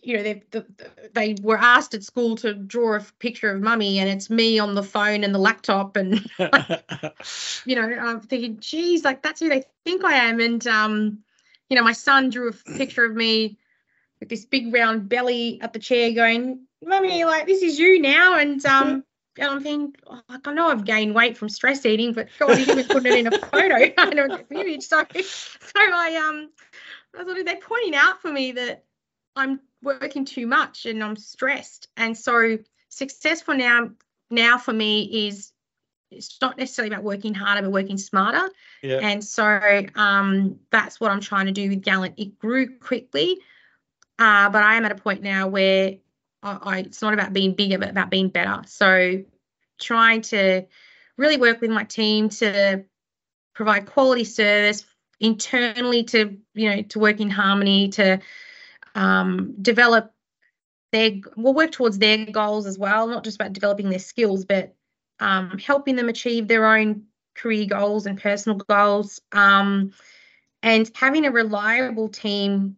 you 0.02 0.18
know 0.18 0.24
they 0.24 0.42
they 1.14 1.36
were 1.44 1.58
asked 1.58 1.94
at 1.94 2.04
school 2.04 2.36
to 2.38 2.56
draw 2.56 2.96
a 2.96 3.06
picture 3.20 3.52
of 3.52 3.62
mummy, 3.62 4.00
and 4.00 4.10
it's 4.10 4.32
me 4.32 4.58
on 4.58 4.74
the 4.74 4.84
phone 4.84 5.24
and 5.24 5.36
the 5.36 5.40
laptop, 5.40 5.98
and 5.98 6.16
you 7.66 7.76
know 7.76 7.84
I'm 7.84 8.22
thinking, 8.22 8.58
geez, 8.60 9.04
like 9.04 9.22
that's 9.22 9.40
who 9.40 9.50
they 9.50 9.66
think 9.86 10.04
I 10.04 10.14
am. 10.14 10.40
And 10.40 10.66
um, 10.66 11.20
you 11.70 11.76
know, 11.76 11.84
my 11.84 11.94
son 11.94 12.32
drew 12.32 12.50
a 12.50 12.78
picture 12.78 13.06
of 13.06 13.16
me 13.16 13.60
with 14.20 14.30
this 14.30 14.46
big 14.46 14.74
round 14.74 15.10
belly 15.10 15.60
at 15.62 15.74
the 15.74 15.80
chair 15.80 16.12
going, 16.14 16.62
Mummy, 16.84 17.26
like 17.26 17.46
this 17.46 17.62
is 17.62 17.80
you 17.80 18.02
now. 18.02 18.38
And 18.38 18.66
um 18.66 19.04
and 19.40 19.50
I'm 19.50 19.62
thinking, 19.62 19.96
oh, 20.08 20.22
like 20.30 20.48
I 20.48 20.54
know 20.54 20.68
I've 20.68 20.86
gained 20.86 21.14
weight 21.14 21.38
from 21.38 21.50
stress 21.50 21.86
eating, 21.86 22.14
but 22.14 22.28
God, 22.40 22.58
he 22.58 22.66
didn't 22.66 22.90
put 22.90 23.06
it 23.06 23.18
in 23.18 23.28
a 23.28 23.38
photo 23.38 23.76
and 23.98 24.20
an 24.20 24.46
image. 24.52 24.84
So 24.84 25.04
so 25.14 25.72
I 25.76 26.16
um 26.28 26.50
I 27.18 27.24
thought 27.24 27.46
they're 27.46 27.58
pointing 27.58 27.96
out 27.96 28.22
for 28.22 28.32
me 28.32 28.54
that 28.54 28.84
I'm 29.36 29.60
working 29.82 30.26
too 30.26 30.48
much 30.48 30.86
and 30.86 31.04
I'm 31.04 31.16
stressed. 31.16 31.88
And 31.96 32.18
so 32.18 32.58
successful 32.90 33.56
now 33.56 33.92
now 34.30 34.58
for 34.58 34.74
me 34.74 35.28
is 35.28 35.52
it's 36.10 36.38
not 36.42 36.58
necessarily 36.58 36.94
about 36.94 37.04
working 37.04 37.34
harder 37.34 37.62
but 37.62 37.72
working 37.72 37.98
smarter 37.98 38.50
yeah. 38.82 39.00
and 39.02 39.24
so 39.24 39.84
um, 39.96 40.60
that's 40.72 41.00
what 41.00 41.12
i'm 41.12 41.20
trying 41.20 41.48
to 41.48 41.52
do 41.52 41.70
with 41.70 41.82
gallant 41.82 42.16
it 42.18 42.40
grew 42.40 42.78
quickly 42.80 43.40
uh, 44.20 44.50
but 44.50 44.64
I 44.64 44.76
am 44.76 44.86
at 44.86 44.92
a 44.92 44.96
point 44.96 45.22
now 45.22 45.48
where 45.48 45.96
I, 46.44 46.58
I, 46.62 46.78
it's 46.80 47.02
not 47.02 47.14
about 47.14 47.34
being 47.34 47.54
bigger, 47.54 47.78
but 47.78 47.90
about 47.90 48.10
being 48.10 48.30
better. 48.30 48.62
So 48.66 49.24
trying 49.80 50.22
to 50.22 50.66
really 51.18 51.38
work 51.38 51.62
with 51.62 51.72
my 51.72 51.84
team 51.84 52.30
to 52.30 52.86
provide 53.54 53.88
quality 53.88 54.24
service 54.24 54.86
internally 55.20 56.04
to 56.04 56.38
you 56.54 56.70
know 56.70 56.82
to 56.84 57.00
work 57.00 57.20
in 57.20 57.30
harmony 57.30 57.90
to 57.90 58.20
um, 58.94 59.56
develop 59.62 60.14
their 60.92 61.12
we'll 61.36 61.56
work 61.56 61.72
towards 61.72 61.98
their 61.98 62.26
goals 62.26 62.68
as 62.68 62.78
well 62.78 63.08
not 63.08 63.24
just 63.24 63.36
about 63.36 63.54
developing 63.54 63.90
their 63.90 64.00
skills 64.00 64.46
but 64.46 64.76
um, 65.20 65.58
helping 65.58 65.96
them 65.96 66.10
achieve 66.10 66.48
their 66.48 66.68
own 66.68 67.04
career 67.36 67.66
goals 67.66 68.06
and 68.06 68.22
personal 68.22 68.60
goals 68.60 69.20
um, 69.32 69.92
and 70.62 70.92
having 70.96 71.26
a 71.26 71.32
reliable 71.32 72.10
team 72.10 72.77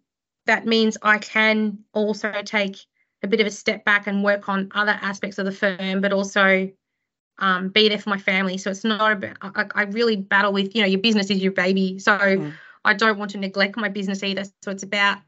that 0.50 0.66
means 0.66 0.98
I 1.04 1.20
can 1.20 1.78
also 1.94 2.34
take 2.44 2.78
a 3.22 3.28
bit 3.28 3.40
of 3.40 3.46
a 3.46 3.52
step 3.52 3.86
back 3.86 4.08
and 4.08 4.24
work 4.24 4.50
on 4.50 4.72
other 4.74 4.98
aspects 5.00 5.38
of 5.38 5.46
the 5.46 5.52
firm, 5.52 6.02
but 6.02 6.12
also 6.12 6.72
um, 7.38 7.70
be 7.70 7.88
there 7.88 8.00
for 8.00 8.10
my 8.10 8.18
family. 8.18 8.58
So 8.58 8.72
it's 8.72 8.84
not 8.84 9.12
about, 9.12 9.38
I, 9.44 9.66
I, 9.76 9.84
really 9.84 10.16
battle 10.16 10.52
with, 10.52 10.76
you 10.76 10.82
know, 10.82 10.88
your 10.88 11.02
business 11.02 11.30
is 11.30 11.38
your 11.38 11.52
baby. 11.52 12.00
So 12.00 12.18
mm. 12.18 12.52
I 12.84 12.96
don't 12.96 13.20
want 13.20 13.30
to 13.32 13.38
neglect 13.38 13.78
my 13.78 13.90
business 13.90 14.24
either. 14.24 14.46
So 14.64 14.72
it's 14.72 14.82
about 14.82 15.20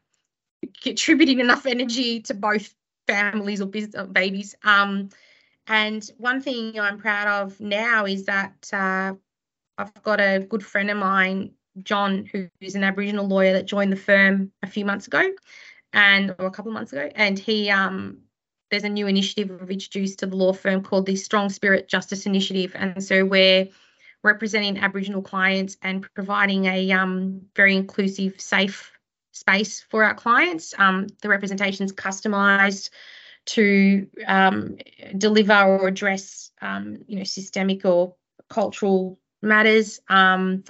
contributing 0.82 1.39
enough 1.39 1.67
energy 1.67 2.22
to 2.22 2.34
both 2.34 2.74
families 3.07 3.61
or 3.61 3.67
business, 3.67 3.93
or 4.01 4.07
babies. 4.07 4.55
Um, 4.63 5.09
and 5.67 6.03
one 6.17 6.41
thing 6.41 6.80
I'm 6.80 6.97
proud 6.97 7.28
of 7.28 7.61
now 7.61 8.07
is 8.07 8.26
that 8.26 8.69
uh, 8.74 9.13
I've 9.78 10.01
got 10.01 10.19
a 10.19 10.39
good 10.39 10.65
friend 10.65 10.89
of 10.89 10.97
mine 10.97 11.51
John, 11.84 12.26
who's 12.26 12.76
an 12.76 12.84
Aboriginal 12.84 13.28
lawyer 13.28 13.53
that 13.53 13.65
joined 13.65 13.91
the 13.91 13.97
firm 13.97 14.51
a 14.61 14.67
few 14.67 14.86
months 14.86 15.07
ago, 15.07 15.32
and 15.93 16.36
or 16.39 16.45
a 16.45 16.51
couple 16.51 16.72
of 16.72 16.74
months 16.74 16.93
ago, 16.93 17.09
and 17.15 17.38
he 17.38 17.69
um 17.69 18.19
there's 18.69 18.84
a 18.84 18.89
new 18.89 19.07
initiative 19.07 19.49
we've 19.49 19.72
introduced 19.72 20.19
to 20.19 20.26
the 20.26 20.36
law 20.36 20.53
firm 20.53 20.82
called 20.82 21.05
the 21.05 21.15
Strong 21.15 21.49
Spirit 21.49 21.88
Justice 21.88 22.26
Initiative, 22.26 22.72
and 22.76 23.03
so 23.03 23.26
we're 23.26 23.67
representing 24.24 24.78
Aboriginal 24.78 25.22
clients 25.22 25.78
and 25.82 26.05
providing 26.13 26.65
a 26.65 26.91
um, 26.91 27.41
very 27.55 27.76
inclusive, 27.76 28.39
safe 28.39 28.91
space 29.32 29.84
for 29.89 30.03
our 30.03 30.13
clients. 30.13 30.74
Um, 30.78 31.07
the 31.22 31.30
representation 31.30 31.86
is 31.86 31.93
customised 31.93 32.89
to 33.47 34.07
um, 34.28 34.78
deliver 35.17 35.53
or 35.53 35.88
address, 35.88 36.51
um, 36.61 36.99
you 37.07 37.17
know, 37.17 37.24
systemic 37.24 37.86
or 37.86 38.15
cultural 38.49 39.19
matters. 39.41 39.99
Um, 40.07 40.63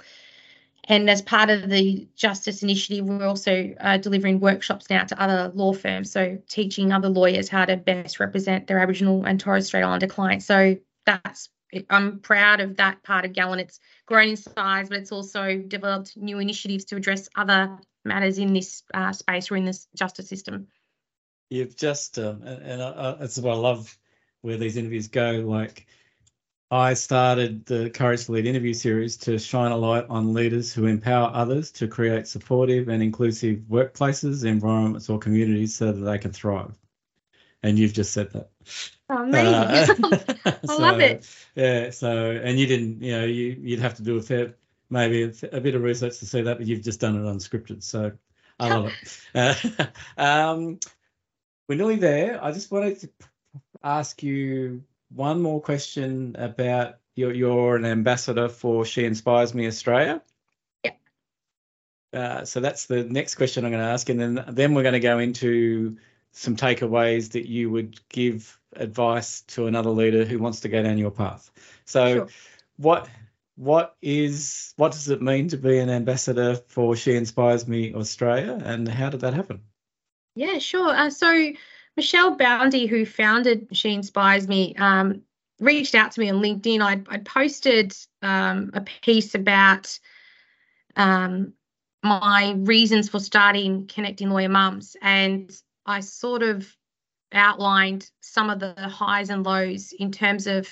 and 0.92 1.08
as 1.08 1.22
part 1.22 1.48
of 1.48 1.70
the 1.70 2.06
Justice 2.16 2.62
Initiative, 2.62 3.06
we're 3.06 3.26
also 3.26 3.74
uh, 3.80 3.96
delivering 3.96 4.40
workshops 4.40 4.90
now 4.90 5.04
to 5.04 5.18
other 5.18 5.50
law 5.54 5.72
firms, 5.72 6.12
so 6.12 6.36
teaching 6.50 6.92
other 6.92 7.08
lawyers 7.08 7.48
how 7.48 7.64
to 7.64 7.78
best 7.78 8.20
represent 8.20 8.66
their 8.66 8.78
Aboriginal 8.78 9.24
and 9.24 9.40
Torres 9.40 9.68
Strait 9.68 9.84
Islander 9.84 10.06
clients. 10.06 10.44
So 10.44 10.76
that's 11.06 11.48
I'm 11.88 12.18
proud 12.18 12.60
of 12.60 12.76
that 12.76 13.02
part 13.02 13.24
of 13.24 13.32
Gallant. 13.32 13.62
It's 13.62 13.80
grown 14.04 14.28
in 14.28 14.36
size, 14.36 14.90
but 14.90 14.98
it's 14.98 15.12
also 15.12 15.56
developed 15.56 16.14
new 16.14 16.38
initiatives 16.38 16.84
to 16.86 16.96
address 16.96 17.30
other 17.34 17.78
matters 18.04 18.38
in 18.38 18.52
this 18.52 18.82
uh, 18.92 19.12
space 19.12 19.50
or 19.50 19.56
in 19.56 19.64
this 19.64 19.88
justice 19.96 20.28
system. 20.28 20.66
You've 21.48 21.74
just, 21.74 22.18
um, 22.18 22.42
and, 22.42 22.62
and 22.62 22.82
I, 22.82 23.16
that's 23.18 23.38
what 23.38 23.54
I 23.54 23.56
love 23.56 23.96
where 24.42 24.58
these 24.58 24.76
interviews 24.76 25.08
go. 25.08 25.42
Like 25.46 25.86
I 26.72 26.94
started 26.94 27.66
the 27.66 27.90
Courage 27.90 28.24
to 28.24 28.32
Lead 28.32 28.46
interview 28.46 28.72
series 28.72 29.18
to 29.18 29.38
shine 29.38 29.72
a 29.72 29.76
light 29.76 30.06
on 30.08 30.32
leaders 30.32 30.72
who 30.72 30.86
empower 30.86 31.30
others 31.34 31.70
to 31.72 31.86
create 31.86 32.26
supportive 32.26 32.88
and 32.88 33.02
inclusive 33.02 33.58
workplaces, 33.68 34.46
environments, 34.46 35.10
or 35.10 35.18
communities 35.18 35.74
so 35.74 35.92
that 35.92 36.00
they 36.00 36.16
can 36.16 36.32
thrive. 36.32 36.74
And 37.62 37.78
you've 37.78 37.92
just 37.92 38.14
said 38.14 38.32
that. 38.32 38.48
Oh, 39.10 39.22
amazing. 39.22 40.02
Uh, 40.02 40.24
I 40.46 40.58
so, 40.66 40.78
love 40.78 41.00
it. 41.00 41.28
Yeah. 41.54 41.90
So, 41.90 42.30
and 42.30 42.58
you 42.58 42.66
didn't, 42.66 43.02
you 43.02 43.12
know, 43.12 43.26
you, 43.26 43.54
you'd 43.60 43.80
have 43.80 43.96
to 43.96 44.02
do 44.02 44.16
a 44.16 44.22
fair, 44.22 44.54
maybe 44.88 45.24
a, 45.24 45.32
a 45.52 45.60
bit 45.60 45.74
of 45.74 45.82
research 45.82 46.20
to 46.20 46.26
see 46.26 46.40
that, 46.40 46.56
but 46.56 46.66
you've 46.66 46.82
just 46.82 47.00
done 47.00 47.16
it 47.16 47.28
unscripted. 47.28 47.82
So 47.82 48.12
I 48.58 48.68
love 48.70 48.86
it. 48.86 49.20
Uh, 50.16 50.22
um, 50.22 50.80
we're 51.68 51.76
nearly 51.76 51.96
there. 51.96 52.42
I 52.42 52.50
just 52.50 52.70
wanted 52.70 52.98
to 53.00 53.10
ask 53.84 54.22
you 54.22 54.84
one 55.14 55.42
more 55.42 55.60
question 55.60 56.36
about 56.38 56.96
you're, 57.14 57.32
you're 57.32 57.76
an 57.76 57.84
ambassador 57.84 58.48
for 58.48 58.84
She 58.84 59.04
Inspires 59.04 59.54
Me 59.54 59.66
Australia. 59.66 60.22
Yeah. 60.84 60.92
Uh, 62.12 62.44
so 62.44 62.60
that's 62.60 62.86
the 62.86 63.04
next 63.04 63.34
question 63.34 63.64
I'm 63.64 63.70
going 63.70 63.82
to 63.82 63.90
ask, 63.90 64.08
and 64.08 64.20
then 64.20 64.44
then 64.48 64.74
we're 64.74 64.82
going 64.82 64.92
to 64.92 65.00
go 65.00 65.18
into 65.18 65.96
some 66.32 66.56
takeaways 66.56 67.32
that 67.32 67.46
you 67.46 67.70
would 67.70 68.00
give 68.08 68.58
advice 68.74 69.42
to 69.42 69.66
another 69.66 69.90
leader 69.90 70.24
who 70.24 70.38
wants 70.38 70.60
to 70.60 70.68
go 70.68 70.82
down 70.82 70.96
your 70.96 71.10
path. 71.10 71.50
So, 71.84 72.14
sure. 72.14 72.28
what 72.76 73.08
what 73.56 73.96
is 74.00 74.72
what 74.76 74.92
does 74.92 75.10
it 75.10 75.20
mean 75.20 75.48
to 75.48 75.58
be 75.58 75.78
an 75.78 75.90
ambassador 75.90 76.56
for 76.68 76.96
She 76.96 77.14
Inspires 77.14 77.68
Me 77.68 77.94
Australia, 77.94 78.58
and 78.64 78.88
how 78.88 79.10
did 79.10 79.20
that 79.20 79.34
happen? 79.34 79.60
Yeah, 80.34 80.58
sure. 80.58 80.88
Uh, 80.88 81.10
so 81.10 81.52
Michelle 81.96 82.36
Boundy, 82.36 82.86
who 82.86 83.04
founded 83.04 83.68
She 83.72 83.92
Inspires 83.92 84.48
Me, 84.48 84.74
um, 84.76 85.22
reached 85.60 85.94
out 85.94 86.12
to 86.12 86.20
me 86.20 86.30
on 86.30 86.42
LinkedIn. 86.42 86.80
I'd, 86.80 87.06
I'd 87.08 87.24
posted 87.24 87.94
um, 88.22 88.70
a 88.74 88.80
piece 89.02 89.34
about 89.34 89.98
um, 90.96 91.52
my 92.02 92.54
reasons 92.58 93.08
for 93.08 93.20
starting 93.20 93.86
Connecting 93.86 94.30
Lawyer 94.30 94.48
Mums, 94.48 94.96
and 95.02 95.50
I 95.86 96.00
sort 96.00 96.42
of 96.42 96.74
outlined 97.32 98.10
some 98.20 98.50
of 98.50 98.58
the 98.58 98.74
highs 98.74 99.30
and 99.30 99.44
lows 99.44 99.92
in 99.92 100.12
terms 100.12 100.46
of 100.46 100.68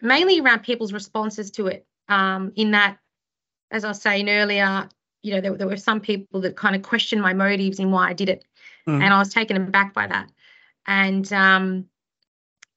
mainly 0.00 0.40
around 0.40 0.62
people's 0.62 0.92
responses 0.92 1.50
to 1.52 1.66
it. 1.66 1.86
Um, 2.08 2.52
in 2.56 2.70
that, 2.70 2.98
as 3.70 3.84
I 3.84 3.88
was 3.88 4.00
saying 4.00 4.30
earlier, 4.30 4.88
you 5.22 5.34
know, 5.34 5.40
there, 5.40 5.54
there 5.56 5.68
were 5.68 5.76
some 5.76 6.00
people 6.00 6.40
that 6.42 6.56
kind 6.56 6.74
of 6.74 6.82
questioned 6.82 7.20
my 7.20 7.34
motives 7.34 7.78
in 7.78 7.90
why 7.90 8.08
I 8.08 8.12
did 8.14 8.28
it 8.28 8.44
mm. 8.88 9.02
and 9.02 9.12
I 9.12 9.18
was 9.18 9.32
taken 9.32 9.56
aback 9.56 9.92
by 9.94 10.06
that. 10.06 10.30
And 10.86 11.30
um, 11.32 11.86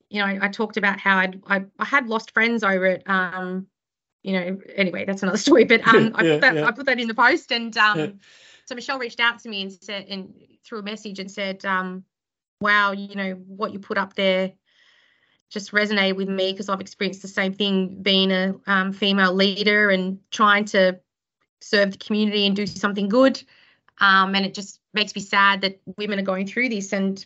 you 0.10 0.20
know, 0.20 0.26
I, 0.26 0.40
I 0.44 0.48
talked 0.50 0.78
about 0.78 1.00
how 1.00 1.18
I'd, 1.18 1.42
I, 1.48 1.64
I 1.80 1.86
had 1.86 2.08
lost 2.08 2.32
friends 2.32 2.64
over 2.64 2.86
it. 2.86 3.04
Um, 3.06 3.68
you 4.24 4.34
know, 4.34 4.60
anyway, 4.76 5.06
that's 5.06 5.24
another 5.24 5.38
story. 5.48 5.64
But 5.64 5.88
um, 5.88 6.12
I, 6.16 6.24
put 6.24 6.42
that, 6.42 6.56
yeah. 6.56 6.66
I 6.66 6.72
put 6.72 6.86
that 6.86 7.00
in 7.00 7.08
the 7.08 7.14
post, 7.14 7.52
and 7.52 7.76
um, 7.78 8.00
yeah. 8.00 8.08
so 8.66 8.76
Michelle 8.76 9.00
reached 9.00 9.20
out 9.20 9.40
to 9.40 9.50
me 9.50 9.62
and 9.64 9.72
said, 9.72 10.06
and 10.10 10.34
through 10.66 10.80
a 10.80 10.84
message 10.84 11.20
and 11.20 11.32
said, 11.32 11.64
um, 11.66 12.04
wow, 12.60 12.92
you 12.92 13.16
know, 13.16 13.32
what 13.48 13.72
you 13.72 13.80
put 13.80 13.98
up 13.98 14.14
there 14.16 14.52
just 15.50 15.72
resonated 15.72 16.16
with 16.16 16.30
me 16.30 16.54
because 16.54 16.70
I've 16.70 16.80
experienced 16.80 17.22
the 17.22 17.28
same 17.28 17.54
thing 17.54 18.02
being 18.02 18.32
a 18.32 18.56
um, 18.68 18.94
female 18.94 19.34
leader 19.34 19.90
and 19.90 20.18
trying 20.32 20.66
to 20.66 21.00
serve 21.60 21.92
the 21.92 21.98
community 21.98 22.48
and 22.48 22.56
do 22.56 22.66
something 22.66 23.10
good. 23.10 23.42
Um, 24.00 24.36
and 24.36 24.46
it 24.46 24.54
just 24.54 24.80
makes 24.94 25.16
me 25.16 25.22
sad 25.22 25.62
that 25.62 25.80
women 25.98 26.20
are 26.20 26.24
going 26.24 26.48
through 26.48 26.70
this. 26.70 26.94
And 26.94 27.24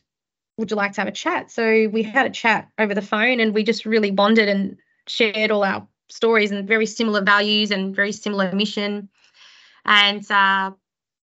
would 0.58 0.72
you 0.72 0.78
like 0.78 0.94
to 0.94 1.02
have 1.02 1.08
a 1.08 1.12
chat? 1.12 1.52
So 1.52 1.88
we 1.88 2.04
had 2.04 2.26
a 2.26 2.32
chat 2.32 2.70
over 2.78 2.94
the 2.94 3.02
phone 3.02 3.40
and 3.40 3.54
we 3.54 3.64
just 3.64 3.86
really 3.86 4.12
bonded 4.12 4.50
and 4.50 4.78
shared 5.08 5.52
all 5.52 5.64
our 5.64 5.88
stories 6.10 6.52
and 6.52 6.68
very 6.68 6.86
similar 6.86 7.22
values 7.22 7.72
and 7.72 7.96
very 7.96 8.12
similar 8.12 8.52
mission. 8.54 9.10
And 9.86 10.30
uh, 10.32 10.72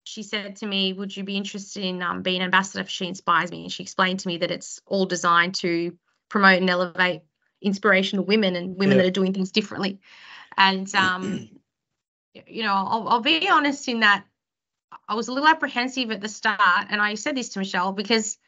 she 0.04 0.22
said 0.22 0.56
to 0.56 0.66
me, 0.66 0.92
Would 0.92 1.16
you 1.16 1.24
be 1.24 1.36
interested 1.36 1.84
in 1.84 2.02
um, 2.02 2.22
being 2.22 2.40
an 2.40 2.44
ambassador 2.44 2.84
for 2.84 2.90
She 2.90 3.06
Inspires 3.06 3.50
Me? 3.50 3.62
And 3.62 3.72
she 3.72 3.82
explained 3.82 4.20
to 4.20 4.28
me 4.28 4.38
that 4.38 4.50
it's 4.50 4.80
all 4.86 5.06
designed 5.06 5.56
to 5.56 5.96
promote 6.28 6.60
and 6.60 6.70
elevate 6.70 7.22
inspirational 7.62 8.24
women 8.24 8.56
and 8.56 8.76
women 8.76 8.96
yeah. 8.96 9.02
that 9.02 9.08
are 9.08 9.12
doing 9.12 9.32
things 9.32 9.50
differently. 9.50 10.00
And 10.56 10.92
um, 10.94 11.50
you 12.46 12.62
know, 12.62 12.72
I'll, 12.72 13.08
I'll 13.08 13.20
be 13.20 13.48
honest 13.48 13.88
in 13.88 14.00
that 14.00 14.24
I 15.08 15.14
was 15.14 15.28
a 15.28 15.32
little 15.32 15.48
apprehensive 15.48 16.10
at 16.10 16.20
the 16.20 16.28
start, 16.28 16.86
and 16.90 17.00
I 17.00 17.14
said 17.14 17.36
this 17.36 17.50
to 17.50 17.58
Michelle 17.58 17.92
because 17.92 18.38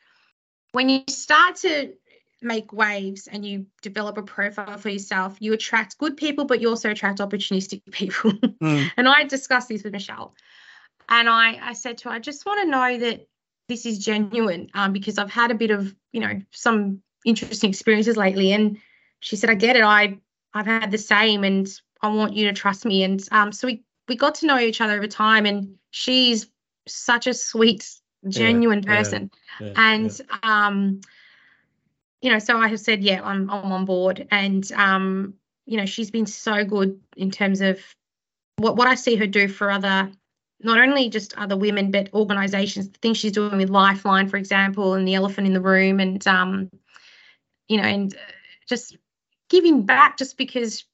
when 0.73 0.89
you 0.89 1.03
start 1.09 1.57
to 1.57 1.93
make 2.41 2.73
waves 2.73 3.27
and 3.27 3.45
you 3.45 3.67
develop 3.83 4.17
a 4.19 4.23
profile 4.23 4.79
for 4.79 4.89
yourself, 4.89 5.37
you 5.41 5.53
attract 5.53 5.99
good 5.99 6.17
people, 6.17 6.45
but 6.45 6.61
you 6.61 6.69
also 6.69 6.91
attract 6.91 7.19
opportunistic 7.19 7.83
people. 7.91 8.33
Mm. 8.33 8.91
and 8.97 9.09
I 9.09 9.25
discussed 9.25 9.69
this 9.69 9.83
with 9.83 9.93
Michelle. 9.93 10.35
And 11.09 11.29
I, 11.29 11.59
I 11.63 11.73
said 11.73 11.99
to 11.99 12.09
her, 12.11 12.15
I 12.15 12.19
just 12.19 12.45
want 12.45 12.61
to 12.61 12.71
know 12.71 12.99
that 12.99 13.27
this 13.69 13.87
is 13.87 13.99
genuine 13.99 14.71
um, 14.75 14.93
because 14.93 15.19
I've 15.19 15.31
had 15.31 15.51
a 15.51 15.55
bit 15.55 15.71
of, 15.71 15.95
you 16.13 16.21
know, 16.21 16.41
some 16.51 17.03
interesting 17.25 17.71
experiences 17.71 18.17
lately. 18.17 18.53
And 18.53 18.79
she 19.21 19.37
said, 19.37 19.51
I 19.51 19.55
get 19.55 19.77
it. 19.77 19.83
I 19.83 20.19
I've 20.55 20.67
had 20.67 20.91
the 20.91 20.99
same 20.99 21.45
and 21.45 21.69
I 22.01 22.09
want 22.09 22.35
you 22.35 22.47
to 22.47 22.53
trust 22.53 22.85
me. 22.85 23.05
And 23.05 23.23
um, 23.31 23.53
so 23.53 23.67
we 23.67 23.83
we 24.09 24.17
got 24.17 24.37
to 24.37 24.47
know 24.47 24.59
each 24.59 24.81
other 24.81 24.95
over 24.95 25.07
time 25.07 25.45
and 25.45 25.77
she's 25.91 26.47
such 26.87 27.27
a 27.27 27.35
sweet, 27.35 27.89
genuine 28.29 28.83
yeah, 28.83 28.97
person. 28.97 29.31
Yeah, 29.61 29.73
and 29.77 30.21
um, 30.43 31.01
you 32.21 32.33
know, 32.33 32.39
so 32.39 32.59
I 32.59 32.69
have 32.69 32.81
said, 32.81 33.03
yeah, 33.03 33.21
I'm 33.23 33.51
I'm 33.51 33.73
on 33.73 33.85
board. 33.85 34.27
And 34.31 34.71
um, 34.73 35.35
you 35.67 35.77
know, 35.77 35.87
she's 35.87 36.11
been 36.11 36.27
so 36.27 36.65
good 36.65 37.01
in 37.17 37.31
terms 37.31 37.61
of 37.61 37.81
what 38.57 38.77
what 38.77 38.89
I 38.89 38.95
see 38.95 39.17
her 39.17 39.27
do 39.27 39.49
for 39.49 39.71
other 39.71 40.11
not 40.61 40.81
only 40.81 41.09
just 41.09 41.39
other 41.39 41.57
women 41.57 41.93
but 41.93 42.13
organizations 42.13 42.89
the 42.89 42.99
things 42.99 43.17
she's 43.17 43.31
doing 43.31 43.59
with 43.59 43.71
lifeline 43.71 44.29
for 44.29 44.39
example 44.39 44.95
and 44.95 45.07
the 45.07 45.15
elephant 45.15 45.47
in 45.47 45.53
the 45.53 45.61
room 45.61 46.01
and 46.01 46.27
um 46.27 46.69
you 47.69 47.77
know, 47.77 47.85
and 47.85 48.15
just 48.69 48.97
giving 49.49 49.83
back 49.83 50.19
just 50.19 50.37
because 50.37 50.85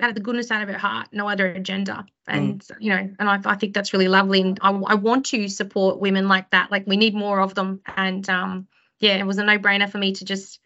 out 0.00 0.08
of 0.08 0.14
the 0.14 0.20
goodness 0.20 0.50
out 0.50 0.62
of 0.62 0.68
her 0.68 0.78
heart, 0.78 1.08
no 1.12 1.28
other 1.28 1.46
agenda. 1.46 2.04
Mm. 2.28 2.34
And, 2.34 2.60
mm. 2.60 2.76
you 2.80 2.90
know, 2.90 3.10
and 3.18 3.28
I, 3.28 3.38
I, 3.44 3.56
think 3.56 3.74
that's 3.74 3.92
really 3.92 4.08
lovely. 4.08 4.40
And 4.40 4.58
I, 4.62 4.70
I, 4.70 4.94
want 4.94 5.26
to 5.26 5.48
support 5.48 6.00
women 6.00 6.28
like 6.28 6.50
that. 6.50 6.70
Like 6.70 6.86
we 6.86 6.96
need 6.96 7.14
more 7.14 7.40
of 7.40 7.54
them. 7.54 7.80
And 7.96 8.28
um, 8.28 8.66
yeah, 8.98 9.16
it 9.16 9.26
was 9.26 9.38
a 9.38 9.44
no 9.44 9.58
brainer 9.58 9.90
for 9.90 9.98
me 9.98 10.12
to 10.14 10.24
just 10.24 10.60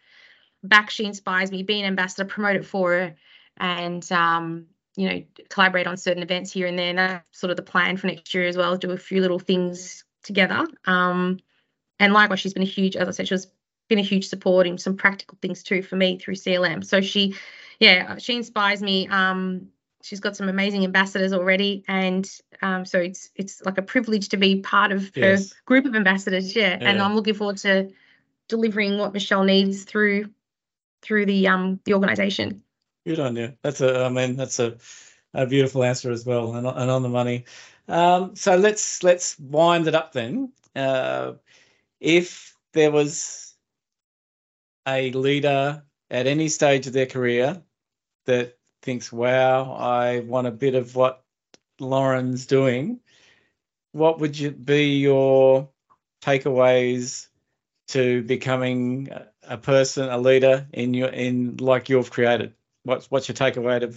back 0.63 0.89
She 0.89 1.05
Inspires 1.05 1.51
Me, 1.51 1.63
be 1.63 1.79
an 1.79 1.85
ambassador, 1.85 2.25
promote 2.25 2.55
it 2.55 2.65
for 2.65 2.91
her, 2.91 3.15
and, 3.57 4.09
um, 4.11 4.67
you 4.95 5.09
know, 5.09 5.23
collaborate 5.49 5.87
on 5.87 5.97
certain 5.97 6.23
events 6.23 6.51
here 6.51 6.67
and 6.67 6.77
there. 6.77 6.89
And 6.89 6.97
that's 6.97 7.39
sort 7.39 7.51
of 7.51 7.57
the 7.57 7.63
plan 7.63 7.97
for 7.97 8.07
next 8.07 8.33
year 8.33 8.47
as 8.47 8.57
well, 8.57 8.77
do 8.77 8.91
a 8.91 8.97
few 8.97 9.21
little 9.21 9.39
things 9.39 10.03
together. 10.23 10.65
Um, 10.85 11.39
and 11.99 12.13
likewise, 12.13 12.39
she's 12.39 12.53
been 12.53 12.63
a 12.63 12.65
huge, 12.65 12.95
as 12.95 13.07
I 13.07 13.11
said, 13.11 13.27
she's 13.27 13.47
been 13.87 13.99
a 13.99 14.03
huge 14.03 14.27
support 14.27 14.67
in 14.67 14.77
some 14.77 14.97
practical 14.97 15.37
things 15.41 15.63
too 15.63 15.81
for 15.81 15.95
me 15.95 16.17
through 16.17 16.35
CLM. 16.35 16.85
So 16.85 17.01
she, 17.01 17.35
yeah, 17.79 18.17
she 18.17 18.35
inspires 18.35 18.81
me. 18.81 19.07
Um, 19.07 19.69
she's 20.01 20.19
got 20.19 20.35
some 20.35 20.49
amazing 20.49 20.83
ambassadors 20.83 21.33
already, 21.33 21.83
and 21.87 22.29
um, 22.61 22.85
so 22.85 22.99
it's 22.99 23.29
it's 23.35 23.61
like 23.65 23.77
a 23.77 23.81
privilege 23.81 24.29
to 24.29 24.37
be 24.37 24.61
part 24.61 24.91
of 24.91 25.15
yes. 25.15 25.51
her 25.51 25.55
group 25.65 25.85
of 25.85 25.95
ambassadors. 25.95 26.55
Yeah. 26.55 26.77
yeah, 26.81 26.89
and 26.89 27.01
I'm 27.01 27.15
looking 27.15 27.33
forward 27.33 27.57
to 27.57 27.89
delivering 28.47 28.97
what 28.97 29.13
Michelle 29.13 29.43
needs 29.43 29.83
through 29.83 30.29
through 31.01 31.25
the 31.25 31.47
um 31.47 31.79
the 31.85 31.93
organisation. 31.93 32.63
Good 33.05 33.19
on 33.19 33.35
you. 33.35 33.53
That's 33.61 33.81
a, 33.81 34.03
I 34.03 34.09
mean, 34.09 34.35
that's 34.35 34.59
a, 34.59 34.77
a 35.33 35.45
beautiful 35.45 35.83
answer 35.83 36.11
as 36.11 36.25
well, 36.25 36.55
and, 36.55 36.67
and 36.67 36.91
on 36.91 37.03
the 37.03 37.09
money. 37.09 37.45
Um, 37.87 38.35
so 38.35 38.55
let's 38.55 39.03
let's 39.03 39.39
wind 39.39 39.87
it 39.87 39.95
up 39.95 40.11
then. 40.11 40.51
Uh, 40.75 41.33
if 41.99 42.55
there 42.73 42.91
was 42.91 43.55
a 44.87 45.11
leader 45.11 45.83
at 46.09 46.27
any 46.27 46.47
stage 46.47 46.87
of 46.87 46.93
their 46.93 47.05
career 47.05 47.61
that 48.27 48.57
thinks, 48.81 49.11
wow, 49.11 49.73
I 49.73 50.19
want 50.19 50.47
a 50.47 50.51
bit 50.51 50.75
of 50.75 50.95
what 50.95 51.23
Lauren's 51.79 52.45
doing, 52.45 52.99
what 53.91 54.19
would 54.19 54.37
you 54.37 54.51
be 54.51 54.99
your 54.99 55.69
takeaways 56.21 57.27
to 57.89 58.21
becoming 58.23 59.09
a 59.43 59.57
person, 59.57 60.09
a 60.09 60.17
leader 60.17 60.67
in 60.73 60.93
your 60.93 61.09
in 61.09 61.57
like 61.57 61.89
you've 61.89 62.11
created? 62.11 62.53
What's 62.83 63.09
what's 63.09 63.27
your 63.27 63.35
takeaway 63.35 63.79
to 63.79 63.93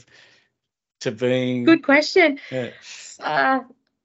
to 1.02 1.12
being? 1.12 1.65
Good 1.65 1.85
question. 1.85 2.39
Yeah. 2.51 2.70
Uh, 3.19 3.61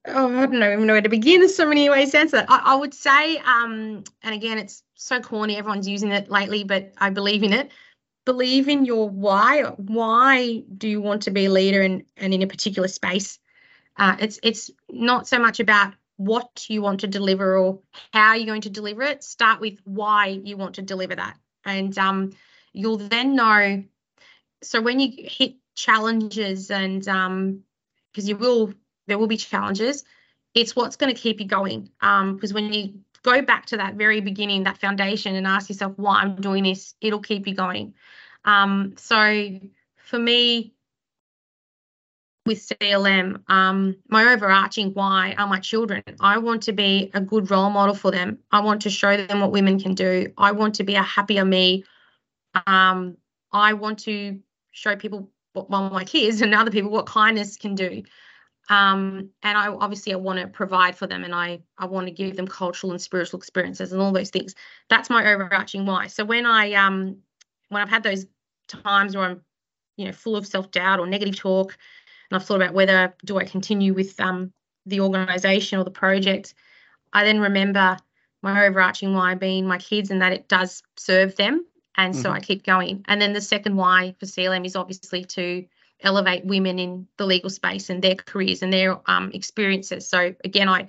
oh, 0.06 0.38
I 0.38 0.46
don't 0.46 0.58
know, 0.58 0.72
even 0.72 0.86
know 0.86 0.92
where 0.92 1.02
to 1.02 1.08
begin. 1.08 1.40
There's 1.40 1.56
so 1.56 1.66
many 1.66 1.88
ways 1.88 2.12
to 2.12 2.18
answer 2.18 2.36
that. 2.38 2.50
I, 2.50 2.72
I 2.72 2.74
would 2.76 2.94
say, 2.94 3.38
um, 3.38 4.04
and 4.22 4.34
again, 4.34 4.58
it's 4.58 4.82
so 4.94 5.20
corny. 5.20 5.56
Everyone's 5.56 5.88
using 5.88 6.10
it 6.10 6.30
lately, 6.30 6.64
but 6.64 6.92
I 6.98 7.10
believe 7.10 7.42
in 7.42 7.52
it. 7.52 7.70
Believe 8.26 8.68
in 8.68 8.84
your 8.84 9.08
why. 9.08 9.62
Why 9.62 10.62
do 10.76 10.88
you 10.88 11.00
want 11.00 11.22
to 11.22 11.30
be 11.30 11.46
a 11.46 11.50
leader 11.50 11.80
and, 11.80 12.04
and 12.18 12.34
in 12.34 12.42
a 12.42 12.46
particular 12.46 12.88
space? 12.88 13.38
Uh, 13.96 14.16
it's 14.20 14.38
it's 14.42 14.70
not 14.90 15.26
so 15.26 15.38
much 15.38 15.60
about 15.60 15.94
what 16.16 16.66
you 16.68 16.82
want 16.82 17.00
to 17.00 17.06
deliver 17.06 17.56
or 17.56 17.80
how 18.12 18.34
you're 18.34 18.46
going 18.46 18.62
to 18.62 18.70
deliver 18.70 19.02
it. 19.02 19.24
Start 19.24 19.60
with 19.60 19.78
why 19.84 20.26
you 20.26 20.58
want 20.58 20.74
to 20.74 20.82
deliver 20.82 21.14
that, 21.14 21.38
and 21.64 21.96
um, 21.98 22.32
you'll 22.74 22.98
then 22.98 23.34
know. 23.34 23.84
So 24.62 24.82
when 24.82 25.00
you 25.00 25.12
hit 25.16 25.54
challenges 25.74 26.70
and 26.70 27.06
um, 27.08 27.62
because 28.12 28.28
you 28.28 28.36
will 28.36 28.74
there 29.06 29.18
will 29.18 29.28
be 29.28 29.36
challenges. 29.36 30.04
It's 30.54 30.74
what's 30.74 30.96
going 30.96 31.14
to 31.14 31.20
keep 31.20 31.38
you 31.38 31.46
going. 31.46 31.90
Um, 32.00 32.34
because 32.34 32.52
when 32.52 32.72
you 32.72 33.00
go 33.26 33.42
back 33.42 33.66
to 33.66 33.76
that 33.76 33.94
very 33.94 34.20
beginning, 34.20 34.62
that 34.62 34.78
foundation, 34.78 35.34
and 35.34 35.46
ask 35.46 35.68
yourself 35.68 35.92
why 35.96 36.20
I'm 36.20 36.36
doing 36.36 36.62
this, 36.62 36.94
it'll 37.00 37.20
keep 37.20 37.46
you 37.46 37.54
going. 37.54 37.94
Um, 38.44 38.94
so 38.96 39.58
for 39.96 40.18
me, 40.18 40.72
with 42.46 42.64
CLM, 42.68 43.42
um, 43.50 43.96
my 44.08 44.32
overarching 44.32 44.94
why 44.94 45.34
are 45.36 45.48
my 45.48 45.58
children. 45.58 46.04
I 46.20 46.38
want 46.38 46.62
to 46.64 46.72
be 46.72 47.10
a 47.12 47.20
good 47.20 47.50
role 47.50 47.70
model 47.70 47.96
for 47.96 48.12
them. 48.12 48.38
I 48.52 48.60
want 48.60 48.82
to 48.82 48.90
show 48.90 49.16
them 49.16 49.40
what 49.40 49.50
women 49.50 49.80
can 49.80 49.96
do. 49.96 50.32
I 50.38 50.52
want 50.52 50.76
to 50.76 50.84
be 50.84 50.94
a 50.94 51.02
happier 51.02 51.44
me. 51.44 51.84
Um, 52.68 53.16
I 53.50 53.72
want 53.72 53.98
to 54.00 54.38
show 54.70 54.94
people, 54.94 55.28
well, 55.54 55.90
my 55.90 56.04
kids 56.04 56.40
and 56.40 56.54
other 56.54 56.70
people, 56.70 56.92
what 56.92 57.06
kindness 57.06 57.56
can 57.56 57.74
do 57.74 58.04
um, 58.68 59.30
and 59.42 59.56
I 59.56 59.68
obviously 59.68 60.12
I 60.12 60.16
want 60.16 60.40
to 60.40 60.48
provide 60.48 60.96
for 60.96 61.06
them, 61.06 61.24
and 61.24 61.34
I 61.34 61.60
I 61.78 61.86
want 61.86 62.06
to 62.08 62.12
give 62.12 62.36
them 62.36 62.48
cultural 62.48 62.92
and 62.92 63.00
spiritual 63.00 63.38
experiences 63.38 63.92
and 63.92 64.02
all 64.02 64.12
those 64.12 64.30
things. 64.30 64.54
That's 64.88 65.08
my 65.08 65.32
overarching 65.32 65.86
why. 65.86 66.08
So 66.08 66.24
when 66.24 66.46
I 66.46 66.72
um 66.72 67.18
when 67.68 67.82
I've 67.82 67.88
had 67.88 68.02
those 68.02 68.26
times 68.66 69.16
where 69.16 69.24
I'm 69.26 69.42
you 69.96 70.06
know 70.06 70.12
full 70.12 70.36
of 70.36 70.46
self 70.46 70.70
doubt 70.72 70.98
or 70.98 71.06
negative 71.06 71.36
talk, 71.36 71.76
and 72.30 72.36
I've 72.40 72.46
thought 72.46 72.56
about 72.56 72.74
whether 72.74 73.14
do 73.24 73.38
I 73.38 73.44
continue 73.44 73.94
with 73.94 74.18
um 74.20 74.52
the 74.84 75.00
organisation 75.00 75.78
or 75.78 75.84
the 75.84 75.90
project, 75.90 76.54
I 77.12 77.24
then 77.24 77.40
remember 77.40 77.96
my 78.42 78.66
overarching 78.66 79.14
why 79.14 79.34
being 79.34 79.66
my 79.66 79.78
kids 79.78 80.10
and 80.10 80.22
that 80.22 80.32
it 80.32 80.48
does 80.48 80.82
serve 80.96 81.36
them, 81.36 81.64
and 81.96 82.14
mm-hmm. 82.14 82.22
so 82.22 82.30
I 82.30 82.40
keep 82.40 82.64
going. 82.64 83.04
And 83.06 83.22
then 83.22 83.32
the 83.32 83.40
second 83.40 83.76
why 83.76 84.16
for 84.18 84.26
CLM 84.26 84.66
is 84.66 84.74
obviously 84.74 85.24
to 85.24 85.64
elevate 86.02 86.44
women 86.44 86.78
in 86.78 87.08
the 87.16 87.26
legal 87.26 87.50
space 87.50 87.90
and 87.90 88.02
their 88.02 88.14
careers 88.14 88.62
and 88.62 88.72
their 88.72 88.98
um, 89.10 89.30
experiences. 89.32 90.08
So 90.08 90.34
again, 90.44 90.68
I 90.68 90.88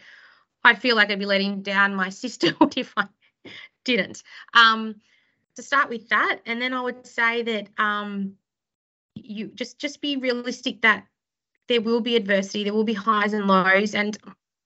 I 0.64 0.76
feel 0.76 0.96
like 0.96 1.12
I'd 1.12 1.20
be 1.20 1.26
letting 1.26 1.62
down 1.62 1.96
my 1.96 2.10
sister 2.24 2.56
if 2.76 2.94
I 2.98 3.08
didn't. 3.86 4.24
Um, 4.54 4.96
to 5.56 5.64
start 5.64 5.90
with 5.90 6.10
that, 6.10 6.40
and 6.46 6.62
then 6.62 6.74
I 6.74 6.82
would 6.82 7.08
say 7.08 7.42
that 7.42 7.68
um, 7.78 8.34
you 9.16 9.48
just 9.48 9.80
just 9.80 10.02
be 10.02 10.18
realistic 10.18 10.82
that 10.82 11.06
there 11.68 11.82
will 11.82 12.02
be 12.02 12.16
adversity, 12.16 12.64
there 12.64 12.74
will 12.74 12.84
be 12.84 12.94
highs 12.94 13.34
and 13.34 13.48
lows, 13.48 13.96
and 13.96 14.18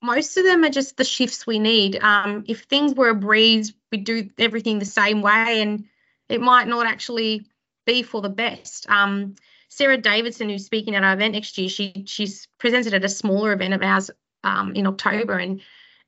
most 0.02 0.36
of 0.36 0.44
them 0.44 0.64
are 0.64 0.70
just 0.70 0.96
the 0.96 1.04
shifts 1.04 1.46
we 1.46 1.58
need. 1.58 1.96
Um, 2.02 2.44
if 2.46 2.62
things 2.64 2.94
were 2.94 3.08
a 3.08 3.14
breeze, 3.14 3.72
we'd 3.90 4.04
do 4.04 4.28
everything 4.38 4.78
the 4.78 4.84
same 4.84 5.22
way, 5.22 5.62
and 5.62 5.84
it 6.28 6.40
might 6.40 6.68
not 6.68 6.86
actually 6.86 7.46
be 7.86 8.02
for 8.02 8.20
the 8.20 8.28
best. 8.28 8.88
Um, 8.88 9.36
Sarah 9.74 9.96
Davidson, 9.96 10.50
who's 10.50 10.66
speaking 10.66 10.96
at 10.96 11.02
our 11.02 11.14
event 11.14 11.32
next 11.32 11.56
year, 11.56 11.70
she 11.70 12.04
she's 12.06 12.46
presented 12.58 12.92
at 12.92 13.04
a 13.04 13.08
smaller 13.08 13.54
event 13.54 13.72
of 13.72 13.82
ours 13.82 14.10
um, 14.44 14.74
in 14.74 14.86
October, 14.86 15.38
and 15.38 15.62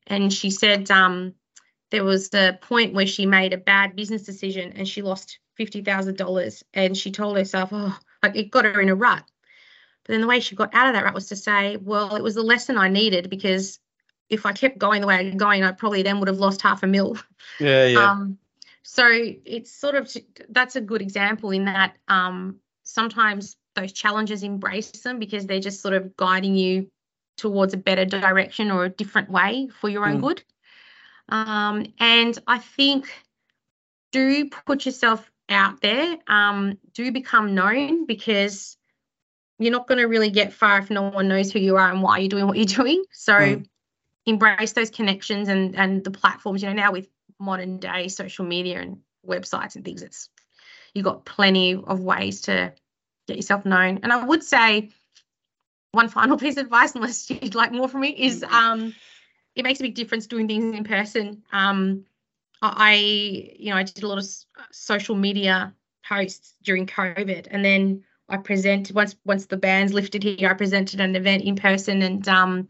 and 0.05 0.31
she 0.31 0.51
said 0.51 0.91
um, 0.91 1.33
there 1.89 2.03
was 2.03 2.31
a 2.35 2.59
point 2.61 2.93
where 2.93 3.07
she 3.07 3.25
made 3.25 3.53
a 3.53 3.57
bad 3.57 3.95
business 3.95 4.21
decision 4.21 4.73
and 4.75 4.87
she 4.87 5.01
lost 5.01 5.39
$50,000 5.59 6.63
and 6.75 6.95
she 6.95 7.11
told 7.11 7.37
herself, 7.37 7.69
oh, 7.71 7.97
like 8.21 8.35
it 8.35 8.51
got 8.51 8.65
her 8.65 8.81
in 8.81 8.89
a 8.89 8.95
rut. 8.95 9.23
But 10.03 10.13
then 10.13 10.21
the 10.21 10.27
way 10.27 10.41
she 10.41 10.55
got 10.55 10.75
out 10.75 10.87
of 10.87 10.93
that 10.93 11.03
rut 11.03 11.15
was 11.15 11.29
to 11.29 11.35
say, 11.35 11.77
well, 11.77 12.15
it 12.15 12.21
was 12.21 12.35
the 12.35 12.43
lesson 12.43 12.77
I 12.77 12.89
needed 12.89 13.31
because 13.31 13.79
if 14.29 14.45
I 14.45 14.51
kept 14.51 14.77
going 14.77 15.01
the 15.01 15.07
way 15.07 15.15
I'm 15.15 15.37
going, 15.37 15.63
I 15.63 15.71
probably 15.71 16.03
then 16.03 16.19
would 16.19 16.27
have 16.27 16.37
lost 16.37 16.61
half 16.61 16.83
a 16.83 16.87
mil. 16.87 17.17
Yeah, 17.59 17.85
yeah. 17.85 18.11
Um, 18.11 18.37
so 18.83 19.07
it's 19.09 19.71
sort 19.71 19.95
of 19.95 20.11
that's 20.49 20.75
a 20.75 20.81
good 20.81 21.01
example 21.01 21.49
in 21.49 21.65
that 21.65 21.95
um, 22.07 22.59
sometimes 22.95 23.57
those 23.75 23.91
challenges 23.91 24.41
embrace 24.41 24.89
them 25.01 25.19
because 25.19 25.45
they're 25.45 25.59
just 25.59 25.81
sort 25.81 25.93
of 25.93 26.15
guiding 26.15 26.55
you 26.55 26.89
towards 27.37 27.73
a 27.73 27.77
better 27.77 28.05
direction 28.05 28.71
or 28.71 28.85
a 28.85 28.89
different 28.89 29.29
way 29.29 29.67
for 29.79 29.89
your 29.89 30.05
own 30.05 30.17
Mm. 30.17 30.21
good. 30.21 30.43
Um, 31.27 31.93
and 31.99 32.39
I 32.47 32.59
think 32.59 33.11
do 34.13 34.49
put 34.49 34.85
yourself 34.85 35.29
out 35.49 35.81
there, 35.81 36.17
um, 36.27 36.77
do 36.93 37.11
become 37.11 37.53
known 37.53 38.05
because 38.05 38.77
you're 39.59 39.73
not 39.73 39.87
going 39.87 39.97
to 39.99 40.05
really 40.05 40.29
get 40.29 40.53
far 40.53 40.79
if 40.79 40.89
no 40.89 41.09
one 41.09 41.27
knows 41.27 41.51
who 41.51 41.59
you 41.59 41.75
are 41.75 41.91
and 41.91 42.01
why 42.01 42.19
you're 42.19 42.29
doing 42.29 42.47
what 42.47 42.57
you're 42.57 42.65
doing. 42.83 43.03
So 43.11 43.33
Mm. 43.33 43.65
embrace 44.25 44.71
those 44.73 44.89
connections 44.89 45.49
and 45.49 45.75
and 45.75 46.03
the 46.03 46.11
platforms. 46.11 46.61
You 46.63 46.69
know, 46.69 46.75
now 46.75 46.91
with 46.93 47.09
modern 47.39 47.77
day 47.79 48.07
social 48.07 48.45
media 48.45 48.79
and 48.79 48.99
websites 49.27 49.75
and 49.75 49.83
things, 49.83 50.01
it's 50.01 50.29
you've 50.93 51.05
got 51.05 51.25
plenty 51.25 51.75
of 51.75 51.99
ways 51.99 52.41
to 52.41 52.73
get 53.27 53.37
yourself 53.37 53.65
known. 53.65 53.99
And 54.03 54.11
I 54.11 54.23
would 54.23 54.43
say 54.43 54.89
one 55.91 56.09
final 56.09 56.37
piece 56.43 56.57
of 56.57 56.65
advice, 56.65 56.95
unless 56.95 57.29
you'd 57.29 57.55
like 57.55 57.71
more 57.71 57.87
from 57.87 58.01
me, 58.01 58.09
is 58.09 58.43
um, 58.43 58.93
it 59.55 59.63
makes 59.63 59.79
a 59.79 59.83
big 59.83 59.95
difference 59.95 60.27
doing 60.27 60.47
things 60.47 60.75
in 60.75 60.83
person. 60.83 61.43
Um, 61.51 62.05
I, 62.61 62.95
you 63.59 63.69
know, 63.69 63.77
I 63.77 63.83
did 63.83 64.03
a 64.03 64.07
lot 64.07 64.17
of 64.17 64.25
social 64.71 65.15
media 65.15 65.73
posts 66.07 66.53
during 66.63 66.87
COVID, 66.87 67.47
and 67.49 67.63
then 67.63 68.03
I 68.29 68.37
presented 68.37 68.95
once 68.95 69.15
once 69.25 69.45
the 69.45 69.57
bands 69.57 69.93
lifted 69.93 70.23
here. 70.23 70.49
I 70.49 70.53
presented 70.53 70.99
an 70.99 71.15
event 71.15 71.43
in 71.43 71.55
person, 71.55 72.01
and 72.01 72.27
um, 72.27 72.67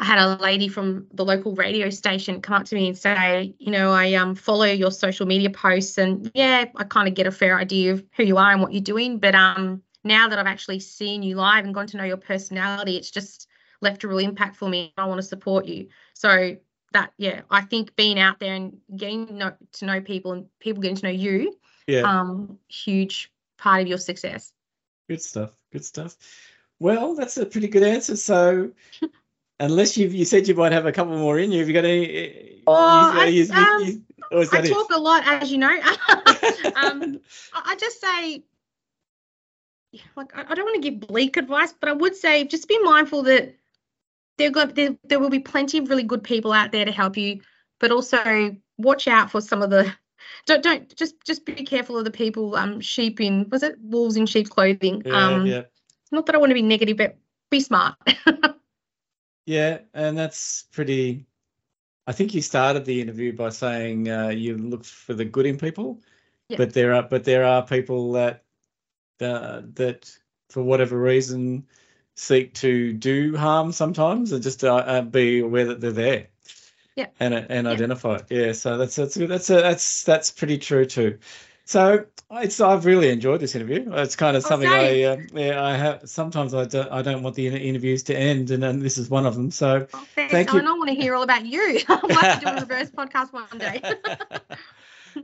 I 0.00 0.04
had 0.04 0.18
a 0.18 0.42
lady 0.42 0.66
from 0.66 1.06
the 1.12 1.26
local 1.26 1.54
radio 1.54 1.90
station 1.90 2.40
come 2.40 2.56
up 2.56 2.64
to 2.64 2.74
me 2.74 2.88
and 2.88 2.96
say, 2.96 3.54
you 3.58 3.70
know, 3.70 3.92
I 3.92 4.14
um 4.14 4.34
follow 4.34 4.64
your 4.64 4.90
social 4.90 5.26
media 5.26 5.50
posts, 5.50 5.98
and 5.98 6.30
yeah, 6.34 6.64
I 6.74 6.84
kind 6.84 7.06
of 7.06 7.14
get 7.14 7.26
a 7.26 7.30
fair 7.30 7.58
idea 7.58 7.92
of 7.92 8.04
who 8.16 8.24
you 8.24 8.38
are 8.38 8.50
and 8.50 8.62
what 8.62 8.72
you're 8.72 8.80
doing, 8.80 9.18
but 9.18 9.34
um 9.34 9.82
now 10.02 10.26
that 10.26 10.38
I've 10.38 10.46
actually 10.46 10.80
seen 10.80 11.22
you 11.22 11.36
live 11.36 11.66
and 11.66 11.74
gone 11.74 11.86
to 11.88 11.98
know 11.98 12.04
your 12.04 12.16
personality, 12.16 12.96
it's 12.96 13.10
just 13.10 13.46
left 13.82 14.02
a 14.02 14.08
real 14.08 14.18
impact 14.18 14.56
for 14.56 14.70
me. 14.70 14.94
I 14.96 15.04
want 15.04 15.18
to 15.18 15.26
support 15.26 15.66
you. 15.66 15.88
So 16.14 16.56
that 16.94 17.12
yeah, 17.18 17.42
I 17.50 17.60
think 17.60 17.94
being 17.94 18.18
out 18.18 18.40
there 18.40 18.54
and 18.54 18.78
getting 18.96 19.36
know, 19.36 19.52
to 19.72 19.84
know 19.84 20.00
people 20.00 20.32
and 20.32 20.46
people 20.60 20.80
getting 20.82 20.96
to 20.96 21.04
know 21.04 21.12
you, 21.12 21.58
yeah. 21.86 22.00
um, 22.00 22.58
huge 22.68 23.30
part 23.58 23.82
of 23.82 23.86
your 23.86 23.98
success. 23.98 24.50
Good 25.10 25.20
stuff. 25.20 25.50
Good 25.72 25.84
stuff. 25.84 26.16
Well, 26.78 27.14
that's 27.14 27.36
a 27.36 27.44
pretty 27.44 27.68
good 27.68 27.82
answer. 27.82 28.16
So, 28.16 28.70
unless 29.60 29.96
you 29.96 30.08
you 30.08 30.24
said 30.24 30.48
you 30.48 30.54
might 30.54 30.72
have 30.72 30.86
a 30.86 30.92
couple 30.92 31.16
more 31.16 31.38
in 31.38 31.52
you, 31.52 31.60
have 31.60 31.68
you 31.68 31.74
got 31.74 31.84
any? 31.84 32.62
Oh, 32.66 33.12
I- 33.14 33.26
you- 33.26 33.44
you- 33.44 33.54
um, 33.54 33.82
you- 33.82 34.04
I 34.32 34.44
that 34.44 34.64
it? 34.64 34.68
talk 34.68 34.90
a 34.92 34.98
lot, 34.98 35.26
as 35.26 35.52
you 35.52 35.58
know. 35.58 35.68
um, 36.76 37.20
I 37.54 37.76
just 37.78 38.00
say, 38.00 38.42
like, 40.16 40.36
I 40.36 40.46
I 40.48 40.54
don't 40.54 40.64
want 40.64 40.82
to 40.82 40.90
give 40.90 41.00
bleak 41.00 41.36
advice, 41.36 41.72
but 41.78 41.88
I 41.88 41.92
would 41.92 42.16
say 42.16 42.44
just 42.44 42.68
be 42.68 42.78
mindful 42.82 43.22
that 43.24 43.54
there 44.38 44.50
got 44.50 44.74
there, 44.74 44.96
there 45.04 45.20
will 45.20 45.30
be 45.30 45.40
plenty 45.40 45.78
of 45.78 45.88
really 45.88 46.02
good 46.02 46.24
people 46.24 46.52
out 46.52 46.72
there 46.72 46.84
to 46.84 46.92
help 46.92 47.16
you, 47.16 47.40
but 47.78 47.92
also 47.92 48.56
watch 48.78 49.06
out 49.08 49.30
for 49.30 49.40
some 49.40 49.62
of 49.62 49.70
the 49.70 49.92
don't 50.46 50.62
don't 50.62 50.94
just 50.96 51.14
just 51.24 51.44
be 51.44 51.52
careful 51.52 51.98
of 51.98 52.04
the 52.04 52.10
people 52.10 52.56
um 52.56 52.80
sheep 52.80 53.20
in 53.20 53.48
was 53.50 53.62
it 53.62 53.76
wolves 53.80 54.16
in 54.16 54.26
sheep 54.26 54.48
clothing 54.48 55.02
yeah, 55.04 55.12
um 55.12 55.46
yeah, 55.46 55.62
not 56.10 56.26
that 56.26 56.34
I 56.34 56.38
want 56.38 56.50
to 56.50 56.54
be 56.54 56.62
negative 56.62 56.96
but 56.96 57.16
be 57.50 57.60
smart 57.60 57.96
yeah, 59.46 59.78
and 59.94 60.16
that's 60.16 60.64
pretty. 60.72 61.26
I 62.06 62.12
think 62.12 62.34
you 62.34 62.42
started 62.42 62.84
the 62.84 63.00
interview 63.00 63.32
by 63.32 63.50
saying 63.50 64.08
uh, 64.08 64.28
you 64.28 64.56
look 64.56 64.84
for 64.84 65.14
the 65.14 65.24
good 65.24 65.46
in 65.46 65.58
people, 65.58 66.00
Yeah. 66.48 66.56
but 66.56 66.72
there 66.72 66.94
are 66.94 67.02
but 67.02 67.24
there 67.24 67.44
are 67.44 67.64
people 67.64 68.12
that 68.12 68.44
uh, 69.20 69.62
that 69.74 70.16
for 70.48 70.62
whatever 70.62 71.00
reason 71.00 71.66
seek 72.16 72.54
to 72.54 72.92
do 72.92 73.36
harm 73.36 73.72
sometimes, 73.72 74.32
and 74.32 74.42
just 74.42 74.64
uh, 74.64 74.74
uh, 74.74 75.02
be 75.02 75.40
aware 75.40 75.66
that 75.66 75.80
they're 75.80 75.92
there. 75.92 76.26
Yeah. 76.96 77.06
And 77.20 77.34
and 77.34 77.66
Yeah. 77.66 77.72
identify 77.72 78.16
it. 78.16 78.26
Yeah. 78.30 78.52
So 78.52 78.76
that's 78.76 78.96
that's 78.96 79.14
that's 79.14 79.50
a, 79.50 79.54
that's 79.56 80.04
that's 80.04 80.30
pretty 80.30 80.58
true 80.58 80.86
too. 80.86 81.18
So 81.70 82.04
it's 82.32 82.60
I've 82.60 82.84
really 82.84 83.10
enjoyed 83.10 83.38
this 83.38 83.54
interview. 83.54 83.92
It's 83.92 84.16
kind 84.16 84.36
of 84.36 84.44
Oh, 84.44 84.48
something 84.48 84.68
I 84.68 84.88
same. 84.88 85.20
um, 85.20 85.38
yeah 85.38 85.62
I 85.62 85.76
have 85.76 86.08
sometimes 86.10 86.52
I 86.52 86.64
don't 86.64 86.90
I 86.90 87.00
don't 87.02 87.22
want 87.22 87.36
the 87.36 87.46
interviews 87.46 88.02
to 88.04 88.16
end, 88.16 88.50
and, 88.50 88.64
and 88.64 88.82
this 88.82 88.98
is 88.98 89.08
one 89.08 89.24
of 89.24 89.36
them. 89.36 89.52
So 89.52 89.86
oh. 89.94 90.04
Thank 90.16 90.52
you. 90.52 90.58
and 90.58 90.66
I 90.66 90.72
want 90.72 90.88
to 90.88 90.96
hear 90.96 91.14
all 91.14 91.22
about 91.22 91.46
you 91.46 91.74
like 91.88 92.40
to 92.40 92.44
do 92.44 92.48
a 92.48 92.54
reverse 92.60 92.90
podcast 92.90 93.32
one 93.32 93.46
day 93.56 93.80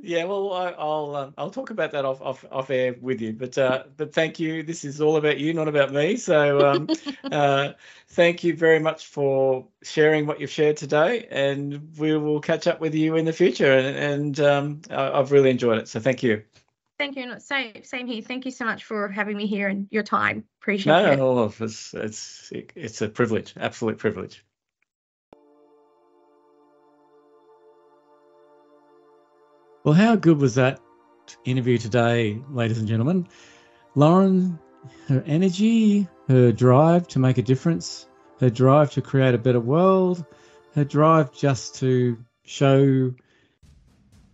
yeah, 0.03 0.25
well, 0.25 0.53
I, 0.53 0.71
I'll 0.71 1.17
um, 1.17 1.35
I'll 1.37 1.51
talk 1.51 1.71
about 1.71 1.93
that 1.93 2.05
off 2.05 2.21
off, 2.21 2.45
off 2.51 2.71
air 2.71 2.95
with 3.01 3.21
you. 3.21 3.33
But 3.33 3.57
uh, 3.59 3.85
but 3.97 4.13
thank 4.13 4.39
you. 4.39 4.63
This 4.63 4.85
is 4.85 5.01
all 5.01 5.17
about 5.17 5.39
you, 5.39 5.53
not 5.53 5.69
about 5.69 5.93
me. 5.93 6.17
So 6.17 6.67
um, 6.69 6.89
uh, 7.25 7.73
thank 8.09 8.45
you 8.45 8.57
very 8.57 8.79
much 8.79 9.07
for 9.07 9.67
sharing 9.83 10.27
what 10.27 10.41
you've 10.41 10.51
shared 10.51 10.77
today, 10.77 11.27
and 11.31 11.97
we 11.99 12.17
will 12.17 12.41
catch 12.41 12.67
up 12.67 12.81
with 12.81 12.95
you 12.95 13.17
in 13.17 13.25
the 13.25 13.33
future. 13.33 13.73
And, 13.73 13.97
and 13.97 14.41
um, 14.41 14.81
I, 14.91 15.19
I've 15.19 15.33
really 15.33 15.51
enjoyed 15.51 15.79
it. 15.79 15.89
So 15.89 16.01
thank 16.01 16.23
you. 16.23 16.43
Thank 16.99 17.17
you. 17.17 17.39
Same, 17.39 17.85
same 17.85 18.07
here. 18.07 18.23
Thank 18.23 18.47
you 18.47 18.51
so 18.51 18.65
much 18.65 18.85
for 18.85 19.09
having 19.09 19.37
me 19.37 19.47
here 19.47 19.69
and 19.69 19.87
your 19.91 20.03
time. 20.03 20.45
Appreciate 20.63 20.93
No, 20.93 21.13
it. 21.13 21.17
no, 21.17 21.35
no, 21.35 21.53
it's 21.61 21.93
it's 21.95 22.53
it's 22.53 23.03
a 23.03 23.09
privilege, 23.09 23.55
absolute 23.59 23.99
privilege. 23.99 24.45
Well, 29.87 29.95
how 29.95 30.17
good 30.17 30.41
was 30.41 30.57
that 30.57 30.81
interview 31.45 31.79
today, 31.79 32.43
ladies 32.51 32.79
and 32.79 32.89
gentlemen? 32.89 33.29
Lauren, 33.95 34.59
her 35.07 35.23
energy, 35.25 36.09
her 36.27 36.51
drive 36.51 37.07
to 37.07 37.21
make 37.21 37.39
a 37.39 37.43
difference, 37.43 38.09
her 38.41 38.51
drive 38.51 38.91
to 38.95 39.01
create 39.01 39.37
a 39.37 39.39
better 39.39 39.61
world, 39.61 40.25
her 40.75 40.83
drive 40.83 41.33
just 41.33 41.77
to 41.77 42.19
show 42.43 43.15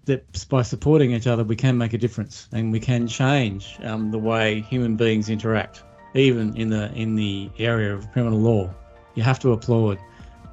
that 0.06 0.48
by 0.48 0.62
supporting 0.62 1.12
each 1.12 1.26
other, 1.26 1.44
we 1.44 1.56
can 1.56 1.76
make 1.76 1.92
a 1.92 1.98
difference 1.98 2.48
and 2.50 2.72
we 2.72 2.80
can 2.80 3.06
change 3.06 3.76
um, 3.82 4.10
the 4.10 4.18
way 4.18 4.62
human 4.62 4.96
beings 4.96 5.28
interact 5.28 5.82
even 6.14 6.56
in 6.56 6.70
the 6.70 6.90
in 6.94 7.14
the 7.14 7.50
area 7.58 7.94
of 7.94 8.10
criminal 8.12 8.38
law. 8.38 8.74
You 9.14 9.22
have 9.22 9.40
to 9.40 9.52
applaud 9.52 9.98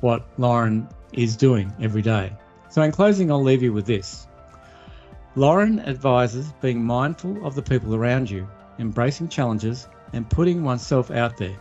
what 0.01 0.27
Lauren 0.37 0.89
is 1.13 1.37
doing 1.37 1.73
every 1.81 2.01
day. 2.01 2.35
So 2.69 2.81
in 2.81 2.91
closing, 2.91 3.31
I'll 3.31 3.41
leave 3.41 3.63
you 3.63 3.71
with 3.71 3.85
this. 3.85 4.27
Lauren 5.35 5.79
advises 5.81 6.53
being 6.59 6.83
mindful 6.83 7.45
of 7.45 7.53
the 7.53 7.61
people 7.61 7.93
around 7.93 8.29
you, 8.29 8.47
embracing 8.79 9.27
challenges, 9.27 9.87
and 10.13 10.27
putting 10.27 10.63
oneself 10.63 11.11
out 11.11 11.37
there. 11.37 11.55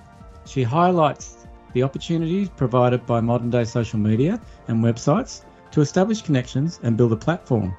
She 0.46 0.62
highlights 0.62 1.46
the 1.74 1.82
opportunities 1.82 2.48
provided 2.48 3.04
by 3.04 3.20
modern 3.20 3.50
day 3.50 3.64
social 3.64 3.98
media 3.98 4.40
and 4.68 4.82
websites 4.82 5.42
to 5.72 5.82
establish 5.82 6.22
connections 6.22 6.80
and 6.82 6.96
build 6.96 7.12
a 7.12 7.16
platform. 7.16 7.76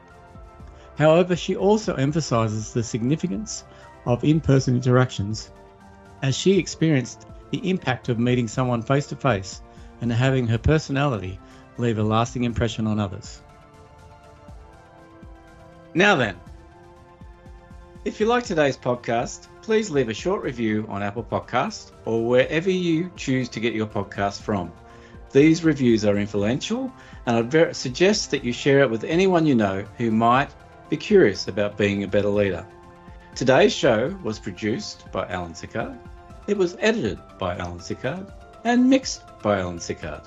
However, 0.96 1.36
she 1.36 1.56
also 1.56 1.96
emphasizes 1.96 2.72
the 2.72 2.84
significance 2.84 3.64
of 4.06 4.24
in 4.24 4.42
person 4.42 4.76
interactions 4.76 5.50
as 6.22 6.36
she 6.36 6.60
experienced 6.60 7.26
the 7.50 7.68
impact 7.68 8.10
of 8.10 8.20
meeting 8.20 8.48
someone 8.48 8.84
face 8.84 9.08
to 9.08 9.16
face 9.16 9.64
and 10.02 10.12
having 10.12 10.46
her 10.46 10.60
personality 10.60 11.40
leave 11.80 11.98
a 11.98 12.04
lasting 12.04 12.44
impression 12.44 12.86
on 12.86 13.00
others. 13.00 13.42
Now 15.96 16.16
then, 16.16 16.40
if 18.06 18.20
you 18.20 18.28
like 18.28 18.44
today's 18.44 18.78
podcast, 18.78 19.48
please 19.64 19.90
leave 19.90 20.08
a 20.08 20.14
short 20.14 20.44
review 20.44 20.86
on 20.88 21.02
Apple 21.02 21.24
Podcast 21.24 21.94
or 22.06 22.24
wherever 22.24 22.70
you 22.70 23.12
choose 23.16 23.50
to 23.50 23.60
get 23.60 23.74
your 23.74 23.88
podcast 23.88 24.42
from. 24.42 24.72
These 25.32 25.64
reviews 25.64 26.06
are 26.06 26.18
influential, 26.18 26.94
and 27.26 27.38
I'd 27.38 27.52
ver- 27.52 27.74
suggest 27.74 28.30
that 28.30 28.44
you 28.44 28.54
share 28.54 28.82
it 28.82 28.90
with 28.90 29.04
anyone 29.04 29.48
you 29.48 29.56
know 29.56 29.84
who 29.98 30.12
might 30.12 30.52
be 30.90 30.98
curious 30.98 31.48
about 31.48 31.76
being 31.76 32.04
a 32.04 32.08
better 32.08 32.30
leader. 32.30 32.66
Today's 33.34 33.74
show 33.74 34.16
was 34.24 34.38
produced 34.38 35.12
by 35.12 35.28
Alan 35.28 35.56
Sickard. 35.56 35.98
It 36.46 36.58
was 36.58 36.78
edited 36.80 37.20
by 37.40 37.58
Alan 37.58 37.80
Sickard 37.80 38.32
and 38.64 38.88
mixed 38.88 39.24
by 39.42 39.60
Alan 39.60 39.80
Sickard. 39.80 40.22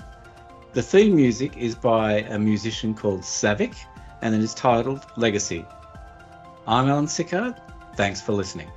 The 0.72 0.82
theme 0.82 1.14
music 1.14 1.56
is 1.56 1.76
by 1.76 2.14
a 2.22 2.38
musician 2.38 2.94
called 2.94 3.20
Savick 3.20 3.76
and 4.22 4.34
it 4.34 4.40
is 4.40 4.54
titled 4.54 5.04
Legacy. 5.16 5.66
I'm 6.66 6.88
Alan 6.88 7.06
Sickard. 7.06 7.60
Thanks 7.96 8.20
for 8.20 8.32
listening. 8.32 8.70